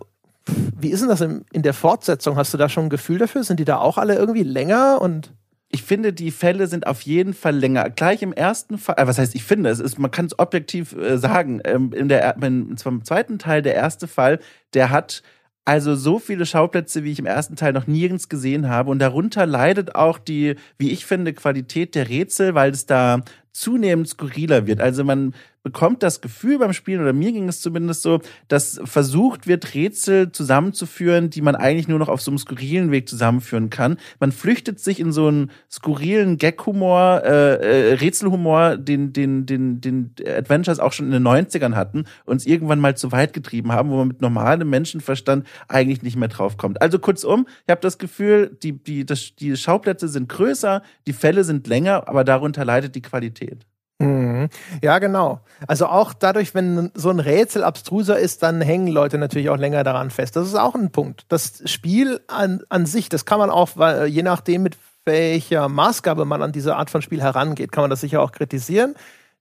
wie 0.46 0.90
ist 0.90 1.02
denn 1.02 1.10
das 1.10 1.22
in, 1.22 1.46
in 1.52 1.64
der 1.64 1.74
Fortsetzung? 1.74 2.36
Hast 2.36 2.54
du 2.54 2.60
da 2.60 2.70
schon 2.70 2.86
ein 2.86 2.90
Gefühl 2.90 3.18
dafür? 3.18 3.44
Sind 3.44 3.60
die 3.60 3.66
da 3.66 3.80
auch 3.80 3.98
alle 3.98 4.16
irgendwie 4.16 4.44
länger 4.44 5.02
und 5.02 5.34
ich 5.72 5.84
finde, 5.84 6.14
die 6.14 6.32
Fälle 6.32 6.68
sind 6.68 6.88
auf 6.88 7.02
jeden 7.02 7.34
Fall 7.34 7.56
länger. 7.56 7.90
Gleich 7.90 8.22
im 8.22 8.34
ersten 8.34 8.78
Fall, 8.78 8.96
äh, 8.98 9.08
was 9.08 9.18
heißt, 9.18 9.36
ich 9.36 9.44
finde, 9.44 9.70
es 9.70 9.80
ist, 9.80 9.98
man 9.98 10.12
kann 10.12 10.26
es 10.26 10.38
objektiv 10.38 10.94
äh, 10.94 11.18
sagen, 11.18 11.62
ähm, 11.64 11.94
in 11.94 12.10
der, 12.10 12.36
in, 12.42 12.76
im 12.84 13.04
zweiten 13.06 13.40
Teil, 13.40 13.62
der 13.62 13.76
erste 13.76 14.08
Fall, 14.08 14.40
der 14.74 14.90
hat 14.90 15.24
also 15.64 15.96
so 15.96 16.20
viele 16.20 16.46
Schauplätze, 16.46 17.04
wie 17.04 17.12
ich 17.12 17.20
im 17.20 17.26
ersten 17.26 17.56
Teil 17.56 17.72
noch 17.72 17.88
nirgends 17.88 18.30
gesehen 18.30 18.68
habe. 18.68 18.90
Und 18.90 19.00
darunter 19.00 19.46
leidet 19.46 19.96
auch 19.96 20.18
die, 20.18 20.56
wie 20.78 20.90
ich 20.90 21.06
finde, 21.06 21.34
Qualität 21.34 21.96
der 21.96 22.10
Rätsel, 22.10 22.56
weil 22.56 22.72
es 22.72 22.88
da 22.88 23.22
zunehmend 23.52 24.08
skurriler 24.08 24.66
wird. 24.66 24.82
Also 24.82 25.04
man 25.04 25.34
bekommt 25.64 26.04
das 26.04 26.22
Gefühl 26.22 26.60
beim 26.60 26.74
Spielen, 26.74 27.02
oder 27.02 27.14
mir 27.14 27.32
ging 27.32 27.48
es 27.48 27.62
zumindest 27.62 28.02
so, 28.02 28.20
dass 28.48 28.82
versucht 28.84 29.48
wird, 29.48 29.74
Rätsel 29.74 30.32
zusammenzuführen, 30.32 31.30
die 31.30 31.42
man 31.42 31.56
eigentlich 31.56 31.88
nur 31.88 32.00
noch 32.00 32.10
auf 32.10 32.22
so 32.22 32.32
einem 32.32 32.38
skurrilen 32.38 32.92
Weg 32.92 33.08
zusammenführen 33.08 33.70
kann. 33.70 33.98
Man 34.20 34.32
flüchtet 34.32 34.80
sich 34.80 35.00
in 35.00 35.12
so 35.12 35.28
einen 35.28 35.52
skurrilen 35.70 36.38
Gag-Humor, 36.38 37.22
äh, 37.24 37.92
äh, 37.92 37.94
Rätselhumor, 37.94 38.78
den, 38.78 39.14
den, 39.14 39.46
den, 39.46 39.82
den 39.82 40.16
Adventures 40.26 40.80
auch 40.80 40.94
schon 40.94 41.08
in 41.08 41.12
den 41.12 41.28
90ern 41.28 41.76
hatten, 41.76 42.06
uns 42.26 42.46
irgendwann 42.46 42.80
mal 42.80 42.98
zu 42.98 43.12
weit 43.12 43.34
getrieben 43.34 43.72
haben, 43.72 43.90
wo 43.90 43.98
man 43.98 44.08
mit 44.08 44.22
normalem 44.22 44.70
Menschenverstand 44.70 45.46
eigentlich 45.68 46.02
nicht 46.02 46.16
mehr 46.16 46.30
draufkommt. 46.30 46.82
Also 46.82 47.00
kurzum, 47.00 47.48
ich 47.66 47.72
habe 47.72 47.82
das 47.82 47.98
Gefühl, 47.98 48.58
die, 48.64 48.74
die, 48.74 49.06
das, 49.06 49.36
die 49.36 49.56
Schauplätze 49.56 50.08
sind 50.08 50.30
größer, 50.30 50.82
die 51.08 51.14
Fälle 51.14 51.44
sind 51.44 51.68
länger, 51.68 52.08
aber 52.08 52.24
darunter 52.24 52.66
leidet 52.66 52.96
die 52.96 53.02
Qualität. 53.02 53.66
Mhm. 54.02 54.50
Ja, 54.82 55.00
genau. 55.00 55.42
Also 55.68 55.88
auch 55.88 56.14
dadurch, 56.14 56.54
wenn 56.56 56.92
so 56.94 57.10
ein 57.10 57.20
Rätsel 57.20 57.64
abstruser 57.64 58.20
ist, 58.20 58.44
dann 58.44 58.62
hängen 58.62 58.88
Leute 58.88 59.18
natürlich 59.18 59.50
auch 59.50 59.58
länger 59.58 59.84
daran 59.84 60.10
fest. 60.10 60.36
Das 60.36 60.48
ist 60.48 60.56
auch 60.56 60.76
ein 60.76 60.92
Punkt. 60.92 61.26
Das 61.30 61.62
Spiel 61.66 62.22
an, 62.28 62.62
an 62.70 62.86
sich, 62.86 63.10
das 63.10 63.26
kann 63.26 63.40
man 63.40 63.50
auch, 63.50 63.70
weil, 63.76 64.08
je 64.08 64.24
nachdem, 64.24 64.64
mit 64.64 64.78
welcher 65.06 65.68
Maßgabe 65.70 66.26
man 66.26 66.42
an 66.42 66.52
diese 66.52 66.76
Art 66.76 66.90
von 66.90 67.02
Spiel 67.02 67.22
herangeht, 67.22 67.72
kann 67.72 67.84
man 67.84 67.90
das 67.90 68.02
sicher 68.02 68.22
auch 68.22 68.32
kritisieren. 68.32 68.96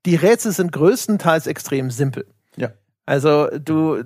Die 0.07 0.17
Rätsel 0.17 0.53
sind 0.53 0.73
größtenteils 0.73 1.47
extrem 1.47 1.91
simpel. 1.91 2.27
Ja. 2.57 2.71
Also 3.07 3.49
du 3.59 4.03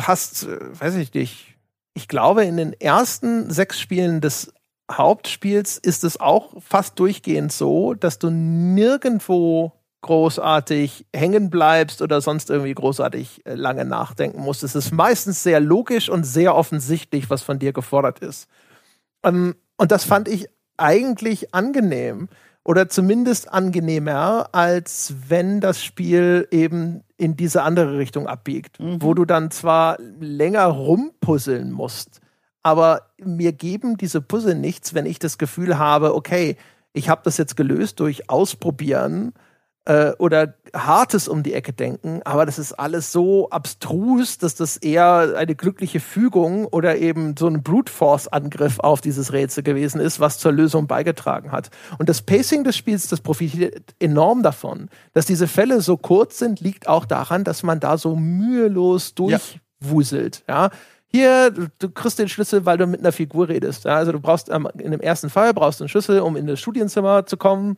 hast, 0.00 0.48
weiß 0.48 0.96
ich 0.96 1.14
nicht, 1.14 1.56
ich 1.94 2.08
glaube, 2.08 2.44
in 2.44 2.56
den 2.56 2.72
ersten 2.72 3.50
sechs 3.50 3.80
Spielen 3.80 4.20
des 4.20 4.52
Hauptspiels 4.90 5.78
ist 5.78 6.04
es 6.04 6.20
auch 6.20 6.54
fast 6.62 6.98
durchgehend 6.98 7.52
so, 7.52 7.94
dass 7.94 8.18
du 8.18 8.30
nirgendwo 8.30 9.72
großartig 10.02 11.06
hängen 11.14 11.50
bleibst 11.50 12.00
oder 12.00 12.20
sonst 12.20 12.50
irgendwie 12.50 12.74
großartig 12.74 13.44
äh, 13.44 13.54
lange 13.54 13.84
nachdenken 13.84 14.40
musst. 14.40 14.62
Es 14.62 14.76
ist 14.76 14.92
meistens 14.92 15.42
sehr 15.42 15.58
logisch 15.58 16.08
und 16.08 16.24
sehr 16.24 16.54
offensichtlich, 16.54 17.28
was 17.28 17.42
von 17.42 17.58
dir 17.58 17.72
gefordert 17.72 18.20
ist. 18.20 18.48
Ähm, 19.24 19.56
und 19.76 19.90
das 19.90 20.04
fand 20.04 20.28
ich 20.28 20.48
eigentlich 20.76 21.52
angenehm 21.54 22.28
oder 22.64 22.88
zumindest 22.88 23.52
angenehmer, 23.52 24.48
als 24.52 25.14
wenn 25.28 25.60
das 25.60 25.82
Spiel 25.82 26.46
eben 26.50 27.02
in 27.16 27.36
diese 27.36 27.62
andere 27.62 27.98
Richtung 27.98 28.26
abbiegt, 28.26 28.78
mhm. 28.78 29.02
wo 29.02 29.14
du 29.14 29.24
dann 29.24 29.50
zwar 29.50 29.98
länger 30.20 30.66
rumpuzzeln 30.66 31.72
musst, 31.72 32.20
aber 32.66 33.02
mir 33.18 33.52
geben 33.52 33.96
diese 33.96 34.20
Puzzle 34.20 34.56
nichts, 34.56 34.92
wenn 34.92 35.06
ich 35.06 35.20
das 35.20 35.38
Gefühl 35.38 35.78
habe, 35.78 36.16
okay, 36.16 36.56
ich 36.92 37.08
habe 37.08 37.20
das 37.22 37.36
jetzt 37.36 37.56
gelöst 37.56 38.00
durch 38.00 38.28
Ausprobieren 38.28 39.34
äh, 39.84 40.10
oder 40.18 40.54
hartes 40.74 41.28
um 41.28 41.44
die 41.44 41.54
Ecke 41.54 41.72
denken, 41.72 42.22
aber 42.24 42.44
das 42.44 42.58
ist 42.58 42.72
alles 42.72 43.12
so 43.12 43.50
abstrus, 43.50 44.38
dass 44.38 44.56
das 44.56 44.78
eher 44.78 45.34
eine 45.36 45.54
glückliche 45.54 46.00
Fügung 46.00 46.66
oder 46.66 46.96
eben 46.98 47.36
so 47.38 47.46
ein 47.46 47.62
Brute 47.62 47.92
Force 47.92 48.26
Angriff 48.26 48.80
auf 48.80 49.00
dieses 49.00 49.32
Rätsel 49.32 49.62
gewesen 49.62 50.00
ist, 50.00 50.18
was 50.18 50.38
zur 50.38 50.50
Lösung 50.50 50.88
beigetragen 50.88 51.52
hat. 51.52 51.70
Und 51.98 52.08
das 52.08 52.20
Pacing 52.20 52.64
des 52.64 52.76
Spiels, 52.76 53.06
das 53.06 53.20
profitiert 53.20 53.94
enorm 54.00 54.42
davon. 54.42 54.90
Dass 55.12 55.24
diese 55.24 55.46
Fälle 55.46 55.82
so 55.82 55.96
kurz 55.96 56.40
sind, 56.40 56.58
liegt 56.58 56.88
auch 56.88 57.04
daran, 57.04 57.44
dass 57.44 57.62
man 57.62 57.78
da 57.78 57.96
so 57.96 58.16
mühelos 58.16 59.14
durchwuselt. 59.14 60.42
Ja. 60.48 60.64
ja. 60.64 60.70
Hier, 61.08 61.50
du, 61.50 61.88
kriegst 61.88 62.18
den 62.18 62.28
Schlüssel, 62.28 62.66
weil 62.66 62.78
du 62.78 62.86
mit 62.86 63.00
einer 63.00 63.12
Figur 63.12 63.48
redest. 63.48 63.84
Ja. 63.84 63.96
Also 63.96 64.12
du 64.12 64.20
brauchst 64.20 64.50
ähm, 64.50 64.68
in 64.78 64.90
dem 64.90 65.00
ersten 65.00 65.30
Fall 65.30 65.54
brauchst 65.54 65.80
du 65.80 65.84
einen 65.84 65.88
Schlüssel, 65.88 66.20
um 66.20 66.36
in 66.36 66.46
das 66.46 66.60
Studienzimmer 66.60 67.26
zu 67.26 67.36
kommen 67.36 67.76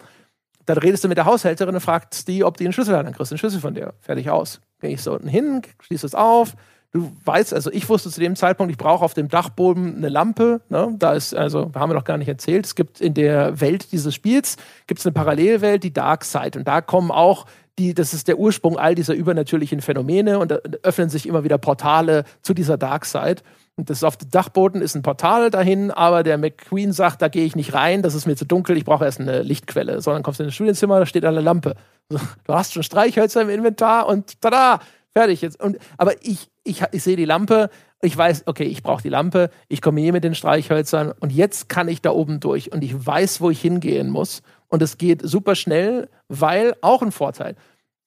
dann 0.69 0.79
redest 0.79 1.03
du 1.03 1.09
mit 1.09 1.17
der 1.17 1.25
Haushälterin 1.25 1.75
und 1.75 1.81
fragst 1.81 2.29
die, 2.29 2.45
ob 2.45 2.57
die 2.57 2.65
einen 2.65 2.73
Schlüssel 2.73 2.97
hat. 2.97 3.07
Dann 3.07 3.15
kriegst 3.15 3.31
du 3.31 3.35
einen 3.35 3.39
Schlüssel 3.39 3.61
von 3.61 3.75
der. 3.75 3.95
Fertig 4.01 4.29
aus. 4.29 4.61
Gehe 4.81 4.91
ich 4.91 5.03
so 5.03 5.15
unten 5.15 5.29
hin, 5.29 5.63
schließe 5.81 6.07
es 6.07 6.15
auf. 6.15 6.55
Du 6.93 7.13
weißt, 7.25 7.53
also 7.53 7.71
ich 7.71 7.89
wusste 7.89 8.11
zu 8.11 8.21
dem 8.21 8.37
Zeitpunkt, 8.37 8.71
ich 8.71 8.79
brauche 8.79 9.05
auf 9.05 9.15
dem 9.15 9.29
Dachboden 9.29 9.97
eine 9.97 10.09
Lampe. 10.09 10.61
Ne? 10.69 10.95
Da 10.99 11.13
ist, 11.13 11.35
also, 11.35 11.71
haben 11.75 11.91
wir 11.91 11.95
noch 11.95 12.05
gar 12.05 12.19
nicht 12.19 12.29
erzählt, 12.29 12.67
es 12.67 12.75
gibt 12.75 13.01
in 13.01 13.15
der 13.15 13.61
Welt 13.61 13.93
dieses 13.93 14.15
Spiels, 14.15 14.57
gibt 14.87 15.05
eine 15.05 15.13
Parallelwelt, 15.13 15.85
die 15.85 15.93
Dark 15.93 16.25
Side. 16.25 16.59
Und 16.59 16.69
da 16.69 16.81
kommen 16.81 17.11
auch 17.11 17.47
die, 17.79 17.95
das 17.95 18.13
ist 18.13 18.29
der 18.29 18.39
Ursprung 18.39 18.79
all 18.79 18.95
dieser 18.95 19.15
übernatürlichen 19.15 19.81
Phänomene 19.81 20.39
und 20.39 20.51
da 20.51 20.59
öffnen 20.83 21.09
sich 21.09 21.27
immer 21.27 21.45
wieder 21.45 21.59
Portale 21.59 22.25
zu 22.43 22.55
dieser 22.55 22.77
Dark 22.77 23.05
Side. 23.05 23.43
Und 23.77 23.91
das 23.91 24.03
auf 24.03 24.17
dem 24.17 24.31
Dachboden 24.31 24.83
ist 24.83 24.97
ein 24.97 25.03
Portal 25.03 25.51
dahin, 25.51 25.93
aber 25.93 26.25
der 26.25 26.37
McQueen 26.37 26.93
sagt, 26.93 27.23
da 27.23 27.29
gehe 27.29 27.45
ich 27.45 27.55
nicht 27.55 27.75
rein, 27.75 28.03
das 28.03 28.15
ist 28.15 28.27
mir 28.27 28.35
zu 28.35 28.45
dunkel, 28.45 28.77
ich 28.77 28.85
brauche 28.85 29.05
erst 29.05 29.21
eine 29.21 29.43
Lichtquelle. 29.43 30.01
Sondern 30.03 30.25
kommst 30.25 30.41
du 30.41 30.43
in 30.43 30.49
das 30.49 30.55
Studienzimmer, 30.55 30.99
da 30.99 31.07
steht 31.07 31.25
eine 31.25 31.41
Lampe. 31.41 31.77
Du 32.09 32.19
hast 32.55 32.73
schon 32.73 32.83
Streichhölzer 32.83 33.43
im 33.43 33.51
Inventar 33.51 34.09
und 34.09 34.41
tada, 34.41 34.81
fertig 35.13 35.43
jetzt. 35.43 35.63
Und, 35.63 35.79
aber 35.97 36.15
ich, 36.23 36.49
ich, 36.65 36.83
ich 36.91 37.03
sehe 37.03 37.17
die 37.17 37.25
Lampe, 37.25 37.71
ich 38.01 38.17
weiß, 38.17 38.45
okay, 38.47 38.65
ich 38.65 38.83
brauche 38.83 39.03
die 39.03 39.09
Lampe, 39.09 39.51
ich 39.69 39.83
komme 39.83 40.01
hier 40.01 40.13
mit 40.13 40.25
den 40.25 40.35
Streichhölzern 40.35 41.13
und 41.21 41.33
jetzt 41.33 41.69
kann 41.69 41.89
ich 41.89 42.01
da 42.01 42.11
oben 42.11 42.41
durch 42.41 42.73
und 42.73 42.83
ich 42.83 43.07
weiß, 43.07 43.41
wo 43.41 43.51
ich 43.51 43.61
hingehen 43.61 44.11
muss. 44.11 44.43
Und 44.69 44.83
es 44.83 44.99
geht 44.99 45.23
super 45.23 45.55
schnell, 45.55 46.09
weil 46.29 46.75
auch 46.83 47.03
ein 47.03 47.13
Vorteil. 47.13 47.57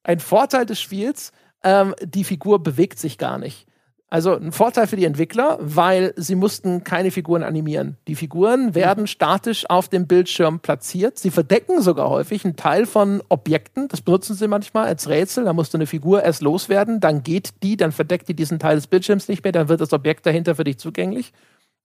Ein 0.04 0.20
Vorteil 0.20 0.66
des 0.66 0.80
Spiels, 0.80 1.32
ähm, 1.64 1.96
die 2.04 2.24
Figur 2.24 2.62
bewegt 2.62 3.00
sich 3.00 3.18
gar 3.18 3.38
nicht. 3.38 3.68
Also 4.12 4.36
ein 4.36 4.52
Vorteil 4.52 4.88
für 4.88 4.98
die 4.98 5.06
Entwickler, 5.06 5.58
weil 5.62 6.14
sie 6.18 6.36
mussten 6.36 6.84
keine 6.84 7.12
Figuren 7.12 7.44
animieren. 7.44 7.96
Die 8.10 8.16
Figuren 8.16 8.76
werden 8.76 9.08
statisch 9.08 9.70
auf 9.70 9.88
dem 9.88 10.06
Bildschirm 10.06 10.60
platziert. 10.60 11.18
Sie 11.18 11.32
verdecken 11.32 11.82
sogar 11.82 12.10
häufig 12.10 12.44
einen 12.44 12.58
Teil 12.58 12.86
von 12.86 13.24
Objekten. 13.30 13.88
Das 13.88 14.02
benutzen 14.02 14.36
sie 14.36 14.50
manchmal 14.50 14.88
als 14.88 15.08
Rätsel. 15.08 15.46
Da 15.46 15.54
musst 15.54 15.74
du 15.74 15.78
eine 15.78 15.88
Figur 15.88 16.24
erst 16.24 16.42
loswerden, 16.42 17.00
dann 17.00 17.24
geht 17.24 17.64
die, 17.64 17.78
dann 17.78 17.94
verdeckt 17.94 18.28
die 18.28 18.36
diesen 18.36 18.60
Teil 18.60 18.76
des 18.76 18.88
Bildschirms 18.88 19.30
nicht 19.30 19.46
mehr, 19.46 19.54
dann 19.54 19.70
wird 19.70 19.80
das 19.80 19.94
Objekt 19.94 20.26
dahinter 20.26 20.56
für 20.56 20.66
dich 20.66 20.78
zugänglich. 20.78 21.32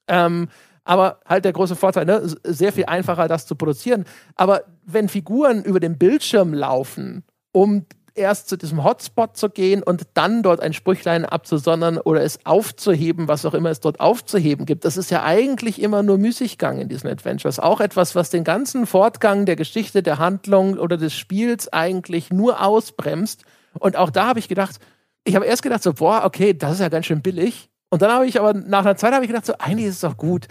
Ähm, 0.09 0.49
aber 0.87 1.21
halt 1.27 1.45
der 1.45 1.53
große 1.53 1.77
Vorteil, 1.77 2.07
ne? 2.07 2.23
sehr 2.45 2.73
viel 2.73 2.87
einfacher, 2.87 3.29
das 3.29 3.47
zu 3.47 3.57
produzieren. 3.57 4.05
Aber 4.37 4.63
wenn 4.85 5.09
Figuren 5.09 5.65
über 5.65 5.81
den 5.81 5.99
Bildschirm 5.99 6.55
laufen, 6.55 7.25
um 7.53 7.87
erst 8.15 8.49
zu 8.49 8.57
diesem 8.57 8.83
Hotspot 8.83 9.37
zu 9.37 9.51
gehen 9.51 9.83
und 9.83 10.05
dann 10.15 10.43
dort 10.43 10.61
ein 10.61 10.73
Sprüchlein 10.73 11.25
abzusondern 11.25 11.99
oder 11.99 12.23
es 12.23 12.39
aufzuheben, 12.47 13.29
was 13.29 13.45
auch 13.45 13.53
immer 13.53 13.71
es 13.71 13.81
dort 13.81 14.01
aufzuheben 14.01 14.65
gibt. 14.65 14.85
Das 14.85 14.97
ist 14.97 15.11
ja 15.11 15.23
eigentlich 15.23 15.83
immer 15.83 16.03
nur 16.03 16.19
Müßiggang 16.19 16.79
in 16.79 16.89
diesen 16.89 17.11
Adventures. 17.11 17.59
Auch 17.59 17.81
etwas, 17.81 18.15
was 18.15 18.31
den 18.31 18.45
ganzen 18.45 18.87
Fortgang 18.87 19.45
der 19.45 19.57
Geschichte, 19.57 20.03
der 20.03 20.19
Handlung 20.19 20.79
oder 20.79 20.97
des 20.97 21.15
Spiels 21.15 21.71
eigentlich 21.73 22.31
nur 22.31 22.65
ausbremst. 22.65 23.45
Und 23.79 23.97
auch 23.97 24.11
da 24.11 24.27
habe 24.27 24.39
ich 24.39 24.49
gedacht, 24.49 24.77
ich 25.25 25.35
habe 25.35 25.45
erst 25.45 25.63
gedacht 25.63 25.83
so, 25.83 25.93
boah, 25.93 26.23
okay, 26.25 26.55
das 26.55 26.75
ist 26.75 26.81
ja 26.81 26.89
ganz 26.89 27.07
schön 27.07 27.23
billig. 27.23 27.69
Und 27.91 28.03
dann 28.03 28.11
habe 28.11 28.27
ich 28.27 28.39
aber 28.39 28.53
nach 28.53 28.81
einer 28.81 28.97
Zeit 28.97 29.13
habe 29.13 29.25
ich 29.25 29.29
gedacht 29.29 29.47
so, 29.47 29.55
eigentlich 29.59 29.87
ist 29.87 29.97
es 29.97 30.01
doch 30.01 30.17
gut. 30.17 30.47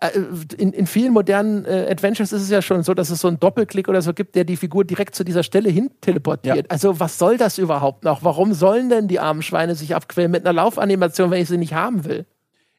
Äh, 0.00 0.10
in, 0.56 0.72
in 0.72 0.86
vielen 0.86 1.12
modernen 1.12 1.64
äh, 1.66 1.86
Adventures 1.90 2.32
ist 2.32 2.42
es 2.42 2.50
ja 2.50 2.62
schon 2.62 2.82
so, 2.82 2.94
dass 2.94 3.10
es 3.10 3.20
so 3.20 3.28
einen 3.28 3.38
Doppelklick 3.38 3.88
oder 3.88 4.00
so 4.00 4.14
gibt, 4.14 4.34
der 4.34 4.44
die 4.44 4.56
Figur 4.56 4.84
direkt 4.84 5.14
zu 5.14 5.24
dieser 5.24 5.42
Stelle 5.42 5.68
hin 5.68 5.90
teleportiert. 6.00 6.56
Ja. 6.56 6.64
Also 6.68 7.00
was 7.00 7.18
soll 7.18 7.36
das 7.36 7.58
überhaupt 7.58 8.04
noch? 8.04 8.24
Warum 8.24 8.54
sollen 8.54 8.88
denn 8.88 9.08
die 9.08 9.20
armen 9.20 9.42
Schweine 9.42 9.74
sich 9.74 9.94
abquälen 9.94 10.30
mit 10.30 10.46
einer 10.46 10.54
Laufanimation, 10.54 11.30
wenn 11.30 11.42
ich 11.42 11.48
sie 11.48 11.58
nicht 11.58 11.74
haben 11.74 12.04
will? 12.06 12.24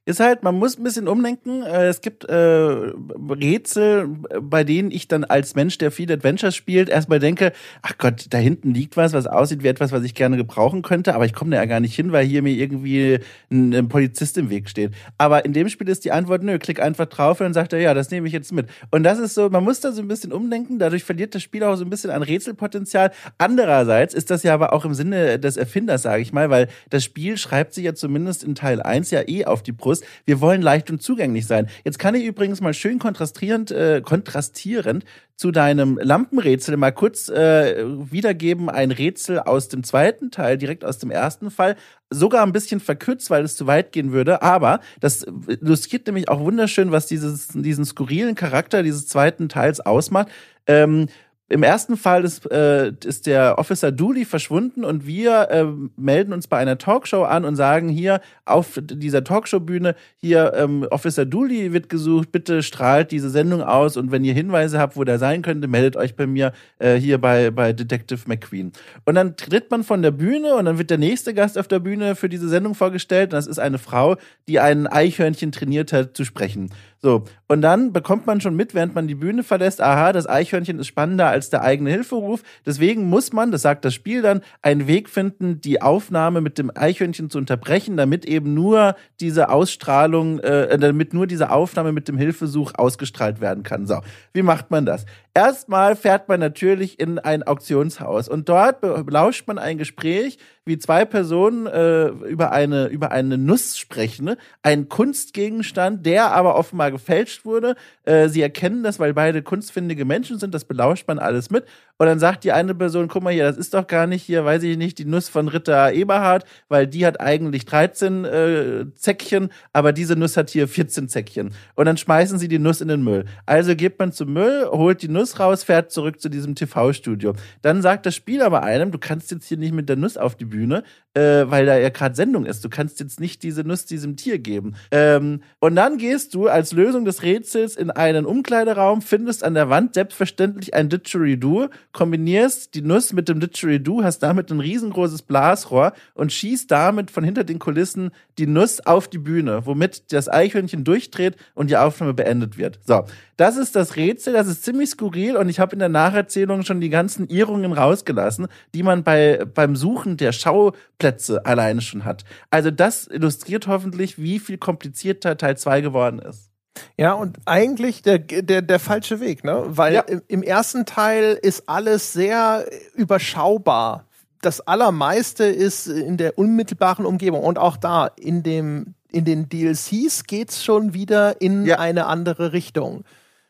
Ist 0.06 0.20
halt, 0.20 0.42
man 0.42 0.56
muss 0.56 0.80
ein 0.80 0.84
bisschen 0.84 1.08
umdenken. 1.08 1.62
Äh, 1.62 1.86
es 1.86 2.02
gibt 2.02 2.26
äh, 2.26 2.34
Rätsel, 2.34 4.10
bei 4.42 4.64
denen 4.64 4.90
ich 4.90 5.08
dann 5.08 5.24
als 5.24 5.54
Mensch, 5.54 5.78
der 5.78 5.92
viel 5.92 6.12
Adventures 6.12 6.56
spielt, 6.56 6.90
erstmal 6.90 7.20
denke, 7.20 7.52
ach 7.84 8.00
Gott, 8.00 8.26
da 8.32 8.40
hinten 8.40 8.74
liegt 8.74 8.98
was, 8.98 9.14
was 9.14 9.28
aussieht 9.28 9.62
wie 9.62 9.68
etwas, 9.68 9.92
was 9.92 10.04
ich 10.04 10.16
gerne 10.16 10.38
gebrauchen 10.38 10.82
könnte, 10.82 11.14
aber 11.14 11.26
ich 11.26 11.34
komme 11.34 11.52
da 11.52 11.58
ja 11.58 11.66
gar 11.66 11.80
nicht 11.80 11.96
hin, 11.96 12.12
weil 12.12 12.26
hier 12.26 12.42
mir 12.42 12.54
irgendwie 12.54 13.20
ein, 13.52 13.76
ein, 13.76 13.90
Polizist 13.90 14.40
im 14.40 14.50
Weg 14.50 14.70
steht. 14.70 14.92
Aber 15.20 15.46
in 15.46 15.54
dem 15.54 15.70
Spiel 15.70 15.88
ist 15.88 16.04
die 16.04 16.12
Antwort, 16.12 16.42
nö, 16.42 16.58
klick 16.58 16.82
einfach 16.82 17.06
drauf 17.06 17.40
und 17.40 17.46
dann 17.46 17.54
sagt 17.54 17.74
er, 17.74 17.80
ja, 17.80 17.94
das 17.94 18.10
nehme 18.10 18.26
ich 18.26 18.34
jetzt 18.34 18.52
mit. 18.52 18.68
Und 18.90 19.04
das 19.04 19.20
ist 19.20 19.36
so, 19.36 19.50
man 19.50 19.64
muss 19.64 19.82
da 19.82 19.92
so 19.92 20.02
ein 20.02 20.08
bisschen 20.08 20.34
umdenken, 20.34 20.80
dadurch 20.80 21.04
verliert 21.04 21.36
das 21.36 21.44
Spiel 21.44 21.64
auch 21.64 21.76
so 21.76 21.86
ein 21.86 21.92
bisschen 21.92 22.10
an 22.10 22.24
Rätselpotenzial. 22.24 23.12
Andererseits 23.38 24.16
ist 24.16 24.32
das 24.32 24.42
ja 24.42 24.56
aber 24.56 24.74
auch 24.74 24.84
im 24.84 24.96
Sinne 24.96 25.38
des 25.38 25.58
Erfinders, 25.58 26.02
sage 26.02 26.24
ich 26.24 26.34
mal, 26.34 26.50
weil 26.50 26.70
das 26.90 27.04
Spiel 27.04 27.38
schreibt 27.38 27.76
sich 27.76 27.84
ja 27.84 27.94
zumindest 27.94 28.44
in 28.44 28.56
Teil 28.56 28.82
1 28.82 29.12
ja 29.12 29.22
eh 29.28 29.46
auf 29.46 29.62
die 29.62 29.72
Brust, 29.72 29.91
Fokus. 29.92 30.02
Wir 30.26 30.42
wollen 30.42 30.62
leicht 30.62 30.90
und 30.90 31.02
zugänglich 31.02 31.46
sein. 31.48 31.68
Jetzt 31.84 32.00
kann 32.00 32.16
ich 32.16 32.26
übrigens 32.26 32.62
mal 32.62 32.74
schön 32.74 33.00
kontrastierend, 33.00 33.72
äh, 33.72 34.02
kontrastierend 34.04 35.06
zu 35.36 35.52
deinem 35.52 35.98
Lampenrätsel 36.02 36.78
mal 36.78 36.92
kurz 36.92 37.30
äh, 37.30 37.84
wiedergeben. 38.12 38.70
Ein 38.70 38.92
Rätsel 38.92 39.40
aus 39.40 39.70
dem 39.70 39.84
zweiten 39.84 40.32
Teil, 40.32 40.58
direkt 40.58 40.86
aus 40.86 41.00
dem 41.00 41.12
ersten 41.12 41.52
Fall. 41.52 41.76
Sogar 42.10 42.44
ein 42.44 42.52
bisschen 42.54 42.80
verkürzt, 42.80 43.30
weil 43.30 43.44
es 43.44 43.56
zu 43.56 43.68
weit 43.68 43.92
gehen 43.92 44.12
würde. 44.12 44.42
Aber 44.42 44.80
das 45.00 45.24
illustriert 45.48 46.06
nämlich 46.08 46.30
auch 46.30 46.40
wunderschön, 46.40 46.92
was 46.92 47.08
dieses, 47.08 47.48
diesen 47.50 47.86
skurrilen 47.86 48.36
Charakter 48.36 48.84
dieses 48.84 49.08
zweiten 49.08 49.50
Teils 49.50 49.80
ausmacht. 49.80 50.28
Ähm, 50.68 51.08
im 51.52 51.64
ersten 51.64 51.98
Fall 51.98 52.24
ist, 52.24 52.50
äh, 52.50 52.94
ist 53.04 53.28
der 53.28 53.58
Officer 53.58 53.92
Dooley 53.92 54.24
verschwunden 54.24 54.86
und 54.86 55.06
wir 55.06 55.50
äh, 55.50 55.66
melden 55.98 56.32
uns 56.32 56.48
bei 56.48 56.58
einer 56.58 56.78
Talkshow 56.78 57.24
an 57.24 57.44
und 57.44 57.58
sagen 57.58 57.90
hier 57.90 58.22
auf 58.46 58.80
dieser 58.82 59.24
Talkshow-Bühne, 59.24 59.96
hier 60.16 60.54
ähm, 60.56 60.88
Officer 60.90 61.26
Dooley 61.26 61.74
wird 61.74 61.90
gesucht, 61.90 62.32
bitte 62.32 62.64
strahlt 62.64 63.12
diese 63.12 63.30
Sendung 63.30 63.62
aus 63.62 63.98
und 63.98 64.12
wenn 64.12 64.24
ihr 64.24 64.34
Hinweise 64.34 64.80
habt, 64.80 64.96
wo 64.96 65.04
der 65.04 65.20
sein 65.20 65.42
könnte, 65.42 65.68
meldet 65.68 65.98
euch 65.98 66.16
bei 66.16 66.26
mir 66.26 66.54
äh, 66.80 66.96
hier 66.96 67.20
bei, 67.20 67.52
bei 67.52 67.74
Detective 67.74 68.22
McQueen. 68.28 68.72
Und 69.06 69.16
dann 69.16 69.36
tritt 69.36 69.70
man 69.72 69.84
von 69.84 70.02
der 70.02 70.12
Bühne 70.12 70.56
und 70.56 70.66
dann 70.66 70.78
wird 70.78 70.90
der 70.90 70.98
nächste 70.98 71.34
Gast 71.34 71.58
auf 71.58 71.68
der 71.68 71.80
Bühne 71.80 72.16
für 72.16 72.30
diese 72.30 72.48
Sendung 72.48 72.76
vorgestellt 72.76 73.34
und 73.34 73.38
das 73.38 73.48
ist 73.48 73.60
eine 73.60 73.78
Frau, 73.78 74.16
die 74.48 74.60
ein 74.62 74.88
Eichhörnchen 74.88 75.52
trainiert 75.52 75.92
hat 75.92 76.16
zu 76.16 76.24
sprechen. 76.24 76.70
So, 77.04 77.24
und 77.48 77.64
dann 77.64 77.94
bekommt 77.94 78.28
man 78.28 78.42
schon 78.42 78.56
mit, 78.56 78.76
während 78.76 78.94
man 78.94 79.08
die 79.08 79.16
Bühne 79.16 79.42
verlässt, 79.42 79.82
aha, 79.82 80.14
das 80.14 80.30
Eichhörnchen 80.30 80.78
ist 80.78 80.86
spannender 80.86 81.30
als 81.30 81.50
der 81.50 81.64
eigene 81.64 81.90
Hilferuf. 81.90 82.44
Deswegen 82.64 83.10
muss 83.10 83.34
man, 83.34 83.52
das 83.52 83.64
sagt 83.64 83.86
das 83.86 83.96
Spiel 83.96 84.22
dann, 84.22 84.42
einen 84.62 84.86
Weg 84.86 85.10
finden, 85.10 85.62
die 85.62 85.82
Aufnahme 85.82 86.42
mit 86.42 86.60
dem 86.60 86.72
Eichhörnchen 86.76 87.32
zu 87.32 87.40
unterbrechen, 87.40 87.98
damit 87.98 88.26
eben 88.26 88.54
nur 88.54 88.96
diese 89.20 89.50
Ausstrahlung, 89.50 90.40
äh, 90.42 90.78
damit 90.78 91.16
nur 91.16 91.26
diese 91.26 91.50
Aufnahme 91.50 91.92
mit 91.92 92.08
dem 92.08 92.18
Hilfesuch 92.18 92.74
ausgestrahlt 92.76 93.42
werden 93.42 93.64
kann. 93.64 93.88
So, 93.88 94.02
wie 94.34 94.44
macht 94.44 94.70
man 94.70 94.86
das? 94.86 95.08
Erstmal 95.34 95.96
fährt 95.96 96.28
man 96.28 96.42
natürlich 96.42 97.00
in 97.00 97.18
ein 97.18 97.44
Auktionshaus 97.44 98.28
und 98.28 98.50
dort 98.50 98.82
belauscht 98.82 99.48
man 99.48 99.58
ein 99.58 99.78
Gespräch, 99.78 100.38
wie 100.66 100.78
zwei 100.78 101.06
Personen 101.06 101.68
äh, 101.68 102.08
über 102.08 102.52
eine 102.52 102.88
über 102.88 103.12
eine 103.12 103.38
Nuss 103.38 103.78
sprechen, 103.78 104.36
ein 104.62 104.90
Kunstgegenstand, 104.90 106.06
der 106.06 106.34
aber 106.34 106.56
offenbar 106.58 106.92
gefälscht 106.92 107.46
wurde. 107.46 107.76
Äh, 108.04 108.28
sie 108.28 108.42
erkennen 108.42 108.84
das, 108.84 109.00
weil 109.00 109.14
beide 109.14 109.42
kunstfindige 109.42 110.04
Menschen 110.04 110.38
sind. 110.38 110.54
Das 110.54 110.66
belauscht 110.66 111.08
man 111.08 111.18
alles 111.18 111.50
mit 111.50 111.66
Und 112.02 112.08
dann 112.08 112.18
sagt 112.18 112.46
die 112.46 112.52
eine 112.52 112.74
Person, 112.74 113.08
guck 113.10 113.22
mal 113.22 113.32
hier, 113.32 113.44
das 113.44 113.58
ist 113.58 113.76
doch 113.76 113.86
gar 113.86 114.08
nicht 114.08 114.24
hier, 114.24 114.44
weiß 114.44 114.64
ich 114.64 114.76
nicht, 114.76 114.98
die 114.98 115.06
Nuss 115.06 115.30
von 115.30 115.48
Ritter 115.48 115.94
Eberhard, 115.94 116.46
weil 116.68 116.88
die 116.88 117.06
hat 117.06 117.22
eigentlich 117.22 117.66
13 117.66 118.26
äh, 118.26 118.86
Zäckchen, 118.96 119.50
aber 119.72 119.94
diese 119.94 120.16
Nuss 120.16 120.36
hat 120.36 120.50
hier 120.50 120.68
14 120.68 121.10
Zäckchen. 121.10 121.54
Und 121.76 121.86
dann 121.86 121.98
schmeißen 121.98 122.40
sie 122.40 122.48
die 122.48 122.58
Nuss 122.58 122.82
in 122.82 122.88
den 122.88 123.04
Müll. 123.04 123.26
Also 123.46 123.76
geht 123.76 124.00
man 124.00 124.14
zum 124.14 124.34
Müll, 124.34 124.66
holt 124.72 125.04
die 125.04 125.10
Nuss 125.10 125.40
raus, 125.40 125.64
fährt 125.64 125.92
zurück 125.92 126.20
zu 126.20 126.30
diesem 126.30 126.56
TV-Studio. 126.56 127.36
Dann 127.62 127.84
sagt 127.84 128.08
das 128.08 128.16
Spiel 128.16 128.42
aber 128.42 128.64
einem, 128.64 128.90
du 128.90 128.98
kannst 128.98 129.30
jetzt 129.30 129.46
hier 129.46 129.58
nicht 129.58 129.76
mit 129.76 129.88
der 129.88 129.96
Nuss 129.96 130.18
auf 130.18 130.34
die 130.34 130.46
Bühne, 130.46 130.84
äh, 131.14 131.44
weil 131.52 131.68
da 131.68 131.78
ja 131.78 131.90
gerade 131.90 132.16
Sendung 132.16 132.48
ist. 132.48 132.66
Du 132.66 132.70
kannst 132.70 133.00
jetzt 133.00 133.20
nicht 133.20 133.44
diese 133.44 133.62
Nuss 133.62 133.86
diesem 133.86 134.16
Tier 134.16 134.40
geben. 134.40 134.74
Ähm, 134.90 135.44
und 135.60 135.76
dann 135.76 136.00
gehst 136.00 136.34
du 136.34 136.48
als 136.48 136.72
Lösung 136.72 137.06
des 137.06 137.22
Rätsels 137.22 137.76
in 137.76 137.92
einen 137.92 138.26
Umkleideraum, 138.26 139.04
findest 139.04 139.44
an 139.44 139.54
der 139.54 139.70
Wand 139.70 139.94
selbstverständlich 139.94 140.74
ein 140.74 140.90
Didgeridoo, 140.90 141.68
kombinierst 141.94 142.76
die 142.76 142.82
Nuss 142.82 143.14
mit 143.14 143.30
dem 143.30 143.40
Didgeridoo, 143.40 144.04
hast 144.04 144.20
damit 144.20 144.52
ein 144.52 144.60
riesengroßes 144.60 145.24
Blasrohr 145.24 145.94
und 146.14 146.32
schießt 146.32 146.70
damit 146.70 147.12
von 147.12 147.24
hinter 147.24 147.44
den 147.44 147.60
Kulissen 147.60 148.12
die 148.38 148.48
Nuss 148.48 148.80
auf 148.82 149.08
die 149.08 149.18
Bühne, 149.18 149.66
womit 149.66 150.12
das 150.14 150.30
Eichhörnchen 150.30 150.84
durchdreht 150.84 151.36
und 151.54 151.70
die 151.70 151.78
Aufnahme 151.78 152.14
beendet 152.14 152.58
wird. 152.58 152.80
So, 152.86 153.06
das 153.38 153.58
ist 153.58 153.76
das 153.76 153.96
Rätsel, 153.96 154.34
das 154.34 154.48
ist 154.48 154.64
ziemlich 154.64 154.92
skurril 154.92 155.36
und 155.36 155.50
ich 155.50 155.60
habe 155.60 155.74
in 155.74 155.80
der 155.80 155.90
Nacherzählung 155.90 156.64
schon 156.64 156.82
die 156.82 156.90
ganzen 156.90 157.28
Irrungen 157.28 157.74
rausgelassen, 157.74 158.48
die 158.74 158.84
man 158.84 159.04
bei, 159.04 159.46
beim 159.54 159.76
Suchen 159.76 160.18
der 160.18 160.32
Schauplätze 160.32 161.46
alleine 161.46 161.82
schon 161.82 162.06
hat. 162.06 162.24
Also 162.50 162.72
das 162.72 163.08
illustriert 163.08 163.68
hoffentlich, 163.68 164.18
wie 164.18 164.40
viel 164.40 164.58
komplizierter 164.58 165.38
Teil 165.38 165.58
2 165.58 165.82
geworden 165.82 166.20
ist. 166.20 166.51
Ja, 166.98 167.14
und 167.14 167.38
eigentlich 167.46 168.02
der, 168.02 168.20
der, 168.20 168.62
der 168.62 168.80
falsche 168.80 169.20
Weg, 169.20 169.44
ne? 169.44 169.64
Weil 169.68 169.94
Ja. 169.94 170.06
im, 170.28 170.42
ersten 170.44 170.86
Teil 170.86 171.38
ist 171.42 171.68
alles 171.68 172.14
sehr 172.14 172.66
überschaubar. 172.96 174.06
Das 174.42 174.62
Allermeiste 174.62 175.44
ist 175.46 175.88
in 175.88 176.18
der 176.18 176.38
unmittelbaren 176.38 177.06
Umgebung. 177.06 177.44
Und 177.44 177.60
auch 177.60 177.78
da, 177.78 178.08
in 178.18 178.42
dem, 178.44 178.96
in 179.12 179.26
den 179.26 179.50
DLCs 179.50 180.24
geht's 180.24 180.64
schon 180.64 180.94
wieder 180.94 181.42
in 181.42 181.66
Ja. 181.66 181.78
eine 181.80 182.06
andere 182.08 182.54
Richtung. 182.54 183.04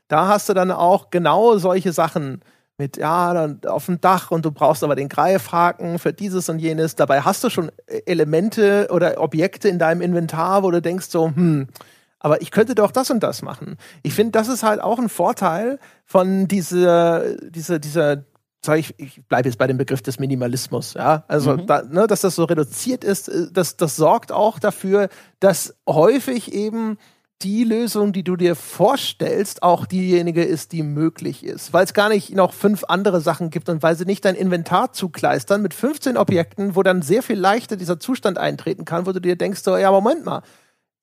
Da 0.07 0.27
hast 0.27 0.49
du 0.49 0.53
dann 0.53 0.71
auch 0.71 1.09
genau 1.11 1.57
solche 1.57 1.93
Sachen 1.93 2.41
mit, 2.77 2.97
ja, 2.97 3.33
dann 3.33 3.61
auf 3.67 3.85
dem 3.85 4.01
Dach 4.01 4.31
und 4.31 4.43
du 4.43 4.51
brauchst 4.51 4.83
aber 4.83 4.95
den 4.95 5.07
Greifhaken 5.07 5.99
für 5.99 6.11
dieses 6.11 6.49
und 6.49 6.59
jenes. 6.59 6.95
Dabei 6.95 7.21
hast 7.21 7.43
du 7.43 7.49
schon 7.49 7.71
Elemente 8.07 8.87
oder 8.91 9.21
Objekte 9.21 9.69
in 9.69 9.77
deinem 9.79 10.01
Inventar, 10.01 10.63
wo 10.63 10.71
du 10.71 10.81
denkst 10.81 11.05
so, 11.09 11.27
hm, 11.27 11.67
aber 12.21 12.41
ich 12.41 12.51
könnte 12.51 12.75
doch 12.75 12.91
das 12.91 13.09
und 13.09 13.21
das 13.21 13.41
machen. 13.41 13.77
Ich 14.03 14.13
finde, 14.13 14.31
das 14.31 14.47
ist 14.47 14.63
halt 14.63 14.79
auch 14.79 14.99
ein 14.99 15.09
Vorteil 15.09 15.79
von 16.05 16.47
dieser, 16.47 17.35
dieser, 17.49 17.79
dieser, 17.79 18.23
sag 18.63 18.77
ich, 18.77 18.93
ich 18.99 19.25
bleibe 19.27 19.49
jetzt 19.49 19.57
bei 19.57 19.67
dem 19.67 19.77
Begriff 19.77 20.03
des 20.03 20.19
Minimalismus, 20.19 20.93
ja. 20.93 21.23
Also, 21.27 21.57
da, 21.57 21.81
ne, 21.81 22.05
dass 22.05 22.21
das 22.21 22.35
so 22.35 22.43
reduziert 22.43 23.03
ist, 23.03 23.27
äh, 23.27 23.47
das, 23.51 23.75
das 23.75 23.95
sorgt 23.95 24.31
auch 24.31 24.59
dafür, 24.59 25.09
dass 25.39 25.75
häufig 25.87 26.53
eben 26.53 26.97
die 27.41 27.63
Lösung, 27.63 28.13
die 28.13 28.23
du 28.23 28.35
dir 28.35 28.55
vorstellst, 28.55 29.63
auch 29.63 29.87
diejenige 29.87 30.43
ist, 30.43 30.73
die 30.73 30.83
möglich 30.83 31.43
ist. 31.43 31.73
Weil 31.73 31.85
es 31.85 31.95
gar 31.95 32.09
nicht 32.09 32.35
noch 32.35 32.53
fünf 32.53 32.83
andere 32.87 33.19
Sachen 33.19 33.49
gibt 33.49 33.67
und 33.67 33.81
weil 33.81 33.95
sie 33.95 34.05
nicht 34.05 34.25
dein 34.25 34.35
Inventar 34.35 34.93
zukleistern 34.93 35.63
mit 35.63 35.73
15 35.73 36.17
Objekten, 36.17 36.75
wo 36.75 36.83
dann 36.83 37.01
sehr 37.01 37.23
viel 37.23 37.39
leichter 37.39 37.77
dieser 37.77 37.99
Zustand 37.99 38.37
eintreten 38.37 38.85
kann, 38.85 39.07
wo 39.07 39.11
du 39.11 39.19
dir 39.19 39.35
denkst, 39.35 39.61
so, 39.63 39.75
ja, 39.75 39.89
Moment 39.89 40.23
mal, 40.23 40.43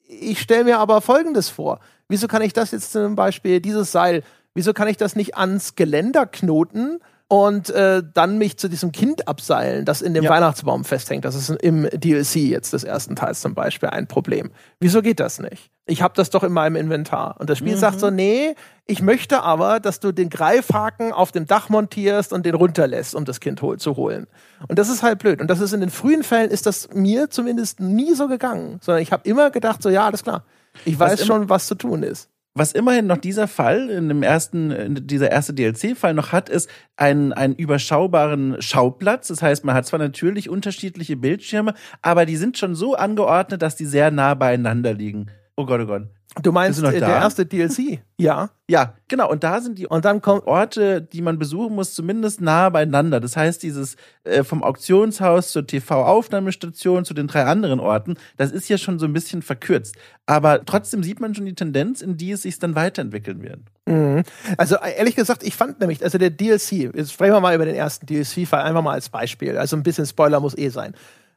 ich 0.09 0.41
stelle 0.41 0.65
mir 0.65 0.79
aber 0.79 1.01
Folgendes 1.01 1.51
vor. 1.51 1.81
Wieso 2.09 2.27
kann 2.27 2.43
ich 2.43 2.55
das 2.55 2.71
jetzt 2.71 2.93
zum 2.93 3.15
Beispiel, 3.15 3.61
dieses 3.61 3.93
Seil, 3.93 4.23
wieso 4.55 4.73
kann 4.73 4.89
ich 4.89 4.97
das 4.97 5.15
nicht 5.15 5.37
ans 5.37 5.75
Geländer 5.75 6.27
knoten 6.27 7.01
und 7.29 7.68
äh, 7.70 8.03
dann 8.14 8.39
mich 8.39 8.57
zu 8.57 8.68
diesem 8.68 8.91
Kind 8.91 9.29
abseilen, 9.29 9.85
das 9.85 10.01
in 10.01 10.14
dem 10.14 10.24
Ja. 10.24 10.31
Weihnachtsbaum 10.31 10.85
festhängt? 10.85 11.26
Das 11.26 11.35
ist 11.35 11.51
im 11.51 11.87
DLC 11.93 12.37
jetzt 12.37 12.72
des 12.72 12.85
ersten 12.85 13.16
Teils 13.16 13.43
zum 13.43 13.55
Beispiel 13.55 13.91
ein 13.91 14.07
Problem. 14.07 14.51
Wieso 14.81 15.03
geht 15.03 15.20
das 15.20 15.39
nicht? 15.39 15.70
Ich 15.85 16.01
habe 16.01 16.14
das 16.16 16.31
doch 16.31 16.43
in 16.43 16.53
meinem 16.53 16.76
Inventar. 16.76 17.37
Und 17.39 17.51
das 17.51 17.59
Spiel 17.59 17.76
sagt 17.76 18.01
so, 18.01 18.11
nee, 18.11 18.55
ich 18.87 19.03
möchte 19.03 19.43
aber, 19.43 19.79
dass 19.81 20.01
du 20.01 20.12
den 20.12 20.31
Greifhaken 20.31 21.12
auf 21.12 21.31
dem 21.33 21.47
Dach 21.47 21.68
montierst 21.68 22.33
und 22.33 22.45
den 22.47 22.55
runterlässt, 22.55 23.14
um 23.14 23.24
das 23.26 23.41
Kind 23.41 23.61
hol 23.62 23.79
zu 23.79 23.97
holen. 23.97 24.26
Und 24.66 24.79
das 24.79 24.89
ist 24.89 25.03
halt 25.03 25.18
blöd. 25.18 25.41
Und 25.41 25.49
das 25.49 25.61
ist 25.61 25.72
in 25.72 25.81
den 25.81 25.91
frühen 25.91 26.22
Fällen 26.24 26.51
ist 26.51 26.66
das 26.66 26.89
mir 26.95 27.29
zumindest 27.31 27.81
nie 27.81 28.14
so 28.14 28.29
gegangen, 28.29 28.81
sondern 28.83 29.03
ich 29.03 29.12
habe 29.12 29.29
immer 29.29 29.51
gedacht 29.51 29.83
so, 29.83 29.91
ja, 29.91 30.07
alles 30.07 30.22
klar. 30.24 30.45
Ich 30.85 30.99
weiß 30.99 31.26
schon, 31.26 31.49
was 31.49 31.66
zu 31.66 31.74
tun 31.74 32.03
ist. 32.03 32.29
Was 32.59 32.73
immerhin 32.73 33.07
noch 33.07 33.19
dieser 33.19 33.47
Fall, 33.47 33.89
in 33.89 34.09
dem 34.09 34.25
ersten, 34.25 35.07
dieser 35.07 35.31
erste 35.31 35.55
DLC-Fall 35.55 36.13
noch 36.13 36.33
hat, 36.33 36.49
ist 36.49 36.69
einen, 36.97 37.33
einen 37.33 37.55
überschaubaren 37.55 38.61
Schauplatz. 38.61 39.29
Das 39.29 39.43
heißt, 39.43 39.65
man 39.65 39.77
hat 39.77 39.87
zwar 39.87 40.01
natürlich 40.01 40.49
unterschiedliche 40.49 41.17
Bildschirme, 41.17 41.75
aber 42.03 42.27
die 42.27 42.35
sind 42.35 42.59
schon 42.59 42.75
so 42.75 42.97
angeordnet, 42.97 43.63
dass 43.63 43.77
die 43.77 43.85
sehr 43.85 44.11
nah 44.11 44.35
beieinander 44.35 44.93
liegen. 44.93 45.27
Oh 45.55 45.67
Gott, 45.67 45.83
oh 45.83 45.87
Gott. 45.87 46.09
Du 46.43 46.53
meinst 46.53 46.82
äh, 46.82 47.01
der 47.01 47.09
erste 47.09 47.47
DLC? 47.47 48.01
ja. 48.16 48.51
Ja, 48.70 48.95
genau. 49.09 49.30
Und 49.30 49.45
da 49.45 49.61
sind 49.61 49.78
die 49.78 49.86
Und 49.86 50.05
dann 50.05 50.20
kommt 50.20 50.47
Orte, 50.47 51.01
die 51.01 51.22
man 51.22 51.39
besuchen 51.39 51.74
muss, 51.74 51.95
zumindest 51.95 52.41
nah 52.41 52.68
beieinander. 52.68 53.18
Das 53.20 53.36
heißt, 53.36 53.62
dieses 53.62 53.97
äh, 54.24 54.45
vom 54.45 54.62
Auktionshaus 54.62 55.53
zur 55.53 55.66
TV-Aufnahmestation 55.66 57.05
zu 57.05 57.14
den 57.14 57.28
drei 57.28 57.45
anderen 57.45 57.80
Orten, 57.80 58.16
das 58.36 58.53
ist 58.53 58.68
ja 58.68 58.78
schon 58.78 58.99
so 58.99 59.07
ein 59.07 59.12
bisschen 59.12 59.43
verkürzt. 59.43 59.97
Aber 60.26 60.64
trotzdem 60.64 61.03
sieht 61.03 61.20
man 61.20 61.34
schon 61.34 61.47
die 61.47 61.55
Tendenz, 61.55 62.03
in 62.03 62.16
die 62.16 62.32
es 62.32 62.43
sich 62.43 62.59
dann 62.59 62.74
weiterentwickeln 62.74 63.43
wird. 63.43 63.61
Mhm. 63.86 64.22
Also 64.59 64.76
äh, 64.76 64.97
ehrlich 64.99 65.16
gesagt, 65.16 65.43
ich 65.43 65.57
fand 65.57 65.80
nämlich, 65.80 66.05
also 66.05 66.18
der 66.18 66.30
DLC, 66.30 66.95
jetzt 66.95 67.12
sprechen 67.12 67.32
wir 67.32 67.41
mal 67.41 67.55
über 67.55 67.64
den 67.64 67.74
ersten 67.74 68.07
DLC-Fall, 68.07 68.62
einfach 68.62 68.82
mal 68.82 68.93
als 68.93 69.09
Beispiel. 69.09 69.57
Also 69.57 69.76
ein 69.76 69.82
bisschen 69.82 70.07
Spoiler 70.07 70.41
muss 70.41 70.57
eh 70.57 70.68
sein. 70.68 70.95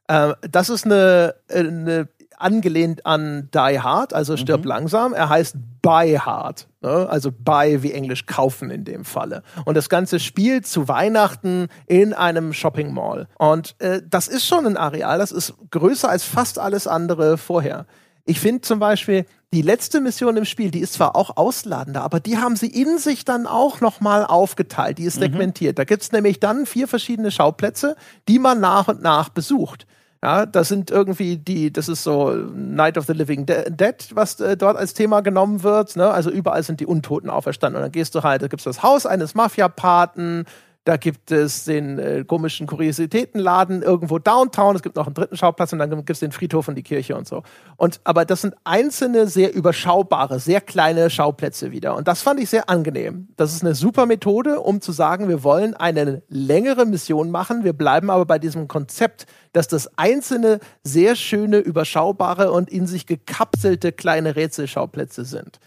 Ähm, 0.10 0.34
das 0.42 0.70
ist 0.70 0.86
eine, 0.86 1.36
äh, 1.48 1.60
eine 1.60 2.10
angelehnt 2.42 3.06
an 3.06 3.50
Die 3.54 3.80
Hard, 3.80 4.14
also 4.14 4.38
stirb 4.38 4.66
langsam. 4.66 5.14
Er 5.14 5.30
heißt 5.30 5.56
Buy 5.82 6.16
Hard, 6.16 6.68
ne? 6.82 7.08
also 7.10 7.32
Buy 7.32 7.82
wie 7.84 7.92
Englisch 7.92 8.26
kaufen 8.26 8.70
in 8.70 8.84
dem 8.84 9.04
Falle. 9.06 9.44
Und 9.66 9.76
das 9.76 9.90
Ganze 9.90 10.20
spielt 10.20 10.68
zu 10.68 10.88
Weihnachten 10.88 11.68
in 11.88 12.14
einem 12.14 12.54
Shopping 12.54 12.94
Mall. 12.94 13.28
Und 13.38 13.76
äh, 13.80 14.02
das 14.08 14.28
ist 14.28 14.46
schon 14.46 14.66
ein 14.66 14.78
Areal, 14.78 15.18
das 15.18 15.32
ist 15.32 15.54
größer 15.72 16.10
als 16.10 16.24
fast 16.24 16.60
alles 16.60 16.88
andere 16.88 17.38
vorher. 17.38 17.86
Ich 18.26 18.40
finde 18.40 18.62
zum 18.62 18.80
Beispiel, 18.80 19.26
die 19.54 19.62
letzte 19.62 20.00
Mission 20.00 20.38
im 20.38 20.46
Spiel, 20.46 20.72
die 20.72 20.80
ist 20.80 20.94
zwar 20.94 21.16
auch 21.16 21.36
ausladender, 21.36 22.04
aber 22.04 22.20
die 22.20 22.38
haben 22.38 22.56
sie 22.56 22.68
in 22.68 22.98
sich 23.00 23.26
dann 23.26 23.48
auch 23.48 23.82
nochmal 23.82 24.26
aufgeteilt. 24.26 24.98
Die 24.98 25.04
ist 25.04 25.16
segmentiert. 25.16 25.78
Da 25.78 25.84
gibt's 25.84 26.14
nämlich 26.14 26.40
dann 26.40 26.66
vier 26.66 26.88
verschiedene 26.88 27.32
Schauplätze, 27.32 27.96
die 28.30 28.40
man 28.40 28.62
nach 28.62 28.88
und 28.88 29.02
nach 29.02 29.30
besucht. 29.30 29.88
Ja, 30.24 30.46
das 30.46 30.68
sind 30.68 30.92
irgendwie 30.92 31.38
die, 31.38 31.74
das 31.74 31.90
ist 31.90 32.04
so 32.04 32.32
Night 32.32 32.98
of 33.00 33.08
the 33.08 33.14
Living 33.14 33.48
De 33.48 33.72
Dead, 33.72 33.96
was 34.14 34.40
äh, 34.40 34.56
dort 34.56 34.78
als 34.78 34.94
Thema 34.94 35.22
genommen 35.22 35.64
wird. 35.64 35.96
Ne? 35.96 36.12
Also 36.12 36.30
überall 36.30 36.62
sind 36.62 36.80
die 36.80 36.86
Untoten 36.86 37.30
auferstanden. 37.30 37.78
Und 37.78 37.82
dann 37.82 37.92
gehst 37.92 38.14
du 38.14 38.22
halt, 38.22 38.44
da 38.44 38.48
gibt's 38.48 38.66
das 38.66 38.84
Haus 38.84 39.08
eines 39.08 39.34
Mafia-Paten, 39.34 40.46
da 40.84 40.98
gibt 40.98 41.32
es 41.32 41.66
den 41.66 42.00
äh, 42.00 42.24
komischen 42.26 42.66
Kuriositätenladen 42.66 43.84
irgendwo 43.84 44.18
downtown. 44.18 44.76
Es 44.76 44.82
gibt 44.82 44.96
noch 44.96 45.06
einen 45.06 45.14
dritten 45.14 45.38
Schauplatz 45.38 45.72
und 45.74 45.80
dann 45.80 45.92
gibt 45.92 46.10
es 46.10 46.20
den 46.20 46.32
Friedhof 46.32 46.68
und 46.68 46.76
die 46.76 46.82
Kirche 46.82 47.16
und 47.16 47.28
so. 47.28 47.44
Und 47.78 48.02
aber 48.04 48.26
das 48.26 48.42
sind 48.42 48.56
einzelne, 48.64 49.28
sehr 49.28 49.54
überschaubare, 49.54 50.40
sehr 50.40 50.60
kleine 50.60 51.12
Schauplätze 51.12 51.72
wieder. 51.72 51.96
Und 51.96 52.08
das 52.08 52.24
fand 52.24 52.40
ich 52.40 52.50
sehr 52.50 52.68
angenehm. 52.68 53.28
Das 53.38 53.54
ist 53.54 53.64
eine 53.64 53.76
super 53.76 54.08
Methode, 54.08 54.60
um 54.60 54.82
zu 54.82 54.92
sagen, 54.92 55.30
wir 55.30 55.44
wollen 55.44 55.76
eine 55.76 56.24
längere 56.30 56.88
Mission 56.88 57.30
machen. 57.30 57.64
Wir 57.64 57.74
bleiben 57.74 58.10
aber 58.10 58.26
bei 58.26 58.40
diesem 58.40 58.68
Konzept, 58.68 59.28
dass 59.54 59.68
das 59.68 59.98
einzelne, 60.00 60.60
sehr 60.84 61.16
schöne, 61.16 61.60
überschaubare 61.60 62.52
und 62.52 62.72
in 62.72 62.88
sich 62.88 63.06
gekapselte 63.06 63.92
kleine 63.92 64.36
Rätselschauplätze 64.36 65.26
sind. 65.26 65.60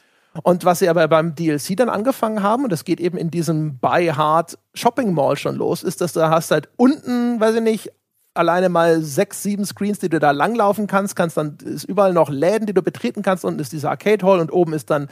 Und 0.43 0.65
was 0.65 0.81
sie 0.81 0.89
aber 0.89 1.07
beim 1.09 1.35
DLC 1.35 1.77
dann 1.77 1.89
angefangen 1.89 2.43
haben, 2.43 2.65
und 2.65 2.71
das 2.71 2.85
geht 2.85 3.01
eben 3.01 3.17
in 3.17 3.31
diesem 3.31 3.79
Buy 3.79 4.09
Hard 4.09 4.59
Shopping 4.75 5.15
Mall 5.15 5.37
schon 5.37 5.57
los, 5.57 5.83
ist, 5.83 6.01
dass 6.01 6.13
du 6.13 6.29
hast 6.29 6.51
halt 6.51 6.69
unten, 6.77 7.39
weiß 7.39 7.57
ich 7.57 7.63
nicht, 7.63 7.93
alleine 8.35 8.69
mal 8.69 9.01
sechs, 9.01 9.43
sieben 9.43 9.65
Screens, 9.65 10.01
die 10.01 10.09
du 10.09 10.19
da 10.19 10.33
langlaufen 10.33 10.87
kannst, 10.89 11.15
kannst 11.15 11.37
dann 11.37 11.57
ist 11.65 11.85
überall 11.85 12.13
noch 12.13 12.29
Läden, 12.29 12.67
die 12.67 12.75
du 12.75 12.83
betreten 12.83 13.23
kannst. 13.23 13.45
Unten 13.45 13.61
ist 13.61 13.73
dieser 13.73 13.91
Arcade 13.91 14.27
Hall 14.27 14.41
und 14.41 14.53
oben 14.53 14.73
ist 14.73 14.91
dann 14.91 15.09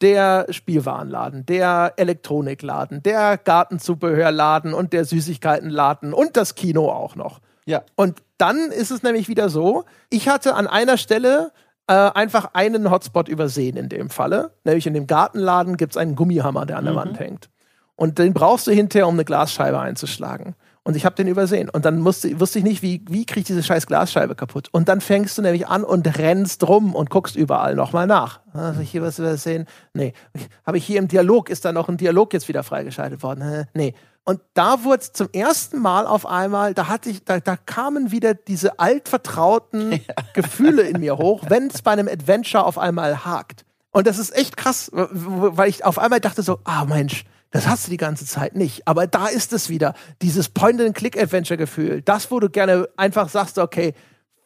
der 0.00 0.46
Spielwarenladen, 0.50 1.46
der 1.46 1.94
Elektronikladen, 1.96 3.02
der 3.02 3.38
Gartenzubehörladen 3.38 4.74
und 4.74 4.92
der 4.92 5.04
Süßigkeitenladen 5.04 6.12
und 6.12 6.36
das 6.36 6.56
Kino 6.56 6.90
auch 6.90 7.14
noch. 7.14 7.40
Ja. 7.64 7.82
Und 7.94 8.20
dann 8.36 8.70
ist 8.70 8.90
es 8.90 9.02
nämlich 9.02 9.28
wieder 9.28 9.48
so, 9.48 9.84
ich 10.10 10.28
hatte 10.28 10.56
an 10.56 10.66
einer 10.66 10.98
Stelle 10.98 11.52
äh, 11.86 11.92
einfach 11.92 12.50
einen 12.54 12.90
Hotspot 12.90 13.28
übersehen 13.28 13.76
in 13.76 13.88
dem 13.88 14.10
Falle. 14.10 14.52
Nämlich 14.64 14.86
in 14.86 14.94
dem 14.94 15.06
Gartenladen 15.06 15.76
gibt 15.76 15.92
es 15.92 15.96
einen 15.96 16.16
Gummihammer, 16.16 16.66
der 16.66 16.78
an 16.78 16.84
der 16.84 16.94
Wand 16.94 17.18
hängt. 17.18 17.50
Und 17.96 18.18
den 18.18 18.32
brauchst 18.32 18.66
du 18.66 18.72
hinterher, 18.72 19.06
um 19.06 19.14
eine 19.14 19.24
Glasscheibe 19.24 19.78
einzuschlagen. 19.78 20.56
Und 20.86 20.96
ich 20.96 21.06
habe 21.06 21.14
den 21.14 21.28
übersehen. 21.28 21.70
Und 21.70 21.86
dann 21.86 21.98
musste, 21.98 22.38
wusste 22.40 22.58
ich 22.58 22.64
nicht, 22.64 22.82
wie, 22.82 23.02
wie 23.08 23.24
kriege 23.24 23.40
ich 23.40 23.46
diese 23.46 23.62
scheiß 23.62 23.86
Glasscheibe 23.86 24.34
kaputt. 24.34 24.68
Und 24.70 24.88
dann 24.88 25.00
fängst 25.00 25.38
du 25.38 25.42
nämlich 25.42 25.66
an 25.66 25.82
und 25.82 26.18
rennst 26.18 26.66
rum 26.68 26.94
und 26.94 27.08
guckst 27.08 27.36
überall 27.36 27.74
nochmal 27.74 28.06
nach. 28.06 28.40
Habe 28.52 28.82
ich 28.82 28.90
hier 28.90 29.00
was 29.00 29.18
übersehen? 29.18 29.66
Nee. 29.94 30.12
Habe 30.66 30.76
ich 30.76 30.84
hier 30.84 30.98
im 30.98 31.08
Dialog, 31.08 31.48
ist 31.48 31.64
da 31.64 31.72
noch 31.72 31.88
ein 31.88 31.96
Dialog 31.96 32.34
jetzt 32.34 32.48
wieder 32.48 32.62
freigeschaltet 32.62 33.22
worden? 33.22 33.66
Nee. 33.72 33.94
Und 34.24 34.40
da 34.54 34.84
wurde 34.84 35.00
zum 35.12 35.28
ersten 35.32 35.78
Mal 35.80 36.06
auf 36.06 36.24
einmal, 36.24 36.72
da 36.72 36.88
hatte 36.88 37.10
ich, 37.10 37.24
da, 37.24 37.40
da 37.40 37.56
kamen 37.56 38.10
wieder 38.10 38.32
diese 38.32 38.78
altvertrauten 38.78 39.92
ja. 39.92 40.00
Gefühle 40.32 40.82
in 40.82 41.00
mir 41.00 41.18
hoch, 41.18 41.44
wenn 41.48 41.66
es 41.66 41.82
bei 41.82 41.92
einem 41.92 42.08
Adventure 42.08 42.64
auf 42.64 42.78
einmal 42.78 43.24
hakt. 43.24 43.66
Und 43.90 44.06
das 44.06 44.18
ist 44.18 44.34
echt 44.34 44.56
krass, 44.56 44.90
weil 44.92 45.68
ich 45.68 45.84
auf 45.84 45.98
einmal 45.98 46.20
dachte 46.20 46.42
so, 46.42 46.58
ah 46.64 46.84
Mensch, 46.86 47.24
das 47.50 47.68
hast 47.68 47.86
du 47.86 47.90
die 47.90 47.98
ganze 47.98 48.26
Zeit 48.26 48.56
nicht. 48.56 48.88
Aber 48.88 49.06
da 49.06 49.28
ist 49.28 49.52
es 49.52 49.68
wieder, 49.68 49.94
dieses 50.22 50.48
Point-and-Click-Adventure-Gefühl. 50.48 52.02
Das, 52.02 52.30
wo 52.32 52.40
du 52.40 52.50
gerne 52.50 52.88
einfach 52.96 53.28
sagst, 53.28 53.58
okay, 53.58 53.94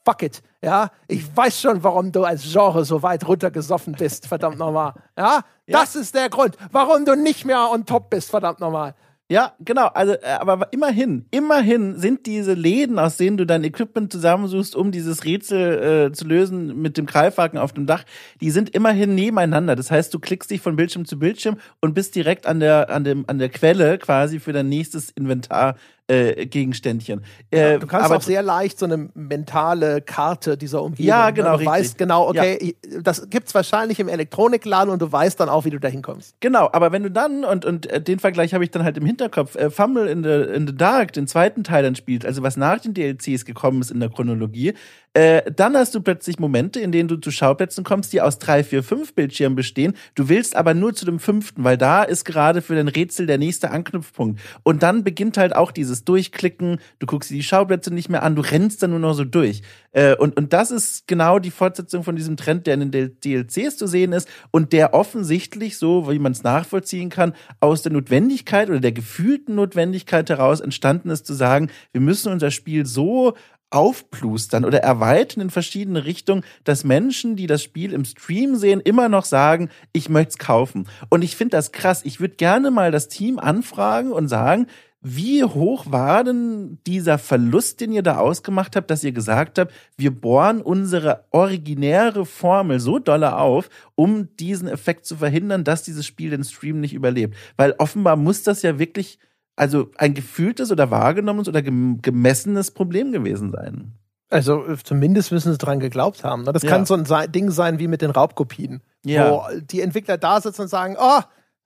fuck 0.04 0.22
it. 0.22 0.42
Ja, 0.60 0.90
ich 1.06 1.24
weiß 1.34 1.60
schon, 1.60 1.82
warum 1.84 2.12
du 2.12 2.24
als 2.24 2.42
Genre 2.42 2.84
so 2.84 3.02
weit 3.02 3.26
runtergesoffen 3.26 3.94
bist, 3.94 4.26
verdammt 4.26 4.58
nochmal. 4.58 4.92
Ja, 5.16 5.42
ja, 5.66 5.80
das 5.80 5.94
ist 5.94 6.14
der 6.14 6.28
Grund, 6.28 6.56
warum 6.72 7.04
du 7.04 7.14
nicht 7.14 7.44
mehr 7.44 7.70
on 7.70 7.86
top 7.86 8.10
bist, 8.10 8.28
verdammt 8.28 8.60
nochmal. 8.60 8.94
Ja, 9.30 9.52
genau. 9.60 9.88
Also, 9.88 10.14
äh, 10.14 10.24
aber 10.40 10.72
immerhin, 10.72 11.26
immerhin 11.30 11.98
sind 11.98 12.24
diese 12.24 12.54
Läden, 12.54 12.98
aus 12.98 13.18
denen 13.18 13.36
du 13.36 13.44
dein 13.44 13.62
Equipment 13.62 14.10
zusammensuchst, 14.10 14.74
um 14.74 14.90
dieses 14.90 15.24
Rätsel 15.26 16.08
äh, 16.08 16.12
zu 16.12 16.26
lösen 16.26 16.80
mit 16.80 16.96
dem 16.96 17.04
Greifhaken 17.04 17.58
auf 17.58 17.74
dem 17.74 17.84
Dach, 17.86 18.04
die 18.40 18.50
sind 18.50 18.70
immerhin 18.70 19.14
nebeneinander. 19.14 19.76
Das 19.76 19.90
heißt, 19.90 20.14
du 20.14 20.18
klickst 20.18 20.50
dich 20.50 20.62
von 20.62 20.76
Bildschirm 20.76 21.04
zu 21.04 21.18
Bildschirm 21.18 21.58
und 21.82 21.92
bist 21.92 22.14
direkt 22.14 22.46
an 22.46 22.58
der 22.58 22.88
an 22.88 23.04
dem 23.04 23.24
an 23.26 23.38
der 23.38 23.50
Quelle 23.50 23.98
quasi 23.98 24.40
für 24.40 24.54
dein 24.54 24.70
nächstes 24.70 25.10
Inventar 25.10 25.76
äh, 26.08 26.46
Gegenständchen. 26.46 27.22
Äh, 27.50 27.72
ja, 27.72 27.78
du 27.78 27.86
kannst 27.86 28.06
aber 28.06 28.16
auch 28.16 28.22
sehr 28.22 28.42
leicht 28.42 28.78
so 28.78 28.86
eine 28.86 29.10
mentale 29.14 30.00
Karte 30.00 30.56
dieser 30.56 30.82
Umgebung. 30.82 31.06
Ja, 31.06 31.26
ne? 31.26 31.32
genau. 31.34 31.50
Ne? 31.50 31.52
Du 31.52 31.58
richtig. 31.58 31.72
weißt 31.72 31.98
genau, 31.98 32.28
okay, 32.28 32.74
ja. 32.90 33.00
das 33.02 33.28
gibt's 33.28 33.54
wahrscheinlich 33.54 34.00
im 34.00 34.08
Elektronikladen 34.08 34.92
und 34.92 35.02
du 35.02 35.10
weißt 35.10 35.38
dann 35.38 35.48
auch, 35.48 35.64
wie 35.64 35.70
du 35.70 35.78
da 35.78 35.88
hinkommst. 35.88 36.36
Genau, 36.40 36.68
aber 36.72 36.92
wenn 36.92 37.02
du 37.02 37.10
dann, 37.10 37.44
und, 37.44 37.64
und 37.64 37.86
äh, 37.86 38.00
den 38.00 38.18
Vergleich 38.18 38.54
habe 38.54 38.64
ich 38.64 38.70
dann 38.70 38.84
halt 38.84 38.96
im 38.96 39.04
Hinterkopf, 39.04 39.54
äh, 39.56 39.70
Fumble 39.70 40.08
in 40.08 40.24
the, 40.24 40.54
in 40.54 40.66
the 40.66 40.74
Dark, 40.74 41.12
den 41.12 41.26
zweiten 41.26 41.62
Teil 41.62 41.82
dann 41.82 41.94
spielt, 41.94 42.24
also 42.24 42.42
was 42.42 42.56
nach 42.56 42.80
den 42.80 42.94
DLCs 42.94 43.44
gekommen 43.44 43.80
ist 43.80 43.90
in 43.90 44.00
der 44.00 44.08
Chronologie, 44.08 44.74
äh, 45.14 45.50
dann 45.50 45.76
hast 45.76 45.94
du 45.94 46.00
plötzlich 46.00 46.38
Momente, 46.38 46.80
in 46.80 46.92
denen 46.92 47.08
du 47.08 47.16
zu 47.16 47.30
Schauplätzen 47.30 47.84
kommst, 47.84 48.12
die 48.12 48.20
aus 48.20 48.38
drei, 48.38 48.62
vier, 48.62 48.82
fünf 48.82 49.14
Bildschirmen 49.14 49.56
bestehen. 49.56 49.94
Du 50.14 50.28
willst 50.28 50.54
aber 50.54 50.74
nur 50.74 50.94
zu 50.94 51.04
dem 51.04 51.18
fünften, 51.18 51.64
weil 51.64 51.76
da 51.76 52.02
ist 52.02 52.24
gerade 52.24 52.62
für 52.62 52.74
dein 52.74 52.88
Rätsel 52.88 53.26
der 53.26 53.38
nächste 53.38 53.70
Anknüpfpunkt. 53.70 54.40
Und 54.62 54.82
dann 54.82 55.04
beginnt 55.04 55.36
halt 55.36 55.56
auch 55.56 55.72
dieses 55.72 56.04
Durchklicken. 56.04 56.78
Du 56.98 57.06
guckst 57.06 57.30
dir 57.30 57.34
die 57.34 57.42
Schauplätze 57.42 57.92
nicht 57.92 58.08
mehr 58.08 58.22
an, 58.22 58.36
du 58.36 58.42
rennst 58.42 58.82
dann 58.82 58.90
nur 58.90 58.98
noch 58.98 59.14
so 59.14 59.24
durch. 59.24 59.62
Äh, 59.92 60.14
und, 60.16 60.36
und 60.36 60.52
das 60.52 60.70
ist 60.70 61.06
genau 61.06 61.38
die 61.38 61.50
Fortsetzung 61.50 62.04
von 62.04 62.16
diesem 62.16 62.36
Trend, 62.36 62.66
der 62.66 62.74
in 62.74 62.90
den 62.90 63.20
DLCs 63.20 63.76
zu 63.76 63.86
sehen 63.86 64.12
ist 64.12 64.28
und 64.50 64.72
der 64.72 64.94
offensichtlich, 64.94 65.78
so 65.78 66.10
wie 66.10 66.18
man 66.18 66.32
es 66.32 66.42
nachvollziehen 66.42 67.08
kann, 67.08 67.32
aus 67.60 67.82
der 67.82 67.92
Notwendigkeit 67.92 68.68
oder 68.68 68.80
der 68.80 68.92
gefühlten 68.92 69.54
Notwendigkeit 69.54 70.28
heraus 70.28 70.60
entstanden 70.60 71.10
ist, 71.10 71.26
zu 71.26 71.34
sagen, 71.34 71.70
wir 71.92 72.00
müssen 72.00 72.30
unser 72.30 72.50
Spiel 72.50 72.86
so 72.86 73.34
aufplustern 73.70 74.64
oder 74.64 74.78
erweitern 74.78 75.42
in 75.42 75.50
verschiedene 75.50 76.04
Richtungen, 76.04 76.44
dass 76.64 76.84
Menschen, 76.84 77.36
die 77.36 77.46
das 77.46 77.62
Spiel 77.62 77.92
im 77.92 78.04
Stream 78.04 78.56
sehen, 78.56 78.80
immer 78.80 79.08
noch 79.08 79.24
sagen, 79.24 79.68
ich 79.92 80.08
möchte 80.08 80.30
es 80.30 80.38
kaufen. 80.38 80.88
Und 81.10 81.22
ich 81.22 81.36
finde 81.36 81.56
das 81.56 81.72
krass. 81.72 82.02
Ich 82.04 82.20
würde 82.20 82.36
gerne 82.36 82.70
mal 82.70 82.90
das 82.90 83.08
Team 83.08 83.38
anfragen 83.38 84.12
und 84.12 84.28
sagen, 84.28 84.66
wie 85.00 85.44
hoch 85.44 85.86
war 85.90 86.24
denn 86.24 86.78
dieser 86.86 87.18
Verlust, 87.18 87.80
den 87.80 87.92
ihr 87.92 88.02
da 88.02 88.18
ausgemacht 88.18 88.74
habt, 88.74 88.90
dass 88.90 89.04
ihr 89.04 89.12
gesagt 89.12 89.58
habt, 89.58 89.72
wir 89.96 90.10
bohren 90.10 90.60
unsere 90.60 91.24
originäre 91.30 92.26
Formel 92.26 92.80
so 92.80 92.98
dolle 92.98 93.36
auf, 93.36 93.70
um 93.94 94.34
diesen 94.36 94.66
Effekt 94.66 95.06
zu 95.06 95.16
verhindern, 95.16 95.62
dass 95.62 95.84
dieses 95.84 96.04
Spiel 96.04 96.30
den 96.30 96.42
Stream 96.42 96.80
nicht 96.80 96.94
überlebt? 96.94 97.36
Weil 97.56 97.76
offenbar 97.78 98.16
muss 98.16 98.42
das 98.42 98.62
ja 98.62 98.80
wirklich 98.80 99.20
also 99.58 99.90
ein 99.96 100.14
gefühltes 100.14 100.70
oder 100.70 100.90
wahrgenommenes 100.90 101.48
oder 101.48 101.62
gemessenes 101.62 102.70
Problem 102.70 103.10
gewesen 103.10 103.50
sein. 103.50 103.92
Also 104.30 104.64
äh, 104.66 104.76
zumindest 104.82 105.32
müssen 105.32 105.50
sie 105.50 105.58
dran 105.58 105.80
geglaubt 105.80 106.22
haben. 106.22 106.44
Ne? 106.44 106.52
Das 106.52 106.62
ja. 106.62 106.70
kann 106.70 106.86
so 106.86 106.94
ein 106.94 107.32
Ding 107.32 107.50
sein 107.50 107.80
wie 107.80 107.88
mit 107.88 108.00
den 108.00 108.10
Raubkopien, 108.10 108.82
ja. 109.04 109.32
wo 109.32 109.42
die 109.60 109.80
Entwickler 109.80 110.16
da 110.16 110.40
sitzen 110.40 110.62
und 110.62 110.68
sagen, 110.68 110.96
oh, 110.98 111.20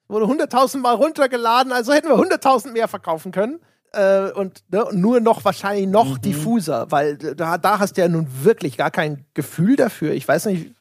wurde 0.08 0.24
100.000 0.24 0.78
Mal 0.78 0.94
runtergeladen, 0.94 1.70
also 1.70 1.92
hätten 1.92 2.08
wir 2.08 2.16
100.000 2.16 2.72
mehr 2.72 2.88
verkaufen 2.88 3.30
können. 3.30 3.60
Äh, 3.92 4.30
und 4.30 4.64
ne, 4.70 4.86
nur 4.92 5.20
noch 5.20 5.44
wahrscheinlich 5.44 5.86
noch 5.86 6.16
mhm. 6.16 6.20
diffuser, 6.22 6.90
weil 6.90 7.18
da, 7.18 7.58
da 7.58 7.78
hast 7.78 7.98
du 7.98 8.00
ja 8.00 8.08
nun 8.08 8.26
wirklich 8.42 8.78
gar 8.78 8.90
kein 8.90 9.26
Gefühl 9.34 9.76
dafür. 9.76 10.12
Ich 10.12 10.26
weiß 10.26 10.46
nicht, 10.46 10.74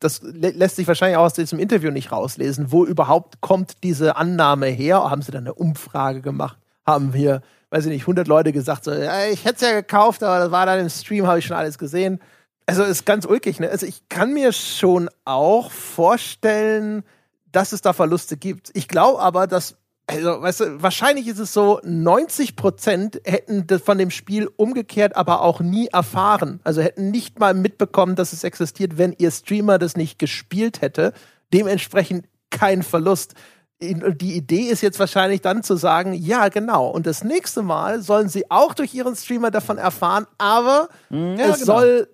das 0.00 0.20
lässt 0.22 0.76
sich 0.76 0.86
wahrscheinlich 0.86 1.16
auch 1.16 1.24
aus 1.24 1.34
diesem 1.34 1.58
Interview 1.58 1.90
nicht 1.90 2.12
rauslesen. 2.12 2.70
Wo 2.70 2.84
überhaupt 2.84 3.40
kommt 3.40 3.82
diese 3.82 4.16
Annahme 4.16 4.66
her? 4.66 5.10
Haben 5.10 5.22
sie 5.22 5.32
dann 5.32 5.44
eine 5.44 5.54
Umfrage 5.54 6.20
gemacht? 6.20 6.58
Haben 6.86 7.14
wir, 7.14 7.40
weiß 7.70 7.86
ich 7.86 7.92
nicht, 7.92 8.02
100 8.02 8.28
Leute 8.28 8.52
gesagt, 8.52 8.84
so, 8.84 8.92
ja, 8.92 9.26
ich 9.26 9.44
hätte 9.44 9.56
es 9.56 9.60
ja 9.62 9.72
gekauft, 9.72 10.22
aber 10.22 10.38
das 10.38 10.50
war 10.50 10.66
dann 10.66 10.80
im 10.80 10.90
Stream, 10.90 11.26
habe 11.26 11.38
ich 11.38 11.46
schon 11.46 11.56
alles 11.56 11.78
gesehen. 11.78 12.20
Also 12.66 12.82
ist 12.82 13.06
ganz 13.06 13.24
ulkig. 13.24 13.60
Ne? 13.60 13.70
Also 13.70 13.86
ich 13.86 14.08
kann 14.08 14.34
mir 14.34 14.52
schon 14.52 15.08
auch 15.24 15.70
vorstellen, 15.70 17.04
dass 17.52 17.72
es 17.72 17.80
da 17.80 17.92
Verluste 17.92 18.36
gibt. 18.36 18.70
Ich 18.74 18.88
glaube 18.88 19.20
aber, 19.20 19.46
dass 19.46 19.76
also, 20.08 20.40
weißt 20.40 20.60
du, 20.60 20.82
wahrscheinlich 20.82 21.26
ist 21.26 21.40
es 21.40 21.52
so, 21.52 21.80
90 21.82 22.54
Prozent 22.54 23.20
hätten 23.24 23.66
von 23.80 23.98
dem 23.98 24.10
Spiel 24.10 24.48
umgekehrt 24.56 25.16
aber 25.16 25.42
auch 25.42 25.60
nie 25.60 25.88
erfahren. 25.88 26.60
Also 26.62 26.80
hätten 26.80 27.10
nicht 27.10 27.40
mal 27.40 27.54
mitbekommen, 27.54 28.14
dass 28.14 28.32
es 28.32 28.44
existiert, 28.44 28.98
wenn 28.98 29.14
ihr 29.18 29.32
Streamer 29.32 29.78
das 29.78 29.96
nicht 29.96 30.18
gespielt 30.20 30.80
hätte. 30.80 31.12
Dementsprechend 31.52 32.26
kein 32.50 32.84
Verlust. 32.84 33.34
Die 33.80 34.36
Idee 34.36 34.68
ist 34.68 34.80
jetzt 34.80 35.00
wahrscheinlich 35.00 35.40
dann 35.40 35.64
zu 35.64 35.76
sagen, 35.76 36.14
ja, 36.14 36.48
genau. 36.48 36.86
Und 36.88 37.06
das 37.06 37.24
nächste 37.24 37.62
Mal 37.62 38.00
sollen 38.00 38.28
sie 38.28 38.48
auch 38.50 38.74
durch 38.74 38.94
ihren 38.94 39.16
Streamer 39.16 39.50
davon 39.50 39.76
erfahren, 39.76 40.26
aber 40.38 40.88
hm, 41.08 41.36
ja, 41.36 41.46
es 41.46 41.60
genau. 41.60 41.78
soll, 41.80 42.08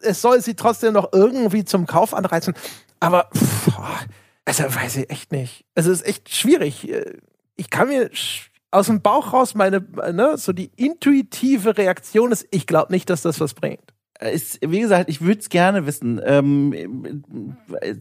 es 0.00 0.22
soll 0.22 0.40
sie 0.40 0.54
trotzdem 0.54 0.94
noch 0.94 1.12
irgendwie 1.12 1.64
zum 1.64 1.86
Kauf 1.86 2.14
anreizen. 2.14 2.54
Aber, 2.98 3.28
pff, 3.36 3.68
also 4.46 4.62
weiß 4.62 4.96
ich 4.96 5.10
echt 5.10 5.32
nicht. 5.32 5.66
Also 5.74 5.90
es 5.90 6.00
ist 6.00 6.08
echt 6.08 6.34
schwierig. 6.34 6.88
Ich 7.56 7.68
kann 7.68 7.88
mir 7.88 8.10
aus 8.70 8.86
dem 8.86 9.02
Bauch 9.02 9.32
raus 9.32 9.54
meine, 9.54 9.80
ne, 10.12 10.38
so 10.38 10.52
die 10.52 10.70
intuitive 10.76 11.76
Reaktion 11.76 12.32
ist, 12.32 12.46
ich 12.50 12.66
glaube 12.66 12.92
nicht, 12.92 13.10
dass 13.10 13.22
das 13.22 13.40
was 13.40 13.54
bringt. 13.54 13.80
Ist, 14.18 14.60
wie 14.62 14.80
gesagt, 14.80 15.10
ich 15.10 15.20
würde 15.20 15.40
es 15.40 15.50
gerne 15.50 15.84
wissen. 15.84 16.20
Ähm, 16.24 16.72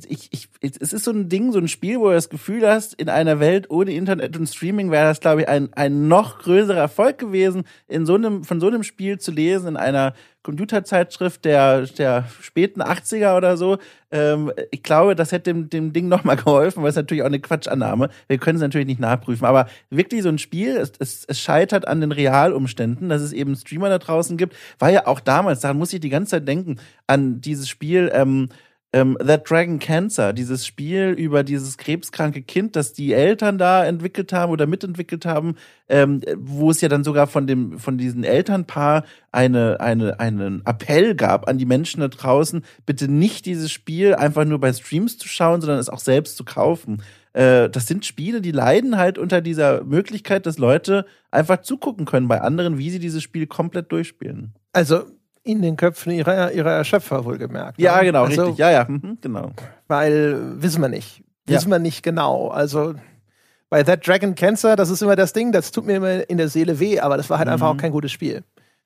ich, 0.07 0.29
ich, 0.31 0.47
es 0.61 0.93
ist 0.93 1.03
so 1.03 1.11
ein 1.11 1.27
Ding, 1.27 1.51
so 1.51 1.59
ein 1.59 1.67
Spiel, 1.67 1.99
wo 1.99 2.07
du 2.07 2.13
das 2.13 2.29
Gefühl 2.29 2.65
hast, 2.65 2.93
in 2.93 3.09
einer 3.09 3.41
Welt 3.41 3.69
ohne 3.69 3.91
Internet 3.91 4.37
und 4.37 4.47
Streaming 4.47 4.91
wäre 4.91 5.07
das, 5.07 5.19
glaube 5.19 5.41
ich, 5.41 5.49
ein, 5.49 5.73
ein 5.73 6.07
noch 6.07 6.39
größerer 6.39 6.79
Erfolg 6.79 7.17
gewesen, 7.17 7.63
in 7.87 8.05
so 8.05 8.15
einem, 8.15 8.45
von 8.45 8.61
so 8.61 8.67
einem 8.67 8.83
Spiel 8.83 9.19
zu 9.19 9.31
lesen, 9.31 9.67
in 9.67 9.77
einer 9.77 10.13
Computerzeitschrift 10.45 11.43
der, 11.43 11.87
der 11.87 12.25
späten 12.39 12.81
80er 12.81 13.35
oder 13.35 13.57
so. 13.57 13.79
Ähm, 14.11 14.51
ich 14.69 14.83
glaube, 14.83 15.15
das 15.15 15.31
hätte 15.31 15.51
dem, 15.51 15.71
dem 15.71 15.91
Ding 15.91 16.07
nochmal 16.07 16.35
geholfen, 16.35 16.83
weil 16.83 16.91
es 16.91 16.95
natürlich 16.95 17.23
auch 17.23 17.27
eine 17.27 17.39
Quatschannahme. 17.39 18.09
Wir 18.27 18.37
können 18.37 18.57
es 18.57 18.61
natürlich 18.61 18.85
nicht 18.85 18.99
nachprüfen. 18.99 19.45
Aber 19.45 19.67
wirklich 19.89 20.21
so 20.21 20.29
ein 20.29 20.37
Spiel, 20.37 20.77
es, 20.77 20.93
es, 20.99 21.25
es 21.25 21.39
scheitert 21.39 21.87
an 21.87 21.99
den 21.99 22.11
Realumständen, 22.11 23.09
dass 23.09 23.23
es 23.23 23.33
eben 23.33 23.55
Streamer 23.55 23.89
da 23.89 23.97
draußen 23.97 24.37
gibt. 24.37 24.55
War 24.77 24.91
ja 24.91 25.07
auch 25.07 25.19
damals, 25.19 25.61
daran 25.61 25.77
muss 25.77 25.91
ich 25.93 25.99
die 25.99 26.09
ganze 26.09 26.31
Zeit 26.31 26.47
denken, 26.47 26.77
an 27.07 27.41
dieses 27.41 27.67
Spiel, 27.67 28.11
ähm, 28.13 28.49
ähm, 28.95 29.17
That 29.19 29.49
Dragon 29.49 29.77
Cancer, 29.77 30.31
dieses 30.31 30.65
Spiel 30.65 31.09
über 31.09 31.43
dieses 31.43 31.77
krebskranke 31.77 32.41
Kind, 32.41 32.77
das 32.77 32.93
die 32.93 33.11
Eltern 33.11 33.57
da 33.57 33.85
entwickelt 33.85 34.31
haben 34.31 34.53
oder 34.53 34.67
mitentwickelt 34.67 35.25
haben, 35.25 35.55
ähm, 35.89 36.21
wo 36.37 36.71
es 36.71 36.79
ja 36.79 36.87
dann 36.87 37.03
sogar 37.03 37.27
von 37.27 37.45
dem 37.45 37.77
von 37.77 37.97
diesem 37.97 38.23
Elternpaar 38.23 39.03
eine 39.33 39.81
eine 39.81 40.21
einen 40.21 40.65
Appell 40.65 41.13
gab 41.13 41.49
an 41.49 41.57
die 41.57 41.65
Menschen 41.65 41.99
da 41.99 42.07
draußen, 42.07 42.63
bitte 42.85 43.11
nicht 43.11 43.45
dieses 43.45 43.69
Spiel 43.69 44.15
einfach 44.15 44.45
nur 44.45 44.61
bei 44.61 44.71
Streams 44.71 45.17
zu 45.17 45.27
schauen, 45.27 45.59
sondern 45.59 45.79
es 45.79 45.89
auch 45.89 45.99
selbst 45.99 46.37
zu 46.37 46.45
kaufen. 46.45 47.03
Äh, 47.33 47.69
das 47.69 47.87
sind 47.87 48.05
Spiele, 48.05 48.39
die 48.39 48.53
leiden 48.53 48.95
halt 48.95 49.17
unter 49.17 49.41
dieser 49.41 49.83
Möglichkeit, 49.83 50.45
dass 50.45 50.57
Leute 50.57 51.05
einfach 51.31 51.63
zugucken 51.63 52.05
können 52.05 52.29
bei 52.29 52.39
anderen, 52.39 52.77
wie 52.77 52.91
sie 52.91 52.99
dieses 52.99 53.21
Spiel 53.21 53.45
komplett 53.45 53.91
durchspielen. 53.91 54.53
Also 54.71 55.03
in 55.45 55.61
den 55.61 55.77
Köpfen 55.77 56.11
ihrer, 56.11 56.51
ihrer 56.51 56.71
Erschöpfer 56.71 57.23
wohlgemerkt. 57.23 57.79
Ja, 57.79 57.97
ne? 57.97 58.05
genau, 58.05 58.23
also, 58.23 58.41
richtig. 58.41 58.57
Ja, 58.57 58.71
ja, 58.71 58.85
mhm, 58.87 59.19
genau. 59.21 59.51
Weil 59.87 60.61
wissen 60.61 60.81
wir 60.81 60.89
nicht. 60.89 61.23
Wissen 61.45 61.69
ja. 61.69 61.75
wir 61.75 61.79
nicht 61.79 62.01
genau. 62.03 62.49
Also 62.49 62.95
bei 63.69 63.83
That 63.83 64.05
Dragon 64.05 64.33
Cancer, 64.33 64.75
das 64.75 64.89
ist 64.89 65.01
immer 65.01 65.15
das 65.15 65.33
Ding, 65.33 65.51
das 65.51 65.71
tut 65.71 65.85
mir 65.85 65.97
immer 65.97 66.29
in 66.29 66.37
der 66.37 66.49
Seele 66.49 66.79
weh, 66.79 66.99
aber 66.99 67.15
das 67.15 67.29
war 67.29 67.37
halt 67.37 67.47
mhm. 67.47 67.53
einfach 67.53 67.67
auch 67.67 67.77
kein 67.77 67.91
gutes 67.91 68.11
Spiel. 68.11 68.43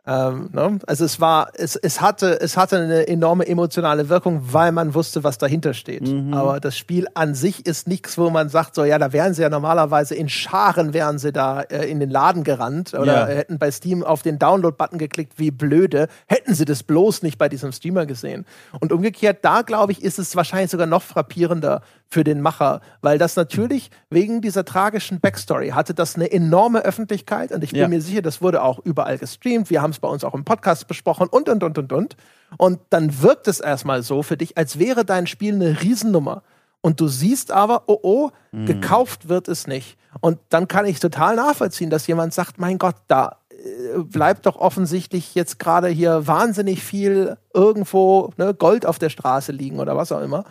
Ähm, 0.10 0.50
ne? 0.52 0.80
Also 0.88 1.06
es 1.06 1.20
war, 1.20 1.52
es, 1.54 1.76
es 1.76 2.02
hatte, 2.02 2.42
es 2.42 2.58
hatte 2.58 2.78
eine 2.78 3.08
enorme 3.08 3.48
emotionale 3.48 4.10
Wirkung, 4.10 4.42
weil 4.52 4.72
man 4.72 4.96
wusste, 4.96 5.24
was 5.24 5.38
dahinter 5.38 5.76
steht. 5.76 6.08
Mhm. 6.08 6.34
Aber 6.34 6.60
das 6.60 6.76
Spiel 6.76 7.08
an 7.14 7.36
sich 7.36 7.68
ist 7.68 7.88
nichts, 7.88 8.18
wo 8.18 8.32
man 8.32 8.50
sagt, 8.50 8.74
so 8.74 8.84
ja, 8.86 8.98
da 8.98 9.14
wären 9.14 9.36
sie 9.36 9.44
ja 9.44 9.50
normalerweise 9.50 10.16
in 10.16 10.28
Scharen 10.28 10.94
wären 10.96 11.20
sie 11.20 11.32
da 11.32 11.62
äh, 11.62 11.86
in 11.90 12.00
den 12.00 12.10
Laden 12.10 12.44
gerannt 12.44 12.96
oder 12.96 13.30
ja. 13.30 13.36
hätten 13.36 13.60
bei 13.60 13.70
Steam 13.70 14.04
auf 14.04 14.24
den 14.24 14.40
Download-Button 14.40 14.98
geklickt, 14.98 15.34
wie 15.38 15.52
blöde, 15.52 16.08
hätten 16.26 16.56
sie 16.56 16.66
das 16.66 16.82
bloß 16.82 17.22
nicht 17.22 17.38
bei 17.38 17.48
diesem 17.48 17.72
Streamer 17.72 18.08
gesehen. 18.08 18.48
Und 18.80 18.92
umgekehrt, 18.92 19.40
da 19.44 19.62
glaube 19.62 19.92
ich, 19.92 20.04
ist 20.04 20.18
es 20.18 20.36
wahrscheinlich 20.36 20.72
sogar 20.72 20.88
noch 20.88 21.04
frappierender 21.04 21.84
für 22.10 22.24
den 22.24 22.42
Macher, 22.42 22.82
weil 23.02 23.20
das 23.20 23.36
natürlich 23.36 23.92
wegen 24.10 24.42
dieser 24.42 24.66
tragischen 24.66 25.20
Backstory 25.20 25.70
hatte 25.70 25.94
das 25.94 26.16
eine 26.16 26.32
enorme 26.32 26.80
Öffentlichkeit 26.80 27.52
und 27.52 27.64
ich 27.64 27.72
bin 27.72 27.82
ja. 27.82 27.88
mir 27.88 28.02
sicher, 28.02 28.24
das 28.24 28.42
wurde 28.42 28.64
auch 28.64 28.80
überall 28.84 29.20
gestreamt. 29.20 29.70
Wir 29.70 29.82
haben 29.82 29.92
es 29.92 30.00
bei 30.00 30.08
uns 30.08 30.24
auch 30.24 30.34
im 30.34 30.44
Podcast 30.44 30.88
besprochen 30.88 31.28
und, 31.30 31.48
und, 31.50 31.64
und, 31.64 31.78
und, 31.78 31.94
und. 31.94 32.16
Und 32.58 32.80
dann 32.90 33.22
wirkt 33.22 33.48
es 33.48 33.60
erstmal 33.60 34.02
so 34.02 34.24
für 34.24 34.38
dich, 34.38 34.58
als 34.58 34.80
wäre 34.80 35.06
dein 35.06 35.28
Spiel 35.28 35.54
eine 35.54 35.82
Riesennummer. 35.82 36.42
Und 36.82 37.00
du 37.00 37.08
siehst 37.08 37.52
aber, 37.52 37.84
oh 37.88 38.00
oh, 38.02 38.30
mhm. 38.52 38.66
gekauft 38.66 39.30
wird 39.30 39.48
es 39.48 39.68
nicht. 39.68 39.98
Und 40.22 40.40
dann 40.50 40.68
kann 40.68 40.86
ich 40.86 41.00
total 41.00 41.36
nachvollziehen, 41.36 41.92
dass 41.92 42.08
jemand 42.08 42.34
sagt, 42.34 42.58
mein 42.58 42.80
Gott, 42.80 42.96
da 43.08 43.38
äh, 43.52 44.00
bleibt 44.00 44.46
doch 44.48 44.56
offensichtlich 44.56 45.36
jetzt 45.36 45.60
gerade 45.60 45.90
hier 45.90 46.26
wahnsinnig 46.26 46.84
viel 46.84 47.38
irgendwo 47.54 48.32
ne, 48.38 48.54
Gold 48.54 48.86
auf 48.86 48.98
der 48.98 49.10
Straße 49.10 49.52
liegen 49.52 49.80
oder 49.80 49.96
was 49.96 50.12
auch 50.12 50.22
immer. 50.22 50.46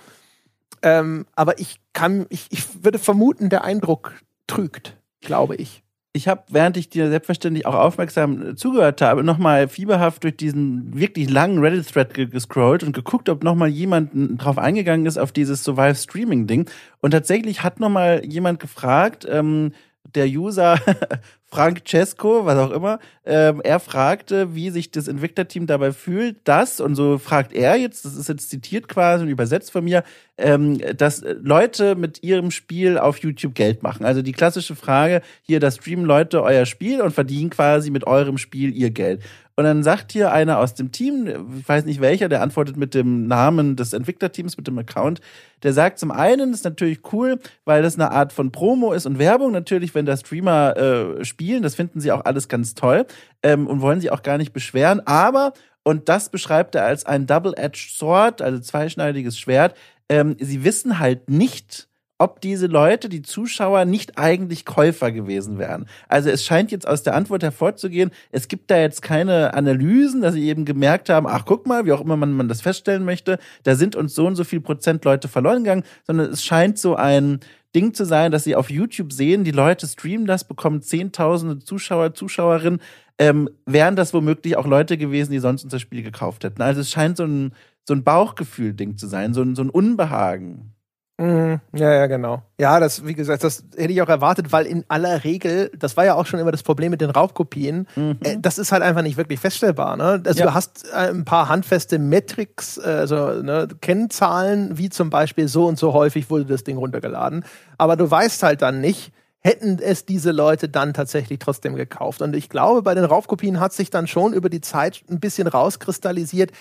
Ähm, 0.82 1.26
aber 1.34 1.58
ich 1.58 1.80
kann, 1.92 2.26
ich, 2.28 2.46
ich 2.50 2.84
würde 2.84 2.98
vermuten, 2.98 3.50
der 3.50 3.64
Eindruck 3.64 4.14
trügt, 4.46 4.96
glaube 5.20 5.56
ich 5.56 5.82
ich 6.18 6.26
habe, 6.26 6.42
während 6.48 6.76
ich 6.76 6.88
dir 6.88 7.08
selbstverständlich 7.08 7.64
auch 7.64 7.74
aufmerksam 7.74 8.56
zugehört 8.56 9.00
habe, 9.00 9.22
nochmal 9.22 9.68
fieberhaft 9.68 10.24
durch 10.24 10.36
diesen 10.36 10.98
wirklich 10.98 11.30
langen 11.30 11.58
Reddit-Thread 11.58 12.14
gescrollt 12.30 12.82
und 12.82 12.92
geguckt, 12.92 13.28
ob 13.28 13.44
nochmal 13.44 13.68
jemand 13.68 14.10
drauf 14.42 14.58
eingegangen 14.58 15.06
ist 15.06 15.18
auf 15.18 15.32
dieses 15.32 15.64
Survive-Streaming-Ding. 15.64 16.68
Und 17.00 17.10
tatsächlich 17.12 17.62
hat 17.62 17.78
nochmal 17.78 18.22
jemand 18.24 18.58
gefragt, 18.58 19.26
ähm, 19.30 19.72
der 20.14 20.26
User 20.26 20.78
Frank 21.50 21.82
Cesco, 21.88 22.44
was 22.44 22.58
auch 22.58 22.70
immer, 22.70 22.98
ähm, 23.24 23.62
er 23.64 23.80
fragte, 23.80 24.54
wie 24.54 24.68
sich 24.68 24.90
das 24.90 25.08
Entwicklerteam 25.08 25.66
dabei 25.66 25.92
fühlt, 25.92 26.36
dass, 26.44 26.78
und 26.78 26.94
so 26.94 27.16
fragt 27.16 27.54
er 27.54 27.76
jetzt, 27.76 28.04
das 28.04 28.16
ist 28.16 28.28
jetzt 28.28 28.50
zitiert 28.50 28.86
quasi 28.86 29.24
und 29.24 29.30
übersetzt 29.30 29.72
von 29.72 29.84
mir, 29.84 30.04
ähm, 30.36 30.78
dass 30.96 31.24
Leute 31.40 31.94
mit 31.94 32.22
ihrem 32.22 32.50
Spiel 32.50 32.98
auf 32.98 33.18
YouTube 33.18 33.54
Geld 33.54 33.82
machen. 33.82 34.04
Also 34.04 34.20
die 34.20 34.32
klassische 34.32 34.76
Frage, 34.76 35.22
hier, 35.42 35.58
da 35.58 35.70
streamen 35.70 36.04
Leute 36.04 36.42
euer 36.42 36.66
Spiel 36.66 37.00
und 37.00 37.12
verdienen 37.12 37.48
quasi 37.48 37.90
mit 37.90 38.06
eurem 38.06 38.36
Spiel 38.36 38.74
ihr 38.74 38.90
Geld. 38.90 39.22
Und 39.58 39.64
dann 39.64 39.82
sagt 39.82 40.12
hier 40.12 40.30
einer 40.30 40.60
aus 40.60 40.74
dem 40.74 40.92
Team, 40.92 41.26
ich 41.58 41.68
weiß 41.68 41.84
nicht 41.84 42.00
welcher, 42.00 42.28
der 42.28 42.42
antwortet 42.42 42.76
mit 42.76 42.94
dem 42.94 43.26
Namen 43.26 43.74
des 43.74 43.92
Entwicklerteams, 43.92 44.56
mit 44.56 44.68
dem 44.68 44.78
Account. 44.78 45.20
Der 45.64 45.72
sagt 45.72 45.98
zum 45.98 46.12
einen, 46.12 46.52
ist 46.52 46.62
natürlich 46.64 47.00
cool, 47.12 47.40
weil 47.64 47.82
das 47.82 47.96
eine 47.96 48.12
Art 48.12 48.32
von 48.32 48.52
Promo 48.52 48.92
ist 48.92 49.04
und 49.04 49.18
Werbung 49.18 49.50
natürlich, 49.50 49.96
wenn 49.96 50.06
da 50.06 50.16
Streamer 50.16 50.76
äh, 50.76 51.24
spielen. 51.24 51.64
Das 51.64 51.74
finden 51.74 52.00
sie 52.00 52.12
auch 52.12 52.24
alles 52.24 52.46
ganz 52.46 52.74
toll 52.74 53.04
ähm, 53.42 53.66
und 53.66 53.80
wollen 53.80 54.00
sich 54.00 54.12
auch 54.12 54.22
gar 54.22 54.38
nicht 54.38 54.52
beschweren. 54.52 55.04
Aber, 55.08 55.54
und 55.82 56.08
das 56.08 56.28
beschreibt 56.28 56.76
er 56.76 56.84
als 56.84 57.04
ein 57.04 57.26
Double-Edged 57.26 57.96
Sword, 57.98 58.40
also 58.40 58.60
zweischneidiges 58.60 59.36
Schwert, 59.36 59.74
ähm, 60.08 60.36
sie 60.38 60.62
wissen 60.62 61.00
halt 61.00 61.28
nicht, 61.28 61.87
ob 62.18 62.40
diese 62.40 62.66
Leute, 62.66 63.08
die 63.08 63.22
Zuschauer, 63.22 63.84
nicht 63.84 64.18
eigentlich 64.18 64.64
Käufer 64.64 65.12
gewesen 65.12 65.58
wären. 65.58 65.86
Also 66.08 66.30
es 66.30 66.44
scheint 66.44 66.72
jetzt 66.72 66.86
aus 66.86 67.02
der 67.04 67.14
Antwort 67.14 67.42
hervorzugehen, 67.42 68.10
es 68.32 68.48
gibt 68.48 68.70
da 68.70 68.78
jetzt 68.78 69.02
keine 69.02 69.54
Analysen, 69.54 70.20
dass 70.20 70.34
sie 70.34 70.48
eben 70.48 70.64
gemerkt 70.64 71.08
haben, 71.08 71.26
ach 71.28 71.44
guck 71.44 71.66
mal, 71.66 71.86
wie 71.86 71.92
auch 71.92 72.00
immer 72.00 72.16
man, 72.16 72.32
man 72.32 72.48
das 72.48 72.60
feststellen 72.60 73.04
möchte, 73.04 73.38
da 73.62 73.76
sind 73.76 73.94
uns 73.96 74.14
so 74.14 74.26
und 74.26 74.34
so 74.34 74.44
viel 74.44 74.60
Prozent 74.60 75.04
Leute 75.04 75.28
verloren 75.28 75.62
gegangen, 75.64 75.84
sondern 76.06 76.30
es 76.30 76.44
scheint 76.44 76.78
so 76.78 76.96
ein 76.96 77.40
Ding 77.74 77.94
zu 77.94 78.04
sein, 78.04 78.32
dass 78.32 78.44
sie 78.44 78.56
auf 78.56 78.70
YouTube 78.70 79.12
sehen, 79.12 79.44
die 79.44 79.50
Leute 79.50 79.86
streamen 79.86 80.26
das, 80.26 80.44
bekommen 80.44 80.82
zehntausende 80.82 81.58
Zuschauer, 81.58 82.14
Zuschauerinnen, 82.14 82.80
ähm, 83.18 83.50
wären 83.66 83.94
das 83.94 84.14
womöglich 84.14 84.56
auch 84.56 84.66
Leute 84.66 84.96
gewesen, 84.96 85.32
die 85.32 85.38
sonst 85.38 85.64
unser 85.64 85.78
Spiel 85.78 86.02
gekauft 86.02 86.44
hätten. 86.44 86.62
Also 86.62 86.80
es 86.80 86.90
scheint 86.90 87.16
so 87.16 87.24
ein, 87.24 87.52
so 87.86 87.94
ein 87.94 88.04
Bauchgefühl-Ding 88.04 88.96
zu 88.96 89.06
sein, 89.06 89.34
so 89.34 89.42
ein, 89.42 89.54
so 89.54 89.62
ein 89.62 89.70
Unbehagen. 89.70 90.74
Mhm. 91.20 91.60
Ja, 91.74 91.92
ja, 91.92 92.06
genau. 92.06 92.42
Ja, 92.60 92.78
das, 92.78 93.04
wie 93.04 93.14
gesagt, 93.14 93.42
das 93.42 93.64
hätte 93.76 93.92
ich 93.92 94.00
auch 94.02 94.08
erwartet, 94.08 94.52
weil 94.52 94.66
in 94.66 94.84
aller 94.86 95.24
Regel, 95.24 95.70
das 95.76 95.96
war 95.96 96.04
ja 96.04 96.14
auch 96.14 96.26
schon 96.26 96.38
immer 96.38 96.52
das 96.52 96.62
Problem 96.62 96.92
mit 96.92 97.00
den 97.00 97.10
Raubkopien, 97.10 97.88
mhm. 97.96 98.18
äh, 98.22 98.36
das 98.38 98.56
ist 98.58 98.70
halt 98.70 98.82
einfach 98.82 99.02
nicht 99.02 99.16
wirklich 99.16 99.40
feststellbar. 99.40 99.96
Ne? 99.96 100.22
Also 100.24 100.40
ja. 100.40 100.46
du 100.46 100.54
hast 100.54 100.86
äh, 100.92 101.10
ein 101.10 101.24
paar 101.24 101.48
handfeste 101.48 101.98
Metrics, 101.98 102.78
also 102.78 103.42
ne, 103.42 103.66
Kennzahlen, 103.80 104.78
wie 104.78 104.90
zum 104.90 105.10
Beispiel 105.10 105.48
so 105.48 105.66
und 105.66 105.76
so 105.76 105.92
häufig 105.92 106.30
wurde 106.30 106.44
das 106.44 106.62
Ding 106.62 106.76
runtergeladen, 106.76 107.44
aber 107.78 107.96
du 107.96 108.08
weißt 108.08 108.44
halt 108.44 108.62
dann 108.62 108.80
nicht, 108.80 109.12
hätten 109.40 109.78
es 109.80 110.04
diese 110.04 110.30
Leute 110.30 110.68
dann 110.68 110.94
tatsächlich 110.94 111.38
trotzdem 111.40 111.74
gekauft. 111.74 112.22
Und 112.22 112.36
ich 112.36 112.48
glaube, 112.48 112.82
bei 112.82 112.94
den 112.94 113.04
Raubkopien 113.04 113.60
hat 113.60 113.72
sich 113.72 113.90
dann 113.90 114.06
schon 114.06 114.32
über 114.32 114.50
die 114.50 114.60
Zeit 114.60 115.02
ein 115.10 115.20
bisschen 115.20 115.48
rauskristallisiert, 115.48 116.52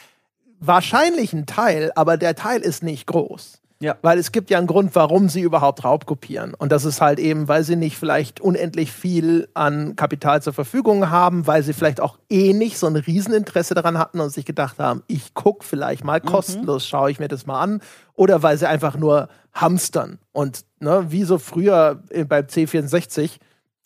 wahrscheinlich 0.60 1.34
ein 1.34 1.46
Teil, 1.46 1.92
aber 1.96 2.18
der 2.18 2.36
Teil 2.36 2.62
ist 2.62 2.84
nicht 2.84 3.06
groß. 3.06 3.62
Ja. 3.80 3.96
Weil 4.02 4.18
es 4.18 4.32
gibt 4.32 4.50
ja 4.50 4.58
einen 4.58 4.68
Grund, 4.68 4.96
warum 4.96 5.30
sie 5.30 5.42
überhaupt 5.42 5.84
Raubkopieren. 5.84 6.54
Und 6.56 6.72
das 6.72 6.84
ist 6.84 7.00
halt 7.00 7.20
eben, 7.20 7.48
weil 7.48 7.64
sie 7.64 7.76
nicht 7.76 7.98
vielleicht 7.98 8.40
unendlich 8.40 8.92
viel 8.92 9.48
an 9.54 9.96
Kapital 9.96 10.42
zur 10.42 10.54
Verfügung 10.54 11.10
haben, 11.10 11.46
weil 11.46 11.62
sie 11.62 11.74
vielleicht 11.74 12.02
auch 12.02 12.18
eh 12.30 12.54
nicht 12.54 12.80
so 12.80 12.88
ein 12.88 12.96
Rieseninteresse 12.96 13.76
daran 13.76 14.00
hatten 14.00 14.20
und 14.20 14.32
sich 14.32 14.46
gedacht 14.46 14.80
haben, 14.80 15.04
ich 15.08 15.34
gucke 15.36 15.64
vielleicht 15.64 16.04
mal 16.04 16.20
mhm. 16.20 16.26
kostenlos, 16.26 16.86
mhm. 16.86 16.88
schaue 16.88 17.12
ich 17.12 17.20
mir 17.20 17.28
das 17.28 17.46
mal 17.46 17.62
an. 17.62 17.82
Oder 18.16 18.42
weil 18.42 18.58
sie 18.58 18.68
einfach 18.68 18.98
nur 18.98 19.30
hamstern. 19.54 20.18
Und 20.32 20.66
ne, 20.80 21.06
wie 21.10 21.24
so 21.24 21.38
früher 21.38 22.02
beim 22.28 22.46
C64, 22.46 23.38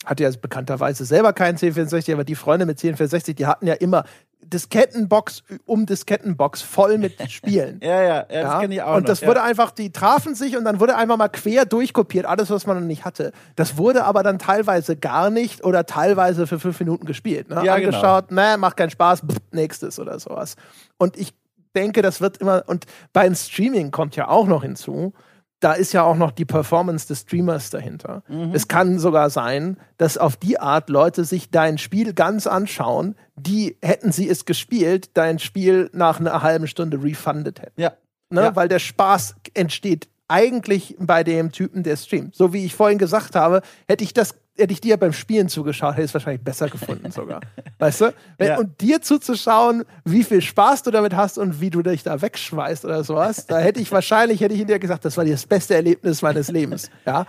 hatte 0.06 0.24
ja 0.24 0.32
bekannterweise 0.42 1.06
selber 1.06 1.34
keinen 1.34 1.58
C64, 1.58 2.14
aber 2.14 2.24
die 2.24 2.36
Freunde 2.36 2.66
mit 2.66 2.80
C64, 2.80 3.36
die 3.36 3.46
hatten 3.46 3.68
ja 3.68 3.76
immer 3.76 4.04
Diskettenbox 4.44 5.44
um 5.66 5.86
Diskettenbox 5.86 6.62
voll 6.62 6.98
mit 6.98 7.14
Spielen. 7.32 7.80
ja, 7.82 8.02
ja, 8.02 8.26
ja, 8.30 8.42
das 8.44 8.60
kenne 8.62 8.76
ich 8.76 8.82
auch. 8.82 8.96
Und 8.98 9.08
das 9.08 9.22
noch, 9.22 9.30
wurde 9.30 9.44
einfach, 9.44 9.72
die 9.72 9.92
trafen 9.92 10.36
sich 10.36 10.58
und 10.58 10.66
dann 10.66 10.80
wurde 10.80 10.96
einfach 10.96 11.18
mal 11.18 11.30
quer 11.30 11.66
durchkopiert, 11.66 12.26
alles, 12.26 12.50
was 12.50 12.66
man 12.68 12.80
noch 12.80 12.86
nicht 12.86 13.06
hatte. 13.06 13.32
Das 13.56 13.78
wurde 13.78 14.04
aber 14.04 14.24
dann 14.24 14.40
teilweise 14.40 14.96
gar 14.96 15.30
nicht 15.30 15.64
oder 15.64 15.86
teilweise 15.86 16.48
für 16.48 16.60
fünf 16.60 16.80
Minuten 16.80 17.06
gespielt. 17.06 17.50
Ne? 17.50 17.56
Ja, 17.64 17.78
genau. 17.78 17.98
Angeschaut, 17.98 18.30
genau. 18.30 18.42
ne, 18.42 18.58
macht 18.58 18.78
keinen 18.78 18.90
Spaß, 18.90 19.22
pff, 19.22 19.38
nächstes 19.52 20.00
oder 20.00 20.20
sowas. 20.20 20.56
Und 20.98 21.18
ich 21.18 21.34
denke, 21.76 22.02
das 22.02 22.22
wird 22.22 22.38
immer, 22.38 22.64
und 22.68 22.86
beim 23.14 23.36
Streaming 23.36 23.92
kommt 23.92 24.16
ja 24.16 24.28
auch 24.28 24.48
noch 24.48 24.64
hinzu, 24.64 25.14
da 25.62 25.74
ist 25.74 25.94
ja 25.94 26.04
auch 26.04 26.18
noch 26.18 26.32
die 26.32 26.44
Performance 26.44 27.08
des 27.08 27.22
Streamers 27.22 27.70
dahinter. 27.70 28.24
Mhm. 28.28 28.52
Es 28.54 28.68
kann 28.68 29.00
sogar 29.00 29.30
sein, 29.30 29.78
dass 29.98 30.18
auf 30.18 30.36
die 30.36 30.60
Art 30.60 30.90
Leute 30.90 31.24
sich 31.24 31.52
dein 31.52 31.78
Spiel 31.78 32.14
ganz 32.14 32.48
anschauen, 32.48 33.16
die 33.36 33.78
hätten 33.82 34.12
sie 34.12 34.28
es 34.28 34.46
gespielt, 34.46 35.12
dein 35.14 35.40
Spiel 35.40 35.90
nach 35.94 36.20
einer 36.20 36.42
halben 36.42 36.68
Stunde 36.68 37.02
refunded 37.02 37.62
hätten. 37.62 37.80
Ja. 37.80 37.94
Ne? 38.30 38.42
ja. 38.42 38.56
Weil 38.56 38.68
der 38.68 38.80
Spaß 38.80 39.36
entsteht 39.54 40.10
eigentlich 40.28 40.96
bei 41.00 41.24
dem 41.24 41.52
Typen, 41.52 41.84
der 41.84 41.96
streamt. 41.96 42.36
So 42.36 42.54
wie 42.54 42.66
ich 42.66 42.74
vorhin 42.74 42.98
gesagt 42.98 43.36
habe, 43.36 43.62
hätte 43.88 44.04
ich 44.04 44.14
das 44.14 44.36
hätte 44.58 44.74
ich 44.74 44.82
dir 44.82 44.98
beim 44.98 45.14
Spielen 45.14 45.50
zugeschaut, 45.50 45.94
hätte 45.94 46.02
ich 46.02 46.10
es 46.10 46.14
wahrscheinlich 46.14 46.44
besser 46.44 46.68
gefunden 46.68 47.12
sogar. 47.12 47.42
weißt 47.80 48.02
du? 48.02 48.14
Wenn, 48.38 48.48
ja. 48.48 48.58
Und 48.58 48.82
dir 48.82 49.02
zuzuschauen, 49.02 49.84
wie 50.06 50.24
viel 50.24 50.42
Spaß 50.42 50.84
du 50.84 50.92
damit 50.92 51.16
hast 51.16 51.38
und 51.38 51.62
wie 51.62 51.70
du 51.70 51.82
dich 51.82 52.04
da 52.04 52.22
wegschweißt 52.22 52.86
oder 52.86 53.04
sowas, 53.04 53.48
da 53.48 53.60
hätte 53.60 53.80
ich 53.80 53.92
wahrscheinlich, 53.92 54.42
hätte 54.42 54.54
ich 54.54 54.62
in 54.62 54.68
dir 54.68 54.80
gesagt, 54.80 55.06
das 55.06 55.18
war 55.18 55.26
das 55.26 55.46
beste 55.46 55.76
Erlebnis 55.76 56.22
meines 56.22 56.50
Lebens. 56.50 56.90
Ja. 57.06 57.26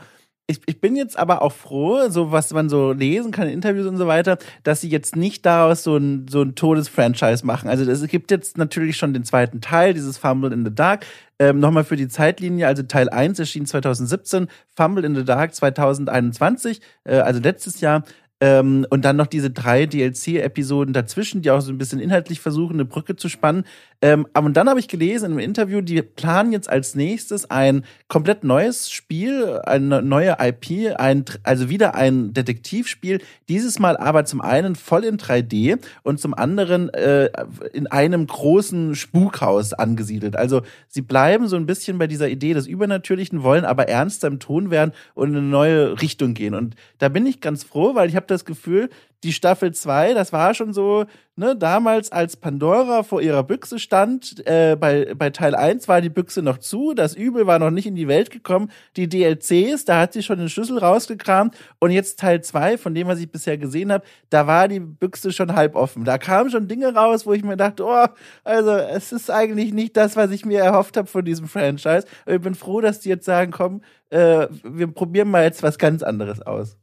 Ich, 0.48 0.60
ich 0.66 0.81
bin 0.81 0.97
jetzt 0.97 1.16
aber 1.19 1.40
auch 1.40 1.52
froh, 1.52 2.09
so 2.09 2.32
was 2.32 2.52
man 2.52 2.69
so 2.69 2.93
lesen 2.93 3.31
kann 3.31 3.47
in 3.47 3.55
Interviews 3.55 3.86
und 3.86 3.97
so 3.97 4.09
weiter, 4.09 4.39
dass 4.64 4.81
sie 4.81 4.89
jetzt 4.89 5.14
nicht 5.14 5.47
daraus 5.47 5.85
so 5.85 5.97
ein, 5.97 6.27
so 6.28 6.43
ein 6.43 6.56
Todesfranchise 6.56 7.47
machen. 7.47 7.70
Also 7.70 7.89
es 7.89 8.06
gibt 8.09 8.31
jetzt 8.32 8.59
natürlich 8.59 8.97
schon 8.97 9.14
den 9.14 9.24
zweiten 9.24 9.60
Teil, 9.60 9.94
dieses 9.94 10.19
Fumble 10.19 10.52
in 10.52 10.64
the 10.64 10.74
Dark. 10.74 11.06
Ähm, 11.39 11.60
Nochmal 11.60 11.85
für 11.85 11.97
die 11.97 12.09
Zeitlinie, 12.09 12.66
also 12.66 12.82
Teil 12.82 13.09
1 13.09 13.39
erschien 13.39 13.66
2017, 13.66 14.48
Fumble 14.77 15.05
in 15.05 15.14
the 15.14 15.24
Dark 15.24 15.55
2021, 15.55 16.81
äh, 17.05 17.16
also 17.16 17.40
letztes 17.40 17.81
Jahr. 17.81 18.02
Ähm, 18.43 18.85
und 18.90 19.05
dann 19.05 19.14
noch 19.14 19.28
diese 19.28 19.52
drei 19.52 19.86
DLC-Episoden 19.86 20.93
dazwischen, 20.93 21.43
die 21.43 21.52
auch 21.52 21.60
so 21.60 21.70
ein 21.70 21.78
bisschen 21.78 22.01
inhaltlich 22.01 22.40
versuchen, 22.40 22.74
eine 22.74 22.85
Brücke 22.85 23.14
zu 23.14 23.28
spannen. 23.28 23.64
Ähm, 24.04 24.26
aber 24.32 24.50
dann 24.50 24.68
habe 24.68 24.80
ich 24.80 24.88
gelesen 24.88 25.32
im 25.32 25.38
Interview, 25.38 25.80
die 25.80 26.02
planen 26.02 26.50
jetzt 26.50 26.68
als 26.68 26.96
nächstes 26.96 27.48
ein 27.48 27.84
komplett 28.08 28.42
neues 28.42 28.90
Spiel, 28.90 29.60
eine 29.64 30.02
neue 30.02 30.36
IP, 30.40 30.98
ein, 30.98 31.24
also 31.44 31.68
wieder 31.68 31.94
ein 31.94 32.34
Detektivspiel, 32.34 33.20
dieses 33.48 33.78
Mal 33.78 33.96
aber 33.96 34.24
zum 34.24 34.40
einen 34.40 34.74
voll 34.74 35.04
in 35.04 35.18
3D 35.18 35.78
und 36.02 36.18
zum 36.18 36.34
anderen 36.34 36.92
äh, 36.92 37.30
in 37.72 37.86
einem 37.86 38.26
großen 38.26 38.96
Spukhaus 38.96 39.72
angesiedelt. 39.72 40.34
Also 40.34 40.62
sie 40.88 41.02
bleiben 41.02 41.46
so 41.46 41.54
ein 41.54 41.66
bisschen 41.66 41.98
bei 41.98 42.08
dieser 42.08 42.28
Idee 42.28 42.54
des 42.54 42.66
Übernatürlichen, 42.66 43.44
wollen 43.44 43.64
aber 43.64 43.88
ernster 43.88 44.26
im 44.26 44.40
Ton 44.40 44.72
werden 44.72 44.92
und 45.14 45.30
in 45.30 45.36
eine 45.36 45.46
neue 45.46 46.02
Richtung 46.02 46.34
gehen. 46.34 46.54
Und 46.54 46.74
da 46.98 47.08
bin 47.08 47.24
ich 47.24 47.40
ganz 47.40 47.62
froh, 47.62 47.94
weil 47.94 48.08
ich 48.08 48.16
habe 48.16 48.26
das 48.26 48.44
Gefühl, 48.44 48.88
die 49.22 49.32
Staffel 49.32 49.72
2, 49.72 50.14
das 50.14 50.32
war 50.32 50.52
schon 50.54 50.72
so, 50.72 51.04
ne, 51.36 51.54
damals 51.56 52.10
als 52.10 52.36
Pandora 52.36 53.04
vor 53.04 53.22
ihrer 53.22 53.44
Büchse 53.44 53.78
stand, 53.78 54.44
äh, 54.46 54.76
bei, 54.78 55.14
bei 55.14 55.30
Teil 55.30 55.54
1 55.54 55.86
war 55.86 56.00
die 56.00 56.08
Büchse 56.08 56.42
noch 56.42 56.58
zu, 56.58 56.92
das 56.92 57.14
Übel 57.14 57.46
war 57.46 57.60
noch 57.60 57.70
nicht 57.70 57.86
in 57.86 57.94
die 57.94 58.08
Welt 58.08 58.30
gekommen, 58.30 58.70
die 58.96 59.08
DLCs, 59.08 59.84
da 59.84 60.00
hat 60.00 60.12
sie 60.12 60.22
schon 60.22 60.38
den 60.38 60.48
Schlüssel 60.48 60.78
rausgekramt 60.78 61.56
und 61.78 61.92
jetzt 61.92 62.18
Teil 62.18 62.42
2, 62.42 62.78
von 62.78 62.94
dem, 62.94 63.06
was 63.06 63.20
ich 63.20 63.30
bisher 63.30 63.58
gesehen 63.58 63.92
habe, 63.92 64.04
da 64.30 64.46
war 64.48 64.66
die 64.66 64.80
Büchse 64.80 65.32
schon 65.32 65.54
halb 65.54 65.76
offen. 65.76 66.04
Da 66.04 66.18
kamen 66.18 66.50
schon 66.50 66.66
Dinge 66.66 66.92
raus, 66.92 67.24
wo 67.24 67.32
ich 67.32 67.44
mir 67.44 67.56
dachte, 67.56 67.84
oh, 67.84 68.06
also 68.42 68.72
es 68.72 69.12
ist 69.12 69.30
eigentlich 69.30 69.72
nicht 69.72 69.96
das, 69.96 70.16
was 70.16 70.32
ich 70.32 70.44
mir 70.44 70.60
erhofft 70.60 70.96
habe 70.96 71.06
von 71.06 71.24
diesem 71.24 71.46
Franchise. 71.46 72.06
Und 72.26 72.34
ich 72.34 72.40
bin 72.40 72.54
froh, 72.54 72.80
dass 72.80 73.00
die 73.00 73.08
jetzt 73.08 73.24
sagen, 73.24 73.52
komm, 73.52 73.82
äh, 74.10 74.48
wir 74.64 74.88
probieren 74.88 75.30
mal 75.30 75.44
jetzt 75.44 75.62
was 75.62 75.78
ganz 75.78 76.02
anderes 76.02 76.42
aus. 76.42 76.76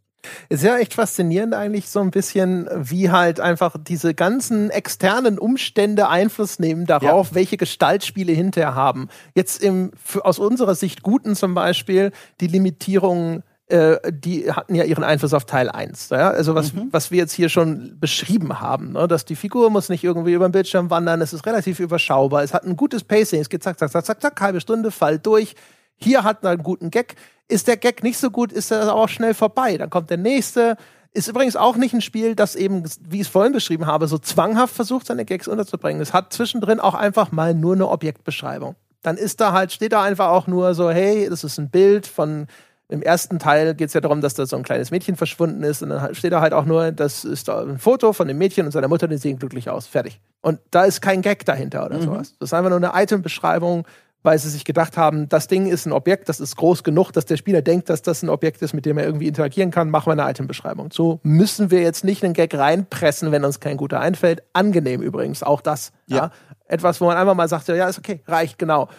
Ist 0.49 0.63
ja 0.63 0.77
echt 0.77 0.93
faszinierend 0.93 1.53
eigentlich 1.53 1.89
so 1.89 2.01
ein 2.01 2.11
bisschen, 2.11 2.69
wie 2.73 3.09
halt 3.09 3.39
einfach 3.39 3.75
diese 3.79 4.13
ganzen 4.13 4.69
externen 4.69 5.39
Umstände 5.39 6.09
Einfluss 6.09 6.59
nehmen 6.59 6.85
darauf, 6.85 7.29
ja. 7.29 7.35
welche 7.35 7.57
Gestaltspiele 7.57 8.33
hinterher 8.33 8.75
haben. 8.75 9.07
Jetzt 9.33 9.63
im, 9.63 9.91
für, 10.03 10.25
aus 10.25 10.39
unserer 10.39 10.75
Sicht 10.75 11.03
guten 11.03 11.35
zum 11.35 11.53
Beispiel, 11.53 12.11
die 12.41 12.47
Limitierungen 12.47 13.43
äh, 13.69 13.99
die 14.11 14.51
hatten 14.51 14.73
ja 14.73 14.83
ihren 14.83 15.03
Einfluss 15.03 15.33
auf 15.33 15.45
Teil 15.45 15.69
1. 15.69 16.09
Ja? 16.09 16.31
Also 16.31 16.55
was, 16.55 16.73
mhm. 16.73 16.87
was 16.91 17.11
wir 17.11 17.19
jetzt 17.19 17.33
hier 17.33 17.49
schon 17.49 17.99
beschrieben 17.99 18.59
haben, 18.59 18.93
ne? 18.93 19.07
dass 19.07 19.25
die 19.25 19.35
Figur 19.35 19.69
muss 19.69 19.89
nicht 19.89 20.03
irgendwie 20.03 20.33
über 20.33 20.47
den 20.47 20.51
Bildschirm 20.51 20.89
wandern, 20.89 21.21
es 21.21 21.33
ist 21.33 21.45
relativ 21.45 21.79
überschaubar, 21.79 22.41
es 22.41 22.53
hat 22.53 22.63
ein 22.63 22.75
gutes 22.75 23.03
Pacing, 23.03 23.39
es 23.39 23.49
geht 23.49 23.61
zack, 23.61 23.77
zack, 23.77 23.91
zack, 23.91 24.05
zack, 24.05 24.21
zack, 24.21 24.41
halbe 24.41 24.59
Stunde, 24.59 24.89
Fall 24.89 25.19
durch. 25.19 25.53
Hier 25.97 26.23
hat 26.23 26.43
er 26.43 26.51
einen 26.51 26.63
guten 26.63 26.89
Gag. 26.89 27.15
Ist 27.49 27.67
der 27.67 27.77
Gag 27.77 28.03
nicht 28.03 28.17
so 28.17 28.31
gut, 28.31 28.53
ist 28.53 28.71
er 28.71 28.93
auch 28.95 29.09
schnell 29.09 29.34
vorbei. 29.34 29.77
Dann 29.77 29.89
kommt 29.89 30.09
der 30.09 30.17
nächste. 30.17 30.77
Ist 31.11 31.27
übrigens 31.27 31.55
auch 31.55 31.76
nicht 31.76 31.93
ein 31.93 32.01
Spiel, 32.01 32.35
das 32.35 32.55
eben, 32.55 32.84
wie 33.01 33.17
ich 33.17 33.23
es 33.23 33.27
vorhin 33.27 33.51
beschrieben 33.51 33.88
habe, 33.88 34.07
so 34.07 34.19
zwanghaft 34.19 34.76
versucht, 34.76 35.07
seine 35.07 35.26
Gags 35.26 35.47
unterzubringen. 35.47 36.01
Es 36.01 36.13
hat 36.13 36.31
zwischendrin 36.31 36.80
auch 36.80 36.93
einfach 36.93 37.31
mal 37.31 37.55
nur 37.55 37.73
eine 37.73 37.89
Objektbeschreibung. 37.89 38.76
Dann 39.01 39.17
ist 39.17 39.41
da 39.41 39.51
halt, 39.51 39.71
steht 39.71 39.91
da 39.91 40.03
einfach 40.03 40.30
auch 40.30 40.45
nur 40.45 40.76
so, 40.76 40.91
hey, 40.91 41.27
das 41.27 41.43
ist 41.43 41.57
ein 41.57 41.69
Bild 41.69 42.05
von 42.05 42.47
im 42.89 43.03
ersten 43.03 43.38
Teil 43.38 43.76
geht 43.76 43.89
es 43.89 43.93
ja 43.93 44.01
darum, 44.01 44.19
dass 44.19 44.34
da 44.34 44.47
so 44.47 44.57
ein 44.57 44.63
kleines 44.63 44.89
Mädchen 44.89 45.15
verschwunden 45.15 45.61
ist 45.61 45.84
und 45.84 45.89
dann 45.89 46.15
steht 46.15 46.34
da 46.34 46.41
halt 46.41 46.53
auch 46.53 46.65
nur, 46.65 46.91
das 46.91 47.23
ist 47.23 47.47
da 47.47 47.61
ein 47.61 47.77
Foto 47.77 48.13
von 48.13 48.27
dem 48.27 48.39
Mädchen 48.39 48.65
und 48.65 48.71
seiner 48.71 48.88
Mutter, 48.88 49.07
die 49.07 49.17
sehen 49.17 49.38
glücklich 49.38 49.69
aus. 49.69 49.85
Fertig. 49.85 50.19
Und 50.41 50.59
da 50.71 50.85
ist 50.85 50.99
kein 50.99 51.21
Gag 51.21 51.45
dahinter 51.45 51.85
oder 51.85 51.97
mhm. 51.97 52.01
sowas. 52.01 52.35
Das 52.39 52.49
ist 52.49 52.53
einfach 52.53 52.71
nur 52.71 52.77
eine 52.77 53.03
Itembeschreibung, 53.03 53.85
weil 54.23 54.37
sie 54.37 54.49
sich 54.49 54.65
gedacht 54.65 54.97
haben, 54.97 55.29
das 55.29 55.47
Ding 55.47 55.67
ist 55.67 55.85
ein 55.85 55.93
Objekt, 55.93 56.27
das 56.27 56.39
ist 56.39 56.57
groß 56.57 56.83
genug, 56.83 57.11
dass 57.11 57.25
der 57.25 57.37
Spieler 57.37 57.61
denkt, 57.61 57.89
dass 57.89 58.01
das 58.01 58.21
ein 58.21 58.29
Objekt 58.29 58.61
ist, 58.61 58.73
mit 58.73 58.85
dem 58.85 58.97
er 58.97 59.05
irgendwie 59.05 59.27
interagieren 59.27 59.71
kann, 59.71 59.89
machen 59.89 60.07
wir 60.07 60.21
eine 60.21 60.29
Itembeschreibung. 60.29 60.89
So 60.91 61.19
müssen 61.23 61.71
wir 61.71 61.81
jetzt 61.81 62.03
nicht 62.03 62.23
einen 62.23 62.33
Gag 62.33 62.53
reinpressen, 62.53 63.31
wenn 63.31 63.45
uns 63.45 63.59
kein 63.59 63.77
guter 63.77 63.99
einfällt. 63.99 64.43
Angenehm 64.53 65.01
übrigens, 65.01 65.41
auch 65.41 65.61
das. 65.61 65.91
Ja. 66.07 66.17
ja. 66.17 66.31
Etwas, 66.65 66.99
wo 66.99 67.05
man 67.05 67.17
einfach 67.17 67.35
mal 67.35 67.47
sagt, 67.47 67.67
ja, 67.69 67.87
ist 67.87 67.97
okay, 67.97 68.21
reicht, 68.27 68.59
genau. 68.59 68.89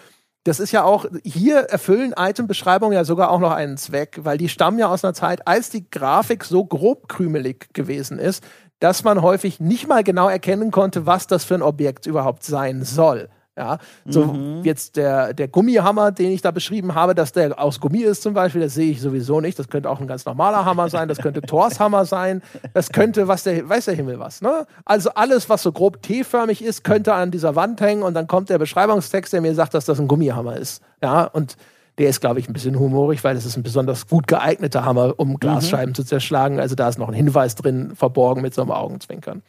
Das 0.44 0.58
ist 0.58 0.72
ja 0.72 0.84
auch, 0.84 1.04
hier 1.22 1.58
erfüllen 1.58 2.14
Itembeschreibungen 2.16 2.94
ja 2.94 3.04
sogar 3.04 3.30
auch 3.30 3.40
noch 3.40 3.52
einen 3.52 3.76
Zweck, 3.76 4.20
weil 4.22 4.38
die 4.38 4.48
stammen 4.48 4.78
ja 4.78 4.88
aus 4.88 5.04
einer 5.04 5.12
Zeit, 5.12 5.46
als 5.46 5.68
die 5.68 5.88
Grafik 5.90 6.44
so 6.44 6.64
grob 6.64 7.08
krümelig 7.08 7.74
gewesen 7.74 8.18
ist, 8.18 8.42
dass 8.78 9.04
man 9.04 9.20
häufig 9.20 9.60
nicht 9.60 9.86
mal 9.86 10.02
genau 10.02 10.30
erkennen 10.30 10.70
konnte, 10.70 11.04
was 11.04 11.26
das 11.26 11.44
für 11.44 11.54
ein 11.54 11.62
Objekt 11.62 12.06
überhaupt 12.06 12.42
sein 12.42 12.82
soll. 12.84 13.28
Ja, 13.56 13.78
so 14.06 14.26
mhm. 14.26 14.62
jetzt 14.64 14.96
der, 14.96 15.34
der 15.34 15.48
Gummihammer, 15.48 16.12
den 16.12 16.30
ich 16.30 16.40
da 16.40 16.50
beschrieben 16.50 16.94
habe, 16.94 17.14
dass 17.14 17.32
der 17.32 17.60
aus 17.60 17.80
Gummi 17.80 17.98
ist 17.98 18.22
zum 18.22 18.32
Beispiel, 18.32 18.60
das 18.62 18.74
sehe 18.74 18.92
ich 18.92 19.00
sowieso 19.00 19.40
nicht. 19.40 19.58
Das 19.58 19.68
könnte 19.68 19.90
auch 19.90 20.00
ein 20.00 20.06
ganz 20.06 20.24
normaler 20.24 20.64
Hammer 20.64 20.88
sein, 20.88 21.08
das 21.08 21.18
könnte 21.18 21.40
Thors 21.46 21.80
Hammer 21.80 22.04
sein, 22.04 22.42
das 22.74 22.90
könnte, 22.90 23.28
was 23.28 23.42
der, 23.42 23.68
weiß 23.68 23.86
der 23.86 23.94
Himmel 23.94 24.18
was, 24.18 24.40
ne? 24.40 24.66
Also 24.84 25.10
alles, 25.10 25.48
was 25.50 25.62
so 25.62 25.72
grob 25.72 26.00
T-förmig 26.00 26.62
ist, 26.62 26.84
könnte 26.84 27.12
an 27.12 27.32
dieser 27.32 27.56
Wand 27.56 27.80
hängen 27.80 28.02
und 28.02 28.14
dann 28.14 28.28
kommt 28.28 28.50
der 28.50 28.58
Beschreibungstext, 28.58 29.32
der 29.32 29.40
mir 29.40 29.54
sagt, 29.54 29.74
dass 29.74 29.84
das 29.84 30.00
ein 30.00 30.08
Gummihammer 30.08 30.56
ist. 30.56 30.82
Ja, 31.02 31.24
und 31.24 31.56
der 31.98 32.08
ist, 32.08 32.20
glaube 32.20 32.40
ich, 32.40 32.48
ein 32.48 32.54
bisschen 32.54 32.78
humorig, 32.78 33.22
weil 33.24 33.34
das 33.34 33.44
ist 33.44 33.58
ein 33.58 33.62
besonders 33.62 34.06
gut 34.06 34.26
geeigneter 34.26 34.86
Hammer, 34.86 35.14
um 35.18 35.38
Glasscheiben 35.38 35.90
mhm. 35.90 35.94
zu 35.94 36.04
zerschlagen. 36.04 36.58
Also 36.58 36.74
da 36.74 36.88
ist 36.88 36.98
noch 36.98 37.08
ein 37.08 37.14
Hinweis 37.14 37.56
drin, 37.56 37.94
verborgen 37.94 38.40
mit 38.40 38.54
so 38.54 38.62
einem 38.62 38.70
Augenzwinkern. 38.70 39.42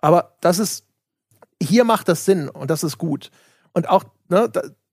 Aber 0.00 0.32
das 0.40 0.58
ist, 0.58 0.86
hier 1.62 1.84
macht 1.84 2.08
das 2.08 2.24
Sinn 2.24 2.48
und 2.48 2.70
das 2.70 2.82
ist 2.82 2.96
gut. 2.96 3.30
Und 3.78 3.88
auch, 3.88 4.02
ne, 4.28 4.50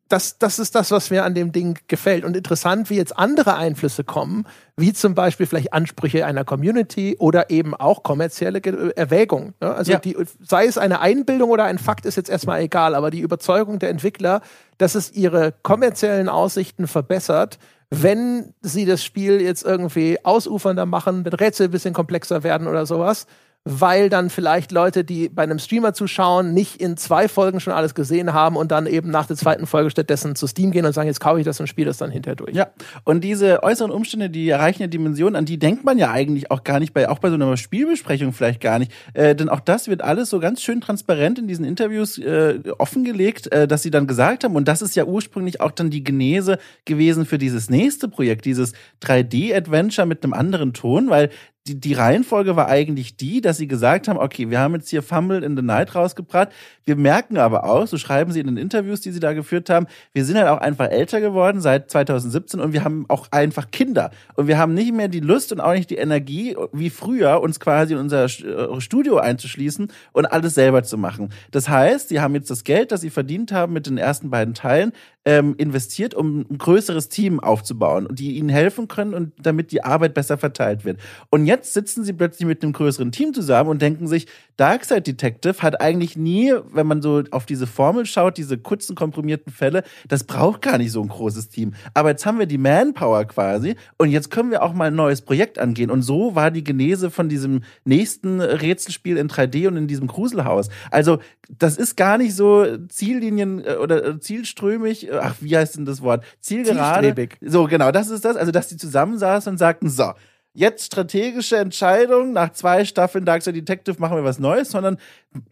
das, 0.09 0.37
das 0.37 0.59
ist 0.59 0.75
das, 0.75 0.91
was 0.91 1.09
mir 1.09 1.25
an 1.25 1.33
dem 1.33 1.51
Ding 1.51 1.79
gefällt. 1.87 2.23
Und 2.23 2.37
interessant, 2.37 2.91
wie 2.91 2.95
jetzt 2.97 3.17
andere 3.17 3.55
Einflüsse 3.55 4.03
kommen, 4.03 4.45
wie 4.77 4.93
zum 4.93 5.15
Beispiel 5.15 5.47
vielleicht 5.47 5.73
Ansprüche 5.73 6.23
einer 6.27 6.45
Community 6.45 7.15
oder 7.17 7.49
eben 7.49 7.73
auch 7.73 8.03
kommerzielle 8.03 8.61
Erwägungen. 8.95 9.55
Ne? 9.59 9.73
Also 9.73 9.93
ja. 9.93 9.97
die, 9.97 10.15
sei 10.39 10.67
es 10.67 10.77
eine 10.77 10.99
Einbildung 10.99 11.49
oder 11.49 11.63
ein 11.63 11.79
Fakt, 11.79 12.05
ist 12.05 12.17
jetzt 12.17 12.29
erstmal 12.29 12.61
egal, 12.61 12.93
aber 12.93 13.09
die 13.09 13.21
Überzeugung 13.21 13.79
der 13.79 13.89
Entwickler, 13.89 14.41
dass 14.77 14.93
es 14.93 15.11
ihre 15.11 15.55
kommerziellen 15.63 16.29
Aussichten 16.29 16.85
verbessert, 16.85 17.57
wenn 17.89 18.53
sie 18.61 18.85
das 18.85 19.03
Spiel 19.03 19.41
jetzt 19.41 19.63
irgendwie 19.63 20.23
ausufernder 20.23 20.85
machen, 20.85 21.23
mit 21.23 21.39
Rätsel 21.39 21.67
ein 21.67 21.71
bisschen 21.71 21.95
komplexer 21.95 22.43
werden 22.43 22.67
oder 22.67 22.85
sowas, 22.85 23.25
weil 23.67 24.09
dann 24.09 24.29
vielleicht 24.29 24.71
Leute, 24.71 25.03
die 25.03 25.27
bei 25.27 25.41
einem 25.41 25.57
Streamer 25.57 25.93
zuschauen, 25.93 26.53
nicht 26.53 26.79
in 26.79 26.97
zwei 26.97 27.27
Folgen 27.27 27.59
schon 27.59 27.73
alles 27.73 27.95
gesehen 27.95 28.31
haben 28.31 28.57
und 28.57 28.71
dann 28.71 28.85
eben 28.85 29.09
nach 29.09 29.25
der 29.25 29.35
zweiten 29.35 29.65
Folge 29.65 29.89
stattdessen 29.89 30.35
zu 30.35 30.45
Steam 30.45 30.69
gehen 30.69 30.85
und 30.85 30.93
sagen, 30.93 31.07
jetzt 31.07 31.19
kaufe 31.19 31.39
ich 31.39 31.45
das 31.45 31.59
und 31.59 31.65
spiele 31.65 31.87
das 31.87 31.97
dann 31.97 32.11
hinterher 32.11 32.35
durch. 32.35 32.55
Ja, 32.55 32.67
und 33.05 33.23
diese 33.23 33.63
äußeren 33.63 33.89
Umstände, 33.89 34.29
die 34.29 34.47
erreichen 34.47 34.83
ja 34.83 34.87
Dimensionen, 34.87 35.35
an 35.35 35.45
die 35.45 35.57
denkt 35.57 35.83
man 35.83 35.97
ja 35.97 36.11
eigentlich 36.11 36.51
auch 36.51 36.63
gar 36.63 36.79
nicht, 36.79 36.93
bei, 36.93 37.09
auch 37.09 37.17
bei 37.17 37.29
so 37.29 37.35
einer 37.35 37.57
Spielbesprechung 37.57 38.33
vielleicht 38.33 38.61
gar 38.61 38.77
nicht. 38.77 38.91
Äh, 39.15 39.35
denn 39.35 39.49
auch 39.49 39.61
das 39.61 39.87
wird 39.87 40.03
alles 40.03 40.29
so 40.29 40.39
ganz 40.39 40.61
schön 40.61 40.79
transparent 40.79 41.39
in 41.39 41.47
diesen 41.47 41.65
Interviews 41.65 42.19
äh, 42.19 42.59
offengelegt, 42.77 43.51
äh, 43.51 43.67
dass 43.67 43.81
sie 43.81 43.89
dann 43.89 44.05
gesagt 44.05 44.43
haben, 44.43 44.55
und 44.55 44.67
das 44.67 44.83
ist 44.83 44.95
ja 44.95 45.05
ursprünglich 45.05 45.59
auch 45.59 45.71
dann 45.71 45.89
die 45.89 46.03
Genese 46.03 46.59
gewesen 46.85 47.25
für 47.25 47.39
dieses 47.39 47.71
nächste 47.71 48.09
Projekt, 48.09 48.45
dieses 48.45 48.73
3D-Adventure 49.01 50.05
mit 50.05 50.23
einem 50.23 50.33
anderen 50.33 50.73
Ton, 50.73 51.09
weil 51.09 51.31
die, 51.67 51.79
die 51.79 51.93
Reihenfolge 51.93 52.55
war 52.55 52.67
eigentlich 52.67 53.17
die, 53.17 53.41
dass 53.41 53.57
sie 53.57 53.67
gesagt 53.67 54.07
haben, 54.07 54.19
okay, 54.19 54.51
wir 54.51 54.59
haben 54.59 54.75
jetzt 54.75 54.89
hier 54.89 55.01
Fumble 55.01 55.43
in 55.43 55.55
the 55.55 55.63
Night 55.63 55.95
rausgebracht. 55.95 56.49
Wir 56.85 56.95
merken 56.95 57.37
aber 57.37 57.63
auch, 57.63 57.87
so 57.87 57.97
schreiben 57.97 58.31
sie 58.31 58.39
in 58.39 58.45
den 58.45 58.57
Interviews, 58.57 59.01
die 59.01 59.11
sie 59.11 59.19
da 59.19 59.33
geführt 59.33 59.71
haben, 59.71 59.87
wir 60.13 60.25
sind 60.25 60.37
halt 60.37 60.47
auch 60.47 60.59
einfach 60.59 60.89
älter 60.89 61.21
geworden 61.21 61.61
seit 61.61 61.89
2017 61.89 62.59
und 62.59 62.73
wir 62.73 62.83
haben 62.83 63.05
auch 63.07 63.31
einfach 63.31 63.71
Kinder. 63.71 64.11
Und 64.35 64.47
wir 64.47 64.59
haben 64.59 64.75
nicht 64.75 64.93
mehr 64.93 65.07
die 65.07 65.21
Lust 65.21 65.51
und 65.51 65.59
auch 65.59 65.73
nicht 65.73 65.89
die 65.89 65.95
Energie, 65.95 66.55
wie 66.71 66.91
früher, 66.91 67.41
uns 67.41 67.59
quasi 67.59 67.93
in 67.93 67.99
unser 67.99 68.25
äh, 68.25 68.79
Studio 68.79 69.17
einzuschließen 69.17 69.91
und 70.11 70.25
alles 70.27 70.53
selber 70.53 70.83
zu 70.83 70.99
machen. 70.99 71.29
Das 71.49 71.67
heißt, 71.67 72.09
sie 72.09 72.19
haben 72.19 72.35
jetzt 72.35 72.51
das 72.51 72.63
Geld, 72.63 72.91
das 72.91 73.01
sie 73.01 73.09
verdient 73.09 73.51
haben 73.51 73.73
mit 73.73 73.87
den 73.87 73.97
ersten 73.97 74.29
beiden 74.29 74.53
Teilen, 74.53 74.91
ähm, 75.25 75.55
investiert, 75.57 76.13
um 76.13 76.41
ein 76.41 76.57
größeres 76.59 77.09
Team 77.09 77.39
aufzubauen 77.39 78.05
und 78.05 78.19
die 78.19 78.37
ihnen 78.37 78.49
helfen 78.49 78.87
können 78.87 79.15
und 79.15 79.33
damit 79.41 79.71
die 79.71 79.83
Arbeit 79.83 80.13
besser 80.13 80.37
verteilt 80.37 80.85
wird. 80.85 80.99
Und 81.31 81.47
jetzt 81.47 81.54
sitzen 81.63 82.03
sie 82.03 82.13
plötzlich 82.13 82.47
mit 82.47 82.61
einem 82.63 82.73
größeren 82.73 83.11
Team 83.11 83.33
zusammen 83.33 83.69
und 83.69 83.81
denken 83.81 84.07
sich, 84.07 84.27
Darkside 84.57 85.01
Detective 85.01 85.61
hat 85.61 85.81
eigentlich 85.81 86.15
nie, 86.15 86.53
wenn 86.71 86.87
man 86.87 87.01
so 87.01 87.23
auf 87.31 87.45
diese 87.45 87.67
Formel 87.67 88.05
schaut, 88.05 88.37
diese 88.37 88.57
kurzen 88.57 88.95
komprimierten 88.95 89.51
Fälle, 89.51 89.83
das 90.07 90.23
braucht 90.23 90.61
gar 90.61 90.77
nicht 90.77 90.91
so 90.91 91.01
ein 91.01 91.09
großes 91.09 91.49
Team. 91.49 91.73
Aber 91.93 92.09
jetzt 92.09 92.25
haben 92.25 92.39
wir 92.39 92.45
die 92.45 92.57
Manpower 92.57 93.25
quasi 93.25 93.75
und 93.97 94.09
jetzt 94.09 94.31
können 94.31 94.51
wir 94.51 94.63
auch 94.63 94.73
mal 94.73 94.87
ein 94.87 94.95
neues 94.95 95.21
Projekt 95.21 95.59
angehen. 95.59 95.91
Und 95.91 96.03
so 96.03 96.35
war 96.35 96.51
die 96.51 96.63
Genese 96.63 97.11
von 97.11 97.29
diesem 97.29 97.63
nächsten 97.83 98.39
Rätselspiel 98.39 99.17
in 99.17 99.27
3D 99.27 99.67
und 99.67 99.75
in 99.75 99.87
diesem 99.87 100.07
Gruselhaus. 100.07 100.69
Also 100.91 101.19
das 101.57 101.77
ist 101.77 101.97
gar 101.97 102.17
nicht 102.17 102.35
so 102.35 102.65
Ziellinien 102.87 103.63
äh, 103.63 103.75
oder 103.75 104.05
äh, 104.05 104.19
zielströmig 104.19 105.05
ach, 105.13 105.35
wie 105.39 105.57
heißt 105.57 105.77
denn 105.77 105.85
das 105.85 106.01
Wort? 106.01 106.23
Zielgerade. 106.39 107.07
Zielstrebig. 107.07 107.37
So, 107.41 107.65
genau, 107.65 107.91
das 107.91 108.09
ist 108.09 108.25
das. 108.25 108.35
Also, 108.35 108.51
dass 108.51 108.67
die 108.67 108.77
zusammensaßen 108.77 109.51
und 109.51 109.57
sagten, 109.57 109.89
so, 109.89 110.13
jetzt 110.55 110.85
strategische 110.85 111.57
Entscheidung, 111.57 112.33
nach 112.33 112.51
zwei 112.53 112.85
Staffeln 112.85 113.25
Dark 113.25 113.43
Side 113.43 113.53
Detective 113.53 113.97
machen 113.99 114.17
wir 114.17 114.23
was 114.23 114.39
Neues, 114.39 114.71
sondern 114.71 114.97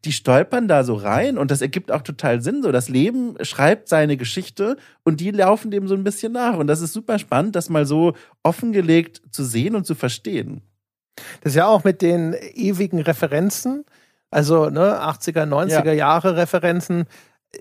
die 0.05 0.11
stolpern 0.11 0.67
da 0.67 0.84
so 0.84 0.95
rein 0.95 1.38
und 1.38 1.51
das 1.51 1.61
ergibt 1.61 1.91
auch 1.91 2.01
total 2.01 2.41
Sinn. 2.41 2.63
So, 2.63 2.71
das 2.71 2.89
Leben 2.89 3.35
schreibt 3.41 3.89
seine 3.89 4.17
Geschichte 4.17 4.77
und 5.03 5.19
die 5.19 5.31
laufen 5.31 5.69
dem 5.69 5.88
so 5.88 5.93
ein 5.93 6.03
bisschen 6.03 6.31
nach. 6.31 6.57
Und 6.57 6.67
das 6.67 6.81
ist 6.81 6.93
super 6.93 7.19
spannend, 7.19 7.55
das 7.55 7.69
mal 7.69 7.85
so 7.85 8.13
offengelegt 8.41 9.21
zu 9.30 9.43
sehen 9.43 9.75
und 9.75 9.85
zu 9.85 9.93
verstehen. 9.93 10.61
Das 11.41 11.51
ist 11.51 11.57
ja 11.57 11.67
auch 11.67 11.84
mit 11.84 12.01
den 12.01 12.34
ewigen 12.53 12.99
Referenzen, 12.99 13.85
also 14.31 14.69
ne, 14.69 14.99
80er, 15.03 15.45
90er 15.45 15.85
ja. 15.85 15.93
Jahre 15.93 16.38
Referenzen 16.38 17.05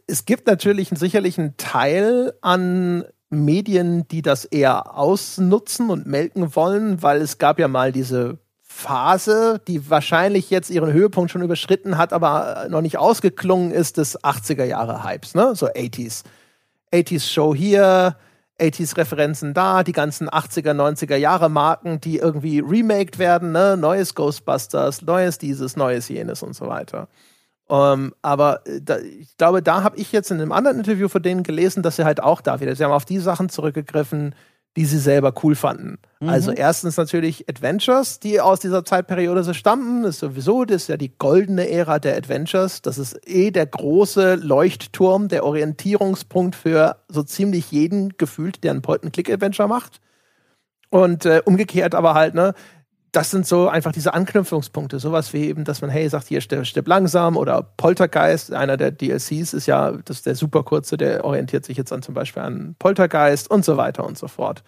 es 0.07 0.25
gibt 0.25 0.47
natürlich 0.47 0.91
sicherlich 0.95 1.39
einen 1.39 1.57
Teil 1.57 2.33
an 2.41 3.05
Medien, 3.33 4.07
die 4.09 4.23
das 4.23 4.45
eher 4.45 4.97
ausnutzen 4.97 5.91
und 5.91 6.07
melken 6.07 6.55
wollen, 6.55 7.03
weil 7.03 7.21
es 7.21 7.39
gab 7.39 7.59
ja 7.59 7.67
mal 7.67 7.91
diese 7.91 8.39
Phase, 8.61 9.61
die 9.69 9.91
wahrscheinlich 9.91 10.51
jetzt 10.51 10.71
ihren 10.71 10.93
Höhepunkt 10.93 11.31
schon 11.31 11.43
überschritten 11.43 11.99
hat, 11.99 12.13
aber 12.13 12.67
noch 12.69 12.81
nicht 12.81 12.99
ausgeklungen 12.99 13.71
ist, 13.71 13.97
des 13.97 14.19
80er 14.21 14.65
Jahre 14.65 15.05
Hypes, 15.05 15.35
ne? 15.35 15.55
So 15.55 15.67
80s. 15.67 16.25
80s 16.93 17.33
Show 17.33 17.55
hier, 17.55 18.17
80s-Referenzen 18.61 19.55
da, 19.55 19.83
die 19.83 19.93
ganzen 19.93 20.29
80er, 20.29 20.73
90er 20.73 21.17
Jahre 21.17 21.49
Marken, 21.49 22.01
die 22.01 22.19
irgendwie 22.19 22.61
remaked 22.61 23.19
werden, 23.19 23.53
ne? 23.53 23.77
Neues 23.77 24.15
Ghostbusters, 24.15 25.03
neues 25.03 25.39
dieses, 25.39 25.77
neues 25.77 26.09
jenes 26.09 26.43
und 26.43 26.55
so 26.55 26.67
weiter. 26.67 27.09
Ähm, 27.69 28.15
aber 28.23 28.67
äh, 28.67 28.81
da, 28.83 28.99
ich 28.99 29.37
glaube, 29.37 29.63
da 29.63 29.83
habe 29.83 29.97
ich 29.97 30.13
jetzt 30.13 30.31
in 30.31 30.41
einem 30.41 30.53
anderen 30.53 30.79
Interview 30.79 31.09
von 31.09 31.23
denen 31.23 31.43
gelesen, 31.43 31.83
dass 31.83 31.97
sie 31.97 32.05
halt 32.05 32.23
auch 32.23 32.41
da 32.41 32.61
wieder, 32.61 32.75
sie 32.75 32.85
haben 32.85 32.93
auf 32.93 33.05
die 33.05 33.19
Sachen 33.19 33.49
zurückgegriffen, 33.49 34.35
die 34.77 34.87
sie 34.87 34.99
selber 34.99 35.35
cool 35.43 35.55
fanden. 35.55 35.99
Mhm. 36.21 36.29
Also 36.29 36.51
erstens 36.51 36.97
natürlich 36.97 37.49
Adventures, 37.49 38.21
die 38.21 38.41
aus 38.41 38.61
dieser 38.61 38.85
Zeitperiode 38.85 39.43
so 39.43 39.53
stammen. 39.53 40.03
Das 40.03 40.15
ist 40.15 40.21
sowieso, 40.21 40.65
das 40.65 40.83
ist 40.83 40.89
ja 40.89 40.97
die 40.97 41.17
goldene 41.17 41.69
Ära 41.69 41.99
der 41.99 42.17
Adventures. 42.17 42.81
Das 42.81 42.97
ist 42.97 43.19
eh 43.27 43.51
der 43.51 43.67
große 43.67 44.37
Leuchtturm, 44.37 45.29
der 45.29 45.45
Orientierungspunkt 45.45 46.57
für 46.57 46.97
so 47.09 47.23
ziemlich 47.23 47.71
jeden 47.71 48.17
gefühlt, 48.17 48.65
der 48.65 48.71
einen 48.71 48.83
Point-and-Click-Adventure 48.83 49.69
macht. 49.69 50.01
Und 50.89 51.27
äh, 51.27 51.43
umgekehrt 51.45 51.95
aber 51.95 52.15
halt, 52.15 52.35
ne, 52.35 52.55
das 53.13 53.31
sind 53.31 53.47
so 53.47 53.69
einfach 53.69 53.93
diese 53.93 54.15
Anknüpfungspunkte. 54.15 54.99
Sowas 54.99 55.35
wie 55.35 55.47
eben, 55.47 55.65
dass 55.65 55.83
man, 55.83 55.91
hey, 55.91 56.09
sagt 56.09 56.29
hier, 56.29 56.41
stirb, 56.41 56.67
stirb 56.67 56.89
langsam 56.89 57.37
oder 57.37 57.63
Poltergeist. 57.63 58.55
Einer 58.55 58.79
der 58.79 58.91
DLCs 58.91 59.53
ist 59.53 59.67
ja, 59.67 59.93
das 59.93 60.19
ist 60.19 60.27
der 60.27 60.35
super 60.35 60.63
kurze, 60.63 60.97
der 60.97 61.23
orientiert 61.25 61.67
sich 61.67 61.77
jetzt 61.77 61.93
an 61.93 62.01
zum 62.01 62.15
Beispiel 62.15 62.43
an 62.43 62.75
Poltergeist 62.79 63.51
und 63.51 63.67
so 63.67 63.77
weiter 63.77 64.05
und 64.05 64.17
so 64.17 64.29
fort. 64.29 64.65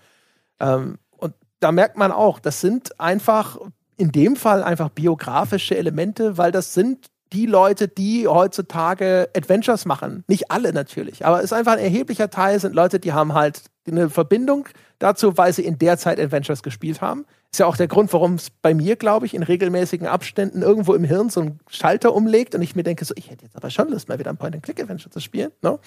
Ähm, 0.60 0.98
und 1.16 1.32
da 1.60 1.72
merkt 1.72 1.96
man 1.96 2.12
auch, 2.12 2.38
das 2.38 2.60
sind 2.60 3.00
einfach 3.00 3.58
in 3.96 4.12
dem 4.12 4.36
Fall 4.36 4.62
einfach 4.62 4.90
biografische 4.90 5.76
Elemente, 5.78 6.36
weil 6.36 6.52
das 6.52 6.74
sind 6.74 7.06
die 7.32 7.46
Leute, 7.46 7.88
die 7.88 8.28
heutzutage 8.28 9.30
Adventures 9.34 9.86
machen. 9.86 10.22
Nicht 10.28 10.50
alle 10.50 10.74
natürlich, 10.74 11.24
aber 11.24 11.38
es 11.38 11.44
ist 11.44 11.52
einfach 11.54 11.72
ein 11.72 11.78
erheblicher 11.78 12.28
Teil, 12.28 12.60
sind 12.60 12.74
Leute, 12.74 13.00
die 13.00 13.14
haben 13.14 13.32
halt 13.32 13.62
eine 13.90 14.10
Verbindung 14.10 14.68
dazu, 14.98 15.36
weil 15.36 15.52
sie 15.52 15.64
in 15.64 15.78
der 15.78 15.98
Zeit 15.98 16.18
Adventures 16.18 16.62
gespielt 16.62 17.00
haben. 17.00 17.26
Ist 17.52 17.58
ja 17.58 17.66
auch 17.66 17.76
der 17.76 17.86
Grund, 17.86 18.12
warum 18.12 18.34
es 18.34 18.50
bei 18.50 18.74
mir, 18.74 18.96
glaube 18.96 19.26
ich, 19.26 19.34
in 19.34 19.42
regelmäßigen 19.42 20.08
Abständen 20.08 20.62
irgendwo 20.62 20.94
im 20.94 21.04
Hirn 21.04 21.30
so 21.30 21.40
einen 21.40 21.60
Schalter 21.68 22.14
umlegt 22.14 22.54
und 22.54 22.62
ich 22.62 22.74
mir 22.74 22.82
denke, 22.82 23.04
so, 23.04 23.14
ich 23.16 23.30
hätte 23.30 23.44
jetzt 23.44 23.56
aber 23.56 23.70
schon 23.70 23.90
Lust, 23.90 24.08
mal 24.08 24.18
wieder 24.18 24.30
ein 24.30 24.36
Point-and-Click-Adventure 24.36 25.10
zu 25.10 25.20
spielen. 25.20 25.52
Ne? 25.62 25.78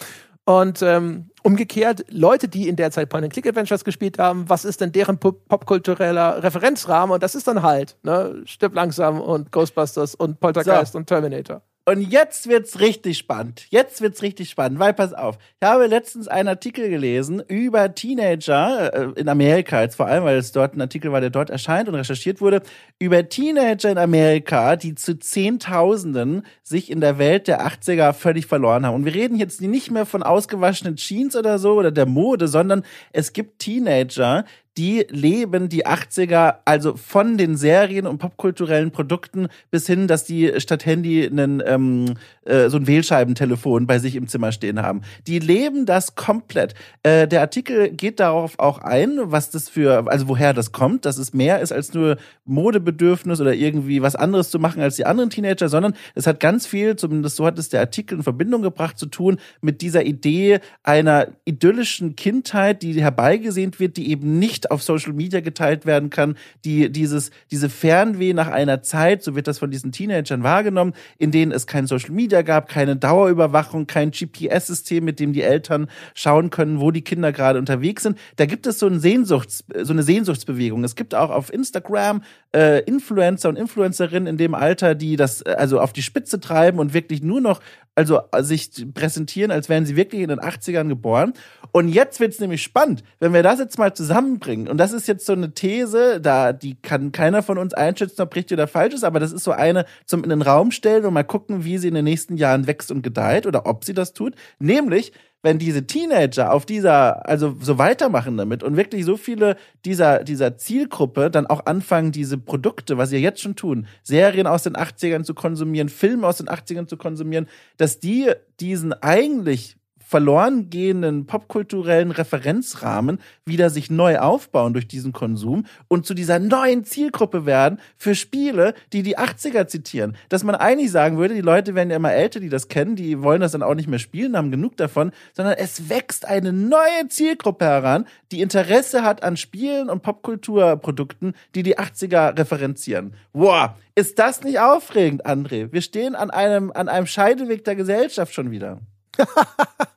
Und 0.46 0.82
ähm, 0.82 1.30
umgekehrt, 1.44 2.06
Leute, 2.10 2.48
die 2.48 2.70
in 2.70 2.78
der 2.78 2.92
Zeit 2.92 3.10
Point-and-Click-Adventures 3.10 3.84
gespielt 3.84 4.18
haben, 4.18 4.48
was 4.48 4.64
ist 4.64 4.80
denn 4.80 4.94
deren 4.94 5.18
popkultureller 5.18 6.42
Referenzrahmen? 6.42 7.14
Und 7.14 7.22
das 7.22 7.36
ist 7.36 7.50
dann 7.50 7.64
halt, 7.64 7.98
ne, 8.04 8.44
Stirb 8.46 8.74
langsam 8.74 9.20
und 9.20 9.52
Ghostbusters 9.52 10.16
und 10.16 10.40
Poltergeist 10.40 10.94
so. 10.94 11.00
und 11.00 11.08
Terminator. 11.08 11.62
Und 11.90 12.02
jetzt 12.02 12.50
wird's 12.50 12.82
richtig 12.82 13.18
spannend. 13.18 13.66
Jetzt 13.70 14.02
wird's 14.02 14.22
richtig 14.22 14.50
spannend, 14.50 14.78
weil 14.78 14.94
pass 14.94 15.14
auf. 15.14 15.38
Ich 15.62 15.66
habe 15.66 15.88
letztens 15.88 16.28
einen 16.28 16.50
Artikel 16.50 16.90
gelesen 16.90 17.42
über 17.48 17.96
Teenager 17.96 18.94
äh, 18.94 19.22
in 19.22 19.30
Amerika, 19.30 19.82
jetzt 19.82 19.96
vor 19.96 20.08
allem, 20.08 20.26
weil 20.26 20.36
es 20.36 20.52
dort 20.52 20.76
ein 20.76 20.82
Artikel 20.82 21.14
war, 21.14 21.22
der 21.22 21.30
dort 21.30 21.50
erscheint 21.50 21.88
und 21.88 21.96
recherchiert 21.96 22.42
wurde, 22.42 22.62
über 23.00 23.30
Teenager 23.30 23.90
in 23.90 23.98
Amerika, 23.98 24.76
die 24.76 24.96
zu 24.96 25.18
Zehntausenden 25.18 26.46
sich 26.62 26.92
in 26.92 27.00
der 27.00 27.20
Welt 27.20 27.48
der 27.48 27.66
80er 27.66 28.12
völlig 28.12 28.48
verloren 28.48 28.86
haben. 28.86 28.96
Und 28.96 29.06
wir 29.06 29.16
reden 29.16 29.38
jetzt 29.38 29.62
nicht 29.62 29.90
mehr 29.90 30.06
von 30.06 30.24
ausgewaschenen 30.24 30.98
Jeans 30.98 31.38
oder 31.38 31.58
so 31.58 31.76
oder 31.76 31.92
der 31.92 32.06
Mode, 32.06 32.50
sondern 32.50 32.84
es 33.14 33.32
gibt 33.32 33.60
Teenager, 33.60 34.44
die 34.78 35.06
leben 35.10 35.70
die 35.70 35.86
80er, 35.86 36.58
also 36.66 36.96
von 36.96 37.38
den 37.38 37.58
Serien 37.58 38.06
und 38.06 38.20
popkulturellen 38.20 38.92
Produkten 38.92 39.48
bis 39.72 39.88
hin, 39.88 40.08
dass 40.08 40.24
die 40.24 40.60
statt 40.60 40.86
Handy 40.86 41.26
einen, 41.26 41.64
ähm, 41.66 42.14
äh, 42.48 42.70
so 42.70 42.78
ein 42.78 42.88
Wählscheibentelefon 42.88 43.88
bei 43.88 44.00
sich 44.00 44.16
im 44.16 44.28
Zimmer 44.28 44.52
stehen 44.52 44.82
haben. 44.82 45.02
Die 45.28 45.40
leben 45.40 45.86
das 45.86 46.16
komplett. 46.16 46.74
Äh, 47.04 47.28
der 47.28 47.42
Artikel 47.42 47.90
geht 47.90 48.20
darauf 48.20 48.58
auch 48.60 48.80
ein, 48.80 49.20
was 49.24 49.50
das 49.50 49.70
für, 49.70 50.08
also 50.08 50.28
woher 50.28 50.54
das 50.54 50.72
kommt, 50.72 51.06
dass 51.06 51.18
es 51.18 51.34
mehr 51.34 51.60
ist 51.60 51.72
als 51.72 51.94
nur 51.94 52.18
Modebedürfnis 52.46 53.42
oder 53.42 53.54
irgendwie 53.54 54.02
was 54.02 54.16
anderes 54.16 54.50
zu 54.50 54.60
machen 54.60 54.82
als 54.82 54.96
die 54.96 55.06
anderen 55.06 55.30
Teenager, 55.30 55.70
sondern 55.70 55.94
es 56.16 56.28
hat 56.28 56.40
ganz 56.40 56.66
viel, 56.66 56.96
zumindest 56.96 57.36
so 57.36 57.46
hat 57.46 57.60
es 57.60 57.70
der 57.70 57.82
Artikel 57.82 58.18
in 58.18 58.24
Verbindung 58.24 58.62
gebracht, 58.62 58.98
zu 58.98 59.06
tun 59.06 59.38
mit 59.62 59.82
dieser 59.82 60.06
Idee 60.06 60.60
einer 60.84 61.28
idyllischen 61.46 62.16
Kindheit, 62.16 62.82
die 62.82 63.02
herbeigesehnt 63.02 63.80
wird, 63.80 63.98
die 63.98 64.10
eben 64.10 64.40
nicht 64.40 64.72
auf 64.72 64.82
Social 64.82 65.14
Media 65.14 65.42
geteilt 65.42 65.86
werden 65.86 66.10
kann, 66.10 66.38
die 66.66 66.92
dieses, 66.92 67.32
diese 67.52 67.70
Fernweh 67.70 68.34
nach 68.34 68.48
einer 68.48 68.82
Zeit, 68.82 69.24
so 69.24 69.36
wird 69.36 69.48
das 69.48 69.60
von 69.60 69.72
diesen 69.72 69.92
Teenagern 69.92 70.44
wahrgenommen, 70.44 70.94
in 71.18 71.32
denen 71.32 71.52
es 71.52 71.68
kein 71.68 71.88
Social 71.88 72.12
Media 72.12 72.37
gab, 72.44 72.68
keine 72.68 72.96
Dauerüberwachung, 72.96 73.88
kein 73.88 74.12
GPS-System, 74.12 75.04
mit 75.06 75.20
dem 75.20 75.34
die 75.34 75.42
Eltern 75.42 75.88
schauen 76.14 76.50
können, 76.50 76.80
wo 76.80 76.92
die 76.92 77.02
Kinder 77.02 77.32
gerade 77.32 77.60
unterwegs 77.60 78.04
sind. 78.04 78.18
Da 78.36 78.46
gibt 78.46 78.68
es 78.68 78.80
so, 78.80 78.88
ein 78.88 79.00
Sehnsuchts, 79.00 79.64
so 79.82 79.94
eine 79.94 80.04
Sehnsuchtsbewegung. 80.04 80.84
Es 80.84 80.96
gibt 80.96 81.16
auch 81.16 81.30
auf 81.30 81.52
Instagram 81.52 82.22
äh, 82.56 82.82
Influencer 82.84 83.50
und 83.50 83.58
Influencerinnen 83.58 84.28
in 84.28 84.38
dem 84.38 84.56
Alter, 84.56 84.96
die 84.96 85.16
das 85.16 85.42
äh, 85.42 85.56
also 85.58 85.80
auf 85.80 85.94
die 85.94 86.02
Spitze 86.02 86.40
treiben 86.40 86.80
und 86.80 86.94
wirklich 86.94 87.22
nur 87.22 87.42
noch 87.42 87.62
also 87.98 88.22
sich 88.42 88.70
präsentieren, 88.94 89.50
als 89.50 89.70
wären 89.70 89.88
sie 89.88 89.96
wirklich 89.96 90.22
in 90.22 90.30
den 90.30 90.40
80ern 90.40 90.88
geboren. 90.88 91.34
Und 91.72 91.90
jetzt 91.90 92.20
wird's 92.20 92.40
nämlich 92.40 92.62
spannend, 92.62 93.04
wenn 93.20 93.34
wir 93.34 93.42
das 93.42 93.58
jetzt 93.58 93.80
mal 93.80 93.92
zusammenbringen. 93.94 94.68
Und 94.68 94.78
das 94.78 94.94
ist 94.94 95.08
jetzt 95.08 95.26
so 95.26 95.34
eine 95.34 95.56
These, 95.56 96.22
da 96.22 96.54
die 96.54 96.76
kann 96.76 97.12
keiner 97.12 97.42
von 97.42 97.58
uns 97.58 97.74
einschätzen, 97.74 98.22
ob 98.22 98.36
richtig 98.36 98.56
oder 98.56 98.68
falsch 98.68 98.94
ist, 98.94 99.04
aber 99.04 99.20
das 99.20 99.32
ist 99.32 99.44
so 99.44 99.52
eine 99.52 99.86
zum 100.06 100.24
in 100.24 100.30
den 100.30 100.44
Raum 100.44 100.70
stellen 100.70 101.06
und 101.06 101.14
mal 101.14 101.24
gucken, 101.24 101.64
wie 101.64 101.80
sie 101.80 101.88
in 101.88 101.96
den 101.96 102.06
nächsten 102.06 102.27
Jahren 102.36 102.68
wächst 102.68 102.92
und 102.92 103.02
gedeiht 103.02 103.46
oder 103.46 103.66
ob 103.66 103.86
sie 103.86 103.94
das 103.94 104.14
tut. 104.14 104.36
Nämlich, 104.60 105.14
wenn 105.44 105.60
diese 105.60 105.88
Teenager 105.88 106.52
auf 106.52 106.66
dieser, 106.66 107.28
also 107.28 107.56
so 107.62 107.78
weitermachen 107.78 108.38
damit 108.38 108.64
und 108.64 108.76
wirklich 108.76 109.06
so 109.06 109.16
viele 109.16 109.56
dieser, 109.86 110.24
dieser 110.24 110.58
Zielgruppe 110.58 111.30
dann 111.30 111.46
auch 111.46 111.66
anfangen, 111.66 112.12
diese 112.12 112.38
Produkte, 112.38 112.98
was 112.98 113.12
sie 113.12 113.18
jetzt 113.18 113.42
schon 113.42 113.56
tun, 113.56 113.88
Serien 114.04 114.48
aus 114.48 114.64
den 114.64 114.76
80ern 114.76 115.24
zu 115.24 115.34
konsumieren, 115.34 115.90
Filme 115.90 116.28
aus 116.28 116.38
den 116.38 116.48
80ern 116.48 116.88
zu 116.88 116.98
konsumieren, 116.98 117.48
dass 117.78 118.00
die 118.00 118.32
diesen 118.60 118.94
eigentlich 118.94 119.78
verloren 120.08 120.70
gehenden 120.70 121.26
popkulturellen 121.26 122.12
Referenzrahmen 122.12 123.20
wieder 123.46 123.70
sich 123.70 123.92
neu 123.92 124.20
aufbauen 124.20 124.72
durch 124.72 124.88
diesen 124.88 125.12
Konsum 125.12 125.66
und 125.90 126.06
zu 126.06 126.14
dieser 126.14 126.40
neuen 126.40 126.86
Zielgruppe 126.86 127.46
werden 127.46 127.80
für 127.98 128.16
Spiele, 128.16 128.74
die 128.94 129.04
die 129.04 129.18
80er 129.18 129.68
zitieren. 129.68 130.16
Dass 130.30 130.46
man 130.46 130.56
eigentlich 130.56 130.92
sagen 130.92 131.18
würde, 131.18 131.34
die 131.34 131.42
Leute 131.42 131.76
werden 131.76 131.90
ja 131.90 131.98
immer 131.98 132.14
älter, 132.14 132.40
die 132.40 132.48
das 132.48 132.70
kennen, 132.70 132.96
die 132.96 133.22
wollen 133.22 133.42
das 133.42 133.52
dann 133.52 133.64
auch 133.64 133.76
nicht 133.76 133.90
mehr 133.90 134.00
spielen, 134.00 134.38
haben 134.38 134.50
genug 134.50 134.78
davon, 134.78 135.12
sondern 135.34 135.56
es 135.58 135.90
wächst 135.90 136.26
eine 136.26 136.54
neue 136.54 137.10
Zielgruppe 137.10 137.66
heran, 137.66 138.06
die 138.32 138.40
Interesse 138.40 139.04
hat 139.04 139.24
an 139.24 139.36
Spielen 139.36 139.90
und 139.90 140.04
Popkulturprodukten, 140.04 141.34
die 141.54 141.64
die 141.64 141.78
80er 141.78 142.40
referenzieren. 142.40 143.14
Wow, 143.34 143.72
ist 143.94 144.20
das 144.20 144.42
nicht 144.42 144.60
aufregend, 144.62 145.26
André? 145.26 145.74
Wir 145.74 145.82
stehen 145.82 146.16
an 146.16 146.30
einem, 146.30 146.72
an 146.72 146.88
einem 146.88 147.08
Scheideweg 147.08 147.66
der 147.66 147.76
Gesellschaft 147.76 148.34
schon 148.34 148.52
wieder. 148.52 148.80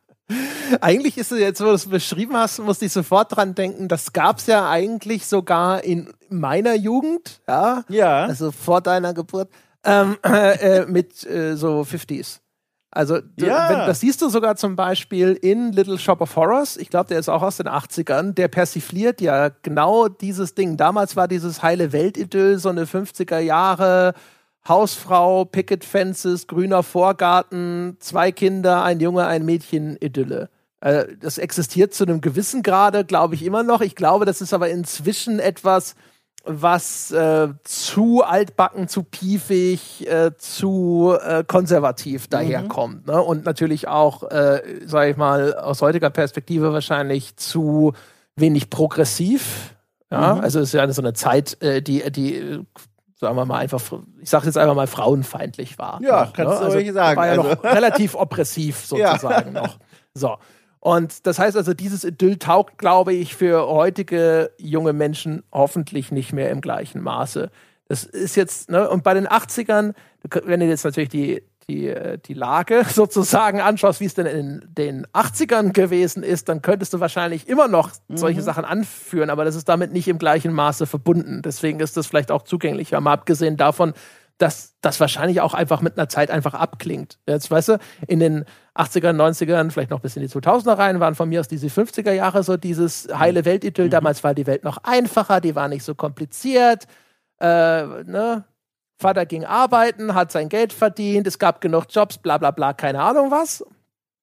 Eigentlich 0.81 1.19
ist 1.19 1.33
es 1.33 1.39
jetzt, 1.39 1.61
wo 1.61 1.67
du 1.67 1.73
es 1.73 1.89
beschrieben 1.89 2.37
hast, 2.37 2.59
musste 2.61 2.85
ich 2.85 2.93
sofort 2.93 3.37
dran 3.37 3.55
denken, 3.55 3.89
das 3.89 4.13
gab 4.13 4.39
es 4.39 4.47
ja 4.47 4.69
eigentlich 4.69 5.27
sogar 5.27 5.85
in 5.85 6.13
meiner 6.29 6.75
Jugend, 6.75 7.41
ja, 7.49 7.85
ja. 7.89 8.25
also 8.25 8.53
vor 8.53 8.81
deiner 8.81 9.15
Geburt, 9.15 9.51
ähm, 9.85 10.17
äh, 10.23 10.87
mit 10.87 11.25
äh, 11.27 11.57
so 11.57 11.81
50s. 11.81 12.41
Also, 12.93 13.21
ja. 13.37 13.71
wenn, 13.71 13.79
das 13.87 14.01
siehst 14.01 14.21
du 14.21 14.29
sogar 14.29 14.57
zum 14.57 14.75
Beispiel 14.75 15.39
in 15.41 15.73
Little 15.73 15.99
Shop 15.99 16.21
of 16.21 16.35
Horrors. 16.35 16.77
Ich 16.77 16.91
glaube, 16.91 17.09
der 17.09 17.21
ist 17.21 17.29
auch 17.29 17.43
aus 17.43 17.59
den 17.59 17.69
80ern. 17.69 18.33
Der 18.33 18.49
persifliert 18.49 19.21
ja 19.21 19.51
genau 19.63 20.09
dieses 20.09 20.57
Ding. 20.57 20.77
Damals 20.77 21.15
war 21.15 21.29
dieses 21.29 21.63
heile 21.63 21.93
Weltidyll, 21.93 22.59
so 22.59 22.69
eine 22.69 22.87
50er 22.87 23.39
Jahre 23.39 24.15
Hausfrau, 24.69 25.45
Picket 25.45 25.85
Fences, 25.85 26.47
grüner 26.47 26.83
Vorgarten, 26.83 27.97
zwei 28.01 28.31
Kinder, 28.33 28.83
ein 28.83 29.01
Junge, 29.01 29.27
ein 29.27 29.45
Mädchen, 29.45 29.97
Idylle. 30.01 30.51
Äh, 30.81 31.07
das 31.19 31.39
existiert 31.39 31.95
zu 31.95 32.05
einem 32.05 32.21
gewissen 32.21 32.63
Grade, 32.63 33.05
glaube 33.05 33.35
ich, 33.35 33.45
immer 33.45 33.63
noch. 33.63 33.81
Ich 33.81 33.95
glaube, 33.95 34.25
das 34.27 34.41
ist 34.41 34.53
aber 34.53 34.69
inzwischen 34.69 35.39
etwas, 35.39 35.95
was 36.45 37.11
äh, 37.11 37.49
zu 37.65 38.23
altbacken, 38.23 38.89
zu 38.89 39.03
piefig, 39.03 40.09
äh, 40.09 40.33
zu 40.39 41.15
äh, 41.23 41.45
konservativ 41.45 42.25
mhm. 42.25 42.31
daherkommt. 42.31 43.07
Ne? 43.07 43.21
Und 43.21 43.45
natürlich 43.45 43.89
auch, 43.89 44.23
äh, 44.31 44.63
sage 44.87 45.11
ich 45.11 45.17
mal, 45.17 45.55
aus 45.55 45.83
heutiger 45.83 46.11
Perspektive 46.11 46.73
wahrscheinlich 46.73 47.37
zu 47.37 47.93
wenig 48.37 48.71
progressiv. 48.71 49.75
Ja, 50.11 50.37
mhm. 50.37 50.41
also 50.41 50.61
es 50.61 50.69
ist 50.69 50.75
ja 50.75 50.91
so 50.93 51.03
eine 51.03 51.13
Zeit, 51.13 51.63
äh, 51.63 51.83
die, 51.83 52.11
die 52.11 52.65
sagen 53.21 53.37
wir 53.37 53.45
mal 53.45 53.59
einfach, 53.59 53.81
ich 54.21 54.31
sage 54.31 54.47
jetzt 54.47 54.57
einfach 54.57 54.75
mal 54.75 54.87
frauenfeindlich 54.87 55.79
war. 55.79 56.01
Ja, 56.03 56.25
noch, 56.25 56.33
kannst 56.33 56.55
ne? 56.55 56.67
du 56.69 56.73
also, 56.73 56.93
sagen. 56.93 57.17
War 57.19 57.27
ja 57.27 57.33
also. 57.33 57.43
noch 57.43 57.65
relativ 57.65 58.15
oppressiv 58.17 58.79
sozusagen 58.79 59.55
ja. 59.55 59.63
noch. 59.63 59.79
So. 60.15 60.37
Und 60.81 61.27
das 61.27 61.39
heißt 61.39 61.59
also, 61.59 61.75
dieses 61.75 62.05
Idyll 62.05 62.39
taugt, 62.39 62.79
glaube 62.79 63.13
ich, 63.13 63.37
für 63.37 63.69
heutige 63.69 64.51
junge 64.57 64.95
Menschen 64.95 65.43
hoffentlich 65.53 66.11
nicht 66.11 66.33
mehr 66.33 66.51
im 66.51 66.63
gleichen 66.63 67.03
Maße. 67.03 67.51
Das 67.89 68.05
ist 68.05 68.37
jetzt, 68.37 68.71
ne, 68.71 68.89
und 68.89 69.05
bei 69.05 69.13
den 69.13 69.29
80ern, 69.29 69.93
wenn 70.45 70.61
du 70.61 70.67
jetzt 70.67 70.85
natürlich 70.85 71.11
die, 71.11 71.43
die, 71.71 71.89
äh, 71.89 72.19
die 72.19 72.35
Lage 72.35 72.85
sozusagen 72.93 73.61
anschaust, 73.61 74.01
wie 74.01 74.07
es 74.07 74.15
denn 74.15 74.27
in 74.27 74.63
den 74.67 75.07
80ern 75.09 75.73
gewesen 75.73 76.23
ist, 76.23 76.49
dann 76.49 76.63
könntest 76.63 76.93
du 76.93 77.01
wahrscheinlich 77.01 77.49
immer 77.49 77.69
noch 77.69 77.91
solche 78.09 78.41
Mhm. 78.41 78.45
Sachen 78.45 78.65
anführen, 78.65 79.31
aber 79.31 79.45
das 79.45 79.55
ist 79.55 79.69
damit 79.69 79.93
nicht 79.93 80.09
im 80.09 80.19
gleichen 80.19 80.53
Maße 80.53 80.87
verbunden. 80.87 81.43
Deswegen 81.43 81.81
ist 81.81 81.97
das 81.97 82.07
vielleicht 82.07 82.31
auch 82.31 82.43
zugänglicher, 82.43 83.01
mal 83.01 83.13
abgesehen 83.13 83.57
davon, 83.57 83.95
dass 84.39 84.75
das 84.81 84.99
wahrscheinlich 85.01 85.43
auch 85.43 85.53
einfach 85.53 85.83
mit 85.83 85.99
einer 85.99 86.09
Zeit 86.09 86.31
einfach 86.31 86.55
abklingt. 86.55 87.19
Jetzt 87.27 87.51
weißt 87.51 87.69
du, 87.69 87.79
in 88.07 88.21
den 88.21 88.47
80ern, 88.75 89.15
90ern, 89.15 89.71
vielleicht 89.71 89.91
noch 89.91 90.01
bis 90.01 90.17
in 90.17 90.23
die 90.23 90.29
2000er 90.29 90.79
rein, 90.79 90.99
waren 90.99 91.15
von 91.15 91.29
mir 91.29 91.41
aus 91.41 91.49
diese 91.49 91.67
50er 91.67 92.13
Jahre 92.13 92.43
so 92.43 92.57
dieses 92.57 93.09
heile 93.13 93.45
Weltidyll. 93.45 93.91
Damals 93.91 94.25
war 94.25 94.35
die 94.35 94.47
Welt 94.47 94.65
noch 94.65 94.79
einfacher, 94.83 95.43
die 95.43 95.55
war 95.55 95.69
nicht 95.69 95.85
so 95.85 95.95
kompliziert. 95.95 96.87
Äh, 97.39 97.85
ne? 98.05 98.45
Vater 99.01 99.25
ging 99.25 99.47
arbeiten, 99.47 100.15
hat 100.15 100.31
sein 100.31 100.51
Geld 100.51 100.75
verdient, 100.75 101.27
es 101.27 101.39
gab 101.39 101.63
genug 101.63 101.87
Jobs, 101.89 102.19
bla 102.19 102.37
bla 102.37 102.51
bla, 102.51 102.75
keine 102.75 103.01
Ahnung 103.01 103.31
was. 103.31 103.65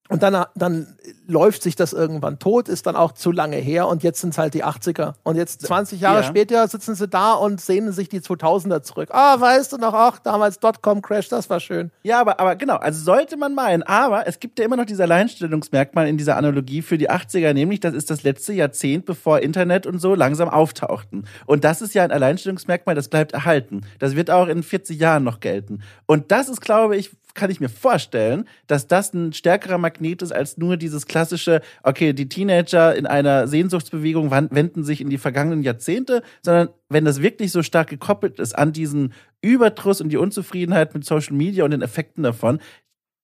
Und 0.08 0.22
dann, 0.22 0.46
dann 0.54 0.96
läuft 1.26 1.62
sich 1.62 1.76
das 1.76 1.92
irgendwann 1.92 2.38
tot, 2.38 2.68
ist 2.68 2.86
dann 2.86 2.96
auch 2.96 3.12
zu 3.12 3.30
lange 3.30 3.56
her 3.56 3.86
und 3.88 4.02
jetzt 4.02 4.20
sind 4.22 4.30
es 4.30 4.38
halt 4.38 4.54
die 4.54 4.64
80er. 4.64 5.14
Und 5.22 5.36
jetzt 5.36 5.66
20 5.66 6.00
Jahre 6.00 6.20
Ja. 6.20 6.22
später 6.24 6.66
sitzen 6.66 6.94
sie 6.94 7.06
da 7.06 7.34
und 7.34 7.60
sehnen 7.60 7.92
sich 7.92 8.08
die 8.08 8.20
2000er 8.20 8.82
zurück. 8.82 9.10
Ah, 9.12 9.38
weißt 9.38 9.72
du 9.72 9.76
noch, 9.76 9.92
ach, 9.92 10.18
damals 10.18 10.58
Dotcom-Crash, 10.60 11.28
das 11.28 11.50
war 11.50 11.60
schön. 11.60 11.90
Ja, 12.02 12.20
aber, 12.20 12.40
aber 12.40 12.56
genau, 12.56 12.76
also 12.76 13.02
sollte 13.04 13.36
man 13.36 13.54
meinen, 13.54 13.82
aber 13.82 14.26
es 14.26 14.40
gibt 14.40 14.58
ja 14.58 14.64
immer 14.64 14.76
noch 14.76 14.86
dieses 14.86 15.00
Alleinstellungsmerkmal 15.02 16.08
in 16.08 16.16
dieser 16.16 16.36
Analogie 16.36 16.82
für 16.82 16.96
die 16.98 17.10
80er, 17.10 17.52
nämlich 17.52 17.80
das 17.80 17.94
ist 17.94 18.10
das 18.10 18.22
letzte 18.22 18.52
Jahrzehnt, 18.54 19.04
bevor 19.04 19.40
Internet 19.40 19.86
und 19.86 19.98
so 19.98 20.14
langsam 20.14 20.48
auftauchten. 20.48 21.26
Und 21.46 21.64
das 21.64 21.82
ist 21.82 21.94
ja 21.94 22.02
ein 22.02 22.10
Alleinstellungsmerkmal, 22.12 22.94
das 22.94 23.08
bleibt 23.08 23.32
erhalten. 23.32 23.82
Das 23.98 24.16
wird 24.16 24.30
auch 24.30 24.48
in 24.48 24.62
40 24.62 24.98
Jahren 24.98 25.24
noch 25.24 25.40
gelten. 25.40 25.82
Und 26.06 26.30
das 26.32 26.48
ist, 26.48 26.60
glaube 26.62 26.96
ich, 26.96 27.10
kann 27.38 27.50
ich 27.50 27.60
mir 27.60 27.68
vorstellen, 27.68 28.46
dass 28.66 28.88
das 28.88 29.14
ein 29.14 29.32
stärkerer 29.32 29.78
Magnet 29.78 30.22
ist 30.22 30.32
als 30.32 30.58
nur 30.58 30.76
dieses 30.76 31.06
klassische, 31.06 31.62
okay, 31.84 32.12
die 32.12 32.28
Teenager 32.28 32.94
in 32.94 33.06
einer 33.06 33.46
Sehnsuchtsbewegung 33.46 34.30
wenden 34.30 34.82
sich 34.82 35.00
in 35.00 35.08
die 35.08 35.18
vergangenen 35.18 35.62
Jahrzehnte, 35.62 36.22
sondern 36.42 36.70
wenn 36.88 37.04
das 37.04 37.22
wirklich 37.22 37.52
so 37.52 37.62
stark 37.62 37.88
gekoppelt 37.88 38.40
ist 38.40 38.58
an 38.58 38.72
diesen 38.72 39.14
Überdruss 39.40 40.00
und 40.00 40.08
die 40.08 40.16
Unzufriedenheit 40.16 40.94
mit 40.94 41.04
Social 41.04 41.36
Media 41.36 41.64
und 41.64 41.70
den 41.70 41.82
Effekten 41.82 42.24
davon, 42.24 42.58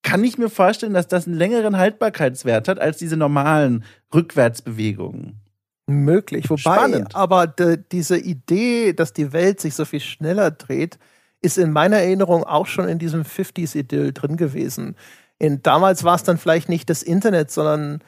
kann 0.02 0.22
ich 0.22 0.38
mir 0.38 0.48
vorstellen, 0.48 0.94
dass 0.94 1.08
das 1.08 1.26
einen 1.26 1.36
längeren 1.36 1.76
Haltbarkeitswert 1.76 2.68
hat 2.68 2.78
als 2.78 2.98
diese 2.98 3.16
normalen 3.16 3.84
Rückwärtsbewegungen. 4.14 5.40
Möglich. 5.86 6.48
Wobei, 6.48 6.60
Spannend. 6.60 7.14
aber 7.14 7.46
diese 7.46 8.18
Idee, 8.18 8.92
dass 8.92 9.12
die 9.12 9.32
Welt 9.32 9.60
sich 9.60 9.74
so 9.74 9.84
viel 9.84 10.00
schneller 10.00 10.50
dreht, 10.50 10.98
ist 11.44 11.58
in 11.58 11.70
meiner 11.72 11.98
Erinnerung 11.98 12.44
auch 12.44 12.66
schon 12.66 12.88
in 12.88 12.98
diesem 12.98 13.22
50s-Idyll 13.22 14.12
drin 14.12 14.36
gewesen. 14.36 14.96
In, 15.38 15.62
damals 15.62 16.04
war 16.04 16.14
es 16.14 16.22
dann 16.22 16.38
vielleicht 16.38 16.68
nicht 16.68 16.88
das 16.90 17.02
Internet, 17.02 17.50
sondern, 17.50 18.00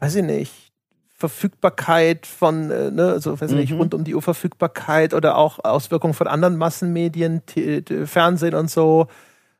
weiß 0.00 0.14
ich 0.16 0.24
nicht, 0.24 0.72
Verfügbarkeit 1.16 2.26
von, 2.26 2.70
äh, 2.70 2.90
ne, 2.90 3.08
also 3.12 3.40
weiß 3.40 3.50
ich 3.52 3.56
nicht, 3.56 3.72
Mhm. 3.72 3.78
rund 3.78 3.94
um 3.94 4.04
die 4.04 4.14
Uhr 4.14 4.22
Verfügbarkeit 4.22 5.14
oder 5.14 5.36
auch 5.36 5.64
Auswirkungen 5.64 6.14
von 6.14 6.26
anderen 6.26 6.56
Massenmedien, 6.56 7.42
Fernsehen 8.04 8.54
und 8.54 8.70
so, 8.70 9.06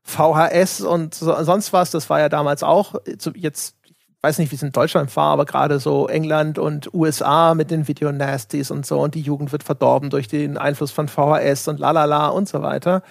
VHS 0.03 0.83
und 0.83 1.15
so, 1.15 1.35
sonst 1.43 1.73
was. 1.73 1.91
Das 1.91 2.11
war 2.11 2.21
ja 2.21 2.29
damals 2.29 2.63
auch, 2.63 2.95
so 3.19 3.31
jetzt 3.35 3.77
ich 3.85 4.27
weiß 4.27 4.39
nicht, 4.39 4.53
wie 4.53 4.57
es 4.57 4.63
in 4.63 4.73
Deutschland 4.73 5.15
war, 5.17 5.33
aber 5.33 5.45
gerade 5.45 5.79
so 5.79 6.09
England 6.09 6.59
und 6.59 6.95
USA 6.95 7.55
mit 7.55 7.71
den 7.71 7.89
Video-Nasties 7.89 8.71
und 8.71 8.87
so 8.87 8.99
und 9.01 9.15
die 9.15 9.21
Jugend 9.21 9.53
wird 9.53 9.63
verdorben 9.63 10.09
durch 10.09 10.29
den 10.29 10.57
Einfluss 10.57 10.93
von 10.93 11.09
VHS 11.09 11.69
und 11.69 11.79
lalala 11.79 12.29
und 12.29 12.49
so 12.49 12.63
weiter. 12.63 13.03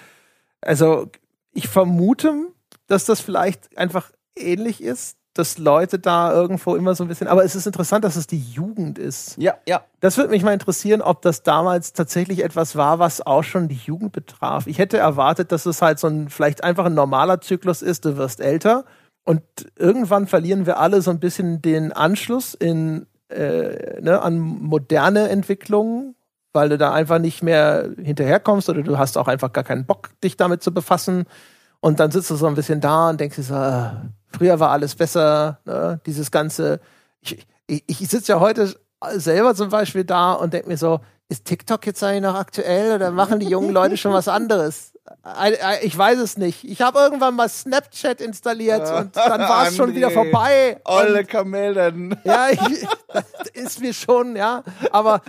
Also 0.63 1.09
ich 1.53 1.67
vermute, 1.67 2.47
dass 2.87 3.05
das 3.05 3.21
vielleicht 3.21 3.77
einfach 3.77 4.11
ähnlich 4.35 4.81
ist, 4.81 5.17
dass 5.33 5.57
Leute 5.57 5.97
da 5.97 6.31
irgendwo 6.31 6.75
immer 6.75 6.93
so 6.93 7.03
ein 7.03 7.07
bisschen, 7.07 7.27
aber 7.27 7.43
es 7.43 7.55
ist 7.55 7.65
interessant, 7.65 8.05
dass 8.05 8.15
es 8.15 8.27
die 8.27 8.39
Jugend 8.39 8.99
ist. 8.99 9.35
Ja, 9.37 9.55
ja. 9.67 9.83
Das 9.99 10.17
würde 10.17 10.29
mich 10.29 10.43
mal 10.43 10.53
interessieren, 10.53 11.01
ob 11.01 11.23
das 11.23 11.41
damals 11.41 11.93
tatsächlich 11.93 12.43
etwas 12.43 12.75
war, 12.75 12.99
was 12.99 13.25
auch 13.25 13.43
schon 13.43 13.67
die 13.67 13.79
Jugend 13.83 14.11
betraf. 14.11 14.67
Ich 14.67 14.77
hätte 14.77 14.97
erwartet, 14.97 15.51
dass 15.51 15.65
es 15.65 15.81
halt 15.81 15.97
so 15.97 16.07
ein 16.07 16.29
vielleicht 16.29 16.63
einfach 16.63 16.85
ein 16.85 16.93
normaler 16.93 17.41
Zyklus 17.41 17.81
ist, 17.81 18.05
du 18.05 18.15
wirst 18.15 18.41
älter 18.41 18.85
und 19.25 19.41
irgendwann 19.75 20.27
verlieren 20.27 20.65
wir 20.65 20.79
alle 20.79 21.01
so 21.01 21.09
ein 21.09 21.19
bisschen 21.19 21.61
den 21.61 21.93
Anschluss 21.93 22.53
in, 22.53 23.07
äh, 23.29 24.01
ne, 24.01 24.21
an 24.21 24.39
moderne 24.39 25.29
Entwicklungen, 25.29 26.15
weil 26.53 26.69
du 26.69 26.77
da 26.77 26.93
einfach 26.93 27.19
nicht 27.19 27.43
mehr 27.43 27.89
hinterherkommst 28.01 28.69
oder 28.69 28.83
du 28.83 28.97
hast 28.97 29.17
auch 29.17 29.27
einfach 29.27 29.51
gar 29.51 29.63
keinen 29.63 29.85
Bock, 29.85 30.09
dich 30.23 30.37
damit 30.37 30.63
zu 30.63 30.73
befassen. 30.73 31.25
Und 31.79 31.99
dann 31.99 32.11
sitzt 32.11 32.29
du 32.29 32.35
so 32.35 32.45
ein 32.47 32.55
bisschen 32.55 32.79
da 32.79 33.09
und 33.09 33.19
denkst 33.19 33.35
dir 33.35 33.43
so, 33.43 33.55
äh, 33.55 33.89
früher 34.31 34.59
war 34.59 34.69
alles 34.69 34.95
besser, 34.95 35.59
ne? 35.65 35.99
dieses 36.05 36.31
ganze. 36.31 36.79
Ich, 37.19 37.45
ich, 37.67 37.83
ich 37.87 38.07
sitze 38.07 38.33
ja 38.33 38.39
heute 38.39 38.73
selber 39.15 39.53
zum 39.55 39.69
Beispiel 39.69 40.05
da 40.05 40.33
und 40.33 40.53
denke 40.53 40.69
mir 40.69 40.77
so, 40.77 41.01
ist 41.29 41.45
TikTok 41.45 41.85
jetzt 41.85 42.03
eigentlich 42.03 42.21
noch 42.21 42.35
aktuell 42.35 42.95
oder 42.95 43.11
machen 43.11 43.39
die 43.39 43.47
jungen 43.47 43.71
Leute 43.71 43.97
schon 43.97 44.13
was 44.13 44.27
anderes? 44.27 44.93
Ich 45.81 45.97
weiß 45.97 46.19
es 46.19 46.37
nicht. 46.37 46.63
Ich 46.63 46.81
habe 46.81 46.99
irgendwann 46.99 47.35
mal 47.35 47.49
Snapchat 47.49 48.21
installiert 48.21 48.89
und 48.89 49.15
dann 49.17 49.41
war 49.41 49.67
es 49.67 49.75
schon 49.75 49.93
wieder 49.95 50.11
vorbei. 50.11 50.79
Olle 50.85 51.25
Kamellen. 51.25 52.17
ja, 52.23 52.49
ich, 52.51 52.87
das 53.11 53.25
ist 53.53 53.81
mir 53.81 53.93
schon, 53.93 54.35
ja. 54.35 54.63
Aber 54.91 55.21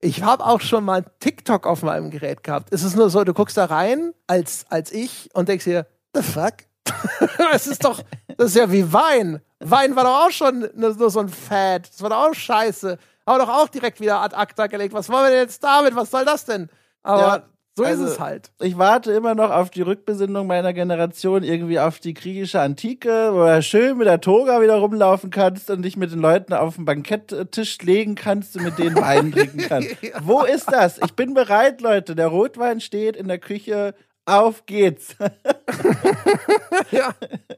ich 0.00 0.22
habe 0.22 0.44
auch 0.44 0.60
schon 0.60 0.84
mal 0.84 1.04
TikTok 1.20 1.66
auf 1.66 1.82
meinem 1.82 2.10
Gerät 2.10 2.42
gehabt. 2.42 2.68
Es 2.72 2.82
ist 2.82 2.96
nur 2.96 3.10
so, 3.10 3.24
du 3.24 3.34
guckst 3.34 3.56
da 3.56 3.64
rein 3.66 4.12
als, 4.26 4.66
als 4.68 4.92
ich 4.92 5.30
und 5.34 5.48
denkst 5.48 5.64
dir, 5.64 5.86
the 6.14 6.22
fuck? 6.22 6.54
Es 7.52 7.66
ist 7.66 7.84
doch, 7.84 8.02
das 8.36 8.48
ist 8.50 8.56
ja 8.56 8.70
wie 8.70 8.92
Wein. 8.92 9.40
Wein 9.60 9.96
war 9.96 10.04
doch 10.04 10.26
auch 10.26 10.30
schon 10.30 10.68
nur, 10.74 11.10
so 11.10 11.20
ein 11.20 11.28
Fad. 11.28 11.88
Das 11.88 12.02
war 12.02 12.10
doch 12.10 12.28
auch 12.28 12.34
scheiße. 12.34 12.98
Aber 13.24 13.38
doch 13.38 13.48
auch 13.48 13.68
direkt 13.68 14.00
wieder 14.00 14.20
ad 14.20 14.36
acta 14.36 14.66
gelegt. 14.66 14.94
Was 14.94 15.08
wollen 15.08 15.24
wir 15.24 15.30
denn 15.30 15.40
jetzt 15.40 15.62
damit? 15.64 15.96
Was 15.96 16.10
soll 16.10 16.24
das 16.24 16.44
denn? 16.44 16.68
Aber 17.02 17.20
Ja, 17.20 17.42
so 17.76 17.84
also- 17.84 18.04
ist 18.04 18.12
es 18.12 18.20
halt. 18.20 18.50
Ich 18.60 18.78
warte 18.78 19.12
immer 19.12 19.34
noch 19.34 19.50
auf 19.50 19.70
die 19.70 19.82
Rückbesinnung 19.82 20.46
meiner 20.46 20.72
Generation, 20.72 21.42
irgendwie 21.42 21.78
auf 21.78 21.98
die 21.98 22.14
griechische 22.14 22.60
Antike, 22.60 23.30
wo 23.32 23.44
du 23.44 23.62
schön 23.62 23.98
mit 23.98 24.06
der 24.06 24.20
Toga 24.20 24.62
wieder 24.62 24.76
rumlaufen 24.76 25.30
kannst 25.30 25.70
und 25.70 25.82
dich 25.82 25.96
mit 25.96 26.10
den 26.10 26.20
Leuten 26.20 26.54
auf 26.54 26.76
den 26.76 26.86
Banketttisch 26.86 27.78
legen 27.82 28.14
kannst 28.14 28.56
und 28.56 28.64
mit 28.64 28.78
denen 28.78 28.96
Wein 29.00 29.30
trinken 29.30 29.58
kannst. 29.58 29.94
Wo 30.22 30.42
ist 30.42 30.72
das? 30.72 30.98
Ich 31.04 31.12
bin 31.12 31.34
bereit, 31.34 31.82
Leute. 31.82 32.16
Der 32.16 32.28
Rotwein 32.28 32.80
steht 32.80 33.14
in 33.14 33.28
der 33.28 33.38
Küche. 33.38 33.94
Auf 34.24 34.66
geht's. 34.66 35.14
ja, 36.90 37.14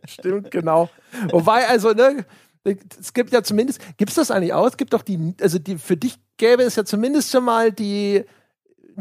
stimmt, 0.06 0.50
genau. 0.50 0.90
Wobei, 1.30 1.66
also, 1.66 1.92
ne, 1.92 2.26
es 2.64 3.14
gibt 3.14 3.32
ja 3.32 3.42
zumindest, 3.42 3.80
gibt 3.96 4.10
es 4.10 4.16
das 4.16 4.30
eigentlich 4.30 4.52
auch? 4.52 4.66
Es 4.66 4.76
gibt 4.76 4.92
doch 4.92 5.02
die, 5.02 5.34
also 5.40 5.58
die, 5.58 5.78
für 5.78 5.96
dich 5.96 6.16
gäbe 6.36 6.62
es 6.62 6.76
ja 6.76 6.84
zumindest 6.84 7.30
schon 7.30 7.44
mal 7.44 7.72
die, 7.72 8.24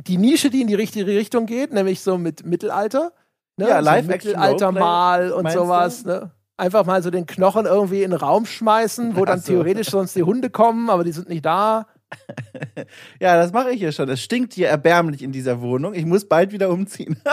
die 0.05 0.17
Nische, 0.17 0.49
die 0.49 0.61
in 0.61 0.67
die 0.67 0.75
richtige 0.75 1.07
Richtung 1.07 1.45
geht, 1.45 1.73
nämlich 1.73 2.01
so 2.01 2.17
mit 2.17 2.45
Mittelalter. 2.45 3.13
Ne? 3.57 3.67
Ja, 3.69 3.79
so 3.79 3.85
Live-Action 3.85 4.31
Mittelalter 4.31 4.71
mal 4.71 5.31
und 5.31 5.51
sowas, 5.51 6.05
ne? 6.05 6.31
Einfach 6.57 6.85
mal 6.85 7.03
so 7.03 7.09
den 7.11 7.25
Knochen 7.25 7.65
irgendwie 7.65 8.03
in 8.03 8.11
den 8.11 8.19
Raum 8.19 8.45
schmeißen, 8.45 9.15
wo 9.15 9.25
dann 9.25 9.39
Ach 9.39 9.43
so. 9.43 9.53
theoretisch 9.53 9.89
sonst 9.89 10.15
die 10.15 10.23
Hunde 10.23 10.49
kommen, 10.49 10.89
aber 10.89 11.03
die 11.03 11.11
sind 11.11 11.29
nicht 11.29 11.45
da. 11.45 11.87
Ja, 13.19 13.35
das 13.35 13.51
mache 13.51 13.71
ich 13.71 13.81
ja 13.81 13.91
schon. 13.91 14.07
Es 14.07 14.21
stinkt 14.21 14.53
hier 14.53 14.69
erbärmlich 14.69 15.21
in 15.21 15.33
dieser 15.33 15.59
Wohnung. 15.61 15.93
Ich 15.93 16.05
muss 16.05 16.25
bald 16.25 16.53
wieder 16.53 16.69
umziehen. 16.69 17.21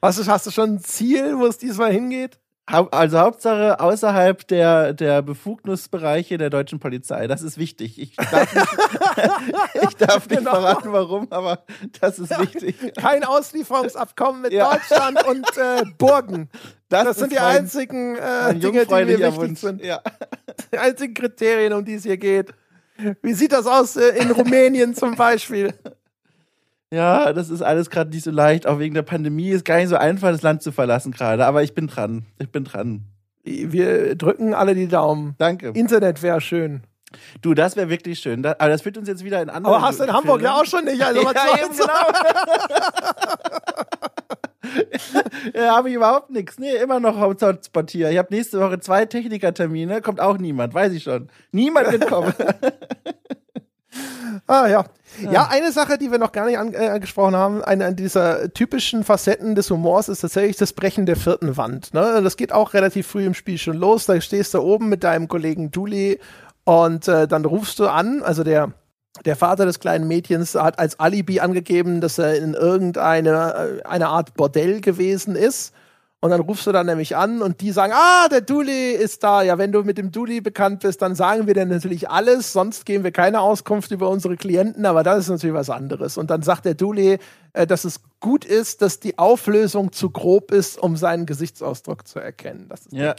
Was 0.00 0.18
ist, 0.18 0.28
hast 0.28 0.46
du 0.46 0.50
schon 0.50 0.74
ein 0.74 0.80
Ziel, 0.80 1.38
wo 1.38 1.46
es 1.46 1.56
diesmal 1.56 1.92
hingeht? 1.92 2.38
Also 2.66 3.18
Hauptsache 3.18 3.80
außerhalb 3.80 4.46
der, 4.46 4.92
der 4.94 5.20
Befugnisbereiche 5.22 6.38
der 6.38 6.48
deutschen 6.48 6.78
Polizei. 6.78 7.26
Das 7.26 7.42
ist 7.42 7.58
wichtig. 7.58 8.00
Ich 8.00 8.14
darf 8.16 8.54
nicht, 8.54 8.66
ich 9.90 9.96
darf 9.96 10.28
nicht 10.28 10.38
Genau. 10.38 10.52
verraten, 10.52 10.92
warum, 10.92 11.26
aber 11.30 11.64
das 12.00 12.18
ist 12.20 12.30
wichtig. 12.38 12.94
Kein 12.96 13.24
Auslieferungsabkommen 13.24 14.42
mit 14.42 14.52
Ja. 14.52 14.70
Deutschland 14.72 15.24
und 15.26 15.44
äh, 15.56 15.82
Burgen. 15.98 16.48
Das, 16.88 17.08
ist 17.08 17.18
sind 17.18 17.32
die 17.32 17.36
mein- 17.36 17.56
einzigen 17.58 18.16
äh, 18.16 18.54
Dinge, 18.54 18.86
die 18.86 18.94
mir 18.94 19.18
wichtig 19.18 19.36
Wunsch. 19.36 19.60
sind. 19.60 19.82
Ja. 19.82 20.00
Die 20.72 20.78
einzigen 20.78 21.14
Kriterien, 21.14 21.72
um 21.72 21.84
die 21.84 21.94
es 21.94 22.04
hier 22.04 22.16
geht. 22.16 22.54
Wie 23.22 23.32
sieht 23.34 23.52
das 23.52 23.66
aus 23.66 23.96
äh, 23.96 24.10
in 24.18 24.30
Rumänien 24.30 24.94
zum 24.94 25.16
Beispiel? 25.16 25.74
Ja, 26.92 27.32
das 27.32 27.48
ist 27.48 27.62
alles 27.62 27.88
gerade 27.88 28.10
nicht 28.10 28.22
so 28.22 28.30
leicht. 28.30 28.66
Auch 28.66 28.78
wegen 28.78 28.94
der 28.94 29.02
Pandemie 29.02 29.48
ist 29.48 29.64
gar 29.64 29.78
nicht 29.78 29.88
so 29.88 29.96
einfach, 29.96 30.30
das 30.30 30.42
Land 30.42 30.62
zu 30.62 30.72
verlassen 30.72 31.10
gerade. 31.10 31.46
Aber 31.46 31.62
ich 31.62 31.74
bin 31.74 31.86
dran. 31.86 32.26
Ich 32.38 32.50
bin 32.50 32.64
dran. 32.64 33.06
Wir 33.44 34.14
drücken 34.14 34.52
alle 34.52 34.74
die 34.74 34.88
Daumen. 34.88 35.34
Danke. 35.38 35.68
Internet 35.70 36.22
wäre 36.22 36.42
schön. 36.42 36.82
Du, 37.40 37.54
das 37.54 37.76
wäre 37.76 37.88
wirklich 37.88 38.18
schön. 38.18 38.42
Da, 38.42 38.56
aber 38.58 38.68
das 38.68 38.82
führt 38.82 38.98
uns 38.98 39.08
jetzt 39.08 39.24
wieder 39.24 39.40
in 39.40 39.48
andere. 39.48 39.74
Aber 39.74 39.86
hast 39.86 40.00
du 40.00 40.04
in 40.04 40.12
Hamburg 40.12 40.42
ja 40.42 40.54
auch 40.54 40.66
schon 40.66 40.84
nicht. 40.84 41.02
Also 41.02 41.20
was 41.24 41.34
ja, 41.34 41.64
eben, 41.64 41.72
genau. 41.72 41.92
ja, 45.66 45.76
habe 45.76 45.88
ich 45.88 45.94
überhaupt 45.94 46.28
nichts. 46.28 46.58
Nee, 46.58 46.76
immer 46.76 47.00
noch 47.00 47.18
Hotspot 47.18 47.90
hier. 47.90 48.10
Ich 48.10 48.18
habe 48.18 48.34
nächste 48.34 48.60
Woche 48.60 48.80
zwei 48.80 49.06
Technikertermine, 49.06 50.02
kommt 50.02 50.20
auch 50.20 50.36
niemand, 50.36 50.74
weiß 50.74 50.92
ich 50.92 51.04
schon. 51.04 51.28
Niemand 51.52 51.90
wird 51.90 52.06
kommen. 52.06 52.34
Ah 54.46 54.66
ja. 54.66 54.84
Ja, 55.30 55.48
eine 55.50 55.72
Sache, 55.72 55.98
die 55.98 56.10
wir 56.10 56.18
noch 56.18 56.32
gar 56.32 56.46
nicht 56.46 56.56
äh, 56.74 56.88
angesprochen 56.88 57.36
haben, 57.36 57.62
eine 57.62 57.94
dieser 57.94 58.52
typischen 58.52 59.04
Facetten 59.04 59.54
des 59.54 59.70
Humors 59.70 60.08
ist 60.08 60.20
tatsächlich 60.20 60.56
das 60.56 60.72
Brechen 60.72 61.04
der 61.04 61.16
vierten 61.16 61.56
Wand. 61.58 61.92
Ne? 61.92 62.20
Das 62.22 62.38
geht 62.38 62.52
auch 62.52 62.72
relativ 62.72 63.06
früh 63.06 63.26
im 63.26 63.34
Spiel 63.34 63.58
schon 63.58 63.76
los. 63.76 64.06
Da 64.06 64.18
stehst 64.20 64.54
du 64.54 64.60
oben 64.60 64.88
mit 64.88 65.04
deinem 65.04 65.28
Kollegen 65.28 65.70
Dooley 65.70 66.18
und 66.64 67.08
äh, 67.08 67.28
dann 67.28 67.44
rufst 67.44 67.78
du 67.78 67.88
an, 67.88 68.22
also 68.22 68.42
der 68.42 68.72
der 69.26 69.36
Vater 69.36 69.66
des 69.66 69.78
kleinen 69.78 70.08
Mädchens 70.08 70.54
hat 70.54 70.78
als 70.78 70.98
Alibi 70.98 71.40
angegeben, 71.40 72.00
dass 72.00 72.18
er 72.18 72.36
in 72.36 72.54
irgendeine 72.54 73.80
äh, 73.82 73.86
eine 73.86 74.08
Art 74.08 74.34
Bordell 74.34 74.80
gewesen 74.80 75.36
ist. 75.36 75.74
Und 76.24 76.30
dann 76.30 76.40
rufst 76.40 76.68
du 76.68 76.72
dann 76.72 76.86
nämlich 76.86 77.16
an 77.16 77.42
und 77.42 77.60
die 77.60 77.72
sagen, 77.72 77.92
ah, 77.92 78.28
der 78.28 78.42
Duli 78.42 78.92
ist 78.92 79.24
da. 79.24 79.42
Ja, 79.42 79.58
wenn 79.58 79.72
du 79.72 79.82
mit 79.82 79.98
dem 79.98 80.12
Duli 80.12 80.40
bekannt 80.40 80.82
bist, 80.82 81.02
dann 81.02 81.16
sagen 81.16 81.48
wir 81.48 81.54
dir 81.54 81.66
natürlich 81.66 82.08
alles, 82.08 82.52
sonst 82.52 82.86
geben 82.86 83.02
wir 83.02 83.10
keine 83.10 83.40
Auskunft 83.40 83.90
über 83.90 84.08
unsere 84.08 84.36
Klienten, 84.36 84.86
aber 84.86 85.02
das 85.02 85.24
ist 85.24 85.30
natürlich 85.30 85.56
was 85.56 85.68
anderes. 85.68 86.16
Und 86.16 86.30
dann 86.30 86.42
sagt 86.42 86.64
der 86.64 86.74
Duli, 86.74 87.18
äh, 87.54 87.66
dass 87.66 87.84
es 87.84 88.02
gut 88.20 88.44
ist, 88.44 88.82
dass 88.82 89.00
die 89.00 89.18
Auflösung 89.18 89.90
zu 89.90 90.10
grob 90.10 90.52
ist, 90.52 90.78
um 90.78 90.96
seinen 90.96 91.26
Gesichtsausdruck 91.26 92.06
zu 92.06 92.20
erkennen. 92.20 92.66
Das 92.68 92.86
ist 92.86 92.92
Ja. 92.92 93.16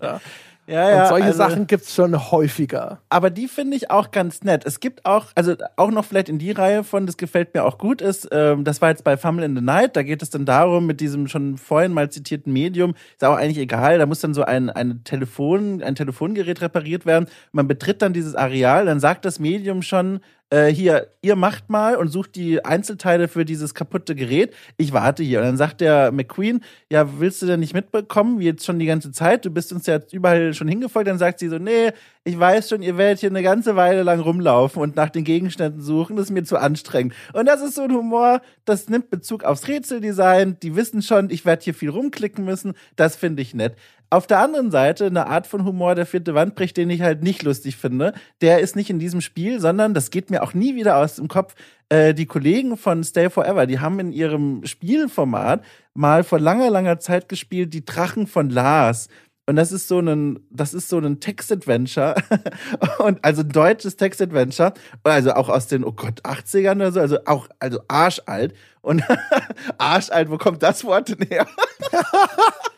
ja. 0.00 0.20
Ja, 0.66 0.90
ja. 0.90 1.02
Und 1.02 1.08
solche 1.08 1.26
also- 1.26 1.38
Sachen 1.38 1.66
gibt's 1.66 1.94
schon 1.94 2.30
häufiger. 2.30 3.00
aber 3.08 3.30
die 3.30 3.48
finde 3.48 3.76
ich 3.76 3.90
auch 3.90 4.10
ganz 4.10 4.42
nett. 4.42 4.64
Es 4.66 4.80
gibt 4.80 5.06
auch, 5.06 5.26
also 5.34 5.54
auch 5.76 5.90
noch 5.90 6.04
vielleicht 6.04 6.28
in 6.28 6.38
die 6.38 6.50
Reihe 6.50 6.82
von, 6.84 7.06
das 7.06 7.16
gefällt 7.16 7.54
mir 7.54 7.64
auch 7.64 7.78
gut, 7.78 8.00
ist, 8.00 8.28
ähm, 8.32 8.64
das 8.64 8.82
war 8.82 8.90
jetzt 8.90 9.04
bei 9.04 9.16
Fumble 9.16 9.44
in 9.44 9.54
the 9.54 9.62
Night, 9.62 9.96
da 9.96 10.02
geht 10.02 10.22
es 10.22 10.30
dann 10.30 10.44
darum, 10.44 10.86
mit 10.86 11.00
diesem 11.00 11.28
schon 11.28 11.56
vorhin 11.56 11.92
mal 11.92 12.10
zitierten 12.10 12.52
Medium, 12.52 12.94
ist 13.12 13.24
auch 13.24 13.36
eigentlich 13.36 13.58
egal, 13.58 13.98
da 13.98 14.06
muss 14.06 14.20
dann 14.20 14.34
so 14.34 14.42
ein, 14.42 14.70
ein 14.70 15.02
Telefon, 15.04 15.82
ein 15.82 15.94
Telefongerät 15.94 16.60
repariert 16.60 17.06
werden. 17.06 17.26
Man 17.52 17.68
betritt 17.68 18.02
dann 18.02 18.12
dieses 18.12 18.34
Areal, 18.34 18.86
dann 18.86 19.00
sagt 19.00 19.24
das 19.24 19.38
Medium 19.38 19.82
schon, 19.82 20.20
äh, 20.50 20.66
hier, 20.66 21.08
ihr 21.22 21.34
macht 21.34 21.70
mal 21.70 21.96
und 21.96 22.08
sucht 22.08 22.36
die 22.36 22.64
Einzelteile 22.64 23.26
für 23.26 23.44
dieses 23.44 23.74
kaputte 23.74 24.14
Gerät. 24.14 24.54
Ich 24.76 24.92
warte 24.92 25.24
hier. 25.24 25.40
Und 25.40 25.46
dann 25.46 25.56
sagt 25.56 25.80
der 25.80 26.12
McQueen, 26.12 26.62
ja, 26.90 27.18
willst 27.18 27.42
du 27.42 27.46
denn 27.46 27.60
nicht 27.60 27.74
mitbekommen, 27.74 28.38
wie 28.38 28.44
jetzt 28.44 28.64
schon 28.64 28.78
die 28.78 28.86
ganze 28.86 29.10
Zeit? 29.10 29.44
Du 29.44 29.50
bist 29.50 29.72
uns 29.72 29.86
ja 29.86 29.98
überall 30.12 30.54
schon 30.54 30.68
hingefolgt. 30.68 31.08
Dann 31.08 31.18
sagt 31.18 31.40
sie 31.40 31.48
so, 31.48 31.58
nee, 31.58 31.90
ich 32.22 32.38
weiß 32.38 32.68
schon, 32.68 32.82
ihr 32.82 32.96
werdet 32.96 33.20
hier 33.20 33.30
eine 33.30 33.42
ganze 33.42 33.74
Weile 33.74 34.04
lang 34.04 34.20
rumlaufen 34.20 34.82
und 34.82 34.94
nach 34.94 35.10
den 35.10 35.24
Gegenständen 35.24 35.80
suchen. 35.80 36.16
Das 36.16 36.26
ist 36.26 36.32
mir 36.32 36.44
zu 36.44 36.58
anstrengend. 36.58 37.14
Und 37.32 37.46
das 37.46 37.60
ist 37.60 37.74
so 37.74 37.82
ein 37.82 37.92
Humor, 37.92 38.40
das 38.64 38.88
nimmt 38.88 39.10
Bezug 39.10 39.42
aufs 39.42 39.66
Rätseldesign. 39.66 40.58
Die 40.62 40.76
wissen 40.76 41.02
schon, 41.02 41.30
ich 41.30 41.44
werde 41.44 41.64
hier 41.64 41.74
viel 41.74 41.90
rumklicken 41.90 42.44
müssen. 42.44 42.74
Das 42.94 43.16
finde 43.16 43.42
ich 43.42 43.54
nett. 43.54 43.76
Auf 44.08 44.28
der 44.28 44.38
anderen 44.38 44.70
Seite 44.70 45.06
eine 45.06 45.26
Art 45.26 45.48
von 45.48 45.64
Humor, 45.64 45.96
der 45.96 46.06
vierte 46.06 46.34
Wand 46.34 46.54
bricht, 46.54 46.76
den 46.76 46.90
ich 46.90 47.02
halt 47.02 47.22
nicht 47.24 47.42
lustig 47.42 47.76
finde. 47.76 48.12
Der 48.40 48.60
ist 48.60 48.76
nicht 48.76 48.88
in 48.88 49.00
diesem 49.00 49.20
Spiel, 49.20 49.60
sondern 49.60 49.94
das 49.94 50.10
geht 50.10 50.30
mir 50.30 50.42
auch 50.44 50.54
nie 50.54 50.76
wieder 50.76 50.98
aus 50.98 51.16
dem 51.16 51.26
Kopf. 51.26 51.54
Äh, 51.88 52.14
die 52.14 52.26
Kollegen 52.26 52.76
von 52.76 53.02
Stay 53.02 53.30
Forever, 53.30 53.66
die 53.66 53.80
haben 53.80 53.98
in 53.98 54.12
ihrem 54.12 54.64
Spielformat 54.64 55.64
mal 55.94 56.22
vor 56.22 56.38
langer, 56.38 56.70
langer 56.70 57.00
Zeit 57.00 57.28
gespielt, 57.28 57.74
die 57.74 57.84
Drachen 57.84 58.28
von 58.28 58.48
Lars. 58.48 59.08
Und 59.48 59.56
das 59.56 59.70
ist 59.70 59.86
so 59.86 60.00
ein, 60.00 60.40
das 60.50 60.74
ist 60.74 60.88
so 60.88 60.98
ein 60.98 61.20
Text-Adventure. 61.20 62.16
und 62.98 63.24
also 63.24 63.42
ein 63.42 63.48
deutsches 63.48 63.96
Text-Adventure. 63.96 64.74
Also 65.04 65.34
auch 65.34 65.48
aus 65.48 65.68
den, 65.68 65.84
oh 65.84 65.92
Gott, 65.92 66.20
80ern 66.22 66.76
oder 66.76 66.92
so. 66.92 67.00
Also 67.00 67.18
auch, 67.26 67.48
also 67.60 67.80
arschalt. 67.86 68.54
Und 68.82 69.02
arschalt, 69.78 70.30
wo 70.30 70.38
kommt 70.38 70.62
das 70.62 70.84
Wort 70.84 71.08
denn 71.08 71.28
her? 71.28 71.46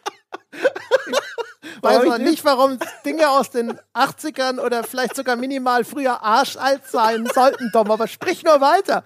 Weiß 1.83 2.05
man 2.07 2.21
ich- 2.23 2.31
nicht, 2.31 2.45
warum 2.45 2.79
Dinge 3.05 3.29
aus 3.31 3.51
den 3.51 3.79
80ern 3.95 4.59
oder 4.59 4.85
vielleicht 4.85 5.15
sogar 5.17 5.37
minimal 5.37 5.85
früher 5.85 6.23
arschalt 6.23 6.87
sein 6.87 7.27
sollten, 7.33 7.71
Tom, 7.73 7.91
aber 7.91 8.09
sprich 8.09 8.43
nur 8.45 8.61
weiter. 8.61 9.03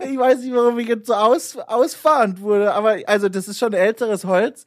Ich 0.00 0.16
weiß 0.18 0.38
nicht, 0.40 0.54
warum 0.54 0.78
ich 0.78 0.88
jetzt 0.88 1.06
so 1.06 1.14
aus, 1.14 1.56
ausfahrend 1.58 2.40
wurde, 2.40 2.72
aber 2.72 2.96
also 3.06 3.28
das 3.28 3.46
ist 3.46 3.58
schon 3.58 3.74
älteres 3.74 4.24
Holz. 4.24 4.64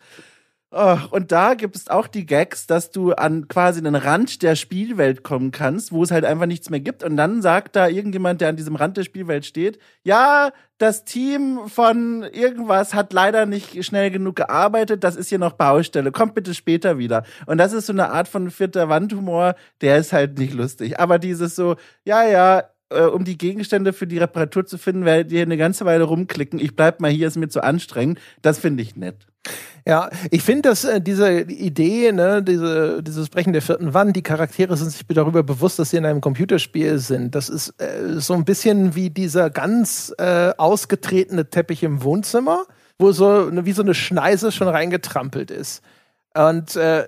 Oh, 0.72 0.98
und 1.10 1.32
da 1.32 1.56
gibt 1.56 1.76
es 1.76 1.88
auch 1.88 2.06
die 2.06 2.28
Gags, 2.28 2.68
dass 2.68 2.92
du 2.92 3.14
an 3.14 3.48
quasi 3.48 3.82
den 3.82 3.96
Rand 3.96 4.44
der 4.44 4.56
Spielwelt 4.56 5.24
kommen 5.24 5.50
kannst, 5.50 5.92
wo 5.92 6.04
es 6.04 6.12
halt 6.12 6.26
einfach 6.26 6.46
nichts 6.46 6.70
mehr 6.70 6.80
gibt. 6.80 7.04
Und 7.04 7.18
dann 7.18 7.42
sagt 7.42 7.76
da 7.76 7.88
irgendjemand, 7.88 8.40
der 8.40 8.50
an 8.50 8.56
diesem 8.56 8.76
Rand 8.76 8.96
der 8.96 9.04
Spielwelt 9.04 9.48
steht, 9.48 9.80
ja, 10.04 10.52
das 10.78 11.06
Team 11.06 11.62
von 11.68 12.22
irgendwas 12.22 12.94
hat 12.94 13.14
leider 13.14 13.48
nicht 13.48 13.84
schnell 13.84 14.12
genug 14.12 14.36
gearbeitet, 14.36 15.04
das 15.04 15.16
ist 15.16 15.30
hier 15.30 15.40
noch 15.40 15.54
Baustelle, 15.54 16.12
kommt 16.12 16.36
bitte 16.36 16.54
später 16.54 17.00
wieder. 17.00 17.24
Und 17.48 17.58
das 17.58 17.74
ist 17.74 17.88
so 17.88 17.94
eine 17.94 18.12
Art 18.12 18.28
von 18.28 18.52
vierter 18.52 18.90
Wandhumor, 18.90 19.56
der 19.82 19.98
ist 19.98 20.14
halt 20.14 20.38
nicht 20.38 20.54
lustig. 20.54 21.00
Aber 21.00 21.18
dieses 21.18 21.56
so, 21.56 21.78
ja, 22.06 22.24
ja, 22.28 22.64
äh, 22.90 23.06
um 23.06 23.24
die 23.24 23.40
Gegenstände 23.40 23.92
für 23.92 24.06
die 24.06 24.20
Reparatur 24.20 24.68
zu 24.68 24.78
finden, 24.78 25.04
werdet 25.04 25.32
ihr 25.32 25.42
eine 25.42 25.58
ganze 25.58 25.86
Weile 25.86 26.04
rumklicken. 26.04 26.60
Ich 26.60 26.76
bleib 26.76 27.00
mal 27.02 27.10
hier, 27.10 27.28
ist 27.28 27.38
mir 27.38 27.50
zu 27.50 27.64
anstrengend. 27.64 28.20
Das 28.44 28.60
finde 28.60 28.84
ich 28.84 28.96
nett. 28.96 29.29
Ja, 29.86 30.10
ich 30.30 30.44
finde, 30.44 30.70
dass 30.70 30.84
äh, 30.84 31.02
diese 31.02 31.42
Idee, 31.42 32.12
ne, 32.12 32.44
diese, 32.44 33.02
dieses 33.02 33.30
Brechen 33.30 33.54
der 33.54 33.62
vierten 33.62 33.94
Wand, 33.94 34.16
die 34.16 34.22
Charaktere 34.22 34.76
sind 34.78 34.92
sich 34.92 35.06
darüber 35.08 35.42
bewusst, 35.42 35.80
dass 35.80 35.90
sie 35.90 35.98
in 35.98 36.06
einem 36.06 36.22
Computerspiel 36.22 37.00
sind. 37.00 37.34
Das 37.34 37.50
ist 37.50 37.70
äh, 37.82 38.20
so 38.20 38.34
ein 38.34 38.46
bisschen 38.46 38.96
wie 38.96 39.10
dieser 39.10 39.50
ganz 39.50 40.14
äh, 40.18 40.52
ausgetretene 40.58 41.50
Teppich 41.50 41.84
im 41.84 42.04
Wohnzimmer, 42.04 42.66
wo 43.00 43.12
so 43.12 43.50
ne, 43.50 43.66
wie 43.66 43.72
so 43.72 43.82
eine 43.82 43.94
Schneise 43.94 44.52
schon 44.52 44.68
reingetrampelt 44.68 45.50
ist. 45.50 45.82
Und 46.36 46.76
äh, 46.76 47.08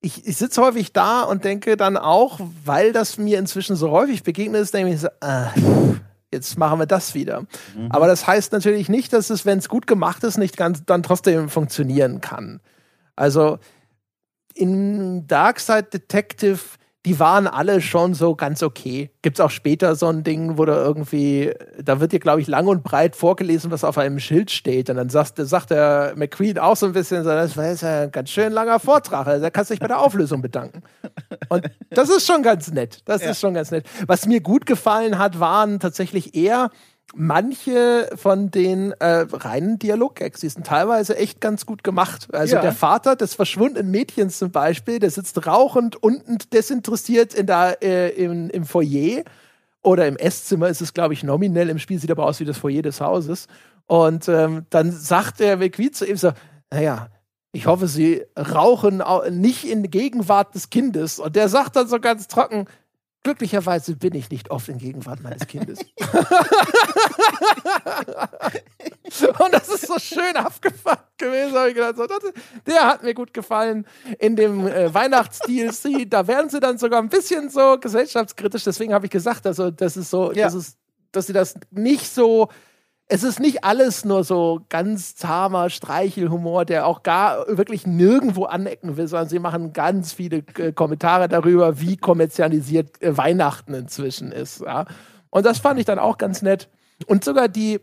ich, 0.00 0.26
ich 0.26 0.36
sitze 0.36 0.62
häufig 0.62 0.92
da 0.92 1.22
und 1.22 1.44
denke 1.44 1.76
dann 1.76 1.96
auch, 1.96 2.40
weil 2.64 2.92
das 2.92 3.18
mir 3.18 3.38
inzwischen 3.38 3.76
so 3.76 3.90
häufig 3.90 4.22
begegnet 4.22 4.62
ist, 4.62 4.74
denke 4.74 4.94
ich 4.94 5.00
so, 5.00 5.08
ah, 5.20 5.50
jetzt 6.32 6.58
machen 6.58 6.78
wir 6.78 6.86
das 6.86 7.14
wieder. 7.14 7.46
Aber 7.90 8.06
das 8.06 8.26
heißt 8.26 8.52
natürlich 8.52 8.88
nicht, 8.88 9.12
dass 9.12 9.30
es, 9.30 9.46
wenn 9.46 9.58
es 9.58 9.68
gut 9.68 9.86
gemacht 9.86 10.24
ist, 10.24 10.38
nicht 10.38 10.56
ganz 10.56 10.84
dann 10.84 11.02
trotzdem 11.02 11.48
funktionieren 11.48 12.20
kann. 12.20 12.60
Also 13.16 13.58
in 14.54 15.26
Darkside 15.26 15.84
Detective, 15.84 16.58
die 17.08 17.18
waren 17.18 17.46
alle 17.46 17.80
schon 17.80 18.12
so 18.12 18.34
ganz 18.34 18.62
okay. 18.62 19.10
Gibt's 19.22 19.40
auch 19.40 19.48
später 19.48 19.94
so 19.94 20.08
ein 20.08 20.24
Ding, 20.24 20.58
wo 20.58 20.66
da 20.66 20.76
irgendwie, 20.76 21.54
da 21.82 22.00
wird 22.00 22.12
dir, 22.12 22.18
glaube 22.18 22.42
ich, 22.42 22.48
lang 22.48 22.66
und 22.66 22.82
breit 22.82 23.16
vorgelesen, 23.16 23.70
was 23.70 23.82
auf 23.82 23.96
einem 23.96 24.18
Schild 24.18 24.50
steht. 24.50 24.90
Und 24.90 24.96
dann 24.96 25.08
sagt, 25.08 25.38
sagt 25.38 25.70
der 25.70 26.12
McQueen 26.16 26.58
auch 26.58 26.76
so 26.76 26.84
ein 26.84 26.92
bisschen, 26.92 27.24
so, 27.24 27.30
das 27.30 27.56
war 27.56 27.64
jetzt 27.64 27.80
ja 27.80 28.02
ein 28.02 28.10
ganz 28.10 28.28
schön 28.28 28.52
langer 28.52 28.78
Vortrag. 28.78 29.26
Also, 29.26 29.42
da 29.42 29.48
kannst 29.48 29.70
du 29.70 29.74
dich 29.74 29.80
bei 29.80 29.86
der 29.86 30.00
Auflösung 30.00 30.42
bedanken. 30.42 30.82
Und 31.48 31.70
das 31.88 32.10
ist 32.10 32.26
schon 32.26 32.42
ganz 32.42 32.70
nett. 32.70 33.00
Das 33.06 33.22
ist 33.22 33.40
schon 33.40 33.54
ganz 33.54 33.70
nett. 33.70 33.86
Was 34.06 34.26
mir 34.26 34.42
gut 34.42 34.66
gefallen 34.66 35.18
hat, 35.18 35.40
waren 35.40 35.80
tatsächlich 35.80 36.34
eher 36.34 36.68
manche 37.14 38.08
von 38.16 38.50
den 38.50 38.92
äh, 38.92 39.26
reinen 39.32 39.78
Dialoggags. 39.78 40.40
Die 40.40 40.48
sind 40.48 40.66
teilweise 40.66 41.16
echt 41.16 41.40
ganz 41.40 41.66
gut 41.66 41.82
gemacht. 41.84 42.28
Also 42.32 42.56
Ja. 42.56 42.62
der 42.62 42.72
Vater 42.72 43.16
des 43.16 43.34
verschwundenen 43.34 43.90
Mädchens 43.90 44.38
zum 44.38 44.50
Beispiel, 44.50 44.98
der 44.98 45.10
sitzt 45.10 45.46
rauchend 45.46 46.02
unten 46.02 46.38
desinteressiert 46.52 47.34
in 47.34 47.46
der, 47.46 47.78
äh, 47.82 48.10
im, 48.10 48.50
im 48.50 48.64
Foyer 48.64 49.22
oder 49.82 50.06
im 50.06 50.16
Esszimmer 50.16 50.68
ist 50.68 50.80
es, 50.80 50.92
glaube 50.94 51.14
ich, 51.14 51.22
nominell. 51.22 51.70
Im 51.70 51.78
Spiel 51.78 51.98
sieht 51.98 52.10
aber 52.10 52.26
aus 52.26 52.40
wie 52.40 52.44
das 52.44 52.58
Foyer 52.58 52.82
des 52.82 53.00
Hauses. 53.00 53.46
Und 53.86 54.28
ähm, 54.28 54.66
dann 54.70 54.92
sagt 54.92 55.40
der 55.40 55.56
McQueen 55.56 55.92
zu 55.92 56.04
ihm 56.06 56.16
so, 56.16 56.32
naja, 56.70 57.08
ich 57.52 57.66
hoffe, 57.66 57.88
Sie 57.88 58.22
rauchen 58.36 59.00
au- 59.00 59.28
nicht 59.30 59.64
in 59.64 59.90
Gegenwart 59.90 60.54
des 60.54 60.68
Kindes. 60.68 61.18
Und 61.18 61.34
der 61.36 61.48
sagt 61.48 61.76
dann 61.76 61.88
so 61.88 61.98
ganz 61.98 62.28
trocken, 62.28 62.66
glücklicherweise 63.22 63.96
bin 63.96 64.14
ich 64.14 64.30
nicht 64.30 64.50
oft 64.50 64.68
in 64.68 64.78
Gegenwart 64.78 65.20
meines 65.22 65.46
Kindes. 65.46 65.80
Und 69.38 69.52
das 69.52 69.68
ist 69.68 69.86
so 69.86 69.98
schön 69.98 70.36
abgefuckt 70.36 71.18
gewesen. 71.18 71.54
Hab 71.54 71.68
ich 71.68 71.74
gedacht, 71.74 71.96
so, 71.96 72.06
das, 72.06 72.18
der 72.66 72.86
hat 72.86 73.02
mir 73.02 73.14
gut 73.14 73.32
gefallen. 73.34 73.86
In 74.18 74.36
dem 74.36 74.66
äh, 74.66 74.92
Weihnachts-DLC, 74.92 76.08
da 76.08 76.26
werden 76.26 76.50
sie 76.50 76.60
dann 76.60 76.78
sogar 76.78 77.00
ein 77.00 77.08
bisschen 77.08 77.48
so 77.50 77.78
gesellschaftskritisch. 77.80 78.64
Deswegen 78.64 78.92
habe 78.94 79.06
ich 79.06 79.10
gesagt, 79.12 79.46
also 79.46 79.70
das 79.70 79.96
ist 79.96 80.10
so, 80.10 80.32
Ja. 80.32 80.44
das 80.46 80.54
ist, 80.54 80.76
dass 81.12 81.26
sie 81.26 81.32
das 81.32 81.54
nicht 81.70 82.06
so 82.08 82.48
es 83.10 83.22
ist 83.22 83.40
nicht 83.40 83.64
alles 83.64 84.04
nur 84.04 84.22
so 84.22 84.60
ganz 84.68 85.16
zahmer 85.16 85.70
Streichelhumor, 85.70 86.66
der 86.66 86.86
auch 86.86 87.02
gar 87.02 87.46
wirklich 87.48 87.86
nirgendwo 87.86 88.44
anecken 88.44 88.98
will, 88.98 89.08
sondern 89.08 89.30
sie 89.30 89.38
machen 89.38 89.72
ganz 89.72 90.12
viele 90.12 90.44
äh, 90.58 90.72
Kommentare 90.72 91.28
darüber, 91.28 91.80
wie 91.80 91.96
kommerzialisiert 91.96 93.00
äh, 93.02 93.16
Weihnachten 93.16 93.72
inzwischen 93.72 94.30
ist. 94.30 94.60
Ja. 94.60 94.84
Und 95.30 95.46
das 95.46 95.58
fand 95.58 95.80
ich 95.80 95.86
dann 95.86 95.98
auch 95.98 96.18
ganz 96.18 96.42
nett. 96.42 96.68
Und 97.06 97.24
sogar 97.24 97.48
die, 97.48 97.80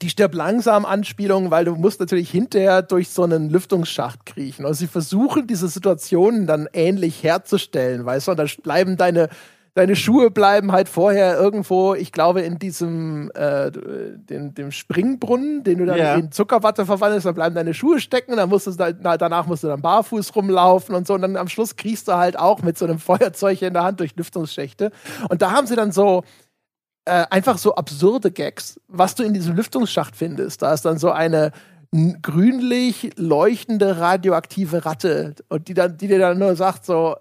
die 0.00 0.10
stirb 0.10 0.34
langsam 0.34 0.84
Anspielung, 0.84 1.50
weil 1.50 1.64
du 1.64 1.74
musst 1.74 1.98
natürlich 1.98 2.30
hinterher 2.30 2.82
durch 2.82 3.10
so 3.10 3.24
einen 3.24 3.50
Lüftungsschacht 3.50 4.24
kriechen. 4.24 4.66
Und 4.66 4.74
sie 4.74 4.86
versuchen 4.86 5.48
diese 5.48 5.66
Situationen 5.66 6.46
dann 6.46 6.68
ähnlich 6.72 7.24
herzustellen, 7.24 8.06
weißt 8.06 8.28
du, 8.28 8.30
und 8.32 8.36
dann 8.36 8.50
bleiben 8.62 8.96
deine 8.96 9.30
deine 9.74 9.96
Schuhe 9.96 10.30
bleiben 10.30 10.70
halt 10.70 10.88
vorher 10.88 11.36
irgendwo, 11.36 11.94
ich 11.94 12.12
glaube, 12.12 12.42
in 12.42 12.58
diesem 12.60 13.30
äh, 13.34 13.70
den, 13.72 14.54
dem 14.54 14.70
Springbrunnen, 14.70 15.64
den 15.64 15.78
du 15.78 15.86
dann 15.86 15.98
Ja. 15.98 16.14
in 16.14 16.30
Zuckerwatte 16.30 16.86
verwandelst, 16.86 17.26
dann 17.26 17.34
bleiben 17.34 17.54
deine 17.56 17.74
Schuhe 17.74 17.98
stecken, 17.98 18.36
dann 18.36 18.48
musst 18.48 18.66
du 18.68 18.72
na, 19.00 19.16
danach 19.16 19.46
musst 19.46 19.64
du 19.64 19.68
dann 19.68 19.82
barfuß 19.82 20.34
rumlaufen 20.36 20.94
und 20.94 21.06
so. 21.06 21.14
Und 21.14 21.22
dann 21.22 21.36
am 21.36 21.48
Schluss 21.48 21.74
kriegst 21.76 22.06
du 22.08 22.12
halt 22.14 22.38
auch 22.38 22.62
mit 22.62 22.78
so 22.78 22.84
einem 22.84 22.98
Feuerzeug 23.00 23.60
in 23.62 23.74
der 23.74 23.82
Hand 23.82 23.98
durch 24.00 24.14
Lüftungsschächte. 24.16 24.92
Und 25.28 25.42
da 25.42 25.50
haben 25.50 25.66
sie 25.66 25.76
dann 25.76 25.90
so 25.90 26.22
äh, 27.06 27.24
einfach 27.30 27.58
so 27.58 27.74
absurde 27.74 28.30
Gags, 28.30 28.80
was 28.88 29.14
du 29.16 29.24
in 29.24 29.34
diesem 29.34 29.56
Lüftungsschacht 29.56 30.14
findest. 30.16 30.62
Da 30.62 30.72
ist 30.72 30.84
dann 30.84 30.98
so 30.98 31.10
eine 31.10 31.50
grünlich 32.22 33.10
leuchtende 33.16 33.98
radioaktive 33.98 34.84
Ratte 34.84 35.34
und 35.48 35.68
die 35.68 35.74
dann, 35.74 35.96
die 35.96 36.08
dir 36.08 36.18
dann 36.18 36.38
nur 36.38 36.56
sagt 36.56 36.84
so, 36.86 37.16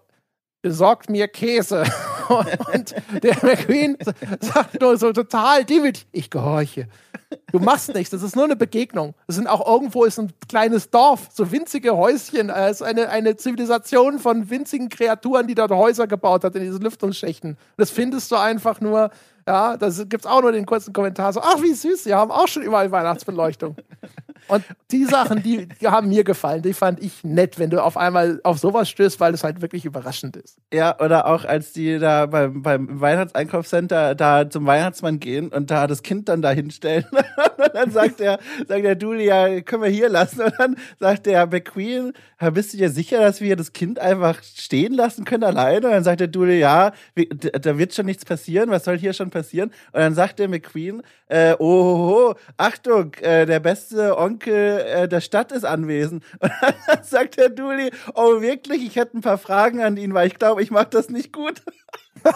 besorgt 0.62 1.10
mir 1.10 1.28
Käse. 1.28 1.84
Und 2.30 2.96
der 3.24 3.38
McQueen 3.42 3.98
sagt 4.40 4.82
nur 4.82 4.98
so 4.98 5.12
total, 5.12 5.66
David, 5.66 6.06
ich 6.12 6.30
gehorche. 6.30 6.88
Du 7.52 7.60
machst 7.60 7.94
nichts, 7.94 8.12
das 8.12 8.24
ist 8.24 8.36
nur 8.36 8.46
eine 8.46 8.56
Begegnung. 8.56 9.16
Das 9.28 9.36
sind 9.36 9.48
auch 9.48 9.66
irgendwo 9.68 10.06
ist 10.06 10.20
ein 10.20 10.32
kleines 10.48 10.90
Dorf, 10.90 11.30
so 11.32 11.52
winzige 11.52 11.96
Häuschen. 11.96 12.50
Es 12.50 12.82
ist 12.82 12.82
eine, 12.84 13.10
eine 13.10 13.36
Zivilisation 13.38 14.20
von 14.20 14.50
winzigen 14.50 14.90
Kreaturen, 14.90 15.48
die 15.48 15.56
dort 15.56 15.72
Häuser 15.72 16.08
gebaut 16.08 16.44
hat 16.44 16.56
in 16.56 16.64
diesen 16.64 16.82
Lüftungsschächten. 16.82 17.58
Das 17.78 17.90
findest 17.90 18.32
du 18.32 18.36
einfach 18.36 18.82
nur, 18.82 19.10
ja, 19.48 19.78
da 19.78 19.90
gibt's 20.06 20.26
auch 20.26 20.42
nur 20.42 20.52
den 20.52 20.66
kurzen 20.66 20.94
Kommentar 20.94 21.34
so, 21.34 21.42
ach 21.42 21.62
wie 21.62 21.74
süß, 21.74 22.04
sie 22.04 22.14
haben 22.14 22.32
auch 22.32 22.48
schon 22.48 22.64
überall 22.64 22.92
Weihnachtsbeleuchtung. 22.92 23.76
Und 24.48 24.64
die 24.92 25.06
Sachen, 25.06 25.42
die, 25.42 25.68
die 25.68 25.88
haben 25.88 26.10
mir 26.10 26.24
gefallen, 26.24 26.62
die 26.62 26.74
fand 26.74 27.02
ich 27.02 27.24
nett, 27.24 27.60
wenn 27.60 27.70
du 27.70 27.84
auf 27.84 27.98
einmal 27.98 28.40
auf 28.44 28.60
sowas 28.60 28.90
stößt, 28.90 29.20
weil 29.20 29.34
es 29.34 29.44
halt 29.44 29.62
wirklich 29.62 29.86
überraschend 29.86 30.38
ist. 30.38 30.58
Ja, 30.74 31.00
oder 31.00 31.28
auch 31.28 31.46
als 31.46 31.74
die 31.74 32.00
da 32.00 32.26
beim, 32.26 32.62
beim 32.62 33.02
Weihnachtseinkaufscenter 33.02 34.16
da 34.16 34.50
zum 34.50 34.66
Weihnachtsmann 34.66 35.20
gehen 35.20 35.50
und 35.50 35.72
da 35.72 35.88
das 35.88 36.04
Kind 36.04 36.30
dann 36.30 36.42
da 36.42 36.52
hinstellen. 36.52 37.06
und 37.12 37.74
dann 37.74 37.92
sagt 37.92 38.20
der, 38.20 38.40
sagt 38.68 38.84
der 38.84 38.96
Dooley, 38.96 39.26
ja, 39.26 39.62
können 39.62 39.84
wir 39.84 39.90
hier 39.90 40.10
lassen. 40.10 40.42
Und 40.42 40.54
dann 40.58 40.76
sagt 41.00 41.26
der 41.26 41.48
McQueen, 41.48 42.14
"Ja, 42.42 42.50
bist 42.50 42.74
du 42.74 42.78
dir 42.78 42.90
sicher, 42.90 43.20
dass 43.20 43.42
wir 43.42 43.56
das 43.56 43.74
Kind 43.74 44.00
einfach 44.00 44.42
stehen 44.44 44.94
lassen 44.94 45.26
können 45.26 45.44
alleine? 45.44 45.88
Und 45.88 45.94
dann 45.94 46.04
sagt 46.04 46.20
der 46.20 46.28
Dooley, 46.28 46.60
ja, 46.60 46.92
da 47.16 47.78
wird 47.78 47.94
schon 47.94 48.06
nichts 48.06 48.26
passieren. 48.26 48.70
Was 48.70 48.84
soll 48.84 48.98
hier 48.98 49.14
schon 49.14 49.30
passieren? 49.30 49.70
Und 49.92 50.00
dann 50.00 50.14
sagt 50.14 50.40
der 50.40 50.50
McQueen, 50.50 51.02
äh, 51.28 51.56
oh, 51.60 51.66
oh, 51.66 52.30
oh, 52.30 52.36
Achtung, 52.58 53.14
äh, 53.22 53.46
der 53.46 53.60
beste 53.60 54.18
Onkel 54.18 54.33
äh, 54.42 55.08
der 55.08 55.22
Stadt 55.22 55.52
ist 55.52 55.66
anwesend. 55.66 56.24
Und 56.40 56.52
dann 56.88 57.04
sagt 57.04 57.38
der 57.38 57.50
Dooley, 57.50 57.92
oh 58.16 58.42
wirklich, 58.42 58.86
ich 58.86 58.96
hätte 58.96 59.18
ein 59.18 59.22
paar 59.22 59.38
Fragen 59.38 59.82
an 59.82 59.98
ihn, 59.98 60.14
weil 60.14 60.28
ich 60.28 60.40
glaube, 60.40 60.62
ich 60.64 60.72
mache 60.72 60.90
das 60.90 61.10
nicht 61.10 61.32
gut. 61.32 61.62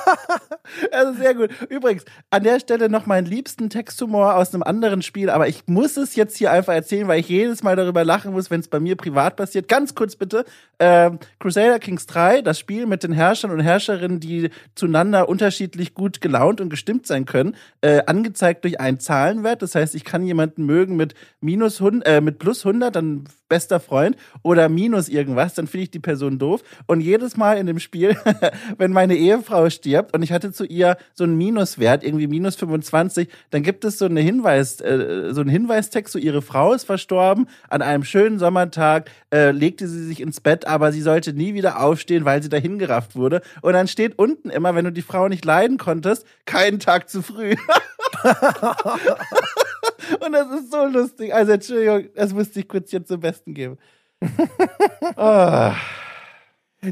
Also 0.92 1.14
sehr 1.14 1.34
gut. 1.34 1.50
Übrigens, 1.70 2.04
an 2.30 2.44
der 2.44 2.60
Stelle 2.60 2.90
noch 2.90 3.06
meinen 3.06 3.26
liebsten 3.26 3.70
Texthumor 3.70 4.36
aus 4.36 4.54
einem 4.54 4.64
anderen 4.64 5.02
Spiel, 5.02 5.30
aber 5.30 5.48
ich 5.48 5.64
muss 5.68 5.98
es 5.98 6.16
jetzt 6.16 6.38
hier 6.38 6.52
einfach 6.52 6.74
erzählen, 6.74 7.08
weil 7.08 7.20
ich 7.20 7.30
jedes 7.30 7.64
Mal 7.64 7.76
darüber 7.76 8.04
lachen 8.04 8.34
muss, 8.34 8.52
wenn 8.52 8.60
es 8.60 8.68
bei 8.68 8.80
mir 8.80 8.96
privat 8.96 9.38
passiert. 9.38 9.68
Ganz 9.68 9.96
kurz 9.96 10.16
bitte. 10.16 10.46
Ähm, 10.80 11.20
Crusader 11.40 11.80
Kings 11.80 12.06
3, 12.06 12.42
das 12.42 12.60
Spiel 12.60 12.86
mit 12.86 13.04
den 13.04 13.12
Herrschern 13.12 13.52
und 13.52 13.60
Herrscherinnen, 13.60 14.20
die 14.20 14.50
zueinander 14.76 15.28
unterschiedlich 15.28 15.96
gut 15.96 16.22
gelaunt 16.22 16.62
und 16.62 16.70
gestimmt 16.70 17.08
sein 17.08 17.26
können, 17.26 17.56
äh, 17.82 18.04
angezeigt 18.06 18.64
durch 18.64 18.80
einen 18.80 19.00
Zahlenwert. 19.00 19.62
Das 19.62 19.74
heißt, 19.74 19.96
ich 19.96 20.04
kann 20.04 20.24
jemanden 20.24 20.66
mögen 20.66 20.96
mit 20.96 21.16
minus 21.42 21.80
100, 21.80 22.08
äh, 22.08 22.22
mit 22.22 22.38
plus 22.38 22.64
100, 22.66 22.96
dann 22.96 23.24
bester 23.50 23.80
Freund, 23.80 24.18
oder 24.44 24.70
minus 24.70 25.10
irgendwas, 25.10 25.54
dann 25.54 25.68
finde 25.68 25.84
ich 25.84 25.92
die 25.92 26.00
Person 26.00 26.38
doof. 26.38 26.64
Und 26.86 27.02
jedes 27.02 27.38
Mal 27.38 27.58
in 27.58 27.66
dem 27.66 27.80
Spiel, 27.80 28.18
wenn 28.78 28.92
meine 28.92 29.16
Ehefrau 29.16 29.70
stirbt 29.70 30.14
und 30.14 30.22
ich 30.22 30.32
hatte 30.32 30.52
zu 30.52 30.66
ihr 30.66 30.98
so 31.14 31.24
einen 31.24 31.38
Minuswert, 31.38 32.04
irgendwie 32.04 32.28
minus 32.28 32.56
25, 32.56 33.30
dann 33.50 33.64
gibt 33.64 33.86
es 33.86 33.98
so 33.98 34.06
eine 34.06 34.22
Hinweis, 34.22 34.82
äh, 34.82 35.34
so 35.34 35.42
einen 35.42 35.50
Hinweistext, 35.50 36.14
so 36.14 36.20
ihre 36.20 36.42
Frau 36.42 36.74
ist 36.74 36.84
verstorben, 36.84 37.48
an 37.70 37.82
einem 37.82 38.04
schönen 38.04 38.40
Sommertag 38.40 39.10
äh, 39.34 39.52
legte 39.52 39.88
sie 39.88 40.06
sich 40.06 40.22
ins 40.22 40.42
Bett, 40.42 40.67
aber 40.68 40.92
sie 40.92 41.02
sollte 41.02 41.34
nie 41.34 41.54
wieder 41.54 41.82
aufstehen, 41.82 42.26
weil 42.26 42.44
sie 42.44 42.50
dahin 42.50 42.80
gerafft 42.80 43.16
wurde. 43.16 43.42
Und 43.62 43.74
dann 43.74 43.88
steht 43.88 44.20
unten 44.20 44.50
immer, 44.50 44.76
wenn 44.76 44.86
du 44.86 44.92
die 44.92 45.02
Frau 45.02 45.28
nicht 45.28 45.46
leiden 45.46 45.78
konntest, 45.78 46.26
keinen 46.46 46.80
Tag 46.80 47.10
zu 47.10 47.22
früh. 47.22 47.56
Und 50.20 50.32
das 50.32 50.48
ist 50.60 50.72
so 50.72 50.86
lustig. 50.86 51.34
Also 51.34 51.52
Entschuldigung, 51.54 52.10
das 52.16 52.34
musste 52.34 52.60
ich 52.60 52.68
kurz 52.68 52.90
hier 52.90 53.06
zum 53.06 53.20
Besten 53.20 53.54
geben. 53.54 53.78
Ah. 55.16 55.76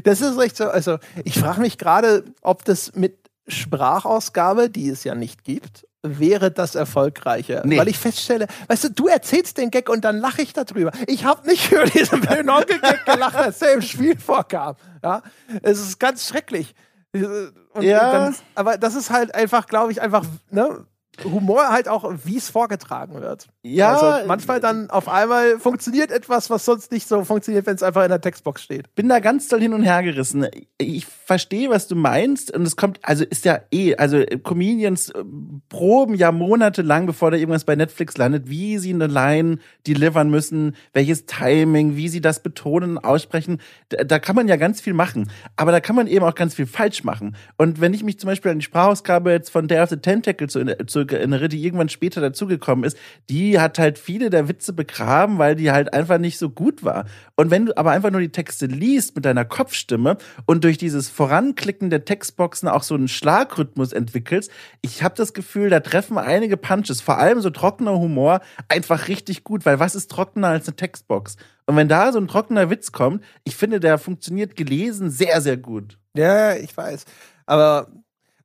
Das 0.04 0.20
ist 0.20 0.38
echt 0.38 0.56
so. 0.56 0.68
Also, 0.68 0.98
ich 1.24 1.38
frage 1.38 1.60
mich 1.60 1.78
gerade, 1.78 2.24
ob 2.42 2.64
das 2.64 2.96
mit 2.96 3.18
Sprachausgabe, 3.46 4.68
die 4.68 4.88
es 4.88 5.04
ja 5.04 5.14
nicht 5.14 5.44
gibt, 5.44 5.86
wäre 6.18 6.50
das 6.50 6.74
erfolgreicher. 6.74 7.62
Nee. 7.64 7.78
Weil 7.78 7.88
ich 7.88 7.98
feststelle, 7.98 8.46
weißt 8.68 8.84
du, 8.84 8.90
du 8.90 9.08
erzählst 9.08 9.58
den 9.58 9.70
Gag 9.70 9.88
und 9.88 10.04
dann 10.04 10.18
lache 10.18 10.42
ich 10.42 10.52
darüber. 10.52 10.92
Ich 11.06 11.24
habe 11.24 11.46
nicht 11.46 11.70
über 11.72 11.84
diesen 11.84 12.20
blöden 12.20 12.50
Onkel-Gag 12.50 13.04
gelacht, 13.04 13.36
als 13.36 13.58
der 13.58 13.74
im 13.74 13.82
Spiel 13.82 14.18
vorkam. 14.18 14.76
Ja, 15.02 15.22
es 15.62 15.80
ist 15.80 15.98
ganz 15.98 16.28
schrecklich. 16.28 16.74
Und 17.12 17.82
Ja. 17.82 18.12
Dann, 18.12 18.36
aber 18.54 18.78
das 18.78 18.94
ist 18.94 19.10
halt 19.10 19.34
einfach, 19.34 19.66
glaube 19.66 19.92
ich, 19.92 20.00
einfach, 20.00 20.24
ne? 20.50 20.86
Humor 21.24 21.68
halt 21.68 21.88
auch, 21.88 22.12
wie 22.24 22.36
es 22.36 22.50
vorgetragen 22.50 23.20
wird. 23.20 23.48
Ja, 23.62 23.94
Also 23.94 24.26
manchmal 24.26 24.60
dann 24.60 24.90
auf 24.90 25.08
einmal 25.08 25.58
funktioniert 25.58 26.10
etwas, 26.10 26.50
was 26.50 26.64
sonst 26.64 26.92
nicht 26.92 27.08
so 27.08 27.24
funktioniert, 27.24 27.66
wenn 27.66 27.74
es 27.74 27.82
einfach 27.82 28.02
in 28.02 28.08
der 28.10 28.20
Textbox 28.20 28.62
steht. 28.62 28.94
bin 28.94 29.08
da 29.08 29.20
ganz 29.20 29.48
doll 29.48 29.60
hin 29.60 29.72
und 29.72 29.82
her 29.82 30.02
gerissen. 30.02 30.46
Ich 30.78 31.06
verstehe, 31.06 31.70
was 31.70 31.88
du 31.88 31.96
meinst 31.96 32.52
und 32.52 32.62
es 32.62 32.76
kommt, 32.76 33.00
also 33.02 33.24
ist 33.24 33.44
ja 33.44 33.60
eh, 33.72 33.96
also 33.96 34.22
Comedians 34.42 35.10
äh, 35.10 35.24
proben 35.68 36.14
ja 36.14 36.32
monatelang, 36.32 37.06
bevor 37.06 37.30
da 37.30 37.36
irgendwas 37.36 37.64
bei 37.64 37.76
Netflix 37.76 38.16
landet, 38.16 38.48
wie 38.48 38.78
sie 38.78 38.92
eine 38.92 39.06
Line 39.06 39.58
delivern 39.86 40.30
müssen, 40.30 40.76
welches 40.92 41.26
Timing, 41.26 41.96
wie 41.96 42.08
sie 42.08 42.20
das 42.20 42.42
betonen 42.42 42.98
und 42.98 43.04
aussprechen. 43.04 43.60
Da, 43.88 44.04
da 44.04 44.18
kann 44.18 44.36
man 44.36 44.48
ja 44.48 44.56
ganz 44.56 44.80
viel 44.80 44.94
machen, 44.94 45.30
aber 45.56 45.72
da 45.72 45.80
kann 45.80 45.96
man 45.96 46.06
eben 46.06 46.24
auch 46.24 46.34
ganz 46.34 46.54
viel 46.54 46.66
falsch 46.66 47.04
machen. 47.04 47.36
Und 47.56 47.80
wenn 47.80 47.94
ich 47.94 48.04
mich 48.04 48.18
zum 48.18 48.28
Beispiel 48.28 48.50
an 48.50 48.58
die 48.58 48.64
Sprachausgabe 48.64 49.30
jetzt 49.30 49.50
von 49.50 49.68
Day 49.68 49.80
of 49.80 49.88
the 49.88 49.96
Tentacle 49.96 50.48
zu, 50.48 50.64
zu 50.86 51.05
erinnere, 51.12 51.48
die 51.48 51.64
irgendwann 51.64 51.88
später 51.88 52.20
dazugekommen 52.20 52.84
ist, 52.84 52.96
die 53.28 53.58
hat 53.58 53.78
halt 53.78 53.98
viele 53.98 54.30
der 54.30 54.48
Witze 54.48 54.72
begraben, 54.72 55.38
weil 55.38 55.56
die 55.56 55.70
halt 55.70 55.92
einfach 55.92 56.18
nicht 56.18 56.38
so 56.38 56.50
gut 56.50 56.84
war. 56.84 57.06
Und 57.36 57.50
wenn 57.50 57.66
du 57.66 57.76
aber 57.76 57.90
einfach 57.90 58.10
nur 58.10 58.20
die 58.20 58.30
Texte 58.30 58.66
liest 58.66 59.14
mit 59.14 59.24
deiner 59.24 59.44
Kopfstimme 59.44 60.16
und 60.46 60.64
durch 60.64 60.78
dieses 60.78 61.08
Voranklicken 61.08 61.90
der 61.90 62.04
Textboxen 62.04 62.68
auch 62.68 62.82
so 62.82 62.94
einen 62.94 63.08
Schlagrhythmus 63.08 63.92
entwickelst, 63.92 64.50
ich 64.82 65.02
habe 65.02 65.14
das 65.14 65.34
Gefühl, 65.34 65.70
da 65.70 65.80
treffen 65.80 66.18
einige 66.18 66.56
Punches, 66.56 67.00
vor 67.00 67.18
allem 67.18 67.40
so 67.40 67.50
trockener 67.50 67.98
Humor, 67.98 68.40
einfach 68.68 69.08
richtig 69.08 69.44
gut, 69.44 69.66
weil 69.66 69.80
was 69.80 69.94
ist 69.94 70.10
trockener 70.10 70.48
als 70.48 70.66
eine 70.66 70.76
Textbox? 70.76 71.36
Und 71.66 71.76
wenn 71.76 71.88
da 71.88 72.12
so 72.12 72.18
ein 72.18 72.28
trockener 72.28 72.70
Witz 72.70 72.92
kommt, 72.92 73.22
ich 73.44 73.56
finde, 73.56 73.80
der 73.80 73.98
funktioniert 73.98 74.56
gelesen 74.56 75.10
sehr, 75.10 75.40
sehr 75.40 75.56
gut. 75.56 75.98
Ja, 76.16 76.54
ich 76.54 76.76
weiß. 76.76 77.04
Aber, 77.44 77.88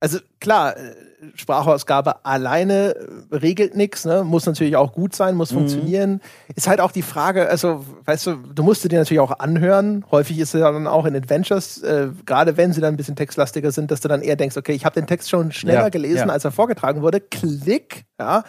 also 0.01 0.17
klar, 0.39 0.75
äh, 0.75 0.95
Sprachausgabe 1.35 2.25
alleine 2.25 2.95
äh, 2.95 3.35
regelt 3.35 3.75
nichts, 3.75 4.03
ne? 4.03 4.23
muss 4.23 4.47
natürlich 4.47 4.75
auch 4.75 4.93
gut 4.93 5.15
sein, 5.15 5.35
muss 5.35 5.51
funktionieren. 5.53 6.21
Ist 6.55 6.67
halt 6.67 6.81
auch 6.81 6.91
die 6.91 7.03
Frage, 7.03 7.47
also, 7.47 7.85
weißt 8.05 8.27
du, 8.27 8.35
du 8.35 8.63
musst 8.63 8.83
dir 8.83 8.97
natürlich 8.97 9.19
auch 9.19 9.39
anhören. 9.39 10.03
Häufig 10.09 10.39
ist 10.39 10.55
es 10.55 10.59
ja 10.59 10.71
dann 10.71 10.87
auch 10.87 11.05
in 11.05 11.15
Adventures, 11.15 11.83
äh, 11.83 12.09
gerade 12.25 12.57
wenn 12.57 12.73
sie 12.73 12.81
dann 12.81 12.95
ein 12.95 12.97
bisschen 12.97 13.15
textlastiger 13.15 13.71
sind, 13.71 13.91
dass 13.91 14.01
du 14.01 14.07
dann 14.07 14.23
eher 14.23 14.35
denkst, 14.35 14.57
okay, 14.57 14.73
ich 14.73 14.85
habe 14.85 14.99
den 14.99 15.05
Text 15.05 15.29
schon 15.29 15.51
schneller 15.51 15.81
Ja, 15.81 15.89
gelesen, 15.89 16.27
ja. 16.27 16.33
als 16.33 16.43
er 16.43 16.51
vorgetragen 16.51 17.03
wurde. 17.03 17.21
Klick, 17.21 18.05
ja. 18.19 18.43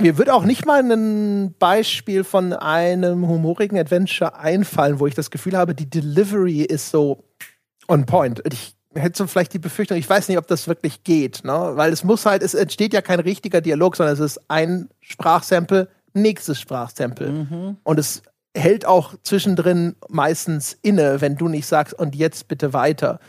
Mir 0.00 0.18
wird 0.18 0.30
auch 0.30 0.44
nicht 0.44 0.66
mal 0.66 0.80
ein 0.80 1.54
Beispiel 1.58 2.22
von 2.22 2.52
einem 2.52 3.26
humorigen 3.26 3.78
Adventure 3.78 4.36
einfallen, 4.38 4.98
wo 5.00 5.06
ich 5.06 5.14
das 5.14 5.30
Gefühl 5.30 5.56
habe, 5.56 5.74
die 5.74 5.90
Delivery 5.90 6.62
ist 6.62 6.90
so 6.90 7.24
on 7.88 8.06
point. 8.06 8.42
Ich 8.52 8.77
hätte 8.94 9.18
so 9.18 9.26
vielleicht 9.26 9.52
die 9.52 9.58
Befürchtung, 9.58 9.98
ich 9.98 10.08
weiß 10.08 10.28
nicht, 10.28 10.38
ob 10.38 10.46
das 10.46 10.68
wirklich 10.68 11.04
geht, 11.04 11.44
ne? 11.44 11.72
Weil 11.74 11.92
es 11.92 12.04
muss 12.04 12.26
halt, 12.26 12.42
es 12.42 12.54
entsteht 12.54 12.92
ja 12.92 13.02
kein 13.02 13.20
richtiger 13.20 13.60
Dialog, 13.60 13.96
sondern 13.96 14.14
es 14.14 14.20
ist 14.20 14.40
ein 14.48 14.88
Sprachsample, 15.00 15.88
nächstes 16.14 16.60
Sprachsample. 16.60 17.28
Und 17.84 17.98
es 17.98 18.22
hält 18.56 18.86
auch 18.86 19.14
zwischendrin 19.22 19.96
meistens 20.08 20.76
inne, 20.82 21.20
wenn 21.20 21.36
du 21.36 21.48
nicht 21.48 21.66
sagst, 21.66 21.94
und 21.94 22.14
jetzt 22.14 22.48
bitte 22.48 22.72
weiter. 22.72 23.20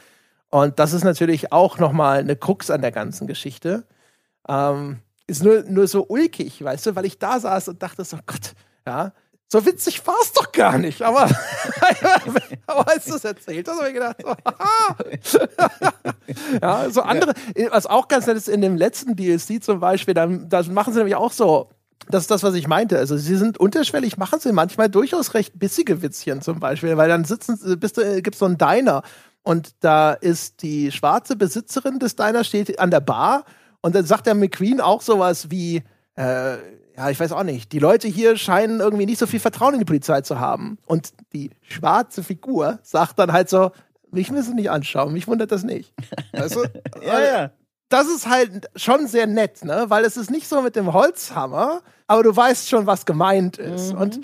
Und 0.49 0.80
das 0.80 0.94
ist 0.94 1.03
natürlich 1.03 1.52
auch 1.52 1.77
nochmal 1.77 2.19
eine 2.19 2.36
Krux 2.36 2.72
an 2.72 2.81
der 2.81 2.91
ganzen 2.91 3.27
Geschichte. 3.27 3.86
Ähm, 4.48 4.99
ist 5.27 5.44
nur, 5.44 5.64
nur 5.64 5.88
so 5.88 6.06
ulkig, 6.07 6.64
weißt 6.64 6.88
du, 6.88 6.95
weil 6.95 7.06
ich 7.06 7.19
da 7.19 7.40
saß 7.40 7.68
und 7.68 7.84
dachte 7.84 8.03
so, 8.03 8.18
Gott, 8.26 8.53
ja, 8.88 9.14
so 9.52 9.66
witzig 9.66 10.06
war 10.06 10.16
es 10.22 10.32
doch 10.32 10.52
gar 10.52 10.78
nicht. 10.78 11.02
Aber, 11.02 11.24
aber 12.68 12.88
als 12.88 13.06
du 13.06 13.16
es 13.16 13.26
erzählt 13.26 13.68
hast, 13.68 13.78
habe 13.78 13.88
ich 13.88 13.94
gedacht, 13.96 14.18
so, 15.24 15.40
ja, 16.62 16.90
so 16.90 17.02
andere, 17.02 17.34
was 17.72 17.88
auch 17.88 18.08
ganz 18.08 18.28
nett 18.28 18.38
ist, 18.38 18.48
in 18.48 18.62
dem 18.62 18.76
letzten 18.76 19.16
DLC 19.16 19.64
zum 19.64 19.80
Beispiel, 19.80 20.14
dann, 20.14 20.50
da 20.50 20.62
machen 20.64 20.94
sie 20.94 21.00
nämlich 21.00 21.16
auch 21.16 21.32
so, 21.32 21.70
das 22.10 22.24
ist 22.24 22.32
das, 22.32 22.44
was 22.44 22.54
ich 22.54 22.68
meinte. 22.68 23.00
Also 23.00 23.18
sie 23.18 23.36
sind 23.36 23.58
unterschwellig, 23.60 24.18
machen 24.18 24.40
sie 24.40 24.52
manchmal 24.52 24.88
durchaus 24.90 25.34
recht 25.34 25.58
bissige 25.58 26.02
Witzchen 26.04 26.42
zum 26.42 26.60
Beispiel, 26.60 26.96
weil 26.98 27.10
dann 27.10 27.26
sitzen, 27.26 27.80
bist 27.80 27.98
du, 27.98 28.22
gibt's 28.22 28.40
so 28.40 28.46
einen 28.46 28.58
Diner 28.60 29.02
Und 29.42 29.72
da 29.80 30.14
ist 30.14 30.62
die 30.62 30.92
schwarze 30.92 31.36
Besitzerin 31.36 31.98
des 31.98 32.16
Diners 32.16 32.48
steht 32.48 32.80
an 32.80 32.92
der 32.92 33.00
Bar 33.00 33.46
und 33.82 33.96
dann 33.96 34.06
sagt 34.06 34.28
der 34.28 34.36
McQueen 34.36 34.80
auch 34.80 35.02
sowas 35.02 35.50
wie, 35.50 35.84
äh, 36.16 36.58
ja, 37.00 37.10
ich 37.10 37.18
weiß 37.18 37.32
auch 37.32 37.44
nicht, 37.44 37.72
die 37.72 37.80
Leute 37.80 38.10
hier 38.10 38.36
scheinen 38.36 38.82
irgendwie 38.82 39.06
nicht 39.06 39.20
so 39.20 39.26
viel 39.26 39.40
Vertrauen 39.40 39.74
in 39.74 39.80
die 39.80 39.86
Polizei 39.86 40.20
zu 40.20 40.42
haben. 40.42 40.78
Und 40.86 41.14
die 41.32 41.52
schwarze 41.62 42.24
Figur 42.24 42.80
sagt 42.84 43.18
dann 43.20 43.32
halt 43.32 43.48
so, 43.48 43.72
mich 44.12 44.32
müssen 44.32 44.56
nicht 44.56 44.70
anschauen, 44.70 45.14
mich 45.14 45.26
wundert 45.26 45.54
das 45.54 45.64
nicht. 45.64 45.94
Weißt 46.34 46.56
du? 46.56 46.64
ja, 47.02 47.22
ja. 47.22 47.52
Das 47.88 48.08
ist 48.10 48.28
halt 48.28 48.70
schon 48.76 49.08
sehr 49.08 49.28
nett, 49.28 49.64
ne? 49.64 49.86
Weil 49.88 50.04
es 50.04 50.18
ist 50.18 50.30
nicht 50.30 50.50
so 50.50 50.62
mit 50.62 50.76
dem 50.76 50.92
Holzhammer, 50.92 51.84
aber 52.06 52.22
du 52.22 52.36
weißt 52.36 52.68
schon, 52.68 52.86
was 52.86 53.06
gemeint 53.06 53.58
ist. 53.58 53.94
Mhm. 53.94 54.02
Und 54.02 54.20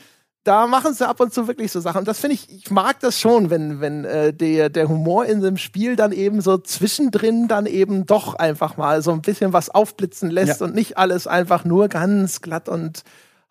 da 0.45 0.67
machen 0.67 0.93
sie 0.93 1.07
ab 1.07 1.19
und 1.19 1.33
zu 1.33 1.47
wirklich 1.47 1.71
so 1.71 1.79
Sachen. 1.79 1.99
Und 1.99 2.07
das 2.07 2.19
finde 2.19 2.35
ich, 2.35 2.49
ich 2.49 2.69
mag 2.69 2.99
das 2.99 3.19
schon, 3.19 3.49
wenn, 3.49 3.81
wenn 3.81 4.05
äh, 4.05 4.31
der, 4.31 4.69
der 4.69 4.87
Humor 4.87 5.25
in 5.25 5.41
dem 5.41 5.57
Spiel 5.57 5.95
dann 5.95 6.11
eben 6.11 6.39
so 6.39 6.57
zwischendrin 6.59 7.47
dann 7.47 7.65
eben 7.65 8.05
doch 8.05 8.35
einfach 8.35 8.77
mal 8.77 9.01
so 9.01 9.11
ein 9.11 9.21
bisschen 9.21 9.53
was 9.53 9.69
aufblitzen 9.71 10.29
lässt 10.29 10.61
Ja. 10.61 10.67
und 10.67 10.75
nicht 10.75 10.97
alles 10.99 11.25
einfach 11.25 11.65
nur 11.65 11.87
ganz 11.89 12.41
glatt 12.41 12.69
und 12.69 13.01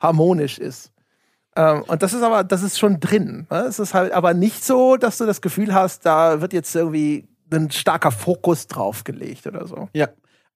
harmonisch 0.00 0.58
ist. 0.58 0.92
Ähm, 1.56 1.82
und 1.88 2.02
das 2.02 2.12
ist 2.14 2.22
aber, 2.22 2.44
das 2.44 2.62
ist 2.62 2.78
schon 2.78 3.00
drin. 3.00 3.48
Ne? 3.50 3.58
Es 3.68 3.80
ist 3.80 3.92
halt 3.92 4.12
aber 4.12 4.32
nicht 4.32 4.64
so, 4.64 4.96
dass 4.96 5.18
du 5.18 5.26
das 5.26 5.40
Gefühl 5.40 5.74
hast, 5.74 6.06
da 6.06 6.40
wird 6.40 6.52
jetzt 6.52 6.74
irgendwie 6.76 7.26
ein 7.52 7.72
starker 7.72 8.12
Fokus 8.12 8.68
drauf 8.68 9.02
gelegt 9.02 9.48
oder 9.48 9.66
so. 9.66 9.88
Ja. 9.94 10.08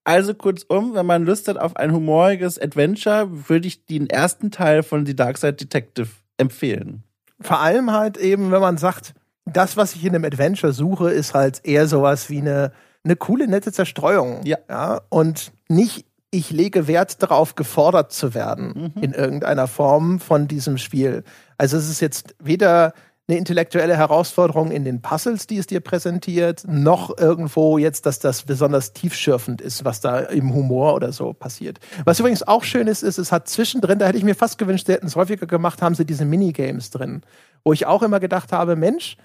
Also 0.04 0.34
kurzum, 0.34 0.94
wenn 0.94 1.04
man 1.04 1.24
Lust 1.26 1.48
hat 1.48 1.58
auf 1.58 1.74
ein 1.76 1.92
humoriges 1.92 2.58
Adventure, 2.60 3.28
würde 3.48 3.66
ich 3.66 3.84
den 3.86 4.08
ersten 4.08 4.50
Teil 4.52 4.82
von 4.84 5.04
The 5.04 5.14
Dark 5.16 5.36
Side 5.36 5.54
Detective 5.54 6.08
empfehlen. 6.38 7.04
vor 7.40 7.60
allem 7.60 7.92
halt 7.92 8.16
eben, 8.16 8.50
wenn 8.50 8.60
man 8.60 8.78
sagt, 8.78 9.14
das, 9.44 9.76
was 9.76 9.94
ich 9.94 10.04
in 10.04 10.14
einem 10.14 10.24
Adventure 10.24 10.72
suche, 10.72 11.10
ist 11.10 11.34
halt 11.34 11.64
eher 11.64 11.86
sowas 11.86 12.30
wie 12.30 12.38
eine, 12.38 12.72
eine 13.04 13.16
coole, 13.16 13.48
nette 13.48 13.72
Zerstreuung. 13.72 14.40
Ja. 14.44 14.58
ja. 14.68 15.00
Und 15.08 15.52
nicht, 15.68 16.06
ich 16.30 16.50
lege 16.50 16.86
Wert 16.86 17.22
darauf, 17.22 17.54
gefordert 17.54 18.12
zu 18.12 18.34
werden 18.34 18.92
in 19.00 19.12
irgendeiner 19.12 19.66
Form 19.66 20.20
von 20.20 20.48
diesem 20.48 20.76
Spiel. 20.78 21.24
Also 21.56 21.76
es 21.76 21.88
ist 21.88 22.00
jetzt 22.00 22.34
weder 22.38 22.92
eine 23.28 23.36
intellektuelle 23.36 23.94
Herausforderung 23.94 24.70
in 24.70 24.84
den 24.84 25.02
Puzzles, 25.02 25.46
die 25.46 25.58
es 25.58 25.66
dir 25.66 25.80
präsentiert, 25.80 26.64
noch 26.66 27.16
irgendwo 27.18 27.76
jetzt, 27.76 28.06
dass 28.06 28.18
das 28.20 28.42
besonders 28.44 28.94
tiefschürfend 28.94 29.60
ist, 29.60 29.84
was 29.84 30.00
da 30.00 30.20
im 30.20 30.54
Humor 30.54 30.94
oder 30.94 31.12
so 31.12 31.34
passiert. 31.34 31.78
Was 32.06 32.18
übrigens 32.20 32.42
auch 32.42 32.64
schön 32.64 32.86
ist, 32.86 33.02
ist, 33.02 33.18
es 33.18 33.30
hat 33.30 33.46
zwischendrin, 33.46 33.98
da 33.98 34.06
hätte 34.06 34.16
ich 34.16 34.24
mir 34.24 34.34
fast 34.34 34.56
gewünscht, 34.56 34.86
sie 34.86 34.94
hätten 34.94 35.06
es 35.06 35.14
häufiger 35.14 35.46
gemacht, 35.46 35.82
haben 35.82 35.94
sie 35.94 36.06
diese 36.06 36.24
Minigames 36.24 36.88
drin, 36.88 37.20
wo 37.64 37.74
ich 37.74 37.84
auch 37.84 38.02
immer 38.02 38.18
gedacht 38.18 38.50
habe, 38.50 38.76
Mensch, 38.76 39.18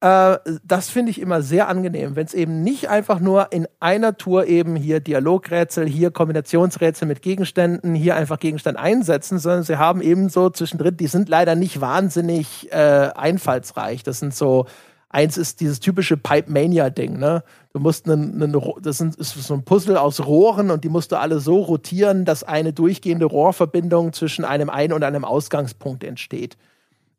äh, 0.00 0.38
das 0.64 0.90
finde 0.90 1.10
ich 1.10 1.20
immer 1.20 1.42
sehr 1.42 1.68
angenehm, 1.68 2.14
wenn 2.14 2.26
es 2.26 2.34
eben 2.34 2.62
nicht 2.62 2.88
einfach 2.88 3.18
nur 3.18 3.52
in 3.52 3.66
einer 3.80 4.16
Tour 4.16 4.46
eben 4.46 4.76
hier 4.76 5.00
Dialogrätsel, 5.00 5.88
hier 5.88 6.12
Kombinationsrätsel 6.12 7.08
mit 7.08 7.20
Gegenständen, 7.20 7.94
hier 7.94 8.14
einfach 8.14 8.38
Gegenstand 8.38 8.78
einsetzen, 8.78 9.40
sondern 9.40 9.64
sie 9.64 9.76
haben 9.76 10.00
eben 10.00 10.28
so 10.28 10.50
zwischendrin, 10.50 10.96
die 10.96 11.08
sind 11.08 11.28
leider 11.28 11.56
nicht 11.56 11.80
wahnsinnig 11.80 12.70
äh, 12.70 13.10
einfallsreich. 13.14 14.04
Das 14.04 14.20
sind 14.20 14.36
so, 14.36 14.66
eins 15.08 15.36
ist 15.36 15.60
dieses 15.60 15.80
typische 15.80 16.16
Pipe 16.16 16.50
Mania-Ding, 16.50 17.18
ne? 17.18 17.42
Du 17.72 17.80
musst 17.80 18.08
einen, 18.08 18.52
das 18.80 19.00
ist 19.00 19.34
so 19.34 19.54
ein 19.54 19.64
Puzzle 19.64 19.96
aus 19.96 20.24
Rohren 20.24 20.70
und 20.70 20.84
die 20.84 20.88
musst 20.88 21.12
du 21.12 21.16
alle 21.16 21.40
so 21.40 21.58
rotieren, 21.58 22.24
dass 22.24 22.44
eine 22.44 22.72
durchgehende 22.72 23.26
Rohrverbindung 23.26 24.12
zwischen 24.12 24.44
einem 24.44 24.70
Ein- 24.70 24.92
und 24.92 25.02
einem 25.02 25.24
Ausgangspunkt 25.24 26.04
entsteht. 26.04 26.56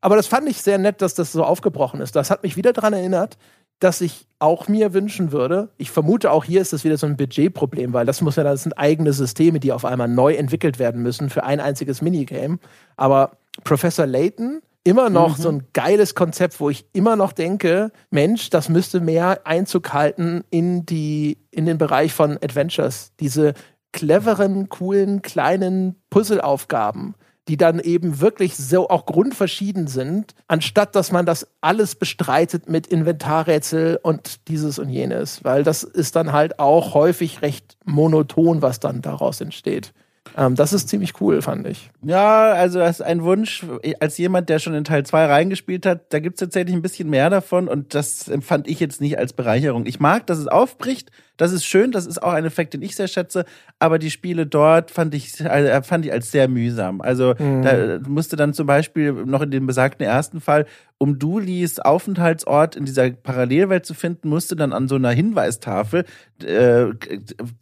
Aber 0.02 0.16
das 0.16 0.28
fand 0.28 0.48
ich 0.48 0.62
sehr 0.62 0.78
nett, 0.78 1.02
dass 1.02 1.14
das 1.14 1.32
so 1.32 1.44
aufgebrochen 1.44 2.02
ist. 2.02 2.16
Das 2.16 2.32
hat 2.32 2.44
mich 2.44 2.56
wieder 2.56 2.74
daran 2.74 2.94
erinnert, 2.94 3.38
dass 3.80 4.02
ich 4.02 4.28
auch 4.40 4.68
mir 4.68 4.94
wünschen 4.94 5.32
würde. 5.32 5.70
Ich 5.78 5.92
vermute, 5.92 6.32
auch 6.32 6.44
hier 6.44 6.62
ist 6.62 6.74
das 6.74 6.84
wieder 6.84 6.98
so 6.98 7.08
ein 7.08 7.18
Budgetproblem, 7.18 7.94
weil 7.94 8.06
das 8.06 8.22
muss 8.22 8.36
ja, 8.36 8.44
das 8.44 8.64
sind 8.64 8.78
eigene 8.78 9.14
Systeme, 9.14 9.60
die 9.60 9.72
auf 9.72 9.86
einmal 9.86 10.08
neu 10.08 10.34
entwickelt 10.34 10.80
werden 10.80 11.02
müssen 11.02 11.30
für 11.30 11.44
ein 11.44 11.60
einziges 11.60 12.02
Minigame. 12.02 12.60
Aber 12.98 13.32
Professor 13.64 14.06
Layton, 14.06 14.62
immer 14.84 15.10
noch 15.10 15.38
so 15.38 15.50
ein 15.50 15.68
geiles 15.74 16.16
Konzept, 16.16 16.60
wo 16.60 16.70
ich 16.70 16.86
immer 16.94 17.16
noch 17.16 17.32
denke, 17.32 17.92
Mensch, 18.10 18.50
das 18.50 18.70
müsste 18.70 19.00
mehr 19.00 19.42
Einzug 19.46 19.94
halten 19.94 20.44
in 20.50 20.86
die, 20.86 21.38
in 21.52 21.66
den 21.66 21.78
Bereich 21.78 22.14
von 22.14 22.38
Adventures. 22.42 23.12
Diese 23.20 23.54
cleveren, 23.92 24.70
coolen, 24.70 25.22
kleinen 25.22 25.96
Puzzleaufgaben 26.10 27.16
die 27.50 27.58
dann 27.58 27.80
eben 27.80 28.22
wirklich 28.22 28.56
so 28.56 28.90
auch 28.90 29.08
grundverschieden 29.08 29.88
sind, 29.88 30.36
anstatt 30.48 30.96
dass 30.96 31.12
man 31.12 31.26
das 31.26 31.48
alles 31.62 31.96
bestreitet 31.96 32.70
mit 32.70 32.86
Inventarrätsel 32.86 34.00
und 34.04 34.48
dieses 34.48 34.78
und 34.78 34.90
jenes, 34.90 35.44
weil 35.44 35.64
das 35.64 35.84
ist 35.84 36.16
dann 36.16 36.32
halt 36.32 36.60
auch 36.60 36.94
häufig 36.94 37.42
recht 37.42 37.76
monoton, 37.86 38.62
was 38.62 38.80
dann 38.80 39.02
daraus 39.02 39.42
entsteht. 39.42 39.94
Ähm, 40.38 40.54
das 40.54 40.74
ist 40.74 40.90
ziemlich 40.90 41.20
cool, 41.22 41.42
fand 41.42 41.66
ich. 41.66 41.90
Ja, 42.04 42.52
also 42.52 42.78
das 42.78 43.00
ist 43.00 43.06
ein 43.06 43.24
Wunsch, 43.24 43.66
als 44.00 44.20
jemand, 44.20 44.50
der 44.50 44.60
schon 44.60 44.76
in 44.76 44.84
Teil 44.84 45.04
2 45.04 45.26
reingespielt 45.26 45.88
hat, 45.88 46.14
da 46.14 46.20
gibt's 46.20 46.42
tatsächlich 46.42 46.76
ein 46.76 46.84
bisschen 46.84 47.10
mehr 47.10 47.32
davon 47.32 47.68
und 47.68 47.96
das 47.96 48.28
empfand 48.28 48.68
ich 48.68 48.80
jetzt 48.80 49.02
nicht 49.02 49.18
als 49.18 49.34
Bereicherung. 49.34 49.88
Ich 49.88 50.00
mag, 50.00 50.28
dass 50.28 50.38
es 50.38 50.48
aufbricht, 50.48 51.10
das 51.40 51.54
ist 51.54 51.66
schön, 51.66 51.92
das 51.92 52.06
ist 52.06 52.22
auch 52.22 52.34
ein 52.34 52.46
Effekt, 52.46 52.74
den 52.74 52.82
ich 52.82 52.96
sehr 52.96 53.08
schätze, 53.08 53.46
aber 53.80 53.98
die 53.98 54.12
Spiele 54.12 54.46
dort 54.46 54.92
fand 54.92 55.16
ich, 55.16 55.40
äh, 55.40 55.82
fand 55.82 56.06
ich 56.06 56.12
als 56.12 56.32
sehr 56.32 56.48
mühsam. 56.48 57.02
Also 57.02 57.34
da 57.34 58.00
musste 58.08 58.36
dann 58.36 58.54
zum 58.54 58.68
Beispiel 58.68 59.14
noch 59.14 59.42
in 59.42 59.52
dem 59.52 59.66
besagten 59.66 60.06
ersten 60.06 60.42
Fall, 60.42 60.66
um 60.98 61.18
Dulis 61.18 61.80
Aufenthaltsort 61.80 62.76
in 62.76 62.84
dieser 62.84 63.10
Parallelwelt 63.10 63.86
zu 63.86 63.94
finden, 63.94 64.28
musste 64.28 64.58
dann 64.58 64.74
an 64.74 64.90
so 64.90 64.96
einer 64.96 65.12
Hinweistafel 65.12 66.04
äh, 66.44 66.88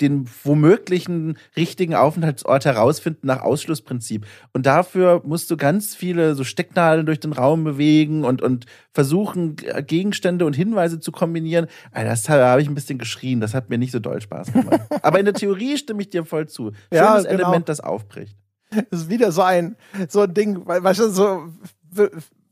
den 0.02 0.28
womöglichen 0.44 1.38
richtigen 1.56 1.94
Aufenthaltsort 1.94 2.66
herausfinden 2.66 3.28
nach 3.28 3.42
Ausschlussprinzip. 3.42 4.26
Und 4.54 4.66
dafür 4.66 5.22
musst 5.24 5.52
du 5.52 5.58
ganz 5.58 5.96
viele 5.96 6.34
so 6.34 6.44
Stecknadeln 6.44 7.06
durch 7.06 7.20
den 7.20 7.32
Raum 7.32 7.64
bewegen 7.64 8.26
und, 8.26 8.42
und 8.42 8.66
versuchen, 8.98 9.58
Gegenstände 9.86 10.44
und 10.44 10.56
Hinweise 10.56 11.00
zu 11.00 11.12
kombinieren. 11.12 11.68
Alter, 11.92 12.10
das 12.10 12.28
habe 12.30 12.64
ich 12.64 12.68
ein 12.68 12.74
bisschen 12.74 12.98
geschrien. 12.98 13.40
Das 13.40 13.54
hat 13.54 13.70
mir 13.70 13.78
nicht 13.78 13.92
so 13.92 14.00
doll 14.00 14.20
Spaß 14.20 14.54
gemacht. 14.54 14.82
Aber 15.04 15.20
in 15.20 15.26
der 15.26 15.36
Theorie 15.36 15.78
stimme 15.78 16.02
ich 16.02 16.10
dir 16.10 16.26
voll 16.26 16.48
zu. 16.48 16.72
Schönes 16.72 16.80
Ja, 16.92 17.18
genau. 17.18 17.30
Element, 17.30 17.70
das 17.70 17.80
aufbricht. 17.80 18.36
Das 18.72 19.02
ist 19.02 19.10
wieder 19.12 19.32
so 19.32 19.44
ein, 19.44 19.76
so 20.10 20.22
ein 20.22 20.34
Ding, 20.34 20.66
weil, 20.66 20.84
weißt 20.84 21.00
du, 21.02 21.10
so, 21.12 21.44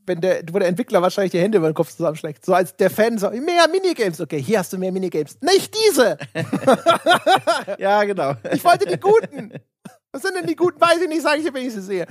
wenn 0.06 0.20
der, 0.20 0.42
wo 0.52 0.60
der 0.60 0.68
Entwickler 0.68 1.02
wahrscheinlich 1.02 1.32
die 1.32 1.40
Hände 1.40 1.58
über 1.58 1.68
den 1.68 1.74
Kopf 1.74 1.90
zusammenschlägt. 1.90 2.46
So 2.46 2.54
als 2.54 2.76
der 2.76 2.90
Fan 2.90 3.18
so, 3.18 3.28
mehr 3.30 3.66
Minigames. 3.68 4.20
Okay, 4.20 4.40
hier 4.40 4.60
hast 4.60 4.72
du 4.72 4.78
mehr 4.78 4.92
Minigames. 4.92 5.38
Nicht 5.40 5.74
diese! 5.74 6.16
Ja, 7.78 8.04
genau. 8.04 8.34
Ich 8.52 8.64
wollte 8.64 8.86
die 8.86 9.00
guten. 9.00 9.52
Was 10.12 10.22
sind 10.22 10.36
denn 10.36 10.46
die 10.46 10.54
guten? 10.54 10.80
Weiß 10.80 11.00
ich 11.02 11.08
nicht, 11.08 11.22
sage 11.22 11.40
ich, 11.40 11.52
wenn 11.52 11.66
ich 11.66 11.74
sie 11.74 11.82
sehe. 11.82 12.06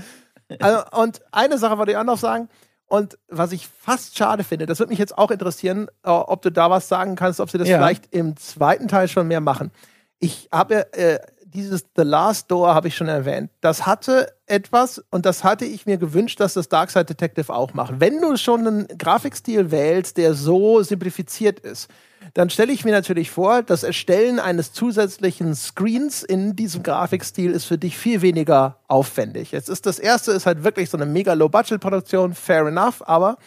Also, 0.59 0.83
und 0.91 1.21
eine 1.31 1.57
Sache 1.57 1.77
wollte 1.77 1.91
ich 1.93 1.97
auch 1.97 2.03
noch 2.03 2.17
sagen. 2.17 2.49
Und 2.87 3.17
was 3.27 3.51
ich 3.51 3.67
fast 3.67 4.17
schade 4.17 4.43
finde, 4.43 4.65
das 4.67 4.79
würde 4.79 4.91
mich 4.91 4.99
jetzt 4.99 5.17
auch 5.17 5.31
interessieren, 5.31 5.87
äh, 6.03 6.09
ob 6.09 6.41
du 6.43 6.51
da 6.51 6.69
was 6.69 6.87
sagen 6.87 7.15
kannst, 7.15 7.39
ob 7.39 7.49
sie 7.49 7.57
das 7.57 7.67
Ja. 7.67 7.77
vielleicht 7.77 8.13
im 8.13 8.37
zweiten 8.37 8.87
Teil 8.87 9.07
schon 9.07 9.27
mehr 9.27 9.41
machen. 9.41 9.71
Ich 10.19 10.47
habe 10.51 10.93
äh, 10.93 11.19
dieses 11.43 11.85
The 11.95 12.03
Last 12.03 12.51
Door 12.51 12.75
habe 12.75 12.87
ich 12.89 12.95
schon 12.95 13.07
erwähnt. 13.07 13.49
Das 13.61 13.85
hatte 13.85 14.31
etwas 14.45 15.03
und 15.09 15.25
das 15.25 15.43
hatte 15.43 15.65
ich 15.65 15.85
mir 15.85 15.97
gewünscht, 15.97 16.39
dass 16.39 16.53
das 16.53 16.69
Darkside 16.69 17.05
Detective 17.05 17.53
auch 17.53 17.73
macht. 17.73 17.99
Wenn 17.99 18.21
du 18.21 18.35
schon 18.37 18.67
einen 18.67 18.87
Grafikstil 18.97 19.71
wählst, 19.71 20.17
der 20.17 20.33
so 20.33 20.83
simplifiziert 20.83 21.59
ist, 21.59 21.89
dann 22.33 22.49
stelle 22.49 22.73
ich 22.73 22.83
mir 22.83 22.91
natürlich 22.91 23.31
vor, 23.31 23.63
das 23.63 23.83
Erstellen 23.83 24.39
eines 24.39 24.73
zusätzlichen 24.73 25.55
Screens 25.55 26.23
in 26.23 26.55
diesem 26.55 26.83
Grafikstil 26.83 27.51
ist 27.51 27.65
für 27.65 27.77
dich 27.77 27.97
viel 27.97 28.21
weniger 28.21 28.79
aufwendig. 28.87 29.51
Jetzt 29.51 29.69
ist 29.69 29.85
das 29.85 29.99
erste 29.99 30.31
ist 30.31 30.45
halt 30.45 30.63
wirklich 30.63 30.89
so 30.89 30.97
eine 30.97 31.05
mega 31.05 31.33
Low-Budget-Produktion, 31.33 32.33
fair 32.33 32.65
enough, 32.67 33.01
aber 33.07 33.37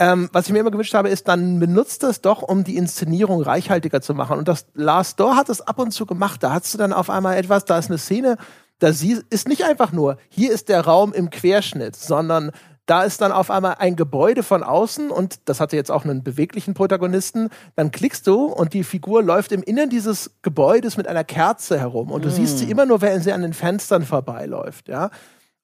ähm, 0.00 0.30
was 0.32 0.46
ich 0.46 0.52
mir 0.52 0.60
immer 0.60 0.70
gewünscht 0.70 0.94
habe, 0.94 1.10
ist, 1.10 1.28
dann 1.28 1.60
benutzt 1.60 2.02
das 2.02 2.22
doch, 2.22 2.40
um 2.40 2.64
die 2.64 2.78
Inszenierung 2.78 3.42
reichhaltiger 3.42 4.00
zu 4.00 4.14
machen. 4.14 4.38
Und 4.38 4.48
das 4.48 4.64
Last 4.72 5.20
Door 5.20 5.36
hat 5.36 5.50
es 5.50 5.60
ab 5.60 5.78
und 5.78 5.90
zu 5.90 6.06
gemacht. 6.06 6.42
Da 6.42 6.52
hast 6.52 6.72
du 6.72 6.78
dann 6.78 6.94
auf 6.94 7.10
einmal 7.10 7.36
etwas, 7.36 7.66
da 7.66 7.78
ist 7.78 7.90
eine 7.90 7.98
Szene, 7.98 8.38
da 8.78 8.88
ist 8.88 9.46
nicht 9.46 9.64
einfach 9.64 9.92
nur, 9.92 10.16
hier 10.30 10.52
ist 10.52 10.70
der 10.70 10.80
Raum 10.80 11.12
im 11.12 11.28
Querschnitt, 11.28 11.96
sondern 11.96 12.50
da 12.90 13.04
ist 13.04 13.20
dann 13.20 13.30
auf 13.30 13.52
einmal 13.52 13.76
ein 13.78 13.94
Gebäude 13.94 14.42
von 14.42 14.64
außen 14.64 15.12
und 15.12 15.48
das 15.48 15.60
hatte 15.60 15.76
jetzt 15.76 15.92
auch 15.92 16.04
einen 16.04 16.24
beweglichen 16.24 16.74
Protagonisten. 16.74 17.50
Dann 17.76 17.92
klickst 17.92 18.26
du 18.26 18.46
und 18.46 18.74
die 18.74 18.82
Figur 18.82 19.22
läuft 19.22 19.52
im 19.52 19.62
Innern 19.62 19.90
dieses 19.90 20.32
Gebäudes 20.42 20.96
mit 20.96 21.06
einer 21.06 21.22
Kerze 21.22 21.78
herum 21.78 22.10
und 22.10 22.24
du 22.24 22.30
siehst 22.30 22.58
sie 22.58 22.68
immer 22.68 22.86
nur, 22.86 23.00
wenn 23.00 23.22
sie 23.22 23.32
an 23.32 23.42
den 23.42 23.52
Fenstern 23.52 24.04
vorbeiläuft, 24.04 24.88
ja. 24.88 25.10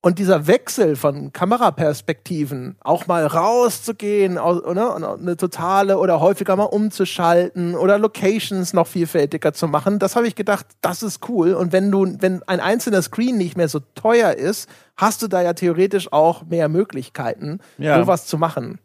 Und 0.07 0.21
dieser 0.21 0.47
Wechsel 0.47 0.95
von 0.95 1.33
Kameraperspektiven, 1.33 2.77
auch 2.81 3.09
mal 3.09 3.27
rauszugehen, 3.27 4.39
au- 4.39 4.73
ne, 4.73 4.95
eine 5.21 5.37
totale 5.37 5.99
oder 5.99 6.21
häufiger 6.21 6.55
mal 6.55 6.63
umzuschalten 6.65 7.75
oder 7.75 7.99
Locations 7.99 8.73
noch 8.73 8.87
vielfältiger 8.87 9.53
zu 9.53 9.67
machen, 9.67 9.99
das 9.99 10.15
habe 10.15 10.29
ich 10.29 10.37
gedacht, 10.37 10.67
das 10.81 11.03
ist 11.03 11.29
cool. 11.29 11.55
Und 11.55 11.73
wenn 11.73 11.91
du, 11.91 12.07
wenn 12.21 12.43
ein 12.45 12.61
einzelner 12.61 13.03
Screen 13.03 13.37
nicht 13.37 13.57
mehr 13.57 13.69
so 13.69 13.81
teuer 13.97 14.33
ist, 14.33 14.69
hast 14.97 15.23
du 15.23 15.27
da 15.29 15.43
ja 15.43 15.55
theoretisch 15.55 16.13
auch 16.13 16.45
mehr 16.47 16.69
Möglichkeiten, 16.69 17.59
Ja. 17.79 17.99
sowas 18.01 18.27
zu 18.27 18.39
machen. 18.39 18.79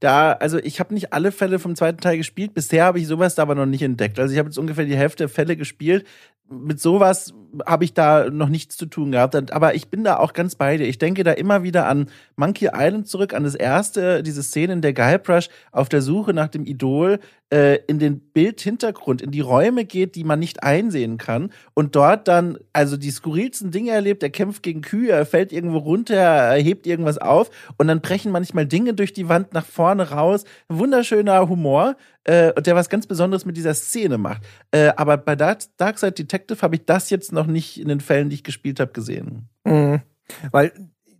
da, 0.00 0.32
also 0.32 0.58
ich 0.58 0.78
habe 0.80 0.94
nicht 0.94 1.12
alle 1.12 1.32
Fälle 1.32 1.58
vom 1.58 1.74
zweiten 1.76 2.00
Teil 2.00 2.16
gespielt. 2.18 2.54
Bisher 2.54 2.84
habe 2.84 2.98
ich 2.98 3.06
sowas 3.06 3.34
da 3.34 3.42
aber 3.42 3.54
noch 3.54 3.66
nicht 3.66 3.82
entdeckt. 3.82 4.18
Also 4.18 4.32
ich 4.32 4.38
habe 4.38 4.48
jetzt 4.48 4.58
ungefähr 4.58 4.84
die 4.84 4.96
Hälfte 4.96 5.18
der 5.24 5.28
Fälle 5.28 5.56
gespielt. 5.56 6.06
Mit 6.48 6.80
sowas 6.80 7.34
habe 7.66 7.84
ich 7.84 7.94
da 7.94 8.30
noch 8.30 8.48
nichts 8.48 8.76
zu 8.76 8.86
tun 8.86 9.12
gehabt. 9.12 9.52
Aber 9.52 9.74
ich 9.74 9.88
bin 9.88 10.04
da 10.04 10.18
auch 10.18 10.32
ganz 10.32 10.54
bei 10.54 10.76
dir. 10.76 10.86
Ich 10.86 10.98
denke 10.98 11.24
da 11.24 11.32
immer 11.32 11.62
wieder 11.62 11.86
an 11.86 12.08
Monkey 12.36 12.70
Island 12.72 13.08
zurück, 13.08 13.34
an 13.34 13.44
das 13.44 13.54
erste, 13.54 14.22
diese 14.22 14.42
Szene, 14.42 14.74
in 14.74 14.82
der 14.82 14.92
Guybrush 14.92 15.48
auf 15.72 15.88
der 15.88 16.02
Suche 16.02 16.34
nach 16.34 16.48
dem 16.48 16.66
Idol 16.66 17.18
äh, 17.52 17.78
in 17.86 17.98
den 17.98 18.18
Bildhintergrund, 18.18 19.22
in 19.22 19.30
die 19.30 19.40
Räume 19.40 19.84
geht, 19.84 20.16
die 20.16 20.24
man 20.24 20.38
nicht 20.38 20.62
einsehen 20.62 21.16
kann 21.16 21.50
und 21.74 21.94
dort 21.94 22.26
dann 22.28 22.58
also 22.72 22.96
die 22.96 23.10
skurrilsten 23.10 23.70
Dinge 23.70 23.92
erlebt. 23.92 24.22
Er 24.22 24.30
kämpft 24.30 24.62
gegen 24.62 24.80
Kühe, 24.80 25.12
er 25.12 25.26
fällt 25.26 25.52
irgendwo 25.52 25.78
runter, 25.78 26.16
er 26.16 26.60
hebt 26.60 26.86
irgendwas 26.86 27.18
auf 27.18 27.50
und 27.78 27.86
dann 27.86 28.00
brechen 28.00 28.32
manchmal 28.32 28.66
Dinge 28.66 28.94
durch 28.94 29.12
die 29.12 29.28
Wand 29.28 29.54
nach 29.54 29.64
vorne 29.64 30.10
raus. 30.10 30.44
Wunderschöner 30.68 31.48
Humor 31.48 31.96
äh, 32.26 32.52
und 32.52 32.66
der 32.66 32.74
was 32.74 32.88
ganz 32.88 33.06
Besonderes 33.06 33.44
mit 33.44 33.56
dieser 33.56 33.74
Szene 33.74 34.18
macht. 34.18 34.42
Äh, 34.70 34.92
aber 34.96 35.16
bei 35.16 35.36
Dark, 35.36 35.60
Darkside 35.76 36.12
Detective 36.12 36.60
habe 36.60 36.76
ich 36.76 36.84
das 36.84 37.10
jetzt 37.10 37.32
noch 37.32 37.46
nicht 37.46 37.80
in 37.80 37.88
den 37.88 38.00
Fällen, 38.00 38.28
die 38.28 38.34
ich 38.36 38.44
gespielt 38.44 38.80
habe, 38.80 38.92
gesehen. 38.92 39.48
Mhm. 39.64 40.02
Weil 40.50 40.72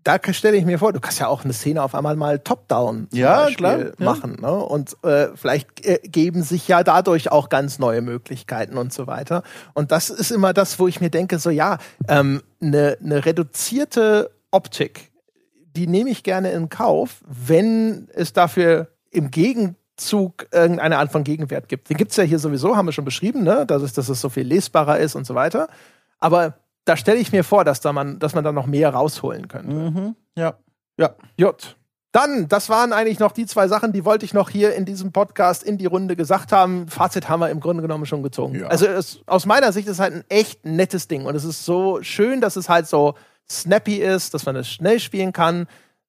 da 0.03 0.21
stelle 0.33 0.57
ich 0.57 0.65
mir 0.65 0.79
vor, 0.79 0.93
du 0.93 1.01
kannst 1.01 1.19
ja 1.19 1.27
auch 1.27 1.43
eine 1.43 1.53
Szene 1.53 1.83
auf 1.83 1.95
einmal 1.95 2.15
mal 2.15 2.39
top-down 2.39 3.09
ja, 3.13 3.49
klar, 3.57 3.93
machen. 3.99 4.39
Ja. 4.41 4.51
Ne? 4.51 4.57
Und 4.57 4.97
äh, 5.03 5.29
vielleicht 5.35 5.85
äh, 5.85 5.99
geben 6.05 6.45
sich 6.45 6.69
ja 6.69 6.85
dadurch 6.85 7.33
auch 7.33 7.49
ganz 7.49 7.81
neue 7.81 8.03
Möglichkeiten 8.03 8.79
und 8.79 8.93
so 8.93 9.09
weiter. 9.09 9.43
Und 9.75 9.91
das 9.91 10.11
ist 10.11 10.31
immer 10.31 10.53
das, 10.53 10.79
wo 10.79 10.87
ich 10.87 11.01
mir 11.01 11.11
denke, 11.11 11.41
so 11.41 11.51
ja, 11.51 11.79
ähm, 12.09 12.43
eine, 12.61 12.99
eine 13.03 13.25
reduzierte 13.25 14.31
Optik, 14.53 15.11
die 15.77 15.89
nehme 15.89 16.11
ich 16.11 16.23
gerne 16.23 16.53
in 16.53 16.69
Kauf, 16.69 17.25
wenn 17.27 18.09
es 18.15 18.33
dafür 18.33 18.93
im 19.11 19.33
Gegenzug 19.97 20.47
irgendeine 20.53 20.99
Art 20.99 21.11
von 21.11 21.25
Gegenwert 21.25 21.69
gibt. 21.69 21.89
Den 21.89 21.97
gibt 21.97 22.11
es 22.11 22.17
ja 22.17 22.25
hier 22.25 22.39
sowieso, 22.39 22.77
haben 22.77 22.87
wir 22.87 22.93
schon 22.93 23.05
beschrieben, 23.05 23.43
ne? 23.43 23.65
dass, 23.67 23.83
es, 23.83 23.95
dass 23.95 24.09
es 24.09 24.21
so 24.21 24.29
viel 24.29 24.47
lesbarer 24.47 24.99
ist 24.99 25.15
und 25.15 25.27
so 25.27 25.35
weiter. 25.35 25.69
Aber 26.21 26.55
da 26.85 26.97
stelle 26.97 27.19
ich 27.19 27.33
mir 27.33 27.45
vor, 27.45 27.65
dass, 27.65 27.81
da 27.81 27.93
man, 27.93 28.19
dass 28.19 28.35
man 28.35 28.45
da 28.45 28.53
noch 28.53 28.67
mehr 28.67 28.91
rausholen 28.91 29.49
könnte. 29.49 29.75
Mhm. 29.75 30.17
Ja. 30.37 30.55
Ja. 30.99 31.15
Jut. 31.37 31.77
Dann, 32.13 32.49
das 32.49 32.69
waren 32.69 32.93
eigentlich 32.93 33.19
noch 33.19 33.33
die 33.33 33.47
zwei 33.47 33.69
Sachen, 33.69 33.93
die 33.93 34.05
wollte 34.05 34.25
ich 34.25 34.33
noch 34.33 34.49
hier 34.49 34.75
in 34.75 34.85
diesem 34.85 35.13
Podcast 35.13 35.63
in 35.63 35.77
die 35.77 35.87
Runde 35.87 36.17
gesagt 36.17 36.53
haben. 36.53 36.89
Fazit 36.89 37.29
haben 37.29 37.41
wir 37.41 37.51
im 37.51 37.61
Grunde 37.61 37.83
genommen 37.83 38.07
schon 38.07 38.23
gezogen. 38.23 38.61
Ja. 38.61 38.69
Also 38.69 38.87
es, 38.87 39.21
aus 39.27 39.45
meiner 39.45 39.73
Sicht 39.73 39.89
ist 39.89 39.95
es 39.95 40.01
halt 40.01 40.15
ein 40.15 40.25
echt 40.29 40.65
nettes 40.65 41.09
Ding 41.09 41.25
und 41.27 41.35
es 41.35 41.45
ist 41.45 41.65
so 41.65 42.03
schön, 42.03 42.41
dass 42.41 42.57
es 42.57 42.69
halt 42.69 42.87
so 42.87 43.15
snappy 43.51 43.97
ist, 43.97 44.35
dass 44.35 44.47
man 44.47 44.57
es 44.57 44.69
schnell 44.69 45.01
spielen 45.01 45.33
kann 45.33 45.67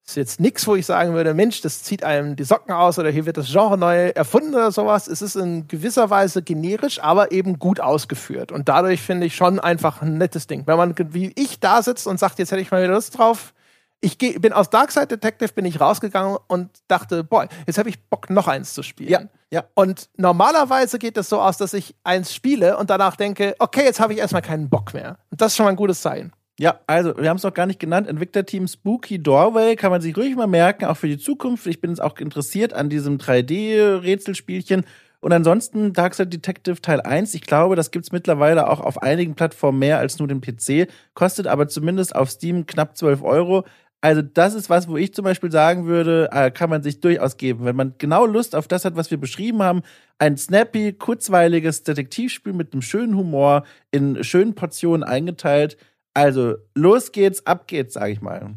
ist 0.08 0.16
jetzt 0.16 0.40
nichts, 0.40 0.66
wo 0.66 0.76
ich 0.76 0.86
sagen 0.86 1.14
würde, 1.14 1.34
Mensch, 1.34 1.60
das 1.62 1.84
zieht 1.84 2.04
einem 2.04 2.38
die 2.38 2.46
Socken 2.46 2.72
aus 2.74 2.98
oder 2.98 3.10
hier 3.10 3.26
wird 3.26 3.36
das 3.36 3.52
Genre 3.52 3.78
neu 3.78 4.10
erfunden 4.10 4.54
oder 4.56 4.72
sowas. 4.72 5.08
Es 5.08 5.22
ist 5.22 5.36
in 5.36 5.68
gewisser 5.68 6.10
Weise 6.10 6.42
generisch, 6.42 7.04
aber 7.04 7.34
eben 7.34 7.60
gut 7.60 7.82
ausgeführt. 7.82 8.54
Und 8.54 8.70
dadurch 8.70 9.02
finde 9.02 9.28
ich 9.28 9.36
schon 9.36 9.60
einfach 9.60 10.02
ein 10.02 10.18
nettes 10.18 10.48
Ding. 10.48 10.66
Wenn 10.66 10.78
man 10.78 10.96
wie 11.14 11.34
ich 11.36 11.60
da 11.60 11.84
sitzt 11.84 12.08
und 12.08 12.20
sagt, 12.20 12.40
jetzt 12.40 12.52
hätte 12.52 12.62
ich 12.62 12.72
mal 12.72 12.82
wieder 12.82 12.94
Lust 12.94 13.18
drauf. 13.18 13.54
Ich 14.00 14.18
geh, 14.18 14.38
bin 14.38 14.54
aus 14.54 14.70
Darkside 14.70 15.08
Detective 15.08 15.52
bin 15.54 15.66
ich 15.66 15.82
rausgegangen 15.82 16.38
und 16.48 16.70
dachte, 16.88 17.24
boah, 17.24 17.48
jetzt 17.66 17.80
habe 17.80 17.90
ich 17.90 18.02
Bock, 18.06 18.30
noch 18.30 18.48
eins 18.48 18.74
zu 18.76 18.84
spielen. 18.84 19.10
Ja, 19.10 19.22
ja. 19.52 19.64
Und 19.74 20.10
normalerweise 20.16 21.00
geht 21.00 21.18
es 21.18 21.30
so 21.30 21.42
aus, 21.42 21.58
dass 21.58 21.74
ich 21.74 21.96
eins 22.04 22.34
spiele 22.34 22.78
und 22.78 22.90
danach 22.92 23.16
denke, 23.16 23.56
okay, 23.60 23.84
jetzt 23.84 24.00
habe 24.00 24.14
ich 24.14 24.20
erstmal 24.20 24.44
keinen 24.44 24.70
Bock 24.70 24.94
mehr. 24.94 25.18
Und 25.32 25.42
das 25.42 25.52
ist 25.52 25.58
schon 25.58 25.66
mal 25.66 25.72
ein 25.72 25.76
gutes 25.76 26.02
Zeichen. 26.02 26.32
Ja, 26.60 26.80
also 26.88 27.16
wir 27.18 27.30
haben 27.30 27.38
es 27.38 27.44
noch 27.44 27.54
gar 27.54 27.68
nicht 27.68 27.80
genannt. 27.80 28.08
Entwicklerteam 28.08 28.68
Spooky 28.68 29.22
Doorway 29.22 29.76
kann 29.76 29.92
man 29.92 30.02
sich 30.02 30.18
ruhig 30.18 30.36
mal 30.36 30.48
merken, 30.48 30.86
auch 30.86 30.98
für 30.98 31.08
die 31.08 31.20
Zukunft. 31.20 31.68
Ich 31.68 31.82
bin 31.82 31.92
jetzt 31.92 32.00
auch 32.02 32.18
interessiert 32.18 32.74
an 32.74 32.90
diesem 32.90 33.20
3D-Rätselspielchen. 33.20 34.84
Und 35.20 35.34
ansonsten 35.34 35.94
Darkseid 35.94 36.34
Detective 36.34 36.82
Teil 36.82 37.02
1, 37.02 37.36
ich 37.36 37.42
glaube, 37.42 37.76
das 37.76 37.92
gibt's 37.92 38.12
mittlerweile 38.12 38.70
auch 38.70 38.80
auf 38.80 39.02
einigen 39.02 39.36
Plattformen 39.36 39.80
mehr 39.80 40.00
als 40.00 40.18
nur 40.18 40.28
den 40.28 40.42
PC, 40.42 40.90
kostet 41.14 41.46
aber 41.48 41.68
zumindest 41.68 42.16
auf 42.16 42.30
Steam 42.32 42.66
knapp 42.66 42.98
12 42.98 43.22
Euro. 43.22 43.64
Also 44.02 44.22
das 44.22 44.54
ist 44.54 44.70
was, 44.70 44.88
wo 44.88 44.98
ich 44.98 45.14
zum 45.14 45.26
Beispiel 45.26 45.52
sagen 45.52 45.86
würde, 45.86 46.30
äh, 46.32 46.52
kann 46.52 46.70
man 46.70 46.84
sich 46.84 47.02
durchaus 47.02 47.38
geben. 47.38 47.66
Wenn 47.66 47.76
man 47.76 47.96
genau 47.98 48.26
Lust 48.26 48.56
auf 48.56 48.68
das 48.68 48.86
hat, 48.86 48.96
was 48.96 49.12
wir 49.12 49.20
beschrieben 49.20 49.64
haben, 49.64 49.82
ein 50.20 50.38
snappy, 50.38 50.94
kurzweiliges 50.94 51.84
Detektivspiel 51.84 52.54
mit 52.54 52.74
einem 52.74 52.84
schönen 52.84 53.16
Humor 53.16 53.64
in 53.92 54.24
schönen 54.24 54.54
Portionen 54.54 55.04
eingeteilt, 55.04 55.78
also, 56.18 56.56
los 56.74 57.12
geht's, 57.12 57.46
ab 57.46 57.68
geht's, 57.68 57.94
sag 57.94 58.10
ich 58.10 58.22
mal. 58.22 58.56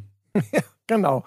Ja, 0.53 0.61
genau. 0.87 1.25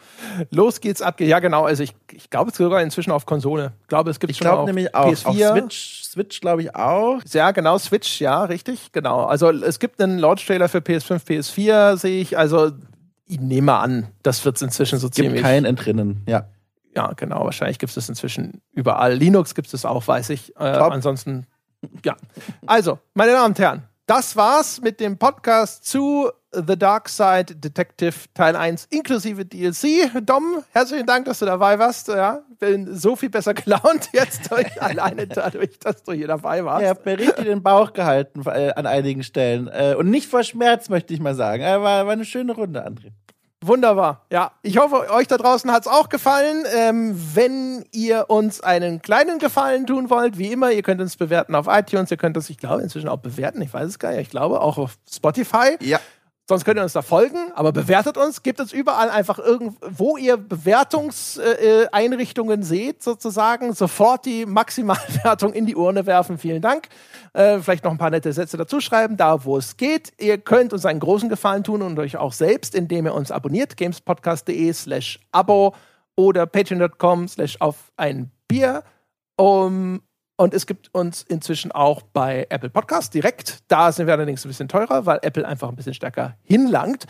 Los 0.49 0.81
geht's, 0.81 1.01
ab 1.01 1.17
geht's. 1.17 1.29
Ja, 1.29 1.39
genau. 1.39 1.65
Also, 1.65 1.83
ich, 1.83 1.95
ich 2.11 2.29
glaube 2.31 2.51
sogar 2.51 2.81
inzwischen 2.81 3.11
auf 3.11 3.27
Konsole. 3.27 3.73
Ich 3.81 3.87
glaube, 3.87 4.09
es 4.09 4.19
gibt 4.19 4.31
ich 4.31 4.37
schon 4.37 4.47
auf 4.47 4.65
nämlich 4.65 4.95
auch. 4.95 5.11
PS4. 5.11 5.27
Auf 5.27 5.57
Switch, 5.57 6.03
Switch 6.03 6.41
glaube 6.41 6.63
ich 6.63 6.75
auch. 6.75 7.21
Ja, 7.31 7.51
genau, 7.51 7.77
Switch, 7.77 8.19
ja, 8.19 8.43
richtig, 8.45 8.91
genau. 8.91 9.25
Also, 9.25 9.51
es 9.51 9.77
gibt 9.77 10.01
einen 10.01 10.17
Launch-Trailer 10.17 10.69
für 10.69 10.79
PS5, 10.79 11.23
PS4, 11.23 11.97
sehe 11.97 12.21
ich. 12.21 12.35
Also, 12.35 12.71
ich 13.25 13.39
nehme 13.39 13.73
an, 13.73 14.07
das 14.23 14.43
wird 14.43 14.55
es 14.55 14.63
inzwischen 14.63 14.97
so 14.97 15.07
gibt 15.07 15.15
ziemlich. 15.15 15.33
Gibt 15.35 15.43
kein 15.43 15.65
Entrinnen, 15.65 16.23
ja. 16.27 16.49
Ja, 16.95 17.13
genau. 17.13 17.45
Wahrscheinlich 17.45 17.77
gibt 17.77 17.91
es 17.91 17.95
das 17.95 18.09
inzwischen 18.09 18.61
überall. 18.71 19.13
Linux 19.13 19.53
gibt 19.55 19.71
es 19.73 19.85
auch, 19.85 20.07
weiß 20.07 20.31
ich. 20.31 20.55
Äh, 20.55 20.63
ansonsten, 20.63 21.45
ja. 22.03 22.15
Also, 22.65 22.99
meine 23.13 23.33
Damen 23.33 23.51
und 23.51 23.59
Herren, 23.59 23.83
das 24.05 24.35
war's 24.35 24.81
mit 24.81 24.99
dem 24.99 25.17
Podcast 25.17 25.85
zu 25.85 26.29
The 26.51 26.77
Dark 26.77 27.09
Side 27.09 27.55
Detective 27.55 28.13
Teil 28.33 28.55
1 28.55 28.87
inklusive 28.91 29.45
DLC. 29.45 30.11
Dom, 30.23 30.63
herzlichen 30.71 31.05
Dank, 31.05 31.25
dass 31.25 31.39
du 31.39 31.45
dabei 31.45 31.79
warst. 31.79 32.09
Ja, 32.09 32.43
bin 32.59 32.95
so 32.95 33.15
viel 33.15 33.29
besser 33.29 33.53
gelaunt 33.53 34.09
jetzt 34.11 34.51
durch, 34.51 34.81
alleine 34.81 35.27
dadurch, 35.27 35.79
dass 35.79 36.03
du 36.03 36.11
hier 36.11 36.27
dabei 36.27 36.63
warst. 36.63 36.83
Ja, 36.83 36.89
habt 36.89 37.05
mir 37.05 37.17
richtig 37.17 37.45
den 37.45 37.63
Bauch 37.63 37.93
gehalten 37.93 38.43
äh, 38.45 38.71
an 38.75 38.85
einigen 38.85 39.23
Stellen. 39.23 39.67
Äh, 39.67 39.95
und 39.97 40.09
nicht 40.09 40.29
vor 40.29 40.43
Schmerz, 40.43 40.89
möchte 40.89 41.13
ich 41.13 41.19
mal 41.19 41.35
sagen. 41.35 41.63
Äh, 41.63 41.81
war, 41.81 42.05
war 42.05 42.13
eine 42.13 42.25
schöne 42.25 42.53
Runde, 42.53 42.85
André. 42.85 43.13
Wunderbar. 43.65 44.21
Ja, 44.29 44.51
ich 44.61 44.77
hoffe, 44.77 45.09
euch 45.09 45.27
da 45.27 45.37
draußen 45.37 45.71
hat's 45.71 45.87
auch 45.87 46.09
gefallen. 46.09 46.65
Ähm, 46.75 47.15
wenn 47.33 47.85
ihr 47.91 48.25
uns 48.29 48.61
einen 48.61 49.01
kleinen 49.01 49.39
Gefallen 49.39 49.85
tun 49.87 50.09
wollt, 50.09 50.37
wie 50.37 50.51
immer, 50.51 50.71
ihr 50.71 50.83
könnt 50.83 50.99
uns 50.99 51.15
bewerten 51.15 51.55
auf 51.55 51.67
iTunes, 51.69 52.11
ihr 52.11 52.17
könnt 52.17 52.35
uns, 52.35 52.49
ich 52.49 52.57
glaube, 52.57 52.81
inzwischen 52.81 53.07
auch 53.07 53.19
bewerten, 53.19 53.61
ich 53.61 53.73
weiß 53.73 53.87
es 53.87 53.99
gar 53.99 54.11
nicht, 54.11 54.21
ich 54.21 54.29
glaube 54.29 54.59
auch 54.59 54.77
auf 54.77 54.97
Spotify. 55.09 55.77
Ja. 55.79 55.99
Sonst 56.45 56.65
könnt 56.65 56.77
ihr 56.77 56.83
uns 56.83 56.91
da 56.91 57.01
folgen, 57.01 57.53
aber 57.55 57.71
bewertet 57.71 58.17
uns, 58.17 58.43
gebt 58.43 58.59
uns 58.59 58.73
überall 58.73 59.09
einfach 59.09 59.39
irgendwo 59.39 60.17
ihr 60.17 60.35
Bewertungseinrichtungen 60.35 62.63
seht, 62.63 63.01
sozusagen, 63.01 63.71
sofort 63.73 64.25
die 64.25 64.45
Maximalwertung 64.45 65.53
in 65.53 65.65
die 65.65 65.77
Urne 65.77 66.05
werfen. 66.05 66.37
Vielen 66.37 66.61
Dank. 66.61 66.89
Äh, 67.31 67.59
vielleicht 67.59 67.85
noch 67.85 67.91
ein 67.91 67.97
paar 67.97 68.09
nette 68.09 68.33
Sätze 68.33 68.57
dazu 68.57 68.81
schreiben, 68.81 69.15
da 69.15 69.45
wo 69.45 69.55
es 69.57 69.77
geht. 69.77 70.11
Ihr 70.19 70.37
könnt 70.37 70.73
uns 70.73 70.85
einen 70.85 70.99
großen 70.99 71.29
Gefallen 71.29 71.63
tun 71.63 71.81
und 71.81 71.97
euch 71.97 72.17
auch 72.17 72.33
selbst, 72.33 72.75
indem 72.75 73.05
ihr 73.05 73.13
uns 73.13 73.31
abonniert, 73.31 73.77
gamespodcast.de 73.77 74.73
slash 74.73 75.21
Abo 75.31 75.73
oder 76.17 76.45
patreon.com 76.45 77.29
slash 77.29 77.55
auf 77.61 77.93
ein 77.95 78.31
Bier. 78.49 78.83
Um, 79.37 80.01
und 80.35 80.53
es 80.53 80.65
gibt 80.65 80.93
uns 80.93 81.23
inzwischen 81.23 81.71
auch 81.71 82.01
bei 82.01 82.47
Apple 82.49 82.69
Podcast 82.69 83.13
direkt. 83.13 83.59
Da 83.67 83.91
sind 83.91 84.07
wir 84.07 84.13
allerdings 84.13 84.45
ein 84.45 84.47
bisschen 84.47 84.67
teurer, 84.67 85.05
weil 85.05 85.19
Apple 85.21 85.47
einfach 85.47 85.69
ein 85.69 85.75
bisschen 85.75 85.93
stärker 85.93 86.37
hinlangt. 86.43 87.05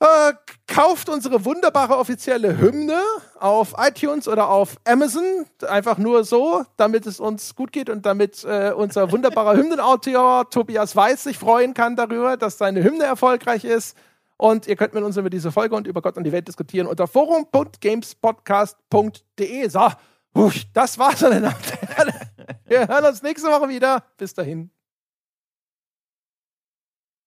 Äh, 0.00 0.32
kauft 0.66 1.08
unsere 1.10 1.44
wunderbare 1.44 1.98
offizielle 1.98 2.58
Hymne 2.58 3.00
auf 3.38 3.74
iTunes 3.78 4.26
oder 4.28 4.48
auf 4.48 4.76
Amazon. 4.84 5.44
Einfach 5.68 5.98
nur 5.98 6.24
so, 6.24 6.64
damit 6.78 7.06
es 7.06 7.20
uns 7.20 7.54
gut 7.54 7.70
geht 7.70 7.90
und 7.90 8.06
damit 8.06 8.42
äh, 8.44 8.72
unser 8.74 9.12
wunderbarer 9.12 9.56
Hymnenautor 9.58 10.48
Tobias 10.48 10.96
Weiß 10.96 11.24
sich 11.24 11.36
freuen 11.36 11.74
kann 11.74 11.96
darüber, 11.96 12.38
dass 12.38 12.56
seine 12.56 12.82
Hymne 12.82 13.04
erfolgreich 13.04 13.64
ist. 13.64 13.94
Und 14.38 14.66
ihr 14.66 14.76
könnt 14.76 14.94
mit 14.94 15.04
uns 15.04 15.18
über 15.18 15.28
diese 15.28 15.52
Folge 15.52 15.76
und 15.76 15.86
über 15.86 16.00
Gott 16.00 16.16
und 16.16 16.24
die 16.24 16.32
Welt 16.32 16.48
diskutieren 16.48 16.86
unter 16.86 17.06
forum.gamespodcast.de. 17.06 19.68
So, 19.68 19.90
das 20.72 20.98
war's 20.98 21.20
dann. 21.20 21.54
Wir 22.70 22.86
hören 22.86 23.04
uns 23.04 23.20
nächste 23.20 23.48
Woche 23.48 23.68
wieder. 23.68 24.04
Bis 24.16 24.32
dahin. 24.32 24.70